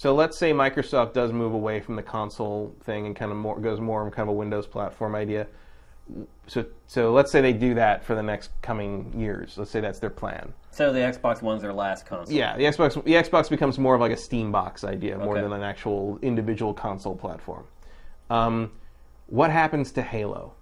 [0.00, 3.60] so let's say microsoft does move away from the console thing and kind of more
[3.60, 5.46] goes more on kind of a windows platform idea.
[6.46, 9.58] So so let's say they do that for the next coming years.
[9.58, 10.54] Let's say that's their plan.
[10.70, 12.34] So the Xbox One's their last console.
[12.34, 15.42] yeah the xbox the xbox becomes more of like a steam box idea more Okay.
[15.42, 17.64] than an actual individual console platform.
[18.30, 18.72] Um,
[19.26, 20.54] what happens to halo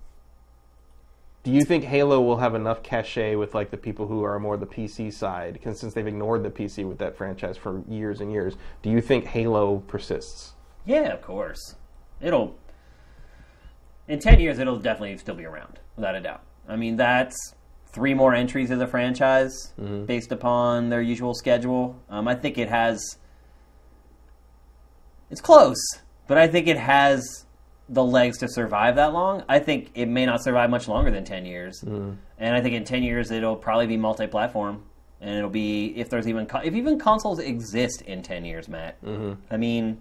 [1.44, 4.56] do you think Halo will have enough cachet with like the people who are more
[4.56, 5.54] the PC side?
[5.54, 9.00] Because since they've ignored the PC with that franchise for years and years, do you
[9.00, 10.54] think Halo persists?
[10.84, 11.76] Yeah, of course.
[12.20, 12.56] It'll
[14.08, 16.42] in ten years it'll definitely still be around, without a doubt.
[16.68, 17.54] I mean that's
[17.86, 19.72] three more entries of the franchise
[20.06, 21.96] based upon their usual schedule.
[22.10, 23.16] Um, I think it has
[25.30, 25.78] it's close,
[26.26, 27.44] but I think it has
[27.88, 29.44] the legs to survive that long.
[29.48, 32.84] I think it may not survive much longer than ten years, and I think in
[32.84, 34.82] ten years it'll probably be multi-platform,
[35.20, 39.02] and it'll be if there's even if even consoles exist in ten years, Matt.
[39.02, 39.32] Mm-hmm.
[39.50, 39.98] I mean,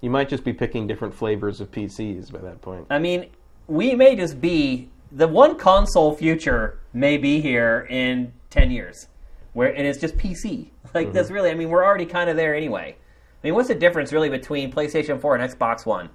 [0.00, 2.86] You might just be picking different flavors of PCs by that point.
[2.90, 3.30] I mean,
[3.66, 9.08] we may just be the one console future may be here in ten years,
[9.54, 10.70] where and it's just PC.
[10.94, 12.96] Like that's really, I mean, we're already kind of there anyway.
[12.96, 16.08] I mean, what's the difference really between PlayStation Four and Xbox One?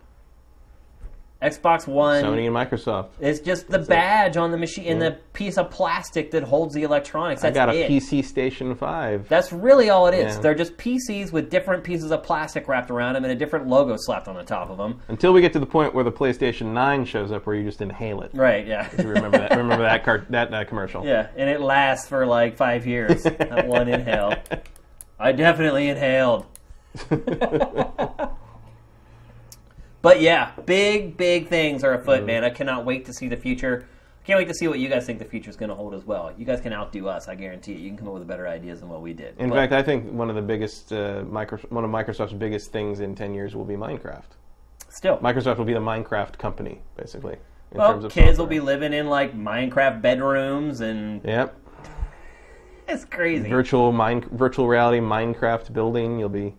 [1.42, 3.10] Xbox One Sony and Microsoft.
[3.20, 6.84] is just the badge on the machine and the piece of plastic that holds the
[6.84, 7.44] electronics.
[7.44, 7.90] I That's got a it.
[7.90, 9.28] PC Station 5.
[9.28, 10.36] That's really all it is.
[10.36, 10.42] Yeah.
[10.42, 13.95] They're just PCs with different pieces of plastic wrapped around them and a different logo
[13.98, 15.02] slapped on the top of them.
[15.08, 17.82] Until we get to the point where the PlayStation 9 shows up where you just
[17.82, 18.30] inhale it.
[18.34, 18.68] Right?
[18.68, 18.88] Yeah.
[19.00, 19.52] You remember that?
[19.58, 21.03] remember that car- that uh, commercial?
[21.03, 23.24] Yeah, and it lasts for like five years.
[23.24, 24.36] that one inhale.
[25.20, 26.45] I definitely inhaled.
[30.01, 32.43] but yeah, big, big things are afoot, man.
[32.43, 33.88] I cannot wait to see the future.
[34.23, 35.93] I can't wait to see what you guys think the future is going to hold
[35.95, 36.31] as well.
[36.38, 37.80] You guys can outdo us, I guarantee it.
[37.80, 39.35] You can come up with better ideas than what we did.
[39.39, 42.71] In But fact, I think one of the biggest, uh, micro- one of Microsoft's biggest
[42.71, 44.23] things in 10 years will be Minecraft.
[44.89, 47.38] still, Microsoft will be the Minecraft company, basically.
[47.71, 51.55] In well, terms of kids will be living in like Minecraft bedrooms, and Yep.
[52.89, 53.49] it's crazy.
[53.49, 56.19] Virtual mine, virtual reality Minecraft building.
[56.19, 56.53] You'll be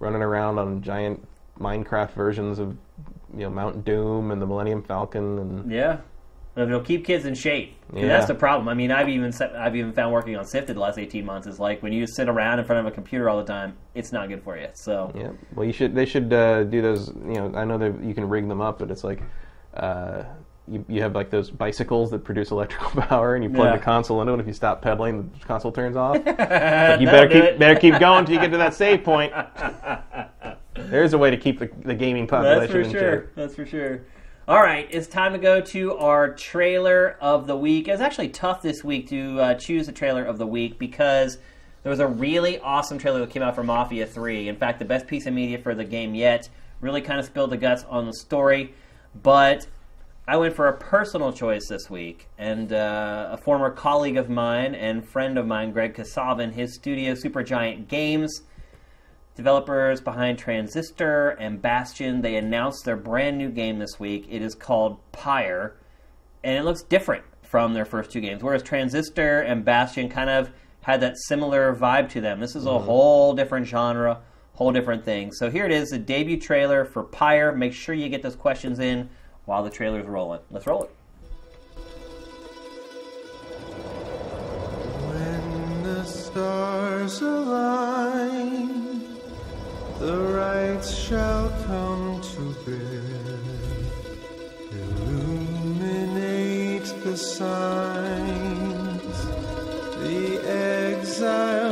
[0.00, 1.24] running around on giant
[1.60, 2.76] Minecraft versions of,
[3.34, 5.98] you know, Mount Doom and the Millennium Falcon and Yeah,
[6.56, 7.74] it'll keep kids in shape.
[7.94, 8.06] Yeah.
[8.08, 8.68] That's the problem.
[8.68, 11.58] I mean, I've even I've even found working on Sifted the last eighteen months is
[11.58, 14.28] like when you sit around in front of a computer all the time, it's not
[14.28, 14.68] good for you.
[14.74, 15.30] So Yeah.
[15.54, 15.94] Well, you should.
[15.94, 17.08] They should uh, do those.
[17.08, 19.22] You know, I know that you can rig them up, but it's like
[19.74, 20.24] uh,
[20.66, 23.76] you, you have like those bicycles that produce electrical power, and you plug Yeah.
[23.76, 24.34] the console into it.
[24.34, 26.16] And if you stop pedaling, the console turns off.
[26.24, 29.32] But you better keep better keep going until you get to that save point.
[30.90, 32.60] There's a way to keep the, the gaming population.
[32.60, 33.20] That's for sure.
[33.20, 33.34] check.
[33.34, 34.00] That's for sure.
[34.48, 37.86] All right, it's time to go to our trailer of the week.
[37.86, 41.36] It was actually tough this week to uh, choose a trailer of the week because
[41.82, 44.48] there was a really awesome trailer that came out for Mafia 3.
[44.48, 46.48] In fact, the best piece of media for the game yet.
[46.80, 48.72] Really kind of spilled the guts on the story.
[49.22, 49.66] But
[50.26, 54.74] I went for a personal choice this week, and uh, a former colleague of mine
[54.74, 58.42] and friend of mine, Greg Kasavin, his studio, Supergiant Games,
[59.38, 64.26] developers behind Transistor and Bastion, they announced their brand new game this week.
[64.28, 65.76] It is called Pyre,
[66.42, 68.42] and it looks different from their first two games.
[68.42, 70.50] Whereas Transistor and Bastion kind of
[70.80, 72.40] had that similar vibe to them.
[72.40, 72.84] This is a mm-hmm.
[72.84, 74.20] whole different genre,
[74.54, 75.30] whole different thing.
[75.30, 77.54] So here it is, the debut trailer for Pyre.
[77.54, 79.08] Make sure you get those questions in
[79.44, 80.40] while the trailer's rolling.
[80.50, 80.90] Let's roll it.
[85.06, 88.87] When the stars align,
[89.98, 93.02] the rites shall come to bear,
[95.10, 99.02] illuminate the signs,
[100.02, 101.67] the exiles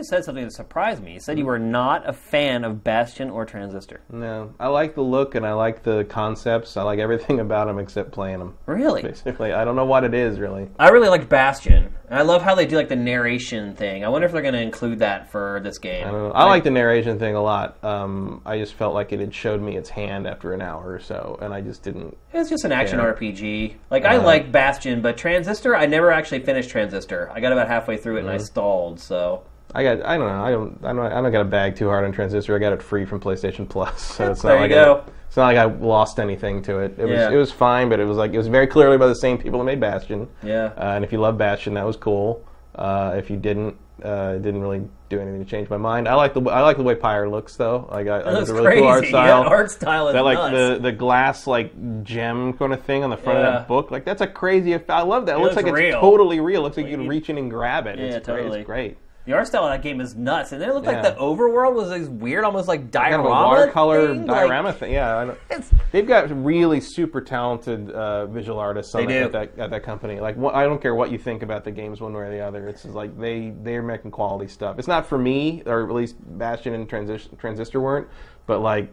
[0.00, 1.12] just said something that surprised me.
[1.14, 4.00] You said you were not a fan of Bastion or Transistor.
[4.10, 6.76] No, I like the look and I like the concepts.
[6.76, 8.56] I like everything about them except playing them.
[8.66, 9.02] Really?
[9.02, 10.68] Basically, I don't know what it is really.
[10.78, 11.94] I really liked Bastion.
[12.12, 14.04] I love how they do like the narration thing.
[14.04, 16.04] I wonder if they're going to include that for this game.
[16.08, 16.32] I don't know.
[16.32, 17.82] I like the narration thing a lot.
[17.84, 20.98] Um, I just felt like it had showed me its hand after an hour or
[20.98, 22.16] so, and I just didn't.
[22.32, 23.12] It's just an action Yeah.
[23.12, 23.74] RPG.
[23.90, 27.30] Like I Uh, like Bastion, but Transistor, I never actually finished Transistor.
[27.32, 28.44] I got about halfway through it and I Mm-hmm.
[28.44, 28.98] stalled.
[28.98, 29.42] So
[29.74, 30.04] I got.
[30.04, 30.42] I don't know.
[30.44, 30.78] I don't.
[30.84, 31.12] I don't.
[31.12, 32.54] I don't got to bag too hard on Transistor.
[32.56, 35.04] I got it free from PlayStation Plus, so it's not There you like go.
[35.06, 36.98] I, it's not like I lost anything to it.
[36.98, 37.26] It Yeah.
[37.26, 37.34] was.
[37.34, 39.58] It was fine, but it was like it was very clearly by the same people
[39.60, 40.28] that made Bastion.
[40.42, 40.72] Yeah.
[40.76, 42.44] Uh, and if you love Bastion, that was cool.
[42.74, 46.08] Uh, if you didn't, uh, it didn't really do anything to change my mind.
[46.08, 46.40] I like the.
[46.42, 47.88] I like the way Pyre looks though.
[47.92, 48.80] Like I, I it looks a really crazy.
[48.80, 49.42] cool art style.
[49.44, 50.52] Yeah, art style is that like nuts.
[50.52, 53.50] the the glass like gem kind of thing on the front of Yeah.
[53.58, 53.90] that book.
[53.92, 54.74] Like that's a crazy.
[54.88, 55.36] I love that.
[55.36, 55.94] It, looks, looks like real.
[55.94, 56.60] it's totally real.
[56.60, 57.98] It looks like you can reach in and grab it.
[57.98, 58.36] Yeah, it's great.
[58.38, 58.58] totally.
[58.60, 58.98] It's great.
[59.26, 61.10] The art style of that game is nuts, and then it looked like Yeah.
[61.10, 64.26] the overworld was this weird, almost like diorama Kind of a watercolor thing.
[64.26, 64.92] like- diorama thing.
[64.94, 65.30] Yeah, I know.
[65.50, 69.38] it's- they've got really super talented uh, visual artists on They that, do.
[69.38, 70.20] at that at that company.
[70.20, 72.66] Like, I don't care what you think about the games, one way or the other.
[72.66, 74.78] It's just like they they're making quality stuff.
[74.78, 78.08] It's not for me, or at least Bastion and Transis- Transistor weren't.
[78.46, 78.88] But like,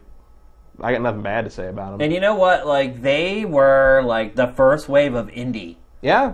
[0.81, 2.01] I got nothing bad to say about them.
[2.01, 2.67] And you know what?
[2.67, 5.77] Like they were like the first wave of indie.
[6.01, 6.33] yeah,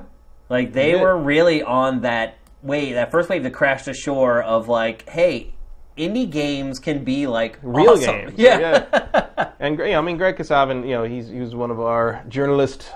[0.50, 1.02] Like they did.
[1.02, 5.54] were really on that wave, that first wave that crashed ashore of like, hey,
[5.98, 8.06] indie games can be like real awesome.
[8.28, 8.34] games.
[8.38, 9.50] Yeah.
[9.60, 11.80] and Gre- you know, I mean, Greg Kasavin, you know, he's he was one of
[11.80, 12.90] our journalist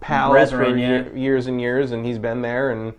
[0.00, 1.04] pals Brethren, for yeah.
[1.12, 2.70] ye- years and years, and he's been there.
[2.70, 2.92] And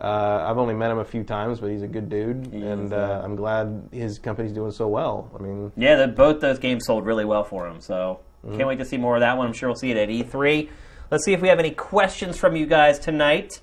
[0.00, 2.92] uh, I've only met him a few times, but he's a good dude, and is,
[2.92, 3.24] uh, yeah.
[3.24, 5.30] I'm glad his company's doing so well.
[5.38, 7.80] I mean, Yeah, the, both those games sold really well for him.
[7.80, 8.56] So Mm-hmm.
[8.58, 9.46] can't wait to see more of that one.
[9.48, 10.68] I'm sure we'll see it at E3.
[11.10, 13.60] Let's see if we have any questions from you guys tonight.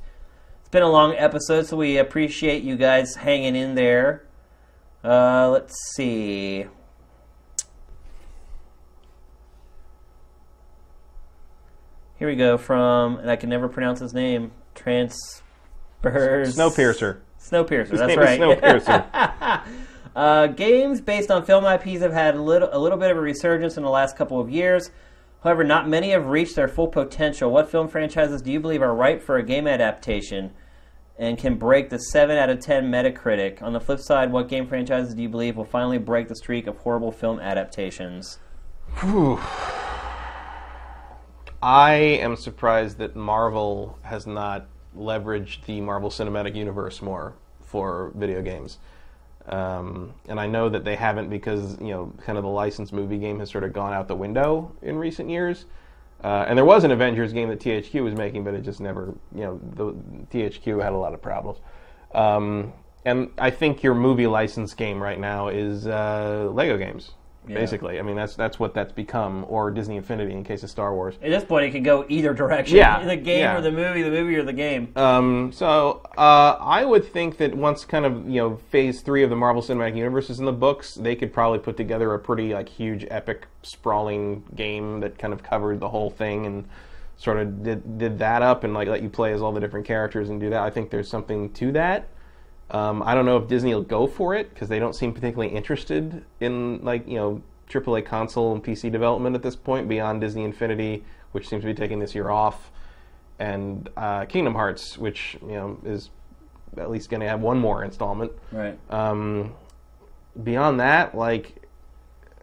[0.74, 4.26] Been a long episode, so we appreciate you guys hanging in there.
[5.03, 6.66] Uh, let's see.
[12.18, 14.52] Here we go from, and I can never pronounce his name.
[14.74, 15.43] Transfers.
[16.02, 17.19] Snowpiercer.
[17.40, 17.90] Snowpiercer.
[17.90, 18.40] His that's right.
[18.40, 19.61] Snowpiercer.
[20.16, 23.19] Uh, games based on film IPs have had a little, a little bit of a
[23.19, 24.92] resurgence in the last couple of years.
[25.43, 27.50] However, not many have reached their full potential.
[27.50, 30.52] What film franchises do you believe are ripe for a game adaptation
[31.17, 33.61] and can break the 7 out of 10 Metacritic?
[33.61, 36.67] On the flip side, what game franchises do you believe will finally break the streak
[36.67, 38.40] of horrible film adaptations?
[39.00, 39.40] Whew.
[41.61, 44.67] I am surprised that Marvel has not
[44.98, 48.80] leveraged the Marvel Cinematic Universe more for video games.
[49.48, 53.17] Um, and I know that they haven't because you know kind of the licensed movie
[53.17, 55.66] game has sort of gone out the window in recent years.
[56.24, 59.14] Uh, and there was an Avengers game that THQ was making, but it just never
[59.35, 59.93] you know the
[60.32, 61.60] THQ had a lot of problems.
[62.14, 62.74] Um,
[63.06, 67.11] and I think your movie license game right now is uh, Lego games.
[67.47, 67.55] Yeah.
[67.55, 70.93] Basically, I mean that's that's what that's become, or Disney Infinity in case of Star
[70.93, 71.15] Wars.
[71.22, 72.77] At this point, it could go either direction.
[72.77, 73.57] Yeah, The game yeah.
[73.57, 74.91] or the movie, the movie or the game.
[74.95, 79.30] Um, so uh, I would think that once kind of you know Phase three of
[79.30, 82.53] the Marvel Cinematic Universe is in the books, they could probably put together a pretty
[82.53, 86.67] like huge, epic, sprawling game that kind of covered the whole thing and
[87.17, 89.85] sort of did did that up and like let you play as all the different
[89.85, 90.61] characters and do that.
[90.61, 92.07] I think there's something to that.
[92.74, 95.53] Um, I don't know if Disney will go for it because they don't seem particularly
[95.56, 100.43] interested in like you know AAA console and PC development at this point beyond Disney
[100.43, 102.72] Infinity, which seems to be taking this year off,
[103.40, 106.10] and uh, Kingdom Hearts, which you know is
[106.77, 108.32] at least going to have one more installment.
[108.52, 108.77] Right.
[108.90, 109.53] Um,
[110.43, 111.64] beyond that, like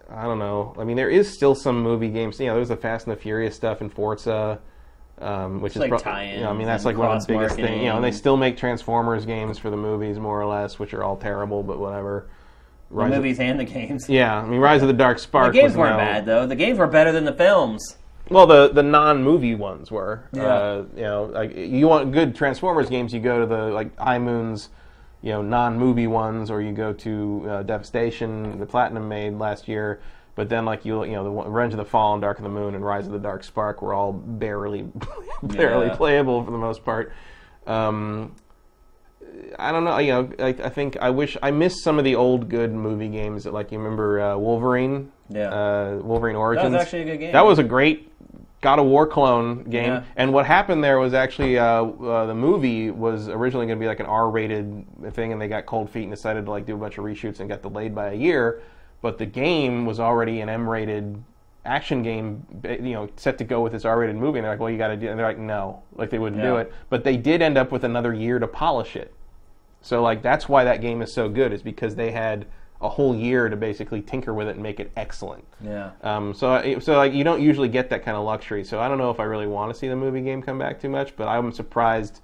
[0.09, 0.75] I don't know.
[0.79, 2.39] I mean, there is still some movie games.
[2.41, 4.61] You know, there's the Fast and the Furious stuff in Forza,
[5.21, 7.33] um, which It's is like pro- You know, I mean, that's like one of the
[7.33, 7.83] biggest things.
[7.83, 10.95] You know, and they still make Transformers games for the movies, more or less, which
[10.95, 12.29] are all terrible, but whatever.
[12.91, 14.09] The Rise of- movies and the games.
[14.09, 15.53] yeah, I mean, Rise of the Dark Spark.
[15.53, 16.47] The games weren't bad though.
[16.47, 17.97] The games were better than the films.
[18.31, 20.25] Well, the the non-movie ones were.
[20.33, 20.43] Yeah.
[20.47, 24.19] Uh, you know, like you want good Transformers games, you go to the like High
[24.19, 24.69] Moon's,
[25.23, 30.01] you know, non-movie ones, or you go to uh, Devastation, the Platinum made last year.
[30.37, 32.75] But then, like you, you know, the Revenge of the Fallen, Dark of the Moon,
[32.75, 34.83] and Rise of the Dark Spark were all barely,
[35.43, 35.97] barely Yeah.
[35.97, 37.13] playable for the most part.
[37.67, 38.35] Um,
[39.59, 39.99] I don't know.
[39.99, 43.09] You know, I, I think I wish I missed some of the old good movie
[43.09, 43.45] games.
[43.45, 45.51] That, like you remember uh, Wolverine, Yeah.
[45.51, 46.71] uh, Wolverine Origins.
[46.73, 47.33] That was actually a good game.
[47.33, 48.11] That was a great
[48.61, 49.87] God of War clone game.
[49.93, 50.03] Yeah.
[50.17, 53.89] And what happened there was actually uh, uh, the movie was originally going to be
[53.89, 56.79] like an R-rated thing, and they got cold feet and decided to like do a
[56.79, 58.63] bunch of reshoots and got delayed by a year.
[59.03, 61.23] But the game was already an M-rated
[61.65, 64.39] action game, you know, set to go with this R-rated movie.
[64.39, 66.43] And they're like, "Well, you got to do," and they're like, "No," like they wouldn't
[66.43, 66.73] do it.
[66.89, 69.13] But they did end up with another year to polish it.
[69.83, 72.47] So like that's why that game is so good is because they had
[72.83, 75.45] a whole year to basically tinker with it and make it excellent.
[75.63, 75.91] Yeah.
[76.03, 78.65] Um, so, so like you don't usually get that kind of luxury.
[78.65, 80.81] So I don't know if I really want to see the movie game come back
[80.81, 82.21] too much, but I'm surprised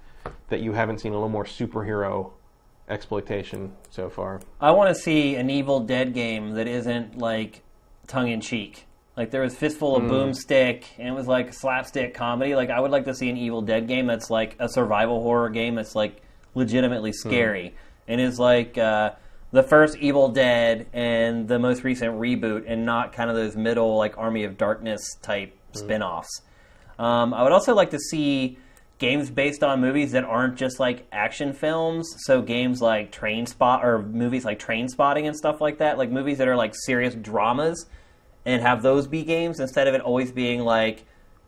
[0.49, 2.31] that you haven't seen a little more superhero
[2.89, 4.41] exploitation so far.
[4.61, 7.63] I want to see an Evil Dead game that isn't like
[8.07, 8.85] tongue in cheek.
[9.15, 12.55] Like there was Fistful of Boomstick, and it was like slapstick comedy.
[12.55, 15.49] Like I would like to see an Evil Dead game that's like a survival horror
[15.49, 16.21] game that's like
[16.53, 17.75] legitimately scary,
[18.07, 19.11] and is like uh,
[19.51, 23.97] the first Evil Dead and the most recent reboot, and not kind of those middle
[23.97, 26.41] like Army of Darkness type spin-offs.
[26.99, 28.59] Um, I would also like to see
[28.97, 32.15] games based on movies that aren't just like action films.
[32.25, 35.97] So games like Train Spot or movies like Trainspotting and stuff like that.
[35.97, 37.85] Like movies that are like serious dramas,
[38.47, 41.03] and have those be games instead of it always being like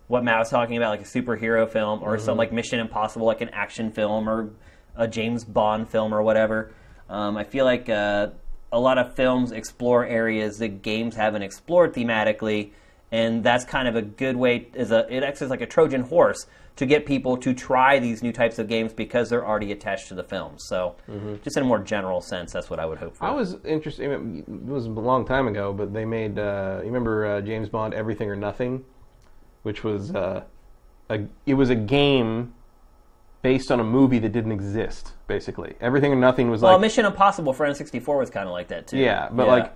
[0.08, 3.42] what Matt was talking about, like a superhero film or some like Mission Impossible, like
[3.42, 4.52] an action film or
[4.98, 6.74] a James Bond film or whatever.
[7.10, 8.30] Um, I feel like uh,
[8.72, 12.72] a lot of films explore areas that games haven't explored thematically,
[13.12, 14.68] and that's kind of a good way.
[14.74, 16.48] Is a it acts as like a Trojan horse
[16.80, 20.16] to get people to try these new types of games because they're already attached to
[20.16, 20.64] the films.
[20.64, 20.96] So,
[21.44, 23.26] just in a more general sense, that's what I would hope for.
[23.26, 24.10] I was interested.
[24.10, 26.40] It was a long time ago, but they made.
[26.40, 28.86] Uh, you remember uh, James Bond: Everything or Nothing,
[29.64, 30.44] which was uh,
[31.10, 31.20] a.
[31.46, 32.54] It was a game
[33.42, 35.12] based on a movie that didn't exist.
[35.28, 38.70] Basically, Everything or Nothing was well, like Mission Impossible for N64 was kind of like
[38.70, 39.00] that too.
[39.00, 39.76] yeah, but like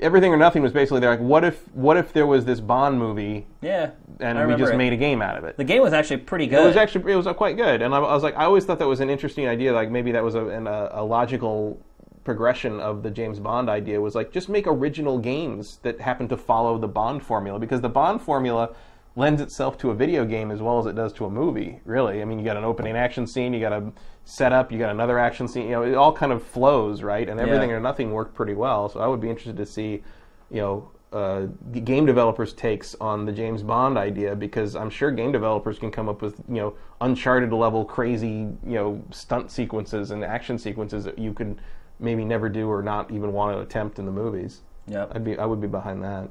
[0.00, 2.98] Everything or Nothing was basically they're like, what if what if there was this Bond
[2.98, 4.76] movie yeah, and I we just it.
[4.76, 5.56] made a game out of it?
[5.56, 6.62] the game was actually pretty good.
[6.62, 8.64] It was actually it was uh, quite good, and I, I was like, I always
[8.64, 9.72] thought that was an interesting idea.
[9.72, 11.80] Like maybe that was a, an, a, a logical
[12.24, 16.36] progression of the James Bond idea was like just make original games that happen to
[16.36, 18.74] follow the Bond formula because the Bond formula
[19.16, 21.80] lends itself to a video game as well as it does to a movie.
[21.84, 23.92] Really, I mean, you got an opening action scene, you got a
[24.30, 25.64] setup, you got another action scene.
[25.64, 27.76] You know, it all kind of flows right, and everything Yeah.
[27.76, 28.88] or nothing worked pretty well.
[28.88, 30.02] So I would be interested to see,
[30.50, 30.88] you know.
[31.12, 31.46] Uh,
[31.82, 36.08] game developers' takes on the James Bond idea because I'm sure game developers can come
[36.08, 38.28] up with you know Uncharted level crazy
[38.64, 41.60] you know stunt sequences and action sequences that you could
[41.98, 44.60] maybe never do or not even want to attempt in the movies.
[44.86, 45.10] Yep.
[45.16, 46.28] I'd be I would be behind that.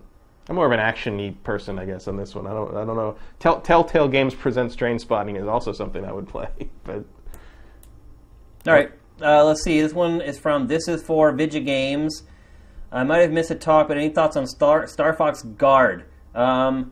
[0.47, 2.47] I'm more of an action-y person, I guess, on this one.
[2.47, 3.17] I don't I don't know.
[3.39, 6.47] Tell, Telltale Games presents Trainspotting is also something I would play,
[6.85, 7.03] but
[8.67, 9.79] All right, uh, let's see.
[9.79, 12.23] This one is from This Is For Vidya Games.
[12.91, 16.03] I might have missed a talk, but any thoughts on Star Star Fox Guard?
[16.35, 16.91] Um,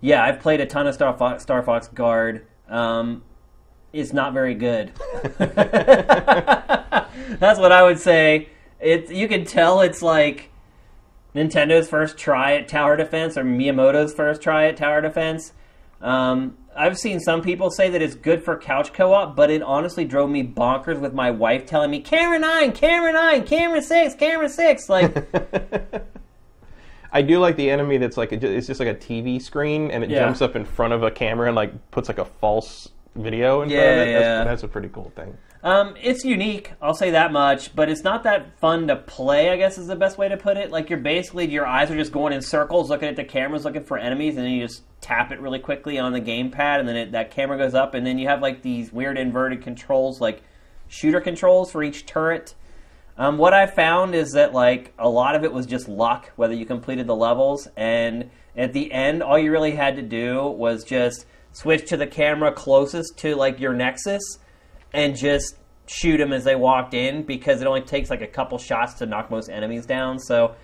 [0.00, 2.46] yeah, I've played a ton of Star Fox, Star Fox Guard.
[2.68, 3.24] Um,
[3.92, 4.92] it's not very good.
[5.38, 5.58] That's
[7.58, 8.50] what I would say.
[8.78, 10.50] It you can tell it's like
[11.34, 15.52] Nintendo's first try at tower defense or Miyamoto's first try at tower defense.
[16.00, 20.06] Um, I've seen some people say that it's good for couch co-op, but it honestly
[20.06, 24.48] drove me bonkers with my wife telling me camera nine, camera nine, camera six, camera
[24.48, 24.88] six.
[24.88, 25.14] Like,
[27.12, 30.08] I do like the enemy that's like it's just like a TV screen and it
[30.08, 30.20] Yeah.
[30.20, 33.68] jumps up in front of a camera and like puts like a false video in
[33.68, 34.12] front Yeah, of it.
[34.12, 34.44] That's, yeah.
[34.44, 35.36] that's a pretty cool thing.
[35.62, 36.72] Um, it's unique.
[36.80, 39.50] I'll say that much, but it's not that fun to play.
[39.50, 40.70] I guess is the best way to put it.
[40.70, 43.84] Like you're basically your eyes are just going in circles, looking at the cameras, looking
[43.84, 46.96] for enemies, and then you just tap it really quickly on the gamepad, and then
[46.96, 50.42] it, that camera goes up, and then you have like these weird inverted controls, like
[50.88, 52.54] shooter controls for each turret.
[53.18, 56.54] Um, what I found is that like a lot of it was just luck, whether
[56.54, 60.84] you completed the levels, and at the end, all you really had to do was
[60.84, 64.38] just switch to the camera closest to like your nexus,
[64.92, 68.58] and just shoot them as they walked in because it only takes like a couple
[68.58, 70.18] shots to knock most enemies down.
[70.18, 70.54] So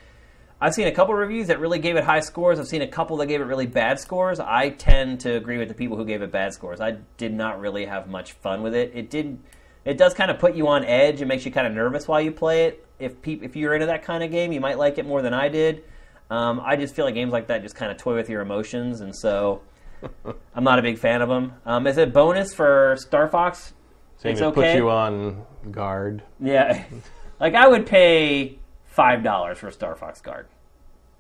[0.61, 2.59] I've seen a couple reviews that really gave it high scores.
[2.59, 4.41] I've seen a couple that gave it really bad scores.
[4.41, 6.81] I tend to agree with the people who gave it bad scores.
[6.81, 8.93] I did not really have much fun with it.
[8.95, 9.39] It did.
[9.85, 11.21] It does kind of put you on edge.
[11.21, 12.87] It makes you kind of nervous while you play it.
[12.99, 15.35] If peop if you're into that kind of game, you might like it more than
[15.35, 15.85] I did.
[16.31, 19.01] Um, I just feel like games like that just kind of toy with your emotions,
[19.01, 19.61] and so
[20.55, 21.53] I'm not a big fan of them.
[21.67, 23.75] Um, is it bonus for Star Fox?
[24.19, 24.77] Saying It's it puts okay.
[24.77, 26.23] you on guard.
[26.41, 26.85] Yeah,
[27.41, 30.47] like I would pay five dollars for Star Fox Guard.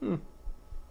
[0.00, 0.16] Hmm.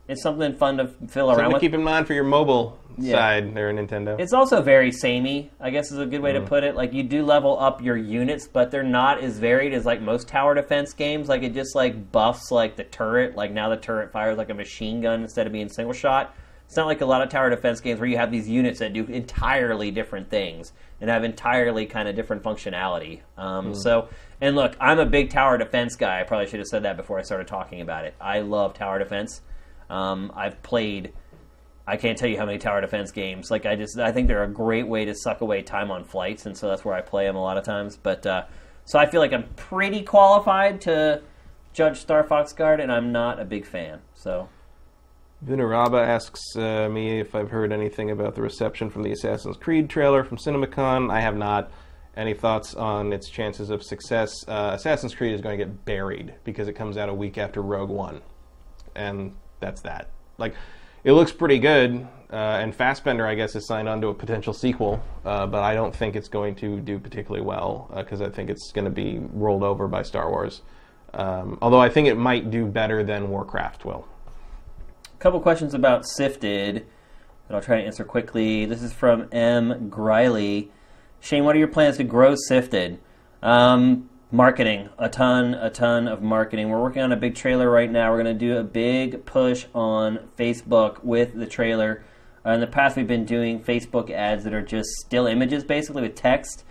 [0.07, 1.61] It's something fun to fill around to with.
[1.61, 3.15] keep in mind for your mobile Yeah.
[3.15, 4.19] side there, Nintendo.
[4.19, 6.45] It's also very samey, I guess is a good way to hmm.
[6.45, 6.75] put it.
[6.75, 10.27] Like you do level up your units, but they're not as varied as like most
[10.27, 11.27] tower defense games.
[11.27, 13.35] Like it just like buffs like the turret.
[13.35, 16.35] Like now the turret fires like a machine gun instead of being single shot.
[16.67, 18.93] It's not like a lot of tower defense games where you have these units that
[18.93, 23.21] do entirely different things and have entirely kind of different functionality.
[23.37, 24.09] Um, So,
[24.41, 26.21] and look, I'm a big tower defense guy.
[26.21, 28.15] I probably should have said that before I started talking about it.
[28.19, 29.41] I love tower defense.
[29.89, 31.13] Um, I've played
[31.87, 33.51] I can't tell you how many tower defense games.
[33.51, 36.45] Like I just, I think they're a great way to suck away time on flights,
[36.47, 37.95] and so that's where I play them a lot of times.
[37.95, 38.45] But uh,
[38.85, 41.21] So I feel like I'm pretty qualified to
[41.73, 43.99] judge Star Fox Guard, and I'm not a big fan.
[44.15, 44.49] So
[45.45, 49.89] Vinaraba asks uh, me if I've heard anything about the reception from the Assassin's Creed
[49.89, 51.11] trailer from CinemaCon.
[51.11, 51.71] I have not.
[52.17, 54.33] Any thoughts on its chances of success?
[54.47, 57.61] Uh, Assassin's Creed is going to get buried because it comes out a week after
[57.61, 58.21] Rogue One,
[58.95, 60.09] and that's that.
[60.39, 60.55] Like,
[61.03, 64.53] it looks pretty good, uh, and Fassbender, I guess, is signed on to a potential
[64.53, 68.49] sequel, uh, but I don't think it's going to do particularly well because I think
[68.49, 70.61] it's going to be rolled over by Star Wars.
[71.13, 74.07] Um, although I think it might do better than Warcraft will.
[75.15, 76.85] A couple questions about Sifted
[77.47, 78.65] that I'll try to answer quickly.
[78.65, 79.87] This is from M.
[79.89, 80.71] Griley.
[81.21, 82.99] Shane, what are your plans to grow Sifted?
[83.41, 86.69] Um, marketing, a ton, a ton of marketing.
[86.69, 88.11] We're working on a big trailer right now.
[88.11, 92.03] We're going to do a big push on Facebook with the trailer.
[92.45, 96.01] Uh, in the past, we've been doing Facebook ads that are just still images, basically
[96.01, 96.65] with text.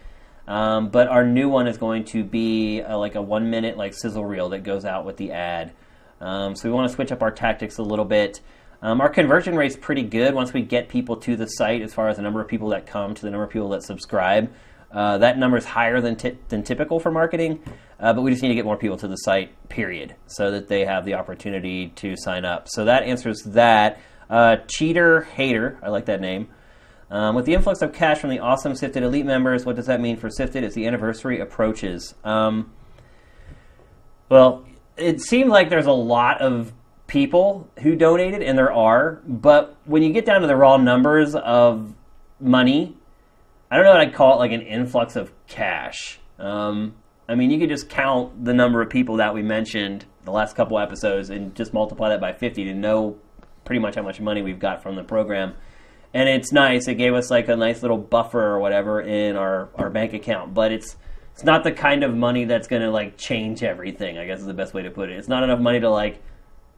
[0.47, 3.95] Um, but our new one is going to be uh, like a one minute like
[3.95, 5.73] sizzle reel that goes out with the ad.
[6.25, 8.41] Um, so we want to switch up our tactics a little bit.
[8.83, 12.09] Um, our conversion rate's pretty good once we get people to the site, as far
[12.09, 14.53] as the number of people that come to the number of people that subscribe.
[14.91, 17.61] Uh, that number is higher than ti- than typical for marketing,
[17.99, 19.51] uh, but we just need to get more people to the site.
[19.69, 22.69] Period, so that they have the opportunity to sign up.
[22.69, 24.01] So that answers that.
[24.31, 26.49] Uh, cheater hater, I like that name.
[27.11, 30.01] Um, with the influx of cash from the awesome Sifted Elite members, what does that
[30.01, 32.15] mean for Sifted as the anniversary approaches?
[32.25, 32.73] Um,
[34.29, 34.65] well,
[34.97, 36.73] it seemed like there's a lot of
[37.07, 41.35] people who donated, and there are, but when you get down to the raw numbers
[41.35, 41.95] of
[42.41, 42.97] money,
[43.71, 46.19] I don't know what I'd call it like an influx of cash.
[46.39, 46.95] Um,
[47.29, 50.57] I mean, you could just count the number of people that we mentioned the last
[50.57, 53.17] couple episodes and just multiply that by 50 to know
[53.65, 55.55] pretty much how much money we've got from the program.
[56.13, 56.87] And it's nice.
[56.87, 60.55] It gave us like a nice little buffer or whatever in our, our bank account,
[60.55, 60.97] but it's
[61.35, 64.19] it's not the kind of money that's going to like change everything.
[64.19, 65.19] I guess is the best way to put it.
[65.19, 66.23] It's not enough money to like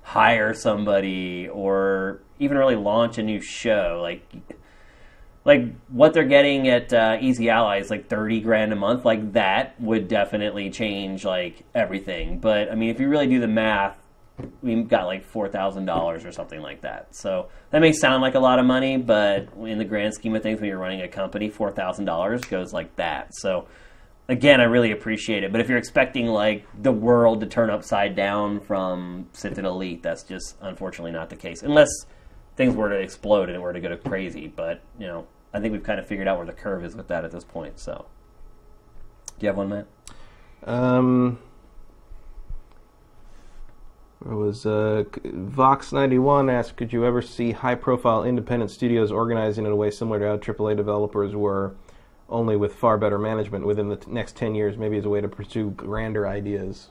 [0.01, 4.01] hire somebody or even really launch a new show.
[4.03, 4.27] Like
[5.45, 9.79] like what they're getting at uh, Easy Allies, like thirty grand a month, like that
[9.79, 12.39] would definitely change like everything.
[12.41, 13.99] But I mean, if you really do the math,
[14.63, 17.15] we've got like four thousand dollars or something like that.
[17.15, 20.43] So that may sound like a lot of money, but in the grand scheme of
[20.43, 23.35] things, when you're running a company, four thousand dollars goes like that.
[23.35, 23.69] So
[24.29, 25.53] again, I really appreciate it.
[25.53, 30.23] But if you're expecting like the world to turn upside down from Sifted Elite, that's
[30.23, 31.91] just unfortunately not the case, unless
[32.57, 34.47] things were to explode and it were to go crazy.
[34.49, 37.09] But you know, I think we've kind of figured out where the curve is with
[37.09, 37.79] that at this point.
[37.79, 38.07] So,
[39.39, 39.87] do you have one, Matt?
[40.65, 41.39] Um,
[44.25, 49.13] it was uh, Vox ninety one asked, "Could you ever see high profile independent studios
[49.13, 51.77] organizing in a way similar to how AAA developers were,
[52.29, 55.21] only with far better management within the t- next ten years, maybe as a way
[55.21, 56.89] to pursue grander ideas,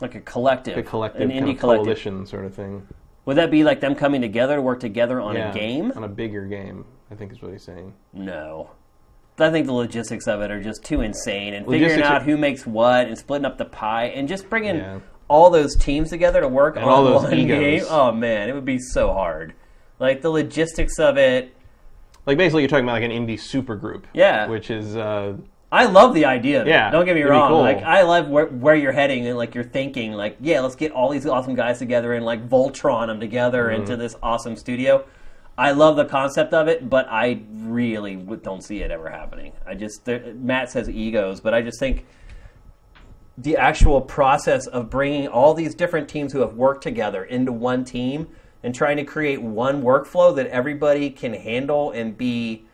[0.00, 1.84] Like a collective, Like a collective an indie collective.
[1.86, 2.86] coalition sort of thing."
[3.24, 5.92] Would that be like them coming together to work together on Yeah, a game?
[5.96, 6.84] on a bigger game.
[7.10, 7.92] I think is what he's saying.
[8.12, 8.70] No.
[9.40, 12.66] I think the logistics of it are just too insane, and figuring out who makes
[12.66, 14.98] what, and splitting up the pie, and just bringing Yeah.
[15.28, 17.58] all those teams together to work And on all those one egos.
[17.58, 17.82] game.
[17.90, 19.54] Oh man, it would be so hard.
[20.00, 21.52] Like the logistics of it.
[22.28, 24.04] Like basically, you're talking about like an indie supergroup.
[24.12, 24.46] Yeah.
[24.48, 25.34] Which is uh,
[25.72, 26.64] I love the idea.
[26.66, 27.48] Yeah, don't get me wrong.
[27.48, 27.60] cool.
[27.60, 30.12] Like I love where, where you're heading and like you're thinking.
[30.12, 33.80] Like yeah, let's get all these awesome guys together and like Voltron them together Mm-hmm.
[33.80, 35.06] into this awesome studio.
[35.56, 39.52] I love the concept of it, but I really don't see it ever happening.
[39.66, 42.04] I just there, Matt says egos, but I just think
[43.38, 47.84] the actual process of bringing all these different teams who have worked together into one
[47.84, 48.28] team
[48.62, 52.64] and trying to create one workflow that everybody can handle and be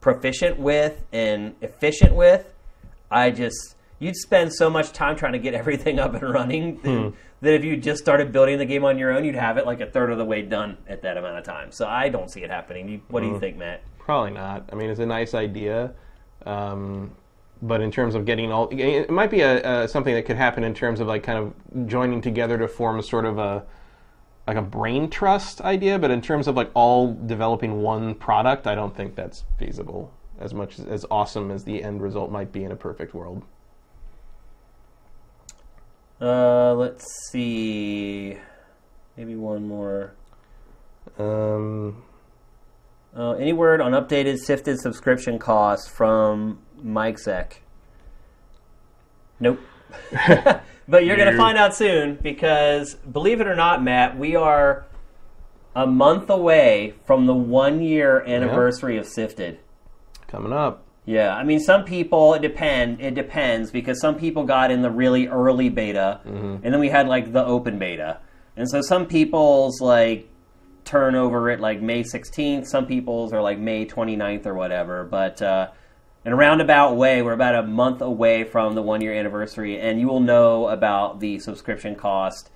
[0.00, 2.52] proficient with and efficient with,
[3.10, 7.12] I just you'd spend so much time trying to get everything up and running that,
[7.42, 9.80] that if you just started building the game on your own, you'd have it like
[9.80, 11.70] a third of the way done at that amount of time.
[11.70, 12.88] So I don't see it happening.
[12.88, 13.82] You, what do you think, Matt?
[13.98, 14.68] Probably not.
[14.72, 15.92] I mean, it's a nice idea,
[16.44, 17.12] um,
[17.62, 20.64] but in terms of getting all, it might be a, uh something that could happen
[20.64, 23.64] in terms of like kind of joining together to form sort of a
[24.50, 25.96] like a brain trust idea.
[25.98, 30.12] But in terms of like all developing one product, I don't think that's feasible.
[30.40, 33.44] As much as, as awesome as the end result might be in a perfect world.
[36.20, 38.36] Uh, let's see.
[39.16, 40.14] Maybe one more.
[41.18, 42.02] Um,
[43.16, 47.62] Uh, any word on updated sifted subscription costs from Mike Zek?
[49.40, 49.60] Nope.
[50.90, 54.84] but you're going to find out soon because, believe it or not, Matt, we are
[55.74, 59.60] a month away from the one year anniversary of Sifted.
[60.26, 60.84] coming up.
[61.06, 63.00] Yeah, I mean, some people it depend.
[63.00, 67.08] It depends because some people got in the really early beta, and then we had
[67.08, 68.18] like the open beta,
[68.56, 70.28] and so some people's like
[70.84, 72.66] turnover at like May 16th.
[72.66, 75.04] Some people's are like May 29th or whatever.
[75.04, 75.70] But uh,
[76.24, 79.98] in a roundabout way, we're about a month away from the one year anniversary, and
[79.98, 82.50] you will know about the subscription cost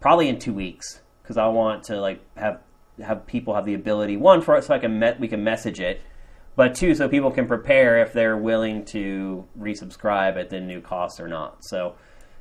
[0.00, 2.60] probably in two weeks because I want to like have
[3.02, 5.80] have people have the ability one for it so I can met we can message
[5.80, 6.00] it,
[6.56, 11.20] but two so people can prepare if they're willing to resubscribe at the new cost
[11.20, 11.58] or not.
[11.60, 11.94] So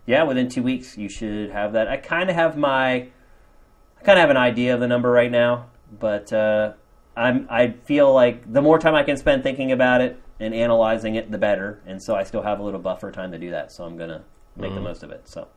[0.06, 1.90] yeah, within two weeks you should have that.
[1.90, 5.32] I kind of have my I kind of have an idea of the number right
[5.32, 5.66] now,
[6.00, 6.74] but uh,
[7.18, 11.16] I'm I feel like the more time I can spend thinking about it and analyzing
[11.16, 11.82] it, the better.
[11.86, 13.72] And so I still have a little buffer time to do that.
[13.72, 14.24] So I'm gonna
[14.56, 15.28] make the most of it.
[15.28, 15.48] So.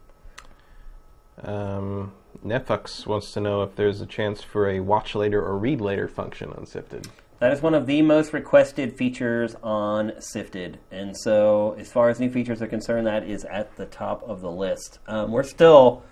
[1.42, 2.12] Um,
[2.44, 6.09] Netflix wants to know if there's a chance for a watch later or read later
[6.09, 7.09] function on Sifted.
[7.39, 10.78] That is one of the most requested features on Sifted.
[10.91, 14.42] And so, as far as new features are concerned, that is at the top of
[14.42, 14.99] the list.
[15.07, 16.02] Um, we're still,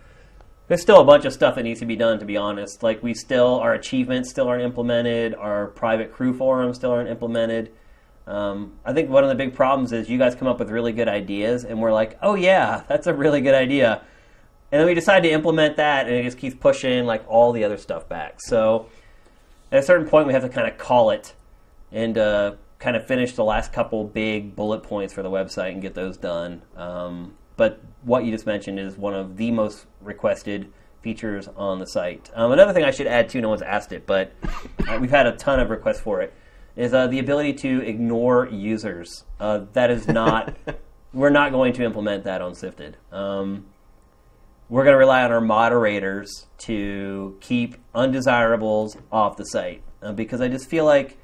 [0.68, 2.82] there's still a bunch of stuff that needs to be done, to be honest.
[2.82, 7.72] Like, we still, our achievements still aren't implemented, our private crew forums still aren't implemented.
[8.28, 10.92] Um, I think one of the big problems is you guys come up with really
[10.92, 14.02] good ideas, and we're like, oh, yeah, that's a really good idea.
[14.70, 17.64] And then we decide to implement that, and it just keeps pushing like all the
[17.64, 18.40] other stuff back.
[18.42, 18.86] So,
[19.72, 21.34] at a certain point, we have to kind of call it
[21.90, 25.80] and uh, kind of finish the last couple big bullet points for the website and
[25.80, 26.62] get those done.
[26.76, 30.70] Um, but what you just mentioned is one of the most requested
[31.02, 32.30] features on the site.
[32.34, 34.32] Um, another thing I should add too, no one's asked it, but
[34.86, 36.34] uh, we've had a ton of requests for it,
[36.78, 39.24] is uh, the ability to ignore users.
[39.40, 40.56] Uh, that is not,
[41.12, 42.96] we're not going to implement that on Sifted.
[43.10, 43.66] Um,
[44.68, 50.40] we're going to rely on our moderators to keep undesirables off the site uh, because
[50.40, 51.18] I just feel like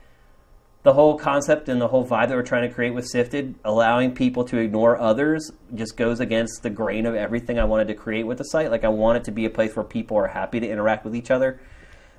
[0.83, 4.13] the whole concept and the whole vibe that we're trying to create with Sifted, allowing
[4.13, 8.25] people to ignore others, just goes against the grain of everything I wanted to create
[8.25, 8.73] with the site.
[8.73, 11.15] Like, I want it to be a place where people are happy to interact with
[11.15, 11.61] each other.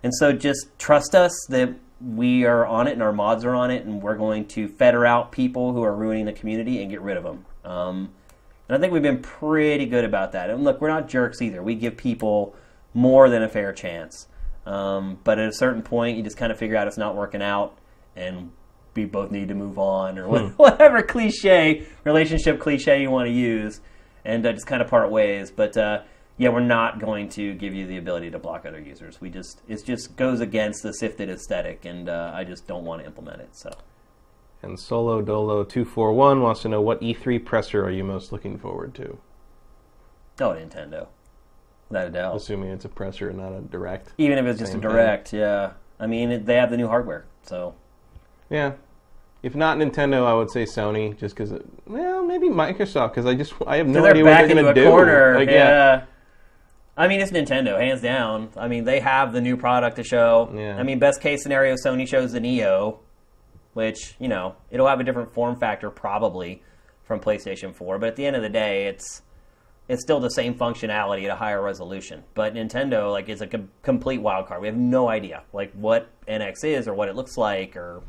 [0.04, 3.72] And so just trust us that we are on it and our mods are on
[3.72, 7.02] it, and we're going to fetter out people who are ruining the community and get
[7.02, 7.46] rid of them.
[7.64, 8.10] Um,
[8.68, 10.50] and I think we've been pretty good about that.
[10.50, 11.62] And look, we're not jerks either.
[11.62, 12.56] We give people
[12.94, 14.28] more than a fair chance.
[14.66, 17.42] Um, but at a certain point, you just kind of figure out it's not working
[17.44, 17.78] out,
[18.16, 18.52] and
[18.96, 23.32] we both need to move on, or what- whatever cliche relationship cliche you want to
[23.32, 23.82] use,
[24.24, 25.52] and uh, just kind of part ways.
[25.52, 26.02] But uh,
[26.38, 29.22] yeah, we're not going to give you the ability to block other users.
[29.22, 33.02] We just it just goes against the sifted aesthetic, and uh, I just don't want
[33.02, 33.56] to implement it.
[33.56, 33.72] So.
[34.62, 38.32] And Solo Dolo two four one wants to know what E3 presser are you most
[38.32, 39.18] looking forward to?
[40.40, 41.08] Oh, Nintendo.
[41.90, 42.36] Without a doubt.
[42.36, 44.12] Assuming it's a presser and not a direct.
[44.18, 44.82] Even if it's just a thing.
[44.82, 45.74] direct, yeah.
[46.00, 47.76] I mean, it, they have the new hardware, so
[48.50, 48.74] Yeah.
[49.44, 51.54] If not Nintendo, I would say Sony, just because.
[51.86, 54.90] Well, maybe Microsoft, because I just I have no idea what they're going to do.
[54.90, 55.36] corner.
[55.36, 56.06] Like, yeah.
[56.98, 58.50] I mean, it's Nintendo, hands down.
[58.56, 60.50] I mean, they have the new product to show.
[60.56, 60.78] Yeah.
[60.78, 63.00] I mean, best case scenario, Sony shows the Neo,
[63.74, 66.64] which you know it'll have a different form factor probably
[67.04, 68.00] from PlayStation 4.
[68.00, 69.22] But at the end of the day, it's
[69.88, 72.24] it's still the same functionality at a higher resolution.
[72.34, 74.62] But Nintendo, like, is a com- complete wild card.
[74.62, 78.02] We have no idea, like, what NX is or what it looks like, or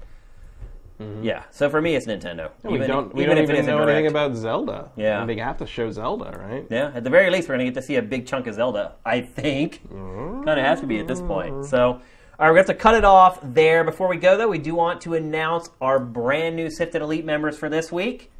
[1.23, 1.44] yeah.
[1.50, 2.50] So for me, it's Nintendo.
[2.50, 2.73] Mm-hmm.
[2.73, 4.91] we don't we don't even know anything about Zelda.
[4.97, 5.25] Yeah.
[5.26, 6.66] They have to show Zelda, right?
[6.70, 8.55] Yeah, at the very least, we're going to get to see a big chunk of
[8.55, 9.89] Zelda, I think.
[9.91, 11.66] Kind of has to be at this point.
[11.66, 12.00] So,
[12.39, 13.84] all right, we have to cut it off there.
[13.84, 17.58] Before we go, though, we do want to announce our brand new Sifted Elite members
[17.58, 18.31] for this week.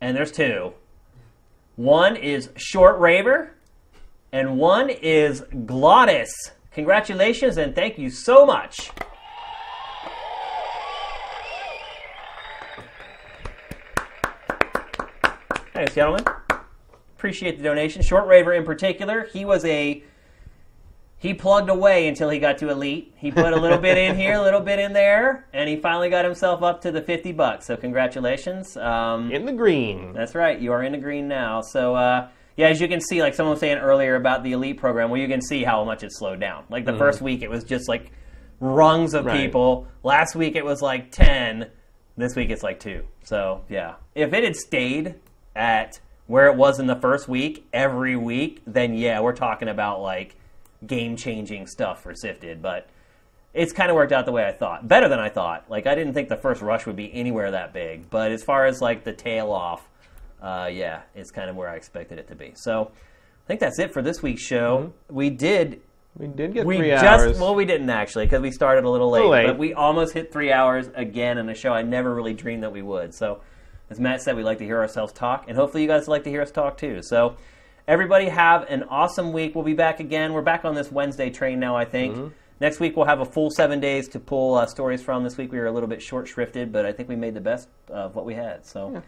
[0.00, 0.74] And there's two.
[1.76, 3.54] One is Short Raver,
[4.32, 6.30] and one is Glottis.
[6.72, 8.90] Congratulations, and thank you so much.
[15.78, 16.24] Thanks, gentlemen.
[17.16, 18.02] Appreciate the donation.
[18.02, 20.02] Short Raver in particular, he was a
[21.18, 23.14] he plugged away until he got to elite.
[23.16, 26.10] He put a little bit in here, a little bit in there, and he finally
[26.10, 27.66] got himself up to the fifty bucks.
[27.66, 28.76] So congratulations.
[28.76, 30.14] Um, In the green.
[30.14, 30.58] that's right.
[30.58, 31.60] You are in the green now.
[31.60, 34.78] So uh, yeah, as you can see, like someone was saying earlier about the elite
[34.78, 36.64] program, well, you can see how much it slowed down.
[36.70, 38.10] Like the first week, it was just like
[38.58, 39.36] rungs of Right.
[39.46, 39.86] people.
[40.02, 41.70] Last week, it was like ten.
[42.16, 43.04] This week, it's like two.
[43.22, 45.14] So yeah, if it had stayed
[45.58, 50.00] at where it was in the first week every week, then yeah, we're talking about
[50.00, 50.36] like
[50.86, 52.62] game changing stuff for Sifted.
[52.62, 52.88] But
[53.54, 54.86] it's kind of worked out the way I thought.
[54.86, 55.64] Better than I thought.
[55.68, 58.66] Like I didn't think the first rush would be anywhere that big, but as far
[58.66, 59.88] as like the tail off,
[60.40, 62.52] uh, yeah, it's kind of where I expected it to be.
[62.54, 64.92] So I think that's it for this week's show.
[65.08, 65.80] We did
[66.18, 67.40] We did get We three just hours.
[67.40, 69.46] well, we didn't actually because we started a little late, little late.
[69.46, 72.72] but we almost hit three hours again in a show I never really dreamed that
[72.72, 73.14] we would.
[73.14, 73.40] So,
[73.90, 76.30] as Matt said, we like to hear ourselves talk, and hopefully, you guys like to
[76.30, 77.00] hear us talk too.
[77.02, 77.36] So,
[77.86, 79.54] everybody have an awesome week.
[79.54, 80.32] We'll be back again.
[80.32, 82.14] We're back on this Wednesday train now, I think.
[82.14, 82.28] Mm-hmm.
[82.60, 85.22] Next week we'll have a full seven days to pull uh, stories from.
[85.22, 87.40] This week we were a little bit short shrifted, but I think we made the
[87.40, 88.66] best of what we had.
[88.66, 89.02] So.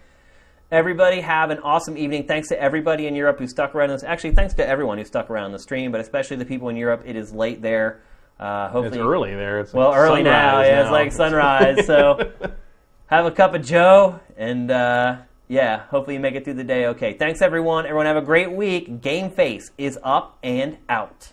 [0.72, 2.28] Everybody have an awesome evening.
[2.28, 4.04] Thanks to everybody in Europe who stuck around this.
[4.04, 7.02] Actually, thanks to everyone who stuck around the stream, but especially the people in Europe.
[7.04, 8.02] It is late there.
[8.38, 9.58] Uh, it's early there.
[9.58, 10.62] It's Well, like early now.
[10.62, 11.86] sunrise Yeah, it's like sunrise.
[11.86, 12.32] So
[13.10, 15.16] have a cup of Joe, and uh,
[15.48, 17.12] yeah, hopefully you make it through the day okay.
[17.12, 17.84] Thanks, everyone.
[17.84, 19.02] Everyone, have a great week.
[19.02, 21.32] Game Face is up and out.